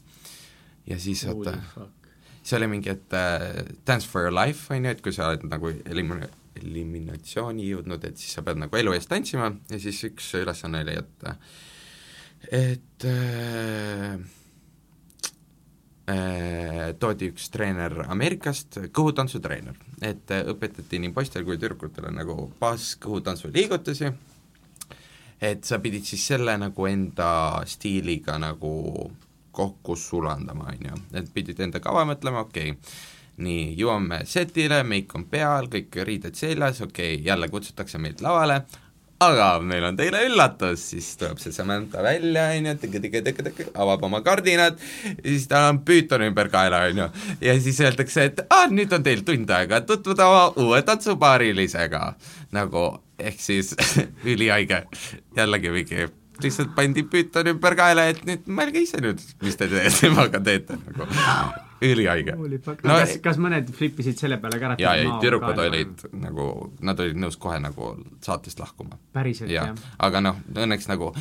ja 0.90 1.00
siis 1.00 1.24
oota, 1.32 1.56
see 2.44 2.60
oli 2.60 2.70
mingi, 2.76 2.94
et 2.94 3.18
äh, 3.18 3.64
Dance 3.88 4.08
for 4.08 4.28
your 4.28 4.36
life, 4.36 4.68
on 4.74 4.86
ju, 4.86 4.96
et 4.96 5.02
kui 5.06 5.16
sa 5.16 5.32
oled 5.32 5.48
nagu 5.50 5.72
elimine-, 5.72 6.30
eliminatsiooni 6.62 7.70
jõudnud, 7.72 8.06
et 8.08 8.20
siis 8.20 8.36
sa 8.38 8.46
pead 8.46 8.60
nagu 8.62 8.82
elu 8.82 8.98
eest 8.98 9.10
tantsima 9.12 9.54
ja 9.72 9.82
siis 9.82 10.04
üks 10.12 10.34
ülesanne 10.42 10.84
oli, 10.86 11.00
et 11.00 11.28
et 12.52 13.06
äh, 13.06 14.14
äh, 14.14 14.41
toodi 16.06 17.30
üks 17.32 17.50
treener 17.54 17.94
Ameerikast, 18.10 18.80
kõhutantsutreener, 18.96 19.78
et 20.02 20.34
äh, 20.34 20.44
õpetati 20.50 21.00
nii 21.00 21.14
poistele 21.14 21.46
kui 21.46 21.60
tüdrukutele 21.62 22.12
nagu 22.14 22.50
baas 22.60 22.96
kõhutantsu 23.02 23.52
liigutusi, 23.54 24.10
et 25.42 25.64
sa 25.66 25.80
pidid 25.80 26.06
siis 26.06 26.26
selle 26.34 26.58
nagu 26.58 26.88
enda 26.90 27.62
stiiliga 27.70 28.38
nagu 28.42 28.74
kokku 29.52 29.96
sulandama, 30.00 30.72
on 30.74 30.86
ju, 30.90 31.02
et 31.20 31.34
pidid 31.34 31.60
enda 31.60 31.82
kava 31.84 32.06
mõtlema, 32.08 32.46
okei 32.48 32.74
okay, 32.74 32.94
nii, 33.42 33.72
jõuame 33.80 34.24
setile, 34.30 34.82
meik 34.88 35.14
on 35.18 35.26
peal, 35.30 35.70
kõik 35.72 36.02
riided 36.08 36.38
seljas, 36.38 36.82
okei 36.82 37.16
okay,, 37.16 37.26
jälle 37.26 37.50
kutsutakse 37.52 38.02
meid 38.02 38.24
lavale, 38.24 38.62
aga 39.22 39.48
meil 39.66 39.86
on 39.92 39.98
teile 40.00 40.24
üllatus, 40.28 40.88
siis 40.94 41.12
tuleb 41.20 41.42
see 41.42 41.54
Samantha 41.56 42.04
välja, 42.06 42.48
on 42.56 42.72
ju, 42.72 42.76
tõke-tõke-tõke-tõke, 42.84 43.68
avab 43.84 44.08
oma 44.08 44.24
kardinad 44.26 44.80
siis 45.22 45.48
tal 45.52 45.70
on 45.72 45.82
püüton 45.86 46.26
ümber 46.28 46.50
kaela, 46.54 46.84
on 46.90 47.04
ju. 47.04 47.08
ja 47.46 47.56
siis 47.62 47.80
öeldakse, 47.84 48.28
et 48.32 48.44
aa, 48.48 48.68
nüüd 48.74 48.94
on 48.96 49.06
teil 49.06 49.24
tund 49.28 49.50
aega 49.56 49.82
tutvuda 49.86 50.30
oma 50.30 50.44
uue 50.62 50.82
tantsupaarilisega. 50.88 52.04
nagu, 52.56 52.86
ehk 53.20 53.42
siis 53.42 53.76
ülihaige, 54.32 54.84
jällegi 55.38 55.74
mingi 55.74 56.08
lihtsalt 56.42 56.72
pandi 56.76 57.04
püüton 57.06 57.54
ümber 57.54 57.76
kaela, 57.78 58.08
et 58.10 58.24
nüüd 58.26 58.48
mõelge 58.50 58.82
ise 58.82 59.02
nüüd, 59.04 59.22
mis 59.46 59.60
te- 59.60 59.70
temaga 60.00 60.42
teete, 60.44 60.80
nagu 60.88 61.71
ülihaige. 61.82 62.36
no, 62.38 62.74
kas, 62.84 63.16
kas 63.24 63.40
mõned 63.42 63.72
flippisid 63.76 64.20
selle 64.22 64.38
peale 64.42 64.60
ka 64.62 64.72
ära? 64.72 64.80
ja, 64.82 64.96
ei 65.00 65.10
tüdrukud 65.24 65.62
olid 65.66 66.06
nagu, 66.22 66.50
nad 66.86 67.00
olid 67.04 67.20
nõus 67.22 67.40
kohe 67.42 67.60
nagu 67.62 67.94
saatest 68.24 68.62
lahkuma 68.62 69.00
päriselt 69.16 69.52
jah 69.54 69.72
jah? 69.72 69.90
aga 70.00 70.22
noh, 70.24 70.44
õnneks 70.56 70.90
nagu, 70.92 71.12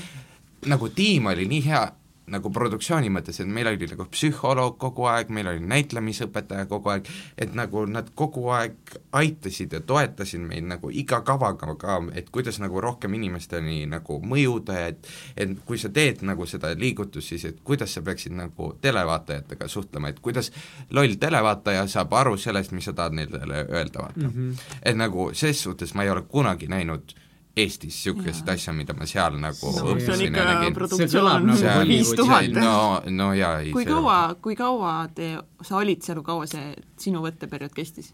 nagu 0.71 0.93
tiim 0.95 1.31
oli 1.33 1.49
nii 1.51 1.65
hea 1.69 1.85
nagu 2.31 2.51
produktsiooni 2.55 3.11
mõttes, 3.13 3.41
et 3.41 3.51
meil 3.51 3.69
oli 3.71 3.89
nagu 3.91 4.07
psühholoog 4.11 4.79
kogu 4.81 5.07
aeg, 5.11 5.31
meil 5.35 5.51
oli 5.53 5.63
näitlemisõpetaja 5.71 6.67
kogu 6.71 6.93
aeg, 6.95 7.09
et 7.39 7.55
nagu 7.59 7.85
nad 7.91 8.11
kogu 8.15 8.49
aeg 8.55 8.95
aitasid 9.17 9.75
ja 9.77 9.81
toetasid 9.87 10.43
meid 10.45 10.69
nagu 10.71 10.91
iga 10.91 11.21
kavaga 11.27 11.75
ka, 11.81 11.99
et 12.15 12.31
kuidas 12.31 12.61
nagu 12.63 12.81
rohkem 12.81 13.15
inimesteni 13.19 13.85
nagu 13.91 14.21
mõjuda 14.23 14.79
et 14.89 15.11
et 15.37 15.53
kui 15.67 15.79
sa 15.79 15.91
teed 15.93 16.23
nagu 16.27 16.47
seda 16.47 16.73
liigutust, 16.79 17.33
siis 17.33 17.45
et 17.49 17.61
kuidas 17.65 17.95
sa 17.95 18.03
peaksid 18.03 18.35
nagu 18.37 18.73
televaatajatega 18.81 19.69
suhtlema, 19.69 20.11
et 20.11 20.21
kuidas 20.21 20.53
loll 20.91 21.17
televaataja 21.21 21.87
saab 21.91 22.15
aru 22.15 22.37
sellest, 22.41 22.73
mis 22.77 22.89
sa 22.89 22.95
tahad 22.97 23.17
neile 23.19 23.65
öelda, 23.69 24.07
vaata 24.07 24.27
mm. 24.27 24.31
-hmm. 24.31 24.79
et 24.83 24.97
nagu 24.97 25.31
ses 25.35 25.63
suhtes 25.63 25.95
ma 25.95 26.05
ei 26.05 26.11
ole 26.11 26.23
kunagi 26.23 26.67
näinud 26.67 27.15
Eestis 27.59 27.97
niisugust 28.07 28.49
asja, 28.49 28.73
mida 28.73 28.95
ma 28.95 29.07
seal 29.11 29.35
nagu 29.43 29.73
no 29.75 29.95
õppisin 29.95 30.37
ja 30.39 30.45
nägin. 30.47 30.71
See 30.71 31.09
kõlab 31.11 31.47
produktsioon 31.49 31.49
nagu 31.51 31.89
viis 31.89 32.13
tuhat 32.15 32.49
no, 32.55 32.75
no 33.11 33.33
jaa, 33.35 33.57
ei 33.65 33.73
kui 33.75 33.87
kaua, 33.89 34.19
kui 34.43 34.55
kaua 34.59 34.95
te, 35.15 35.33
sa 35.67 35.81
olid 35.81 36.07
seal, 36.07 36.21
kui 36.23 36.31
kaua 36.31 36.47
see 36.51 36.73
sinu 37.01 37.25
võtteperiood 37.27 37.75
kestis? 37.75 38.13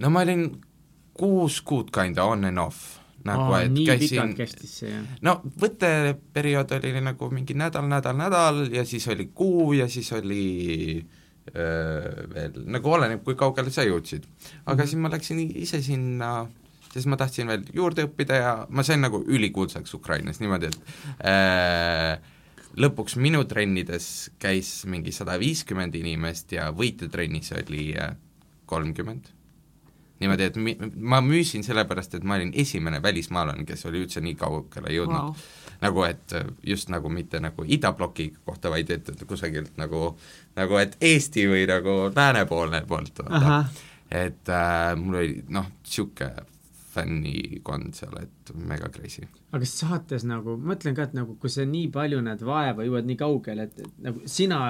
no 0.00 0.10
ma 0.14 0.22
olin 0.22 0.46
kuus 1.18 1.60
kuud 1.66 1.90
kinda 1.94 2.24
on 2.30 2.46
and 2.48 2.62
off, 2.62 3.00
nagu 3.26 3.50
Aa, 3.52 3.64
et 3.66 3.80
käisin 3.90 4.36
no 5.26 5.40
võtteperiood 5.60 6.76
oli 6.78 6.94
nagu 7.04 7.30
mingi 7.34 7.56
nädal, 7.58 7.88
nädal, 7.90 8.16
nädal 8.16 8.62
ja 8.72 8.86
siis 8.88 9.08
oli 9.12 9.32
kuu 9.34 9.72
ja 9.76 9.88
siis 9.90 10.12
oli 10.16 10.46
öö, 11.50 12.26
veel, 12.32 12.62
nagu 12.70 12.94
oleneb, 12.96 13.24
kui 13.26 13.36
kaugele 13.38 13.72
sa 13.74 13.84
jõudsid. 13.84 14.24
aga 14.70 14.86
siis 14.86 15.00
ma 15.02 15.10
läksin 15.12 15.42
ise 15.42 15.82
sinna, 15.84 16.46
sest 16.90 17.10
ma 17.10 17.18
tahtsin 17.20 17.50
veel 17.50 17.64
juurde 17.74 18.06
õppida 18.08 18.38
ja 18.38 18.52
ma 18.68 18.84
sain 18.86 19.02
nagu 19.04 19.22
ülikuulsaks 19.26 19.94
Ukrainas 19.94 20.40
niimoodi, 20.42 20.70
et 20.70 21.26
äh, 21.26 22.16
lõpuks 22.80 23.16
minu 23.20 23.44
trennides 23.50 24.30
käis 24.42 24.80
mingi 24.90 25.14
sada 25.14 25.38
viiskümmend 25.40 25.94
inimest 25.98 26.56
ja 26.56 26.70
võitjatrennis 26.74 27.54
oli 27.58 27.90
äh, 27.98 28.16
kolmkümmend 28.70 29.30
niimoodi, 30.20 30.50
et 30.50 30.56
mi-, 30.60 30.76
ma 31.00 31.22
müüsin 31.24 31.64
sellepärast, 31.64 32.18
et 32.18 32.24
ma 32.28 32.36
olin 32.36 32.52
esimene 32.60 33.00
välismaalane, 33.02 33.64
kes 33.68 33.86
oli 33.88 34.02
üldse 34.04 34.20
nii 34.24 34.36
kaugele 34.38 34.92
jõudnud 34.92 35.30
wow.. 35.30 35.46
nagu 35.80 36.04
et 36.04 36.34
just 36.66 36.92
nagu 36.92 37.08
mitte 37.12 37.40
nagu 37.40 37.64
idabloki 37.64 38.30
kohta, 38.44 38.72
vaid 38.72 38.90
et, 38.92 39.08
et 39.14 39.24
kusagilt 39.28 39.78
nagu, 39.80 40.10
nagu 40.58 40.80
et 40.82 40.98
Eesti 41.00 41.46
või 41.48 41.64
nagu 41.70 41.96
läänepoolne 42.12 42.82
poolt, 42.90 43.22
et 44.10 44.52
äh, 44.52 44.96
mul 45.00 45.22
oli 45.22 45.44
noh, 45.48 45.70
niisugune 45.86 46.48
fännikond 46.90 47.94
seal, 47.94 48.16
et 48.22 48.52
mega 48.54 48.88
crazy. 48.92 49.26
aga 49.54 49.66
saates 49.66 50.24
nagu, 50.28 50.56
ma 50.58 50.72
mõtlen 50.74 50.94
ka, 50.96 51.08
et 51.08 51.14
nagu 51.16 51.36
kui 51.40 51.50
sa 51.52 51.64
nii 51.66 51.88
palju 51.94 52.20
näed 52.26 52.42
vaeva, 52.46 52.86
jõuad 52.86 53.08
nii 53.08 53.18
kaugele, 53.20 53.66
et 53.68 53.80
et 53.80 53.98
nagu 54.06 54.22
sina 54.30 54.60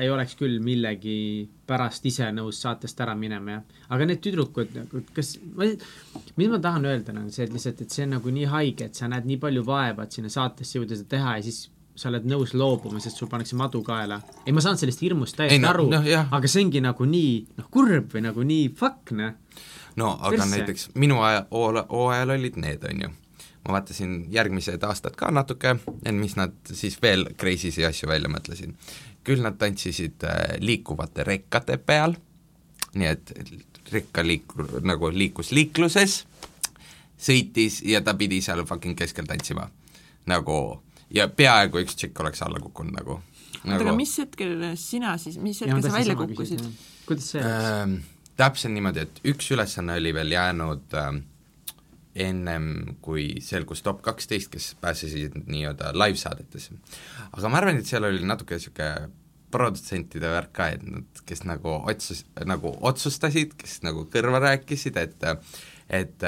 ei 0.00 0.10
oleks 0.10 0.36
küll 0.38 0.58
millegi 0.62 1.18
pärast 1.66 2.06
ise 2.06 2.28
nõus 2.34 2.60
saatest 2.62 3.00
ära 3.02 3.14
minema, 3.18 3.58
jah. 3.58 3.78
aga 3.94 4.08
need 4.10 4.22
tüdrukud 4.24 4.74
nagu, 4.78 5.02
kas, 5.16 5.36
mis 5.56 6.50
ma 6.52 6.60
tahan 6.62 6.86
öelda 6.90 7.14
nagu 7.16 7.30
see, 7.34 7.46
et 7.46 7.54
lihtsalt, 7.54 7.82
et 7.82 7.90
see 7.94 8.06
on 8.06 8.16
nagu 8.18 8.34
nii 8.38 8.50
haige, 8.52 8.90
et 8.90 8.98
sa 8.98 9.10
näed 9.10 9.26
nii 9.28 9.40
palju 9.42 9.64
vaeva, 9.66 10.06
et 10.06 10.18
sinna 10.18 10.30
saatesse 10.32 10.78
jõuda 10.78 10.98
seda 10.98 11.16
teha 11.16 11.38
ja 11.40 11.46
siis 11.48 11.66
sa 11.96 12.10
oled 12.10 12.26
nõus 12.28 12.52
loobuma, 12.52 13.00
sest 13.00 13.16
sul 13.16 13.28
pannakse 13.32 13.56
madu 13.56 13.80
kaela. 13.84 14.20
ei, 14.44 14.52
ma 14.52 14.60
saan 14.60 14.76
sellest 14.76 15.00
hirmust 15.00 15.38
täiesti 15.38 15.56
Ei, 15.56 15.62
no- 15.62 15.70
aru 15.72 15.88
jah. 16.04 16.28
aga 16.30 16.48
see 16.50 16.64
ongi 16.66 16.82
nagu 16.84 17.08
nii, 17.08 17.32
noh, 17.56 17.70
kurb 17.72 18.12
või 18.12 18.26
nagu 18.28 18.44
nii 18.44 18.68
fuck, 18.76 19.14
noh. 19.16 19.32
No 19.96 20.12
aga 20.20 20.36
Persse. 20.36 20.50
näiteks 20.50 20.88
minu 20.94 21.20
aja, 21.24 21.46
hooajal 21.50 22.34
olid 22.36 22.58
need, 22.60 22.84
on 22.90 23.00
ju. 23.06 23.10
ma 23.66 23.74
vaatasin 23.78 24.26
järgmised 24.30 24.82
aastad 24.86 25.16
ka 25.18 25.30
natuke, 25.34 25.76
et 26.04 26.14
mis 26.14 26.36
nad 26.38 26.54
siis 26.70 27.00
veel 27.02 27.26
crazy 27.40 27.72
si 27.74 27.84
asju 27.84 28.08
välja 28.08 28.30
mõtlesid. 28.30 28.74
küll 29.24 29.42
nad 29.42 29.58
tantsisid 29.58 30.22
äh, 30.24 30.56
liikuvate 30.62 31.24
rekkade 31.26 31.78
peal, 31.82 32.14
nii 32.94 33.08
et 33.10 33.32
rekka 33.92 34.22
liik-, 34.22 34.54
nagu 34.86 35.10
liikus 35.10 35.50
liikluses, 35.52 36.24
sõitis 37.18 37.80
ja 37.82 38.00
ta 38.00 38.14
pidi 38.14 38.40
seal 38.40 38.64
fucking 38.66 38.98
keskel 38.98 39.26
tantsima. 39.26 39.70
nagu 40.26 40.82
ja 41.10 41.28
peaaegu 41.28 41.78
üks 41.78 41.96
tšikk 41.96 42.20
oleks 42.20 42.42
alla 42.42 42.60
kukkunud 42.60 42.94
nagu, 42.98 43.20
oota, 43.64 43.80
aga 43.80 43.92
mis 43.94 44.18
hetkel 44.18 44.72
sina 44.76 45.18
siis, 45.18 45.38
mis 45.38 45.60
Ja 45.60 45.66
hetkel 45.66 45.82
sa 45.82 45.88
tahtsin 45.88 45.98
välja 45.98 46.14
sama 46.14 46.26
kukkusid 46.26 46.62
kuidas 47.06 47.30
see 47.30 47.42
läks? 47.42 47.64
ähm, 47.64 47.94
täpselt 48.36 48.74
niimoodi, 48.74 49.06
et 49.06 49.20
üks 49.32 49.50
ülesanne 49.54 49.96
oli 50.00 50.12
veel 50.14 50.32
jäänud 50.34 50.96
ähm, 51.00 51.22
ennem 52.16 52.96
kui 53.04 53.28
selgus 53.44 53.82
top 53.84 54.02
kaksteist, 54.04 54.50
kes 54.52 54.74
pääsesid 54.80 55.36
nii-öelda 55.44 55.92
live-saadetesse. 55.96 56.76
aga 57.32 57.48
ma 57.48 57.60
arvan, 57.60 57.80
et 57.80 57.88
seal 57.88 58.08
oli 58.08 58.24
natuke 58.24 58.56
niisugune 58.56 59.10
produtsentide 59.52 60.30
värk 60.32 60.52
ka, 60.56 60.68
et 60.74 60.84
nad, 60.84 61.22
kes 61.28 61.44
nagu 61.46 61.76
otsus, 61.88 62.24
nagu 62.48 62.72
otsustasid, 62.90 63.54
kes 63.60 63.80
nagu 63.86 64.06
kõrva 64.12 64.42
rääkisid, 64.48 64.96
et 65.00 65.28
et 65.88 66.26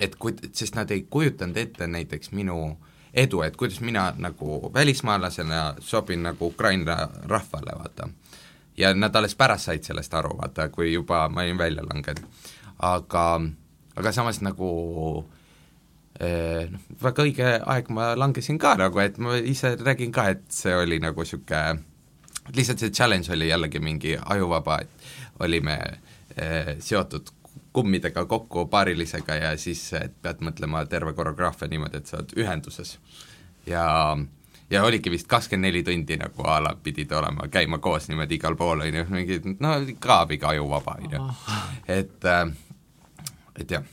et 0.00 0.16
kui, 0.18 0.34
sest 0.52 0.74
nad 0.74 0.90
ei 0.90 1.04
kujutanud 1.10 1.56
ette 1.60 1.86
näiteks 1.86 2.32
minu 2.32 2.76
edu, 3.14 3.42
et 3.46 3.56
kuidas 3.56 3.80
mina 3.80 4.08
nagu 4.18 4.70
välismaalasena 4.74 5.74
sobin 5.80 6.22
nagu 6.22 6.46
Ukraina 6.46 6.96
rahvale, 7.30 7.76
vaata. 7.78 8.08
Ja 8.76 8.94
nad 8.94 9.16
alles 9.16 9.34
pärast 9.34 9.70
said 9.70 9.86
sellest 9.86 10.14
aru, 10.14 10.36
vaata, 10.38 10.68
kui 10.68 10.92
juba 10.92 11.28
ma 11.28 11.42
olin 11.42 11.58
välja 11.58 11.84
langenud. 11.86 12.24
aga, 12.78 13.40
aga 13.96 14.12
samas 14.12 14.40
nagu 14.42 14.70
eh, 16.20 16.70
noh, 16.70 16.80
väga 17.02 17.22
õige 17.22 17.50
aeg 17.60 17.90
ma 17.94 18.12
langesin 18.18 18.58
ka 18.58 18.74
nagu, 18.80 18.98
et 18.98 19.18
ma 19.18 19.36
ise 19.36 19.76
räägin 19.76 20.12
ka, 20.12 20.28
et 20.34 20.44
see 20.50 20.74
oli 20.74 20.98
nagu 21.02 21.20
niisugune 21.20 21.82
lihtsalt 22.54 22.78
see 22.78 22.90
challenge 22.90 23.32
oli 23.32 23.48
jällegi 23.48 23.80
mingi 23.80 24.18
ajuvaba, 24.20 24.78
et 24.82 25.40
olime 25.40 25.78
eh, 26.36 26.76
seotud 26.78 27.30
kummidega 27.74 28.24
kokku 28.30 28.66
paarilisega 28.70 29.34
ja 29.34 29.56
siis 29.58 29.88
pead 30.22 30.42
mõtlema 30.46 30.84
terve 30.86 31.12
koreograafia 31.12 31.68
niimoodi, 31.68 31.98
et 31.98 32.10
sa 32.10 32.20
oled 32.20 32.34
ühenduses. 32.38 32.98
ja, 33.66 34.16
ja 34.74 34.84
oligi 34.84 35.12
vist 35.12 35.28
kakskümmend 35.30 35.68
neli 35.70 35.82
tundi 35.86 36.18
nagu 36.20 36.46
a 36.50 36.60
la 36.62 36.74
pidid 36.82 37.12
olema, 37.14 37.48
käima 37.52 37.78
koos 37.82 38.08
niimoodi 38.10 38.38
igal 38.38 38.56
pool, 38.58 38.84
on 38.84 39.00
ju, 39.00 39.08
mingi 39.14 39.40
no 39.58 39.74
mingi 39.80 40.46
ajuvaba, 40.52 40.98
on 41.00 41.16
ju. 41.16 41.26
et 41.88 42.30
äh,, 42.30 42.48
et 43.58 43.70
jah 43.70 43.84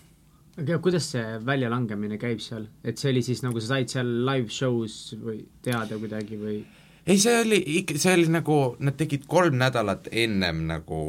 aga 0.61 0.77
kuidas 0.83 1.07
see 1.13 1.25
väljalangemine 1.45 2.19
käib 2.21 2.41
seal, 2.43 2.67
et 2.83 2.99
see 2.99 3.11
oli 3.13 3.23
siis 3.25 3.41
nagu 3.45 3.61
sa 3.61 3.75
said 3.75 3.91
seal 3.93 4.09
live 4.27 4.51
show's 4.51 5.15
või 5.21 5.43
teada 5.63 5.97
kuidagi 6.01 6.39
või? 6.39 6.57
ei, 7.05 7.17
see 7.17 7.37
oli 7.41 7.61
ikka, 7.81 7.99
see 8.01 8.15
oli 8.17 8.27
nagu, 8.33 8.57
nad 8.83 8.97
tegid 8.99 9.27
kolm 9.31 9.57
nädalat 9.61 10.09
ennem 10.11 10.65
nagu 10.69 11.01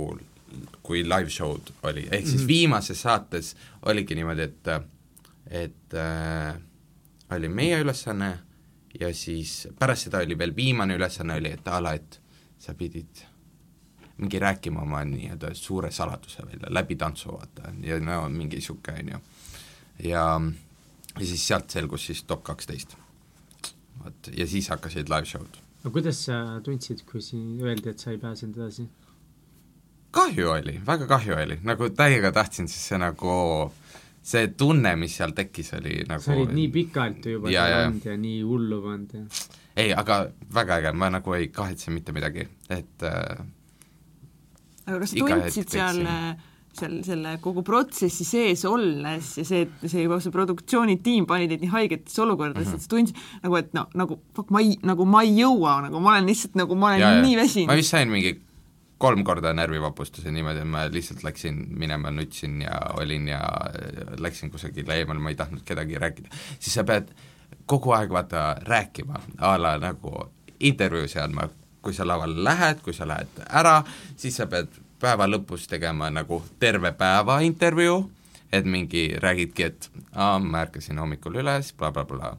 kui 0.84 1.02
live 1.06 1.32
show'd 1.32 1.72
oli, 1.88 2.06
ehk 2.10 2.26
siis 2.26 2.34
mm 2.34 2.42
-hmm. 2.42 2.48
viimases 2.48 3.02
saates 3.02 3.54
oligi 3.82 4.14
niimoodi, 4.14 4.42
et 4.42 4.72
et 5.50 5.94
äh, 5.94 6.56
oli 7.30 7.48
meie 7.48 7.80
ülesanne 7.80 8.38
ja 9.00 9.14
siis 9.14 9.68
pärast 9.78 10.08
seda 10.08 10.22
oli 10.24 10.38
veel 10.38 10.56
viimane 10.56 10.96
ülesanne 10.96 11.36
oli, 11.40 11.52
et 11.52 11.68
a 11.68 11.80
la, 11.82 11.94
et 11.96 12.20
sa 12.58 12.74
pidid 12.74 13.24
mingi 14.22 14.38
rääkima 14.38 14.82
oma 14.82 15.02
nii-öelda 15.04 15.54
suure 15.54 15.90
saladuse 15.90 16.46
välja 16.46 16.70
läbi 16.70 16.96
tantsu, 16.96 17.32
vaata, 17.32 17.72
ja 17.82 17.98
no 18.00 18.28
mingi 18.28 18.60
niisugune, 18.60 18.98
on 19.00 19.12
ju. 19.12 19.20
ja, 20.08 20.24
ja 21.18 21.26
siis 21.26 21.46
sealt 21.48 21.70
selgus 21.70 22.06
siis 22.06 22.22
top 22.24 22.44
kaksteist. 22.44 22.96
vot, 24.04 24.30
ja 24.36 24.46
siis 24.46 24.68
hakkasid 24.68 25.08
live 25.08 25.26
show'd. 25.26 25.60
no 25.84 25.90
kuidas 25.90 26.24
sa 26.24 26.60
tundsid, 26.64 27.04
kui 27.10 27.22
siin 27.22 27.60
öeldi, 27.60 27.88
et 27.88 27.98
sa 27.98 28.10
ei 28.10 28.18
pääsenud 28.18 28.56
edasi? 28.56 28.88
kahju 30.10 30.50
oli, 30.50 30.80
väga 30.86 31.06
kahju 31.06 31.34
oli, 31.34 31.58
nagu 31.62 31.88
täiega 31.90 32.32
tahtsin, 32.32 32.68
siis 32.68 32.88
see 32.92 32.98
nagu 33.00 33.72
see 34.22 34.52
tunne, 34.58 34.94
mis 34.96 35.16
seal 35.18 35.34
tekkis, 35.36 35.72
oli 35.78 35.96
nagu 36.08 36.22
sa 36.22 36.36
olid 36.36 36.54
nii 36.54 36.68
pikalt 36.74 37.26
ju 37.26 37.38
juba 37.38 37.50
ja, 37.50 37.66
seal 37.66 37.88
olnud 37.88 38.06
ja 38.06 38.14
nii 38.22 38.38
hullu 38.46 38.78
pannud 38.84 39.16
ja 39.18 39.24
ei, 39.76 39.90
aga 39.96 40.22
väga 40.52 40.78
äge, 40.82 40.92
ma 41.00 41.08
nagu 41.12 41.34
ei 41.34 41.48
kahetse 41.52 41.90
mitte 41.94 42.14
midagi, 42.14 42.46
et 42.70 43.06
äh, 43.08 43.42
aga 44.86 45.02
kas 45.02 45.14
sa 45.14 45.26
tundsid 45.26 45.72
seal 45.72 46.02
äh, 46.04 46.32
seal 46.76 47.00
selle 47.04 47.34
kogu 47.44 47.64
protsessi 47.66 48.24
sees 48.24 48.64
olles 48.68 49.32
ja 49.40 49.44
see, 49.44 49.66
et 49.66 49.90
see 49.90 50.06
juba 50.06 50.18
see 50.24 50.32
produktsioonitiim 50.34 51.26
pani 51.28 51.48
teid 51.50 51.64
nii 51.64 51.72
haigetesse 51.72 52.22
olukordadesse 52.24 52.76
mm, 52.76 52.78
-hmm. 52.78 52.80
et 52.80 52.86
sa 52.86 52.94
tundsid 52.94 53.44
nagu, 53.44 53.58
et 53.60 53.74
no 53.76 53.86
nagu 53.98 54.20
fuck, 54.36 54.54
ma 54.54 54.62
ei, 54.64 54.78
nagu 54.82 55.04
ma 55.04 55.24
ei 55.26 55.34
jõua, 55.42 55.80
nagu 55.88 56.00
ma 56.00 56.14
olen 56.16 56.30
lihtsalt 56.30 56.56
nagu, 56.62 56.78
ma 56.78 56.94
olen 56.94 57.04
ja, 57.04 57.12
nii 57.26 57.36
väsinud. 57.36 57.68
ma 57.68 57.76
vist 57.80 57.92
sain 57.92 58.12
mingi 58.12 58.38
kolm 59.02 59.24
korda 59.26 59.50
närvivapustuse 59.56 60.30
niimoodi, 60.30 60.62
et 60.62 60.68
ma 60.70 60.84
lihtsalt 60.90 61.24
läksin 61.26 61.58
minema, 61.78 62.12
nutsin 62.14 62.60
ja 62.62 62.78
olin 63.00 63.26
ja 63.28 63.40
läksin 64.22 64.50
kusagile 64.50 65.00
eemale, 65.00 65.18
ma 65.18 65.32
ei 65.32 65.38
tahtnud 65.38 65.64
kedagi 65.66 65.98
rääkida, 65.98 66.30
siis 66.58 66.76
sa 66.78 66.84
pead 66.86 67.10
kogu 67.66 67.90
aeg 67.96 68.14
vaata 68.14 68.44
rääkima, 68.68 69.18
a 69.42 69.56
la 69.58 69.74
nagu 69.82 70.28
intervjuusi 70.60 71.18
andma, 71.18 71.48
kui 71.82 71.94
sa 71.94 72.06
lavale 72.06 72.44
lähed, 72.44 72.82
kui 72.84 72.94
sa 72.94 73.08
lähed 73.08 73.42
ära, 73.50 73.80
siis 74.16 74.38
sa 74.38 74.46
pead 74.46 74.70
päeva 75.02 75.26
lõpus 75.26 75.66
tegema 75.70 76.10
nagu 76.14 76.38
terve 76.62 76.92
päeva 76.94 77.40
intervjuu, 77.42 78.04
et 78.52 78.68
mingi 78.68 79.08
räägidki, 79.18 79.66
et 79.66 79.90
aa, 80.14 80.38
ma 80.38 80.62
ärkasin 80.66 81.00
hommikul 81.02 81.40
üles 81.42 81.72
bla, 81.74 81.90
bla, 81.90 82.04
blablabla, 82.06 82.36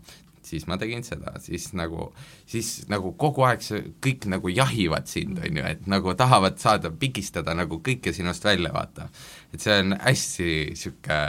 siis 0.53 0.67
ma 0.69 0.77
tegin 0.81 1.03
seda, 1.05 1.35
siis 1.43 1.71
nagu, 1.77 2.11
siis 2.49 2.85
nagu 2.91 3.13
kogu 3.19 3.45
aeg 3.47 3.65
see, 3.65 3.81
kõik 4.03 4.29
nagu 4.31 4.53
jahivad 4.53 5.09
sind, 5.09 5.41
on 5.41 5.59
ju, 5.59 5.65
et 5.73 5.89
nagu 5.91 6.13
tahavad 6.19 6.61
saada, 6.61 6.93
pigistada 6.93 7.55
nagu 7.57 7.81
kõike 7.83 8.13
sinust 8.15 8.45
välja, 8.45 8.73
vaata. 8.75 9.09
et 9.53 9.61
see 9.63 9.81
on 9.81 9.97
hästi 9.97 10.53
niisugune 10.69 11.19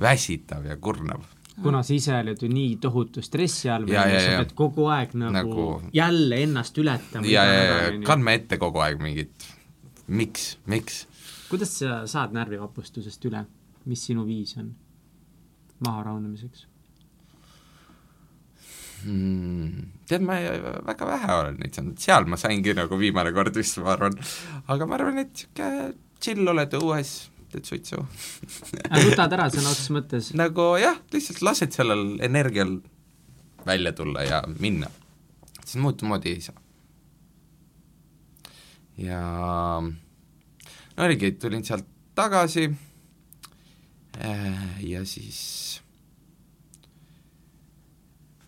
väsitav 0.00 0.64
ja 0.64 0.78
kurnav 0.80 1.26
kuna 1.62 1.82
sa 1.84 1.94
ise 1.94 2.14
oled 2.16 2.42
ju 2.42 2.48
nii 2.48 2.76
tohutu 2.80 3.22
stressi 3.24 3.68
all 3.68 3.84
või 3.88 3.98
sa 3.98 4.38
pead 4.40 4.54
kogu 4.56 4.86
aeg 4.92 5.14
nagu, 5.18 5.34
nagu 5.36 5.64
jälle 5.94 6.42
ennast 6.46 6.78
ületama. 6.80 7.26
ja, 7.28 7.44
ja, 7.44 7.64
ja 7.64 7.90
kandma 8.06 8.34
ette 8.38 8.56
kogu 8.60 8.80
aeg 8.84 9.02
mingit, 9.02 9.48
miks, 10.08 10.54
miks? 10.70 11.02
kuidas 11.50 11.76
sa 11.82 12.02
saad 12.10 12.32
närvivapustusest 12.36 13.28
üle, 13.28 13.44
mis 13.90 14.06
sinu 14.08 14.24
viis 14.28 14.56
on 14.60 14.72
maha 15.84 16.08
rahunemiseks? 16.08 16.69
Hmm,? 19.04 19.90
tead, 20.10 20.24
ma 20.26 20.38
ei, 20.40 20.60
väga 20.86 21.08
vähe 21.08 21.34
olen 21.36 21.58
neid 21.62 21.76
saanud, 21.76 21.98
seal 22.02 22.28
ma 22.30 22.38
saingi 22.40 22.74
nagu 22.76 22.98
viimane 23.00 23.32
kord 23.36 23.56
vist, 23.56 23.78
ma 23.84 23.94
arvan, 23.94 24.16
aga 24.72 24.88
ma 24.88 24.98
arvan, 24.98 25.20
et 25.24 25.34
niisugune 25.34 25.92
chill 26.20 26.52
oled 26.52 26.74
õues, 26.76 27.12
teed 27.50 27.68
suitsu 27.68 28.02
võtad 28.02 29.36
ära 29.36 29.48
sõna 29.52 29.72
otseses 29.72 29.92
mõttes? 29.94 30.32
nagu 30.42 30.72
jah, 30.80 30.98
lihtsalt 31.14 31.40
lased 31.46 31.76
sellel 31.76 32.18
energial 32.26 32.76
välja 33.66 33.94
tulla 33.96 34.24
ja 34.26 34.42
minna, 34.60 34.90
siis 35.62 35.80
muud 35.82 36.02
moodi 36.08 36.34
ei 36.36 36.44
saa. 36.44 36.58
ja 39.00 39.22
no 39.80 41.06
oligi, 41.06 41.32
tulin 41.40 41.64
sealt 41.64 41.86
tagasi 42.18 42.66
äh, 44.20 44.82
ja 44.84 45.04
siis 45.08 45.80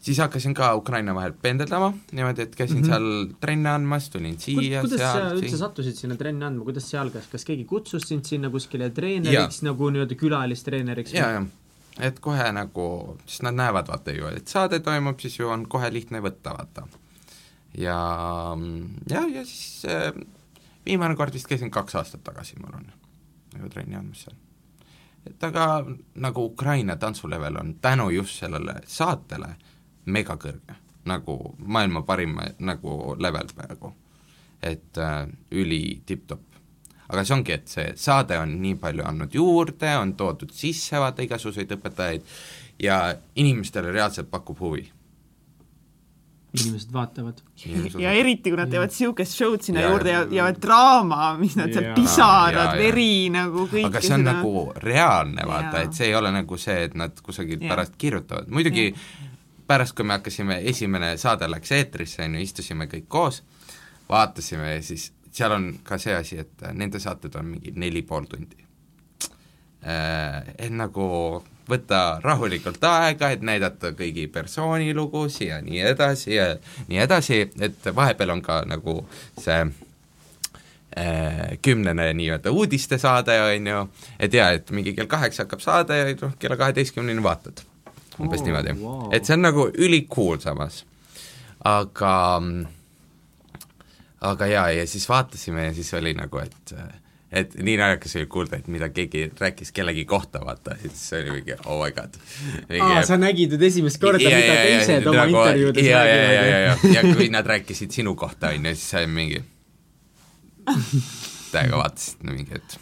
siis 0.02 0.18
hakkasin 0.18 0.54
ka 0.54 0.74
Ukraina 0.74 1.14
vahel 1.14 1.32
pendeldama, 1.42 1.92
niimoodi, 2.12 2.42
et 2.42 2.56
käisin 2.56 2.76
mm 2.76 2.82
-hmm. 2.82 2.88
seal 2.88 3.34
trenne 3.40 3.70
andmas, 3.70 4.10
tulin 4.10 4.38
siia, 4.38 4.80
kuidas 4.80 5.00
seal, 5.00 5.28
sa 5.28 5.34
üldse 5.34 5.48
siin. 5.48 5.58
sattusid 5.58 5.94
sinna 5.94 6.16
trenni 6.16 6.44
andma, 6.44 6.64
kuidas 6.64 6.90
see 6.90 7.00
algas, 7.00 7.28
kas 7.32 7.44
keegi 7.44 7.64
kutsus 7.64 8.08
sind 8.08 8.24
sinna 8.24 8.50
kuskile 8.50 8.90
treeneriks 8.90 9.62
nagu 9.62 9.90
nii-öelda 9.90 10.18
külalistreeneriks? 10.18 11.14
jaa, 11.14 11.30
jah, 11.30 11.46
et 11.98 12.20
kohe 12.20 12.52
nagu, 12.52 13.18
siis 13.26 13.42
nad 13.42 13.54
näevad 13.54 13.88
vaata 13.88 14.12
ju, 14.18 14.26
et 14.26 14.48
saade 14.48 14.80
toimub, 14.80 15.20
siis 15.20 15.38
ju 15.38 15.48
on 15.48 15.66
kohe 15.68 15.92
lihtne 15.92 16.20
võtta, 16.20 16.56
vaata. 16.58 16.86
ja, 17.78 17.98
ja, 19.10 19.26
ja 19.26 19.44
siis 19.44 19.86
äh, 19.86 20.12
viimane 20.86 21.16
kord 21.16 21.34
vist 21.34 21.46
käisin 21.46 21.70
kaks 21.70 21.94
aastat 21.94 22.24
tagasi, 22.24 22.58
ma 22.58 22.72
arvan, 22.72 22.92
nagu 23.54 23.68
trenni 23.68 23.96
andmas 23.96 24.26
seal 24.26 24.36
et 25.26 25.44
aga 25.44 25.84
nagu 26.14 26.44
Ukraina 26.44 26.96
tantsulevel 26.96 27.56
on 27.56 27.74
tänu 27.74 28.10
just 28.10 28.40
sellele 28.40 28.80
saatele 28.86 29.54
megakõrge, 30.06 30.78
nagu 31.10 31.36
maailma 31.58 32.02
parim 32.06 32.38
nagu 32.58 33.16
level 33.18 33.52
praegu. 33.56 33.94
et 34.62 34.98
äh, 34.98 35.26
üli 35.50 36.02
tipp-topp. 36.06 36.42
aga 37.08 37.24
see 37.24 37.34
ongi, 37.34 37.52
et 37.52 37.68
see 37.68 37.92
saade 37.98 38.38
on 38.38 38.60
nii 38.62 38.76
palju 38.78 39.04
andnud 39.04 39.34
juurde, 39.34 39.96
on 39.98 40.14
toodud 40.14 40.52
sisse 40.54 41.00
vaata 41.02 41.22
igasuguseid 41.22 41.72
õpetajaid 41.76 42.22
ja 42.82 43.14
inimestele 43.34 43.92
reaalselt 43.92 44.30
pakub 44.30 44.60
huvi. 44.60 44.84
Inimesed 46.52 46.92
vaatavad. 46.92 47.42
ja 47.98 48.12
eriti, 48.12 48.50
kui 48.50 48.58
nad 48.60 48.70
teevad 48.70 48.90
niisugust 48.92 49.34
show'd 49.34 49.64
sinna 49.64 49.80
ja, 49.80 49.90
juurde 49.90 50.10
ja, 50.12 50.22
ja 50.36 50.48
draama, 50.52 51.32
mis 51.40 51.56
nad 51.56 51.72
seal 51.72 51.94
pisarad, 51.96 52.76
veri 52.76 53.30
nagu 53.32 53.64
kõik 53.70 53.88
aga 53.88 54.02
see 54.04 54.14
on 54.18 54.26
seda... 54.26 54.34
nagu 54.36 54.64
reaalne, 54.84 55.46
vaata, 55.48 55.86
et 55.86 55.96
see 55.96 56.10
ei 56.10 56.16
ole 56.18 56.30
nagu 56.34 56.58
see, 56.60 56.76
et 56.90 56.96
nad 56.98 57.22
kusagilt 57.24 57.64
pärast 57.64 57.96
kirjutavad, 57.98 58.52
muidugi 58.52 58.90
ja 58.90 59.31
pärast, 59.66 59.96
kui 59.96 60.04
me 60.04 60.18
hakkasime, 60.18 60.60
esimene 60.70 61.16
saade 61.20 61.48
läks 61.50 61.72
eetrisse, 61.72 62.24
on 62.24 62.36
ju, 62.36 62.44
istusime 62.46 62.88
kõik 62.90 63.08
koos, 63.08 63.42
vaatasime 64.08 64.74
ja 64.76 64.82
siis 64.82 65.10
seal 65.32 65.52
on 65.52 65.70
ka 65.84 65.98
see 66.00 66.14
asi, 66.14 66.38
et 66.42 66.66
nende 66.76 67.00
saated 67.00 67.34
on 67.40 67.48
mingi 67.54 67.72
neli 67.76 68.02
pool 68.06 68.28
tundi. 68.28 68.60
Äh, 69.82 70.52
et 70.58 70.70
nagu 70.70 71.06
võtta 71.68 72.20
rahulikult 72.22 72.82
aega, 72.86 73.32
et 73.32 73.42
näidata 73.42 73.92
kõigi 73.98 74.28
persooni 74.32 74.92
lugusid 74.94 75.48
ja 75.48 75.60
nii 75.64 75.80
edasi 75.92 76.34
ja 76.36 76.52
nii 76.88 77.00
edasi, 77.02 77.40
et 77.62 77.90
vahepeal 77.94 78.34
on 78.36 78.42
ka 78.44 78.60
nagu 78.68 78.98
see 79.40 79.58
äh, 79.64 81.58
kümnene 81.62 82.12
nii-öelda 82.18 82.52
uudistesaade, 82.52 83.40
on 83.48 83.66
ju, 83.72 83.82
et 84.20 84.34
jaa, 84.34 84.52
et 84.58 84.70
mingi 84.70 84.94
kell 84.94 85.10
kaheksa 85.10 85.46
hakkab 85.46 85.64
saade 85.64 85.98
ja 85.98 86.14
noh, 86.14 86.38
kella 86.38 86.60
kaheteistkümneni 86.60 87.22
vaatad. 87.24 87.64
Umbes 88.22 88.40
oh, 88.40 88.46
niimoodi 88.48 88.76
wow. 88.80 89.08
et 89.14 89.26
see 89.26 89.36
on 89.36 89.44
nagu 89.48 89.68
ülikool 89.74 90.40
samas. 90.42 90.84
aga 91.64 92.14
aga 94.22 94.46
jaa, 94.46 94.66
ja 94.70 94.86
siis 94.86 95.08
vaatasime 95.08 95.68
ja 95.68 95.74
siis 95.74 95.94
oli 95.98 96.14
nagu, 96.14 96.38
et 96.42 96.74
et 97.32 97.54
nii 97.64 97.78
naljakas 97.80 98.16
oli 98.20 98.26
kuulda, 98.28 98.58
et 98.60 98.68
mida 98.68 98.90
keegi 98.92 99.24
rääkis 99.40 99.72
kellegi 99.72 100.04
kohta, 100.04 100.42
vaata, 100.44 100.76
siis 100.82 101.06
oli 101.16 101.38
mingi 101.38 101.56
oh 101.64 101.80
my 101.80 101.94
god. 101.96 102.18
aa, 102.80 103.00
sa 103.08 103.16
nägid 103.20 103.54
nüüd 103.54 103.64
esimest 103.70 104.00
korda, 104.02 104.20
mida 104.20 104.58
teised 104.60 105.08
oma 105.08 105.24
intervjuudes 105.30 105.88
ja, 105.88 106.04
ja, 106.04 106.14
ja, 106.16 106.30
ja, 106.32 106.44
räägivad. 106.44 106.94
ja, 106.94 107.00
ja 107.08 107.16
kui 107.16 107.28
nad 107.32 107.48
rääkisid 107.48 107.96
sinu 107.96 108.14
kohta, 108.20 108.52
on 108.52 108.68
ju, 108.68 108.76
siis 108.76 109.00
on 109.00 109.16
mingi 109.16 109.40
täiega 111.54 111.80
vaatasid 111.80 112.26
no, 112.26 112.36
mingi, 112.36 112.60
et 112.60 112.78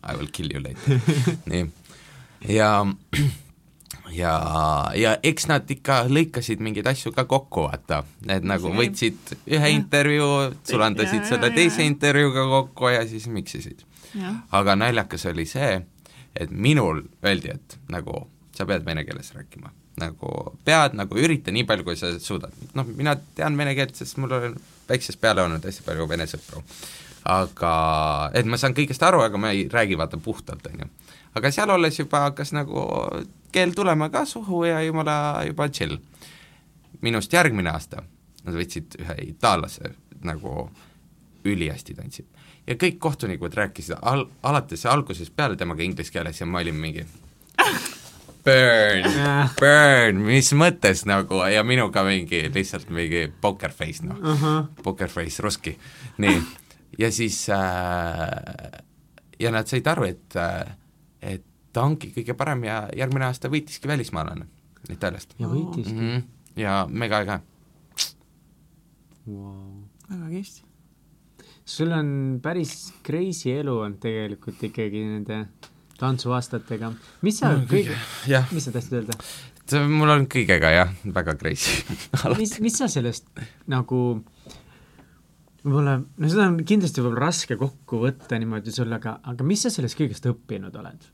I 0.00 0.16
will 0.16 0.30
kill 0.32 0.48
you 0.54 0.62
later. 0.62 1.00
nii, 1.50 1.66
ja 2.54 2.70
ja, 4.12 4.34
ja 4.94 5.14
eks 5.22 5.46
nad 5.50 5.70
ikka 5.70 6.02
lõikasid 6.10 6.62
mingeid 6.62 6.88
asju 6.90 7.12
ka 7.16 7.24
kokku, 7.28 7.66
vaata, 7.68 8.02
et 8.28 8.46
nagu 8.46 8.72
võtsid 8.74 9.34
ühe 9.50 9.72
intervjuu, 9.76 10.50
sulandasid 10.68 11.26
selle 11.28 11.52
teise 11.54 11.86
intervjuuga 11.86 12.46
kokku 12.50 12.92
ja 12.94 13.06
siis 13.08 13.28
miksisid. 13.30 13.84
aga 14.50 14.76
naljakas 14.76 15.26
oli 15.30 15.46
see, 15.46 15.80
et 16.36 16.50
minul 16.50 17.04
öeldi, 17.24 17.54
et 17.54 17.78
nagu 17.88 18.24
sa 18.56 18.66
pead 18.66 18.84
vene 18.86 19.04
keeles 19.04 19.34
rääkima. 19.34 19.70
nagu 20.00 20.30
pead, 20.64 20.94
nagu 20.96 21.18
ürita 21.18 21.52
nii 21.52 21.66
palju, 21.68 21.84
kui 21.84 21.96
sa 21.96 22.12
suudad. 22.18 22.52
noh, 22.74 22.86
mina 22.86 23.16
tean 23.34 23.56
vene 23.56 23.74
keelt, 23.74 23.94
sest 23.96 24.16
mul 24.16 24.32
on 24.32 24.56
väiksest 24.88 25.20
peale 25.20 25.42
olnud 25.42 25.64
hästi 25.64 25.84
palju 25.86 26.08
vene 26.08 26.26
sõpru. 26.30 26.62
aga, 27.24 27.74
et 28.34 28.46
ma 28.46 28.56
saan 28.56 28.74
kõigest 28.74 29.02
aru, 29.06 29.20
aga 29.22 29.38
ma 29.38 29.52
ei 29.54 29.68
räägi 29.72 29.98
vaata 29.98 30.18
puhtalt, 30.18 30.66
on 30.66 30.84
ju. 30.84 30.88
aga 31.34 31.52
seal 31.52 31.70
olles 31.70 31.98
juba 31.98 32.24
hakkas 32.28 32.54
nagu 32.56 32.86
keel 33.52 33.74
tulema 33.76 34.08
ka 34.10 34.24
suhu 34.24 34.64
ja 34.64 34.82
jumala 34.82 35.44
juba 35.46 35.68
chill. 35.68 35.98
minust 37.00 37.32
järgmine 37.32 37.70
aasta 37.70 38.02
nad 38.44 38.56
võtsid 38.56 38.98
ühe 39.00 39.16
itaallase 39.30 39.94
nagu 40.24 40.70
ülihästi 41.44 41.94
tantsib. 41.94 42.26
ja 42.66 42.74
kõik 42.74 42.98
kohtunikud 42.98 43.54
rääkisid 43.54 43.96
al-, 44.02 44.28
alates 44.42 44.86
algusest 44.86 45.36
peale 45.36 45.56
temaga 45.56 45.82
inglise 45.82 46.12
keeles 46.12 46.40
ja 46.40 46.46
ma 46.46 46.60
olin 46.60 46.76
mingi 46.76 47.06
burn 48.44 49.08
burn, 49.60 50.22
mis 50.26 50.52
mõttes 50.52 51.04
nagu 51.08 51.42
ja 51.48 51.64
minuga 51.64 52.04
mingi 52.04 52.46
lihtsalt 52.54 52.90
mingi 52.90 53.28
poker 53.40 53.72
face 53.72 54.04
noh 54.06 54.18
uh 54.18 54.44
-huh., 54.44 54.82
poker 54.82 55.08
face 55.08 55.42
ruski, 55.42 55.76
nii, 56.18 56.40
ja 56.98 57.12
siis 57.12 57.48
äh, 57.48 58.82
ja 59.40 59.50
nad 59.50 59.68
said 59.68 59.86
aru, 59.86 60.04
et 60.04 60.36
äh, 60.36 60.76
et 61.20 61.44
ta 61.72 61.84
ongi 61.86 62.10
kõige 62.14 62.34
parem 62.38 62.64
ja 62.66 62.82
järgmine 62.96 63.28
aasta 63.28 63.50
võitiski 63.52 63.90
välismaalane 63.90 64.48
Itaaliast 64.90 65.36
ja 65.38 65.48
võitiski 65.50 65.94
mm. 65.94 66.08
-hmm. 66.08 66.22
ja 66.60 66.86
mega 66.90 67.22
äge 67.24 67.40
wow.. 69.26 69.82
väga 70.08 70.30
kihvt. 70.30 70.62
sul 71.64 71.92
on 71.92 72.40
päris 72.42 72.92
crazy 73.06 73.52
elu 73.54 73.76
olnud 73.76 74.00
tegelikult 74.02 74.62
ikkagi 74.70 75.04
nende 75.04 75.44
tantsuaastatega. 76.00 76.92
mis 77.22 77.38
sa 77.42 77.52
kõige, 77.68 77.96
jah, 78.30 78.48
mis 78.52 78.64
sa 78.64 78.74
tahtsid 78.74 79.00
öelda? 79.00 79.18
mul 79.88 80.10
on 80.10 80.26
kõigega 80.30 80.72
jah, 80.74 80.96
väga 81.04 81.36
crazy 81.38 81.84
mis, 82.40 82.56
mis 82.64 82.80
sa 82.80 82.88
sellest 82.90 83.28
nagu 83.70 84.00
võib-olla, 85.62 86.00
no 86.00 86.32
seda 86.32 86.48
on 86.48 86.60
kindlasti 86.66 87.02
võib-olla 87.04 87.28
raske 87.28 87.56
kokku 87.60 88.02
võtta 88.06 88.38
niimoodi 88.40 88.74
sulle, 88.74 88.96
aga, 88.96 89.18
aga 89.32 89.46
mis 89.46 89.66
sa 89.66 89.72
sellest 89.72 89.98
kõigest 90.00 90.26
õppinud 90.30 90.76
oled? 90.80 91.08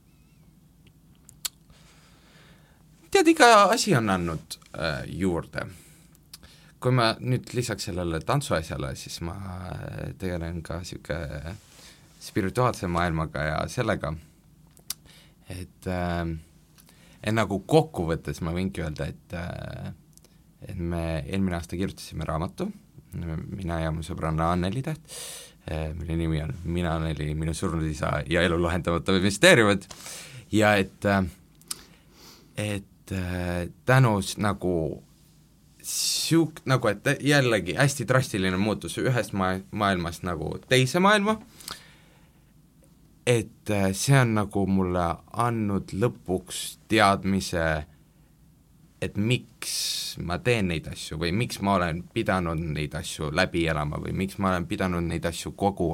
tead, 3.26 3.34
iga 3.34 3.70
asi 3.72 3.94
on 3.96 4.10
andnud 4.10 4.58
äh, 4.78 5.04
juurde. 5.06 5.66
kui 6.80 6.92
ma 6.92 7.14
nüüd 7.18 7.48
lisaks 7.56 7.88
sellele 7.88 8.20
tantsuasjale, 8.20 8.92
siis 8.94 9.20
ma 9.24 9.34
äh, 9.34 10.12
tegelen 10.20 10.60
ka 10.62 10.76
niisugune 10.78 11.54
spirituaalse 12.20 12.86
maailmaga 12.86 13.42
ja 13.42 13.56
sellega, 13.68 14.12
et 15.50 15.88
äh, 15.88 16.36
et 17.22 17.34
nagu 17.34 17.58
kokkuvõttes 17.66 18.42
ma 18.44 18.52
võingi 18.54 18.84
öelda, 18.84 19.08
et 19.08 19.34
äh, 19.34 19.92
et 20.68 20.78
me 20.78 21.22
eelmine 21.24 21.56
aasta 21.56 21.76
kirjutasime 21.76 22.24
raamatu, 22.26 22.68
mina 23.16 23.80
ja 23.80 23.90
mu 23.90 24.02
sõbranna 24.02 24.50
Anneli 24.52 24.82
Täht, 24.82 25.00
mille 25.96 26.16
nimi 26.16 26.40
on 26.42 26.52
Mina, 26.64 26.96
Anneli, 26.96 27.32
minu 27.34 27.54
surnud 27.54 27.86
isa 27.88 28.20
ja 28.30 28.42
elu 28.46 28.58
lahendamata 28.62 29.16
müsteeriumid 29.22 29.86
ja 30.52 30.76
et 30.76 31.04
äh, 31.04 31.24
et 32.56 32.95
äh, 33.12 33.68
tänu 33.86 34.16
s- 34.22 34.36
nagu 34.38 35.02
siuk-, 35.86 36.62
nagu 36.66 36.88
et 36.90 37.06
jällegi 37.22 37.74
hästi 37.78 38.06
drastiline 38.08 38.56
muutus 38.58 38.98
ühest 38.98 39.32
maa-, 39.32 39.62
maailmast 39.70 40.22
nagu 40.26 40.56
teise 40.68 40.98
maailma, 41.00 41.36
et 43.26 43.70
äh, 43.70 43.90
see 43.94 44.18
on 44.20 44.34
nagu 44.38 44.66
mulle 44.70 45.04
andnud 45.32 45.92
lõpuks 45.98 46.78
teadmise, 46.88 47.66
et 49.02 49.16
miks 49.20 50.16
ma 50.24 50.38
teen 50.40 50.70
neid 50.72 50.86
asju 50.88 51.18
või 51.20 51.32
miks 51.36 51.58
ma 51.62 51.74
olen 51.76 51.98
pidanud 52.14 52.58
neid 52.72 52.94
asju 52.96 53.28
läbi 53.36 53.66
elama 53.68 53.98
või 54.00 54.14
miks 54.16 54.38
ma 54.40 54.54
olen 54.54 54.64
pidanud 54.66 55.04
neid 55.04 55.26
asju 55.28 55.52
kogu, 55.58 55.90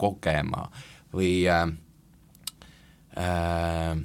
kogema 0.00 0.64
või 1.12 1.32
äh, 1.52 1.66
äh, 3.16 3.96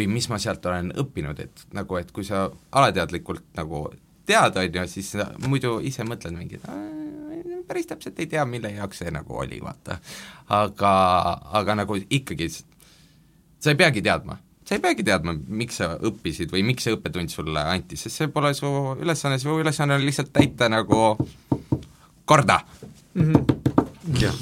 või 0.00 0.08
mis 0.08 0.30
ma 0.32 0.38
sealt 0.40 0.64
olen 0.66 0.94
õppinud, 1.00 1.40
et 1.44 1.66
nagu, 1.76 2.00
et 2.00 2.10
kui 2.16 2.24
sa 2.26 2.46
alateadlikult 2.72 3.52
nagu 3.60 3.86
tead, 4.30 4.56
on 4.56 4.80
ju, 4.80 4.86
siis 4.88 5.12
sa 5.16 5.28
muidu 5.46 5.78
ise 5.84 6.06
mõtled 6.08 6.36
mingi, 6.36 6.60
et 6.60 7.66
päris 7.68 7.86
täpselt 7.86 8.18
ei 8.18 8.28
tea, 8.30 8.44
mille 8.48 8.72
jaoks 8.74 9.02
see 9.02 9.12
nagu 9.14 9.36
oli, 9.42 9.60
vaata. 9.62 9.98
aga, 10.56 10.92
aga 11.60 11.76
nagu 11.82 11.98
ikkagi 12.00 12.48
sa 12.50 13.72
ei 13.72 13.78
peagi 13.78 14.02
teadma, 14.02 14.38
sa 14.66 14.78
ei 14.78 14.82
peagi 14.82 15.06
teadma, 15.06 15.36
miks 15.62 15.78
sa 15.82 15.92
õppisid 15.98 16.54
või 16.54 16.64
miks 16.66 16.86
see 16.86 16.96
õppetund 16.96 17.32
sulle 17.32 17.62
anti, 17.74 17.98
sest 18.00 18.22
see 18.22 18.32
pole 18.32 18.54
su 18.58 18.70
ülesanne, 18.98 19.38
su 19.42 19.60
ülesanne 19.60 19.98
on 19.98 20.06
lihtsalt 20.06 20.32
täita 20.34 20.70
nagu 20.72 21.14
korda. 22.30 22.60
Jah, 24.20 24.36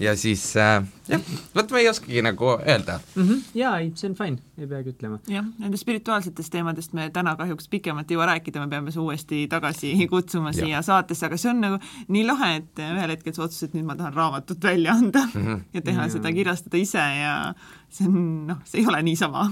ja 0.00 0.16
siis 0.16 0.56
äh, 0.56 0.84
jah, 1.08 1.22
vot 1.54 1.70
ma 1.70 1.80
ei 1.80 1.88
oskagi 1.88 2.22
nagu 2.22 2.50
öelda. 2.58 2.98
Mhm. 3.16 3.42
jaa, 3.54 3.78
ei, 3.78 3.90
see 3.98 4.10
on 4.10 4.16
fine, 4.18 4.38
ei 4.58 4.66
peagi 4.70 4.92
ütlema. 4.94 5.18
jah, 5.28 5.46
nendest 5.58 5.84
spirituaalsetest 5.84 6.52
teemadest 6.52 6.94
me 6.96 7.08
täna 7.14 7.34
kahjuks 7.38 7.68
pikemalt 7.72 8.10
ei 8.10 8.18
jõua 8.18 8.28
rääkida, 8.32 8.62
me 8.62 8.70
peame 8.72 8.94
su 8.94 9.04
uuesti 9.04 9.46
tagasi 9.50 9.94
kutsuma 10.10 10.52
Jah. 10.52 10.64
siia 10.64 10.82
saatesse, 10.82 11.26
aga 11.26 11.38
see 11.40 11.50
on 11.52 11.62
nagu 11.64 11.80
nii 12.08 12.24
lahe, 12.26 12.50
et 12.62 12.82
ühel 12.86 13.14
hetkel 13.14 13.34
sa 13.36 13.46
otsustasid, 13.46 13.74
nüüd 13.76 13.88
ma 13.88 13.98
tahan 13.98 14.14
raamatut 14.14 14.64
välja 14.70 14.94
anda 14.94 15.24
mm. 15.26 15.46
-hmm. 15.46 15.62
ja 15.74 15.82
teha 15.82 16.06
Jaa. 16.06 16.16
seda, 16.16 16.32
kirjastada 16.32 16.76
ise 16.76 16.98
ja 17.22 17.54
see 17.90 18.08
on 18.08 18.46
noh, 18.46 18.62
see 18.64 18.82
ei 18.82 18.86
ole 18.86 19.02
niisama. 19.02 19.50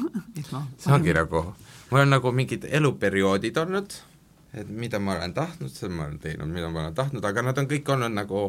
see 0.78 0.93
ongi 0.93 1.14
nagu, 1.14 1.47
mul 1.90 2.01
on 2.01 2.10
nagu 2.10 2.32
mingid 2.32 2.68
eluperioodid 2.70 3.56
olnud, 3.56 3.98
et 4.55 4.68
mida 4.68 4.98
ma 4.98 5.16
olen 5.16 5.35
tahtnud, 5.35 5.70
seda 5.70 5.93
ma 5.93 6.06
olen 6.06 6.18
teinud, 6.18 6.48
mida 6.48 6.70
ma 6.70 6.86
olen 6.86 6.94
tahtnud, 6.94 7.24
aga 7.24 7.43
nad 7.43 7.59
on 7.59 7.68
kõik 7.70 7.93
olnud 7.93 8.14
nagu 8.14 8.48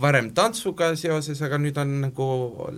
varem 0.00 0.32
tantsuga 0.36 0.92
seoses, 0.96 1.40
aga 1.42 1.58
nüüd 1.60 1.78
on 1.80 1.94
nagu 2.06 2.28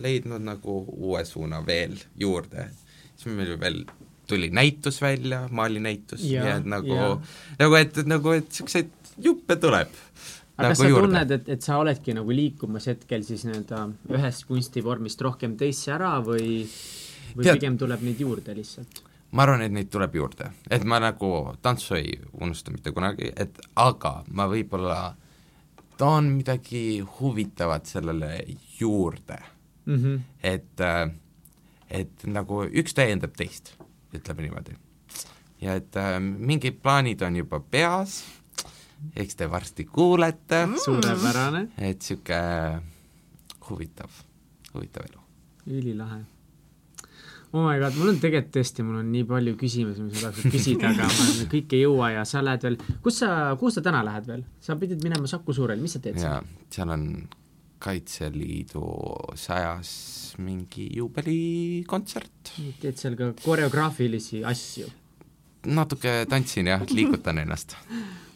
leidnud 0.00 0.44
nagu 0.44 0.80
uue 0.96 1.24
suuna 1.24 1.62
veel 1.66 1.98
juurde. 2.18 2.68
siis 3.16 3.34
meil 3.36 3.56
veel 3.60 3.84
tuli 4.26 4.50
näitus 4.50 5.00
välja, 5.02 5.48
maalinäitus, 5.50 6.22
nii 6.22 6.54
et 6.54 6.68
nagu 6.68 7.20
nagu 7.58 7.74
et, 7.74 8.04
nagu 8.06 8.36
et 8.36 8.48
niisuguseid 8.48 8.92
juppe 9.20 9.56
tuleb 9.60 9.90
aga 10.60 10.70
kas 10.70 10.80
nagu 10.80 10.86
sa 10.86 10.88
juurde. 10.88 11.06
tunned, 11.08 11.34
et, 11.36 11.48
et 11.56 11.66
sa 11.66 11.78
oledki 11.80 12.14
nagu 12.16 12.34
liikumas 12.34 12.88
hetkel 12.90 13.24
siis 13.26 13.44
nii-öelda 13.48 13.84
ühest 14.16 14.46
kunstivormist 14.48 15.22
rohkem 15.24 15.56
teisse 15.60 15.94
ära 15.96 16.16
või, 16.24 16.64
või 17.34 17.46
Tead- 17.46 17.60
pigem 17.60 17.78
tuleb 17.80 18.04
neid 18.06 18.20
juurde 18.20 18.56
lihtsalt? 18.56 19.02
ma 19.30 19.44
arvan, 19.46 19.62
et 19.62 19.74
neid 19.74 19.90
tuleb 19.92 20.14
juurde, 20.18 20.50
et 20.70 20.84
ma 20.84 20.98
nagu 21.02 21.30
tantsu 21.62 21.94
ei 22.00 22.16
unusta 22.42 22.72
mitte 22.74 22.90
kunagi, 22.92 23.30
et 23.36 23.60
aga 23.78 24.20
ma 24.34 24.48
võib-olla 24.50 25.00
toon 26.00 26.30
midagi 26.38 27.00
huvitavat 27.18 27.86
sellele 27.86 28.32
juurde, 28.80 29.38
mm. 29.84 29.96
-hmm. 29.96 30.20
et, 30.42 30.80
et 31.90 32.26
nagu 32.26 32.62
üks 32.64 32.96
täiendab 32.96 33.36
teist, 33.36 33.74
ütleme 34.16 34.46
niimoodi. 34.46 34.76
ja 35.60 35.74
et 35.76 35.96
äh, 35.96 36.16
mingid 36.20 36.80
plaanid 36.82 37.22
on 37.22 37.36
juba 37.36 37.60
peas, 37.60 38.22
eks 39.16 39.36
te 39.36 39.50
varsti 39.50 39.84
kuulete 39.84 40.66
mm., 40.66 40.76
suurepärane, 40.84 41.66
et 41.78 42.00
niisugune 42.00 42.82
huvitav, 43.70 44.10
huvitav 44.74 45.04
elu. 45.10 45.20
ülilahe. 45.66 46.24
Oh 47.50 47.64
my 47.66 47.80
god, 47.82 47.96
mul 47.98 48.12
on 48.12 48.18
tegelikult 48.22 48.52
tõesti, 48.54 48.84
mul 48.86 49.00
on 49.00 49.08
nii 49.10 49.24
palju 49.26 49.56
küsimusi, 49.58 50.04
mis 50.06 50.20
ma 50.20 50.28
tahaks 50.28 50.52
küsida, 50.54 50.92
aga 50.92 51.08
ma 51.10 51.48
kõike 51.50 51.74
ei 51.74 51.82
jõua 51.82 52.12
ja 52.14 52.22
sa 52.28 52.44
lähed 52.46 52.62
veel, 52.62 52.76
kus 53.02 53.18
sa, 53.24 53.30
kuhu 53.58 53.72
sa 53.74 53.82
täna 53.82 54.04
lähed 54.06 54.28
veel? 54.30 54.44
sa 54.62 54.76
pidid 54.78 55.02
minema 55.02 55.26
Saku 55.30 55.56
Suurele, 55.56 55.82
mis 55.82 55.96
sa 55.96 56.02
teed 56.04 56.20
seal? 56.22 56.46
seal 56.70 56.94
on 56.94 57.04
Kaitseliidu 57.80 58.84
sajas 59.40 59.90
mingi 60.38 60.86
juubelikontsert. 60.94 62.54
teed 62.82 63.00
seal 63.00 63.18
ka 63.18 63.32
koreograafilisi 63.42 64.44
asju? 64.46 64.86
Natuke 65.66 66.24
tantsin 66.30 66.70
jah, 66.70 66.82
liigutan 66.90 67.38
ennast. 67.42 67.76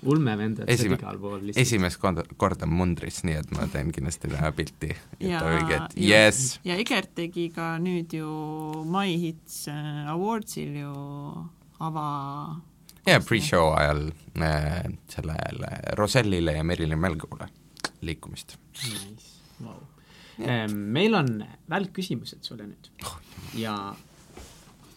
ulmevendad 0.05 0.68
Esime, 0.68 0.98
igal 0.98 1.16
pool 1.18 1.38
lihtsalt. 1.40 1.62
esimest 1.62 2.01
korda, 2.01 2.26
korda 2.36 2.66
mundris, 2.68 3.22
nii 3.24 3.38
et 3.40 3.55
ma 3.56 3.64
teen 3.72 3.92
kindlasti 3.94 4.28
täna 4.28 4.51
pilti. 4.52 4.92
ja, 5.20 5.40
ja, 5.70 5.88
yes. 5.96 6.60
ja 6.64 6.76
Egert 6.76 7.14
tegi 7.16 7.48
ka 7.55 7.74
nüüd 7.80 8.12
ju 8.12 8.28
My 8.84 9.16
Hits 9.20 9.64
äh, 9.72 10.05
Awardsil 10.12 10.76
ju 10.82 10.92
ava 11.80 12.06
ja 13.06 13.20
pre-show 13.20 13.72
ajal 13.78 14.06
äh, 14.40 14.84
sellele 15.09 15.72
Rosellile 15.96 16.59
ja 16.59 16.64
Merilin 16.64 16.98
Mälgule 16.98 17.48
liikumist. 18.05 18.59
Nice, 18.84 19.40
wow. 19.64 19.80
Ehm, 20.38 20.76
meil 20.92 21.14
on 21.14 21.44
välkküsimused 21.70 22.42
sulle 22.42 22.66
nüüd 22.68 22.90
ja 23.56 23.94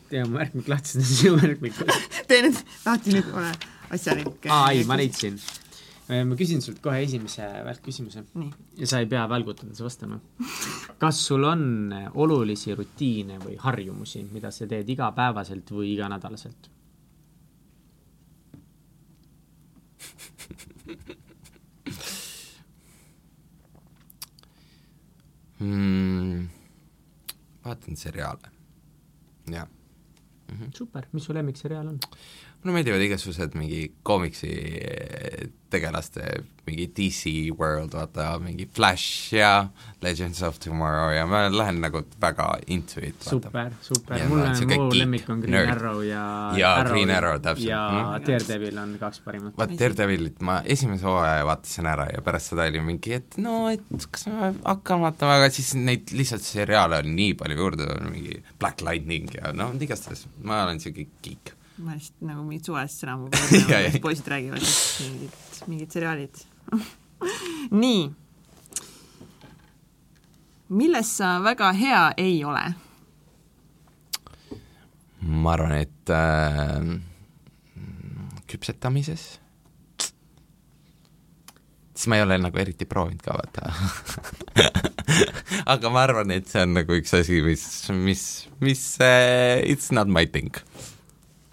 tee 0.10 0.24
oma 0.24 0.40
märkmik 0.42 0.70
lahti, 0.72 0.94
see 0.94 1.02
on 1.02 1.10
sinu 1.14 1.40
märkmik. 1.42 1.82
tee 2.30 2.44
nüüd 2.46 2.62
lahti 2.86 3.16
nüüd, 3.18 3.34
ole 3.36 3.52
asjalik. 3.94 4.48
aa 4.50 4.72
ei, 4.72 4.84
ma 4.88 4.98
leidsin. 5.00 5.40
ma 6.08 6.38
küsin 6.40 6.62
sult 6.64 6.80
kohe 6.84 7.02
esimese 7.04 7.48
välkküsimuse. 7.68 8.24
ja 8.78 8.88
sa 8.88 9.02
ei 9.04 9.10
pea 9.12 9.28
välgutades 9.30 9.82
vastama. 9.84 10.20
kas 10.98 11.22
sul 11.28 11.44
on 11.44 11.94
olulisi 12.14 12.76
rutiine 12.76 13.40
või 13.44 13.58
harjumusi, 13.60 14.24
mida 14.32 14.52
sa 14.52 14.68
teed 14.68 14.90
igapäevaselt 14.90 15.72
või 15.72 15.94
iganädalaselt? 15.96 16.72
mm,? 25.60 26.46
vaatan 27.66 27.98
seriaale, 28.00 28.54
jah 29.52 29.68
mm. 30.48 30.56
-hmm. 30.56 30.74
super, 30.74 31.08
mis 31.12 31.24
su 31.24 31.34
lemmikseriaal 31.34 31.88
on? 31.88 32.00
Mulle 32.64 32.80
meeldivad 32.80 33.04
igasugused 33.06 33.56
mingi 33.58 33.84
koomiksi 34.04 34.54
tegelaste, 35.70 36.24
mingi 36.68 36.88
DC 36.96 37.32
World, 37.60 37.94
vaata, 37.96 38.38
mingi 38.40 38.68
Flash 38.76 39.34
ja 39.36 39.68
Legends 40.02 40.42
of 40.44 40.60
Tomorrow 40.64 41.12
ja 41.16 41.26
ma 41.28 41.44
lähen 41.52 41.82
nagu 41.84 42.02
väga 42.22 42.48
into 42.68 43.02
it. 43.04 43.16
super, 43.24 43.72
super, 43.82 44.24
mulle, 44.30 44.54
mu 44.78 44.90
lemmik 44.94 45.30
on 45.30 45.42
Green 45.44 45.56
nerd. 45.58 45.74
Arrow 45.76 46.02
ja 46.08 46.24
ja 46.58 46.74
Arrow 46.82 46.94
Green 46.94 47.12
Arrow, 47.12 47.40
täpselt. 47.42 47.68
ja 47.70 47.82
mm. 47.90 48.26
Daredevil 48.28 48.80
on 48.84 48.96
kaks 49.00 49.20
parimat. 49.26 49.58
vaat 49.58 49.76
Daredevilit 49.80 50.42
ma 50.42 50.62
esimese 50.66 51.08
hooaja 51.08 51.46
vaatasin 51.48 51.92
ära 51.92 52.08
ja 52.14 52.24
pärast 52.24 52.54
seda 52.54 52.70
oli 52.72 52.84
mingi, 52.94 53.18
et 53.20 53.38
no, 53.44 53.68
et 53.72 54.08
kas 54.12 54.28
ma 54.32 54.54
hakkan 54.64 55.04
vaatama, 55.04 55.40
aga 55.42 55.52
siis 55.54 55.74
neid 55.80 56.16
lihtsalt 56.16 56.48
seriaale 56.48 57.04
on 57.04 57.14
nii 57.16 57.36
palju 57.40 57.60
juurde 57.60 57.92
tulnud, 57.92 58.12
mingi 58.16 58.42
Black 58.60 58.84
Lightning 58.88 59.32
ja 59.36 59.52
noh, 59.56 59.76
igastahes, 59.76 60.28
ma 60.44 60.64
olen 60.64 60.80
niisugune 60.80 61.12
geek 61.24 61.57
ma 61.78 61.94
lihtsalt 61.94 62.24
nagu 62.26 62.44
mingit 62.46 62.66
suvest 62.66 63.04
sõna 63.04 63.18
mu 63.22 63.28
peale, 63.32 64.00
poisid 64.02 64.30
räägivad, 64.32 64.64
mingid, 65.04 65.42
mingid 65.70 65.94
seriaalid. 65.94 66.40
Nii. 67.82 68.08
milles 70.68 71.12
sa 71.20 71.38
väga 71.44 71.72
hea 71.78 72.02
ei 72.20 72.42
ole? 72.46 72.64
ma 75.28 75.54
arvan, 75.54 75.76
et 75.84 76.12
äh, 76.14 76.90
küpsetamises. 78.48 79.28
Siis 81.98 82.10
ma 82.12 82.20
ei 82.20 82.24
ole 82.24 82.38
nagu 82.38 82.60
eriti 82.62 82.86
proovinud 82.86 83.24
ka, 83.26 83.34
vaata. 83.38 83.74
Aga 85.74 85.90
ma 85.92 86.04
arvan, 86.06 86.32
et 86.36 86.48
see 86.48 86.62
on 86.64 86.78
nagu 86.78 86.96
üks 86.96 87.16
asi, 87.18 87.42
mis, 87.44 87.66
mis, 87.92 88.24
mis 88.64 88.84
uh, 89.02 89.58
it's 89.66 89.92
not 89.92 90.08
my 90.08 90.26
thing 90.30 90.54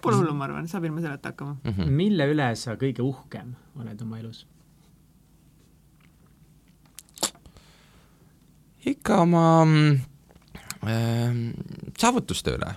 Pole 0.05 0.19
hullu, 0.21 0.33
ma 0.37 0.45
arvan, 0.47 0.67
saab 0.69 0.85
ilma 0.87 1.01
selleta 1.01 1.31
hakkama 1.33 1.57
mm. 1.63 1.71
-hmm. 1.71 1.95
mille 2.01 2.27
üle 2.33 2.49
sa 2.55 2.75
kõige 2.79 3.01
uhkem 3.01 3.55
oled 3.79 4.01
oma 4.01 4.19
elus? 4.19 4.45
ikka 8.85 9.21
oma 9.21 9.45
äh, 10.85 11.35
saavutuste 11.97 12.53
üle. 12.57 12.75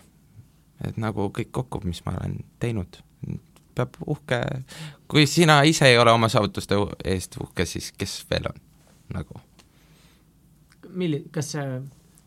et 0.84 0.96
nagu 0.96 1.26
kõik 1.34 1.50
kokku, 1.50 1.80
mis 1.84 2.05
ma 2.06 2.12
olen 2.20 2.36
teinud, 2.62 3.00
peab 3.74 3.96
uhke, 4.06 4.38
kui 5.10 5.26
sina 5.26 5.62
ise 5.66 5.88
ei 5.90 5.98
ole 5.98 6.12
oma 6.14 6.28
saavutuste 6.30 6.78
eest 7.05 7.36
uhke, 7.42 7.66
siis 7.66 7.92
kes 7.98 8.26
veel 8.30 8.46
on, 8.46 8.60
nagu? 9.14 9.40
milli-, 10.88 11.24
kas 11.34 11.52
see 11.52 11.80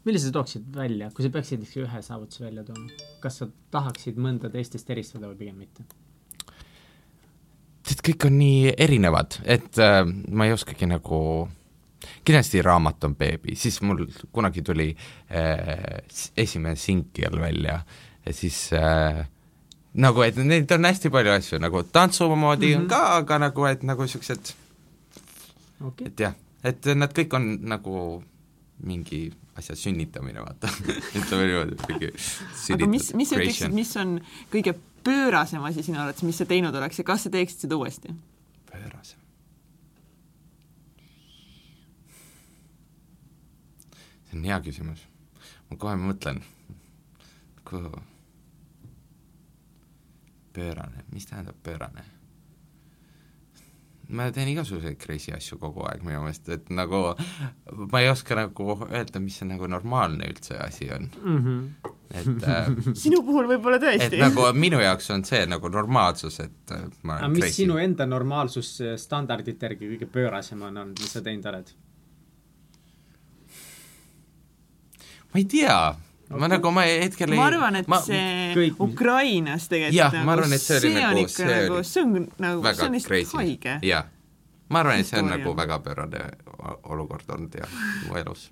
millise 0.06 0.30
sa 0.30 0.36
tooksid 0.40 0.69
välja, 0.76 1.11
kui 1.15 1.26
sa 1.26 1.34
peaksid 1.34 1.65
ühe 1.84 2.06
saavutuse 2.06 2.45
välja 2.45 2.64
tooma, 2.68 2.90
kas 3.23 3.41
sa 3.41 3.49
tahaksid 3.72 4.18
mõnda 4.18 4.49
teistest 4.53 4.90
eristada 4.90 5.30
või 5.30 5.44
pigem 5.44 5.60
mitte? 5.61 5.86
tead, 7.82 8.03
kõik 8.06 8.28
on 8.30 8.38
nii 8.40 8.76
erinevad, 8.78 9.40
et 9.44 9.80
äh, 9.82 10.03
ma 10.06 10.48
ei 10.48 10.56
oskagi 10.56 10.88
nagu, 10.90 11.19
kindlasti 12.26 12.61
raamat 12.65 13.07
on 13.10 13.18
beebi, 13.18 13.56
siis 13.60 13.82
mul 13.86 14.06
kunagi 14.34 14.64
tuli 14.65 14.90
äh, 14.94 16.02
esimene 16.38 16.76
Sinkiel 16.80 17.40
välja 17.41 17.82
ja 18.26 18.34
siis 18.34 18.69
äh, 18.78 19.23
nagu, 19.94 20.23
et 20.26 20.38
neid 20.38 20.72
on 20.72 20.88
hästi 20.88 21.11
palju 21.14 21.36
asju, 21.36 21.61
nagu 21.61 21.84
tantsu 21.84 22.30
moodi 22.36 22.72
mm 22.72 22.73
-hmm. 22.73 22.82
on 22.84 22.88
ka, 22.90 23.02
aga 23.18 23.40
nagu, 23.48 23.65
et 23.65 23.84
nagu 23.84 24.02
niisugused 24.02 24.53
okay., 25.82 26.07
et 26.07 26.19
jah, 26.19 26.34
et 26.64 26.86
nad 26.95 27.14
kõik 27.14 27.36
on 27.36 27.57
nagu 27.61 28.23
mingi 28.84 29.32
asja 29.62 29.78
sünnitamine, 29.80 30.44
vaata 30.44 30.70
ütleme 31.20 31.48
niimoodi, 31.48 32.12
aga 32.76 32.90
mis, 32.90 33.12
mis 33.18 33.32
sa 33.32 33.40
ütleksid, 33.40 33.76
mis 33.76 33.94
on 34.02 34.18
kõige 34.54 34.76
pöörasem 35.06 35.64
asi 35.68 35.86
sinu 35.86 36.02
arvates, 36.02 36.26
mis 36.28 36.38
sa 36.42 36.48
teinud 36.50 36.76
oleks 36.78 37.02
ja 37.02 37.08
kas 37.08 37.28
sa 37.28 37.34
teeksid 37.34 37.66
seda 37.66 37.80
uuesti? 37.80 38.14
pöörasem? 38.72 39.20
see 44.30 44.40
on 44.40 44.48
hea 44.48 44.62
küsimus. 44.64 45.06
ma 45.70 45.78
kohe 45.78 45.98
mõtlen, 46.00 46.42
pöörane, 50.54 51.06
mis 51.12 51.26
tähendab 51.26 51.56
pöörane? 51.64 52.20
Ma 54.12 54.28
teen 54.36 54.52
igasuguseid 54.52 55.00
crazy 55.02 55.34
asju 55.36 55.58
kogu 55.62 55.86
aeg 55.88 56.04
minu 56.06 56.22
meelest, 56.24 56.50
et 56.54 56.70
nagu 56.74 57.02
ma 57.92 58.02
ei 58.02 58.10
oska 58.12 58.38
nagu 58.38 58.76
öelda, 58.90 59.22
mis 59.24 59.40
see 59.40 59.50
nagu 59.50 59.70
normaalne 59.72 60.30
üldse 60.32 60.58
asi 60.62 60.90
on 60.94 61.10
mm. 61.10 61.40
-hmm. 61.46 61.94
et 62.22 62.48
äh, 62.56 62.70
sinu 63.04 63.24
puhul 63.28 63.50
võib-olla 63.54 63.80
tõesti. 63.84 64.12
et 64.12 64.24
nagu 64.24 64.48
minu 64.58 64.82
jaoks 64.84 65.10
on 65.16 65.26
see 65.28 65.46
nagu 65.46 65.70
normaalsus, 65.70 66.40
et 66.40 66.76
äh, 66.76 66.86
ma 67.04 67.18
olen 67.18 67.24
aga 67.24 67.34
mis 67.36 67.48
crazy. 67.48 67.62
sinu 67.64 67.78
enda 67.78 68.06
normaalsusstandardite 68.06 69.70
järgi 69.70 69.94
kõige 69.96 70.12
pöörasem 70.12 70.62
on 70.62 70.78
olnud, 70.78 71.00
mis 71.00 71.18
sa 71.18 71.22
teinud 71.22 71.50
oled? 71.54 71.74
ma 75.32 75.40
ei 75.40 75.46
tea 75.46 75.78
ma 76.38 76.48
nagu, 76.52 76.72
ma 76.72 76.86
hetkel 76.88 77.34
ei 77.34 77.40
ma 77.40 77.48
arvan, 77.49 77.78
et 77.82 77.90
ma, 77.91 77.99
see 78.03 78.52
kõik... 78.56 78.80
Ukrainas 78.86 79.68
tegelikult 79.72 79.98
jah, 79.98 80.18
ma 80.28 80.36
arvan, 80.36 80.56
et 80.56 80.64
see 80.64 80.78
oli 80.78 80.91
see 80.91 81.02
nagu, 81.02 81.26
see 81.32 81.49
nagu, 81.49 81.82
see 81.88 82.03
on 82.06 82.28
nagu, 82.45 82.64
see 82.68 82.88
on 82.88 82.98
lihtsalt 82.98 83.36
haige. 83.41 83.76
jah, 83.88 84.08
ma 84.72 84.84
arvan, 84.84 85.02
et 85.02 85.10
see 85.10 85.20
on 85.22 85.32
nagu 85.32 85.56
väga 85.58 85.82
pöörane 85.86 86.24
olukord 86.94 87.36
olnud 87.36 87.60
jah, 87.62 87.76
mu 88.08 88.18
elus. 88.22 88.48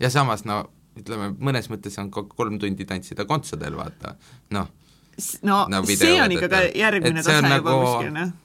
ja 0.00 0.12
samas 0.12 0.44
no 0.48 0.62
ütleme, 1.00 1.32
mõnes 1.38 1.70
mõttes 1.72 1.96
on 2.02 2.10
kolm 2.12 2.58
tundi 2.60 2.86
tantsida 2.88 3.24
kontsadel, 3.30 3.78
vaata, 3.78 4.16
noh. 4.56 4.70
no, 5.46 5.64
no 5.70 5.82
see 5.88 6.16
on 6.20 6.36
ikka 6.36 6.52
ka 6.52 6.62
järgmine 6.76 7.24
tase 7.24 7.40
juba 7.40 7.56
nagu... 7.56 7.80
kuskil, 7.86 8.14
noh 8.16 8.38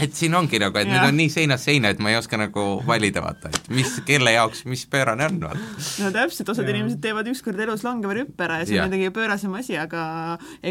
et 0.00 0.14
siin 0.16 0.34
ongi 0.34 0.58
nagu, 0.62 0.78
et 0.78 0.88
ja. 0.88 0.94
nüüd 0.94 1.10
on 1.10 1.16
nii 1.20 1.30
seinast 1.32 1.64
seina, 1.68 1.88
et 1.92 2.00
ma 2.02 2.10
ei 2.12 2.16
oska 2.18 2.36
nagu 2.40 2.62
valida, 2.86 3.20
vaata, 3.24 3.48
et 3.52 3.68
mis, 3.74 3.90
kelle 4.08 4.30
jaoks, 4.34 4.60
mis 4.70 4.84
pöörane 4.90 5.26
on, 5.28 5.36
vaata. 5.42 5.60
no 6.04 6.08
täpselt, 6.14 6.48
osad 6.54 6.68
ja. 6.68 6.72
inimesed 6.74 7.00
teevad 7.04 7.26
ükskord 7.32 7.58
elus 7.64 7.82
langeva 7.86 8.16
hüppe 8.16 8.42
ära 8.46 8.56
ja 8.62 8.68
see 8.68 8.80
on 8.80 8.86
midagi 8.90 9.10
pöörasem 9.14 9.52
asi, 9.58 9.74
aga 9.80 10.02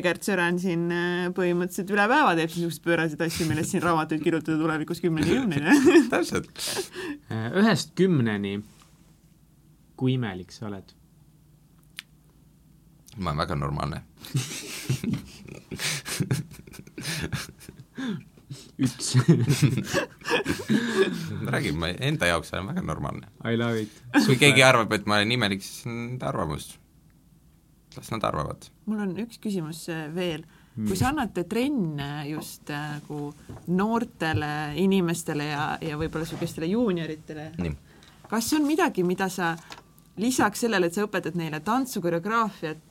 Egert 0.02 0.23
Sören 0.27 0.56
siin 0.61 0.84
äh, 0.95 1.27
põhimõtteliselt 1.38 1.89
üle 1.93 2.06
päeva 2.11 2.31
teeb 2.39 2.52
niisuguseid 2.53 2.85
pööraseid 2.88 3.22
asju, 3.27 3.43
millest 3.52 3.69
siin 3.76 3.85
raamatuid 3.85 4.22
kirjutada 4.26 4.57
tulevikus 4.61 4.99
kümneid 5.03 5.27
ja 5.30 5.34
kümneid. 5.43 5.64
täpselt. 6.14 6.48
Äh, 7.30 7.35
ühest 7.61 7.89
kümneni, 7.99 8.53
kui 9.99 10.10
imelik 10.18 10.52
sa 10.56 10.61
oled? 10.72 10.88
ma 13.22 13.27
olen 13.34 13.41
väga 13.41 13.56
normaalne 13.60 13.98
üks 18.82 19.16
räägin, 21.53 21.78
ma 21.80 21.91
enda 21.91 22.30
jaoks 22.32 22.53
olen 22.53 22.72
väga 22.72 22.84
normaalne. 22.86 23.28
I 23.45 23.58
love 23.60 23.82
it. 23.82 24.02
kui 24.26 24.38
keegi 24.40 24.64
arvab, 24.66 24.94
et 24.95 25.06
ma 25.10 25.20
olen 25.20 25.36
imelik, 25.38 25.64
siis 25.66 25.86
on 25.88 25.98
nende 26.06 26.26
arvamus. 26.28 26.72
las 27.98 28.12
nad 28.12 28.24
arvavad. 28.24 28.70
mul 28.86 28.99
on 29.03 29.16
üks 29.20 29.40
küsimus 29.44 29.86
äh, 29.91 30.08
veel. 30.16 30.45
kui 30.76 30.95
sa 30.95 31.10
annate 31.12 31.44
trenne 31.44 32.28
just 32.30 32.70
nagu 32.72 33.34
noortele 33.68 34.74
inimestele 34.80 35.49
ja, 35.49 35.66
ja 35.82 35.98
võib-olla 35.99 36.24
niisugustele 36.24 36.70
juunioritele, 36.72 37.52
kas 38.32 38.53
on 38.56 38.64
midagi, 38.66 39.03
mida 39.03 39.28
sa 39.30 39.56
lisaks 40.22 40.64
sellele, 40.64 40.88
et 40.88 40.95
sa 40.95 41.03
õpetad 41.03 41.36
neile 41.36 41.60
tantsu, 41.60 42.02
koreograafiat, 42.03 42.90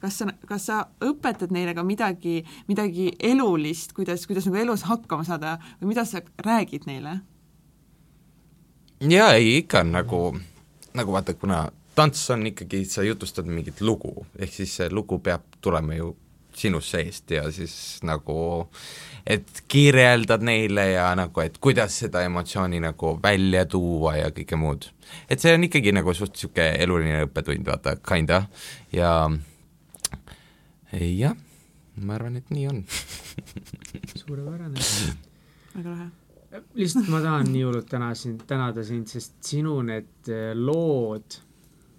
kas 0.00 0.20
sa, 0.20 0.30
kas 0.48 0.68
sa 0.70 0.78
õpetad 1.04 1.52
neile 1.54 1.74
ka 1.76 1.84
midagi, 1.86 2.40
midagi 2.68 3.10
elulist, 3.18 3.92
kuidas, 3.96 4.26
kuidas 4.28 4.48
nagu 4.48 4.60
elus 4.62 4.86
hakkama 4.88 5.26
saada 5.28 5.58
või 5.80 5.92
mida 5.92 6.06
sa 6.08 6.22
räägid 6.46 6.88
neile? 6.90 7.20
jaa, 9.00 9.34
ei 9.34 9.60
ikka 9.62 9.84
nagu, 9.88 10.34
nagu 10.94 11.12
vaata, 11.12 11.34
kuna 11.34 11.68
tants 11.94 12.30
on 12.30 12.46
ikkagi, 12.50 12.84
sa 12.84 13.02
jutustad 13.02 13.48
mingit 13.48 13.80
lugu, 13.80 14.26
ehk 14.38 14.52
siis 14.52 14.74
see 14.76 14.90
lugu 14.92 15.18
peab 15.24 15.46
tulema 15.60 15.96
ju 15.96 16.14
sinust 16.56 16.92
seest 16.92 17.30
ja 17.30 17.44
siis 17.52 17.74
nagu 18.04 18.68
et 19.26 19.62
kirjeldad 19.70 20.42
neile 20.44 20.90
ja 20.92 21.10
nagu, 21.18 21.42
et 21.44 21.58
kuidas 21.62 21.98
seda 22.02 22.24
emotsiooni 22.26 22.80
nagu 22.82 23.14
välja 23.22 23.64
tuua 23.70 24.16
ja 24.18 24.30
kõike 24.34 24.58
muud. 24.58 24.90
et 25.28 25.40
see 25.40 25.54
on 25.54 25.64
ikkagi 25.64 25.92
nagu 25.92 26.14
suht 26.14 26.34
niisugune 26.34 26.74
eluline 26.82 27.24
õppetund, 27.26 27.66
vaata, 27.66 27.96
kinda, 27.96 28.44
ja 28.92 29.30
jah, 30.92 31.36
ma 32.00 32.16
arvan, 32.16 32.40
et 32.40 32.50
nii 32.50 32.66
on 32.70 32.82
suurepärane. 34.20 34.88
väga 35.74 35.90
lahe 35.90 36.10
lihtsalt 36.74 37.10
ma 37.12 37.20
tahan 37.22 37.52
nii 37.52 37.62
hullult 37.66 37.86
täna 37.90 38.10
sind, 38.18 38.42
tänada 38.48 38.82
sind, 38.86 39.06
sest 39.10 39.38
sinu 39.46 39.78
need 39.86 40.30
eh, 40.30 40.50
lood 40.56 41.38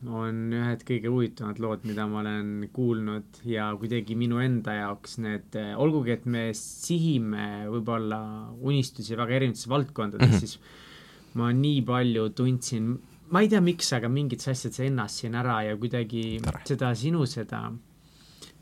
on 0.09 0.49
ühed 0.57 0.81
kõige 0.87 1.11
huvitavamad 1.13 1.59
lood, 1.61 1.83
mida 1.85 2.07
ma 2.09 2.23
olen 2.23 2.65
kuulnud 2.73 3.43
ja 3.45 3.67
kuidagi 3.77 4.17
minu 4.17 4.41
enda 4.41 4.73
jaoks 4.79 5.19
need, 5.21 5.53
eh, 5.59 5.71
olgugi 5.77 6.15
et 6.15 6.25
me 6.25 6.47
sihime 6.57 7.67
võib-olla 7.71 8.21
unistusi 8.59 9.15
väga 9.19 9.37
erinevates 9.37 9.69
valdkondades 9.71 10.27
mm, 10.27 10.35
-hmm. 10.35 10.39
siis 10.41 11.37
ma 11.39 11.51
nii 11.55 11.85
palju 11.87 12.27
tundsin, 12.35 12.91
ma 13.31 13.45
ei 13.45 13.51
tea, 13.53 13.61
miks, 13.63 13.93
aga 13.95 14.09
mingites 14.11 14.51
asjades 14.51 14.81
ennastasin 14.89 15.37
ära 15.39 15.61
ja 15.69 15.77
kuidagi 15.79 16.41
Tare. 16.43 16.65
seda 16.67 16.91
sinu 16.97 17.23
seda 17.29 17.69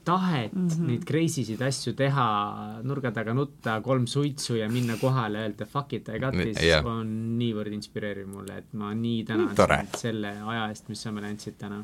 tahet 0.09 0.53
mm 0.53 0.67
-hmm. 0.67 0.87
neid 0.89 1.05
crazy 1.07 1.45
sid 1.45 1.61
asju 1.61 1.93
teha, 1.97 2.27
nurga 2.83 3.11
taga 3.15 3.33
nutta, 3.37 3.79
kolm 3.85 4.07
suitsu 4.07 4.57
ja 4.59 4.69
minna 4.69 4.97
kohale, 5.01 5.45
öelda 5.45 5.65
fuck 5.65 5.93
it, 5.93 6.09
I 6.09 6.19
got 6.19 6.37
this 6.37 6.61
yeah. 6.63 6.85
on 6.85 7.07
niivõrd 7.39 7.73
inspireeriv 7.77 8.27
mulle, 8.27 8.57
et 8.63 8.73
ma 8.73 8.93
nii 8.93 9.23
tänan 9.29 9.55
sind 9.55 9.97
selle 10.03 10.35
aja 10.53 10.67
eest, 10.69 10.89
mis 10.89 11.01
sa 11.05 11.13
meile 11.15 11.33
andsid 11.33 11.57
täna. 11.61 11.83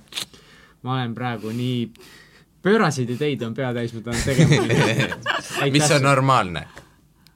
ma 0.84 0.94
olen 0.94 1.16
praegu 1.18 1.52
nii, 1.56 1.90
pööraseid 2.66 3.10
ideid 3.16 3.44
on 3.48 3.58
pea 3.58 3.74
täis, 3.74 3.94
ma 3.94 4.02
tahan 4.06 4.24
tegema 4.26 4.62
mis 5.78 5.92
on 5.98 6.08
normaalne, 6.12 6.66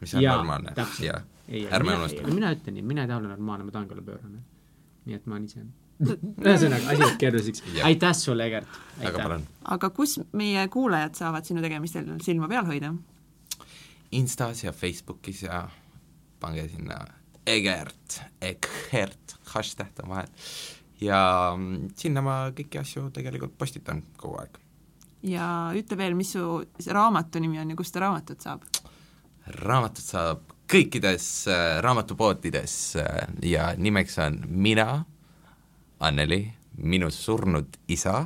mis 0.02 0.16
on 0.16 0.26
ja, 0.26 0.38
normaalne, 0.38 0.74
jah. 1.06 1.22
ärme 1.74 1.98
unusta. 1.98 2.26
mina 2.34 2.54
ütlen 2.56 2.80
nii, 2.80 2.88
mina 2.94 3.06
ei 3.06 3.12
taha 3.12 3.22
olla 3.22 3.36
normaalne, 3.36 3.70
ma 3.70 3.78
tahangi 3.78 3.98
olla 3.98 4.08
pöörane. 4.14 4.42
nii 5.06 5.16
et 5.16 5.26
ma 5.26 5.38
olen 5.38 5.46
ise 5.50 5.66
ühesõnaga, 6.00 6.88
asi 6.94 7.02
läheb 7.02 7.18
keeruliseks. 7.20 7.64
aitäh 7.84 8.16
sulle, 8.16 8.48
Egert! 8.48 8.80
aga 9.76 9.90
kus 9.96 10.20
meie 10.32 10.68
kuulajad 10.72 11.18
saavad 11.20 11.48
sinu 11.48 11.64
tegemistel 11.64 12.08
silma 12.24 12.48
peal 12.52 12.68
hoida? 12.68 12.94
Instas 14.16 14.64
ja 14.64 14.72
Facebookis 14.74 15.44
ja 15.44 15.66
pange 16.40 16.68
sinna 16.70 17.02
Egert, 17.50 18.22
Egert, 18.42 19.36
hashtag 19.54 20.04
on 20.04 20.10
vahel. 20.16 20.32
ja 21.02 21.20
mm, 21.58 21.92
sinna 21.96 22.24
ma 22.24 22.40
kõiki 22.56 22.80
asju 22.80 23.10
tegelikult 23.16 23.58
postitan 23.58 24.02
kogu 24.18 24.40
aeg. 24.40 24.58
ja 25.28 25.50
ütle 25.76 26.00
veel, 26.00 26.16
mis 26.16 26.32
su 26.36 26.64
raamatu 26.88 27.44
nimi 27.44 27.60
on 27.60 27.76
ja 27.76 27.80
kust 27.80 27.96
raamatut 27.96 28.42
saab? 28.42 28.64
raamatut 29.60 30.06
saab 30.06 30.56
kõikides 30.70 31.30
äh, 31.50 31.80
raamatupoodides 31.84 32.74
äh, 33.02 33.24
ja 33.44 33.74
nimeks 33.78 34.20
on 34.24 34.44
Mina 34.48 35.04
Anneli, 36.00 36.44
minu 36.78 37.10
surnud 37.12 37.80
isa 37.88 38.26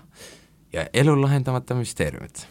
ja 0.74 0.86
elu 0.94 1.16
lahendamata 1.22 1.76
müsteeriumid. 1.76 2.46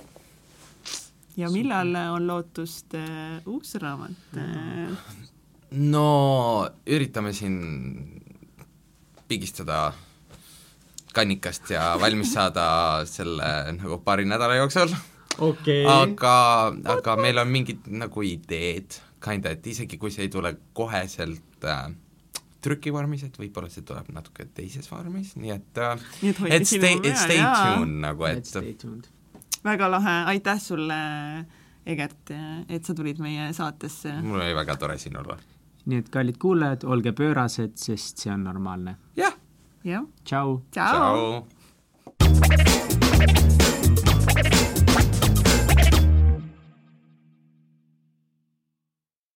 ja 1.37 1.51
millal 1.51 1.95
on 2.15 2.27
lootust 2.27 2.95
äh, 2.95 3.41
uus 3.47 3.75
raamat 3.75 4.37
äh...? 4.37 4.91
no 5.71 6.69
üritame 6.87 7.33
siin 7.33 7.57
pigistada 9.29 9.93
kannikast 11.15 11.71
ja 11.71 11.97
valmis 12.01 12.35
saada 12.35 12.67
selle 13.09 13.49
nagu 13.79 13.99
paari 14.05 14.25
nädala 14.29 14.59
jooksul 14.61 14.93
okay.. 15.39 15.85
aga, 15.89 16.37
aga 16.85 17.17
meil 17.17 17.41
on 17.41 17.49
mingid 17.49 17.89
nagu 17.89 18.25
ideed, 18.27 18.99
kinda, 19.23 19.55
et 19.55 19.67
isegi 19.67 19.99
kui 19.99 20.13
see 20.13 20.27
ei 20.27 20.33
tule 20.33 20.55
koheselt 20.77 21.65
äh, 21.65 21.89
trükivormis, 22.63 23.25
et 23.27 23.39
võib-olla 23.39 23.69
see 23.73 23.85
tuleb 23.87 24.09
natuke 24.15 24.47
teises 24.55 24.87
vormis, 24.91 25.35
nii 25.41 25.53
et 25.55 25.81
äh, 25.83 26.05
nii 26.23 26.31
et, 26.33 26.39
et 26.59 26.69
stay, 26.69 26.95
et 27.03 27.19
stay 27.19 27.41
tuned 27.43 27.99
nagu, 28.05 28.29
et 28.31 28.47
väga 29.65 29.91
lahe, 29.91 30.17
aitäh 30.35 30.61
sulle, 30.63 30.95
Egert, 31.87 32.31
et 32.71 32.85
sa 32.87 32.95
tulid 32.95 33.19
meie 33.23 33.53
saatesse. 33.55 34.13
mul 34.23 34.41
oli 34.41 34.55
väga 34.55 34.77
tore 34.79 34.99
siin 34.99 35.17
olla. 35.19 35.37
nii 35.87 35.99
et 35.99 36.09
kallid 36.15 36.39
kuulajad, 36.39 36.85
olge 36.85 37.13
pöörased, 37.13 37.75
sest 37.77 38.19
see 38.23 38.33
on 38.35 38.45
normaalne. 38.47 38.97
jah. 39.17 39.35
jah. 39.85 40.05
tšau. 40.25 40.61
tšau. 40.71 41.47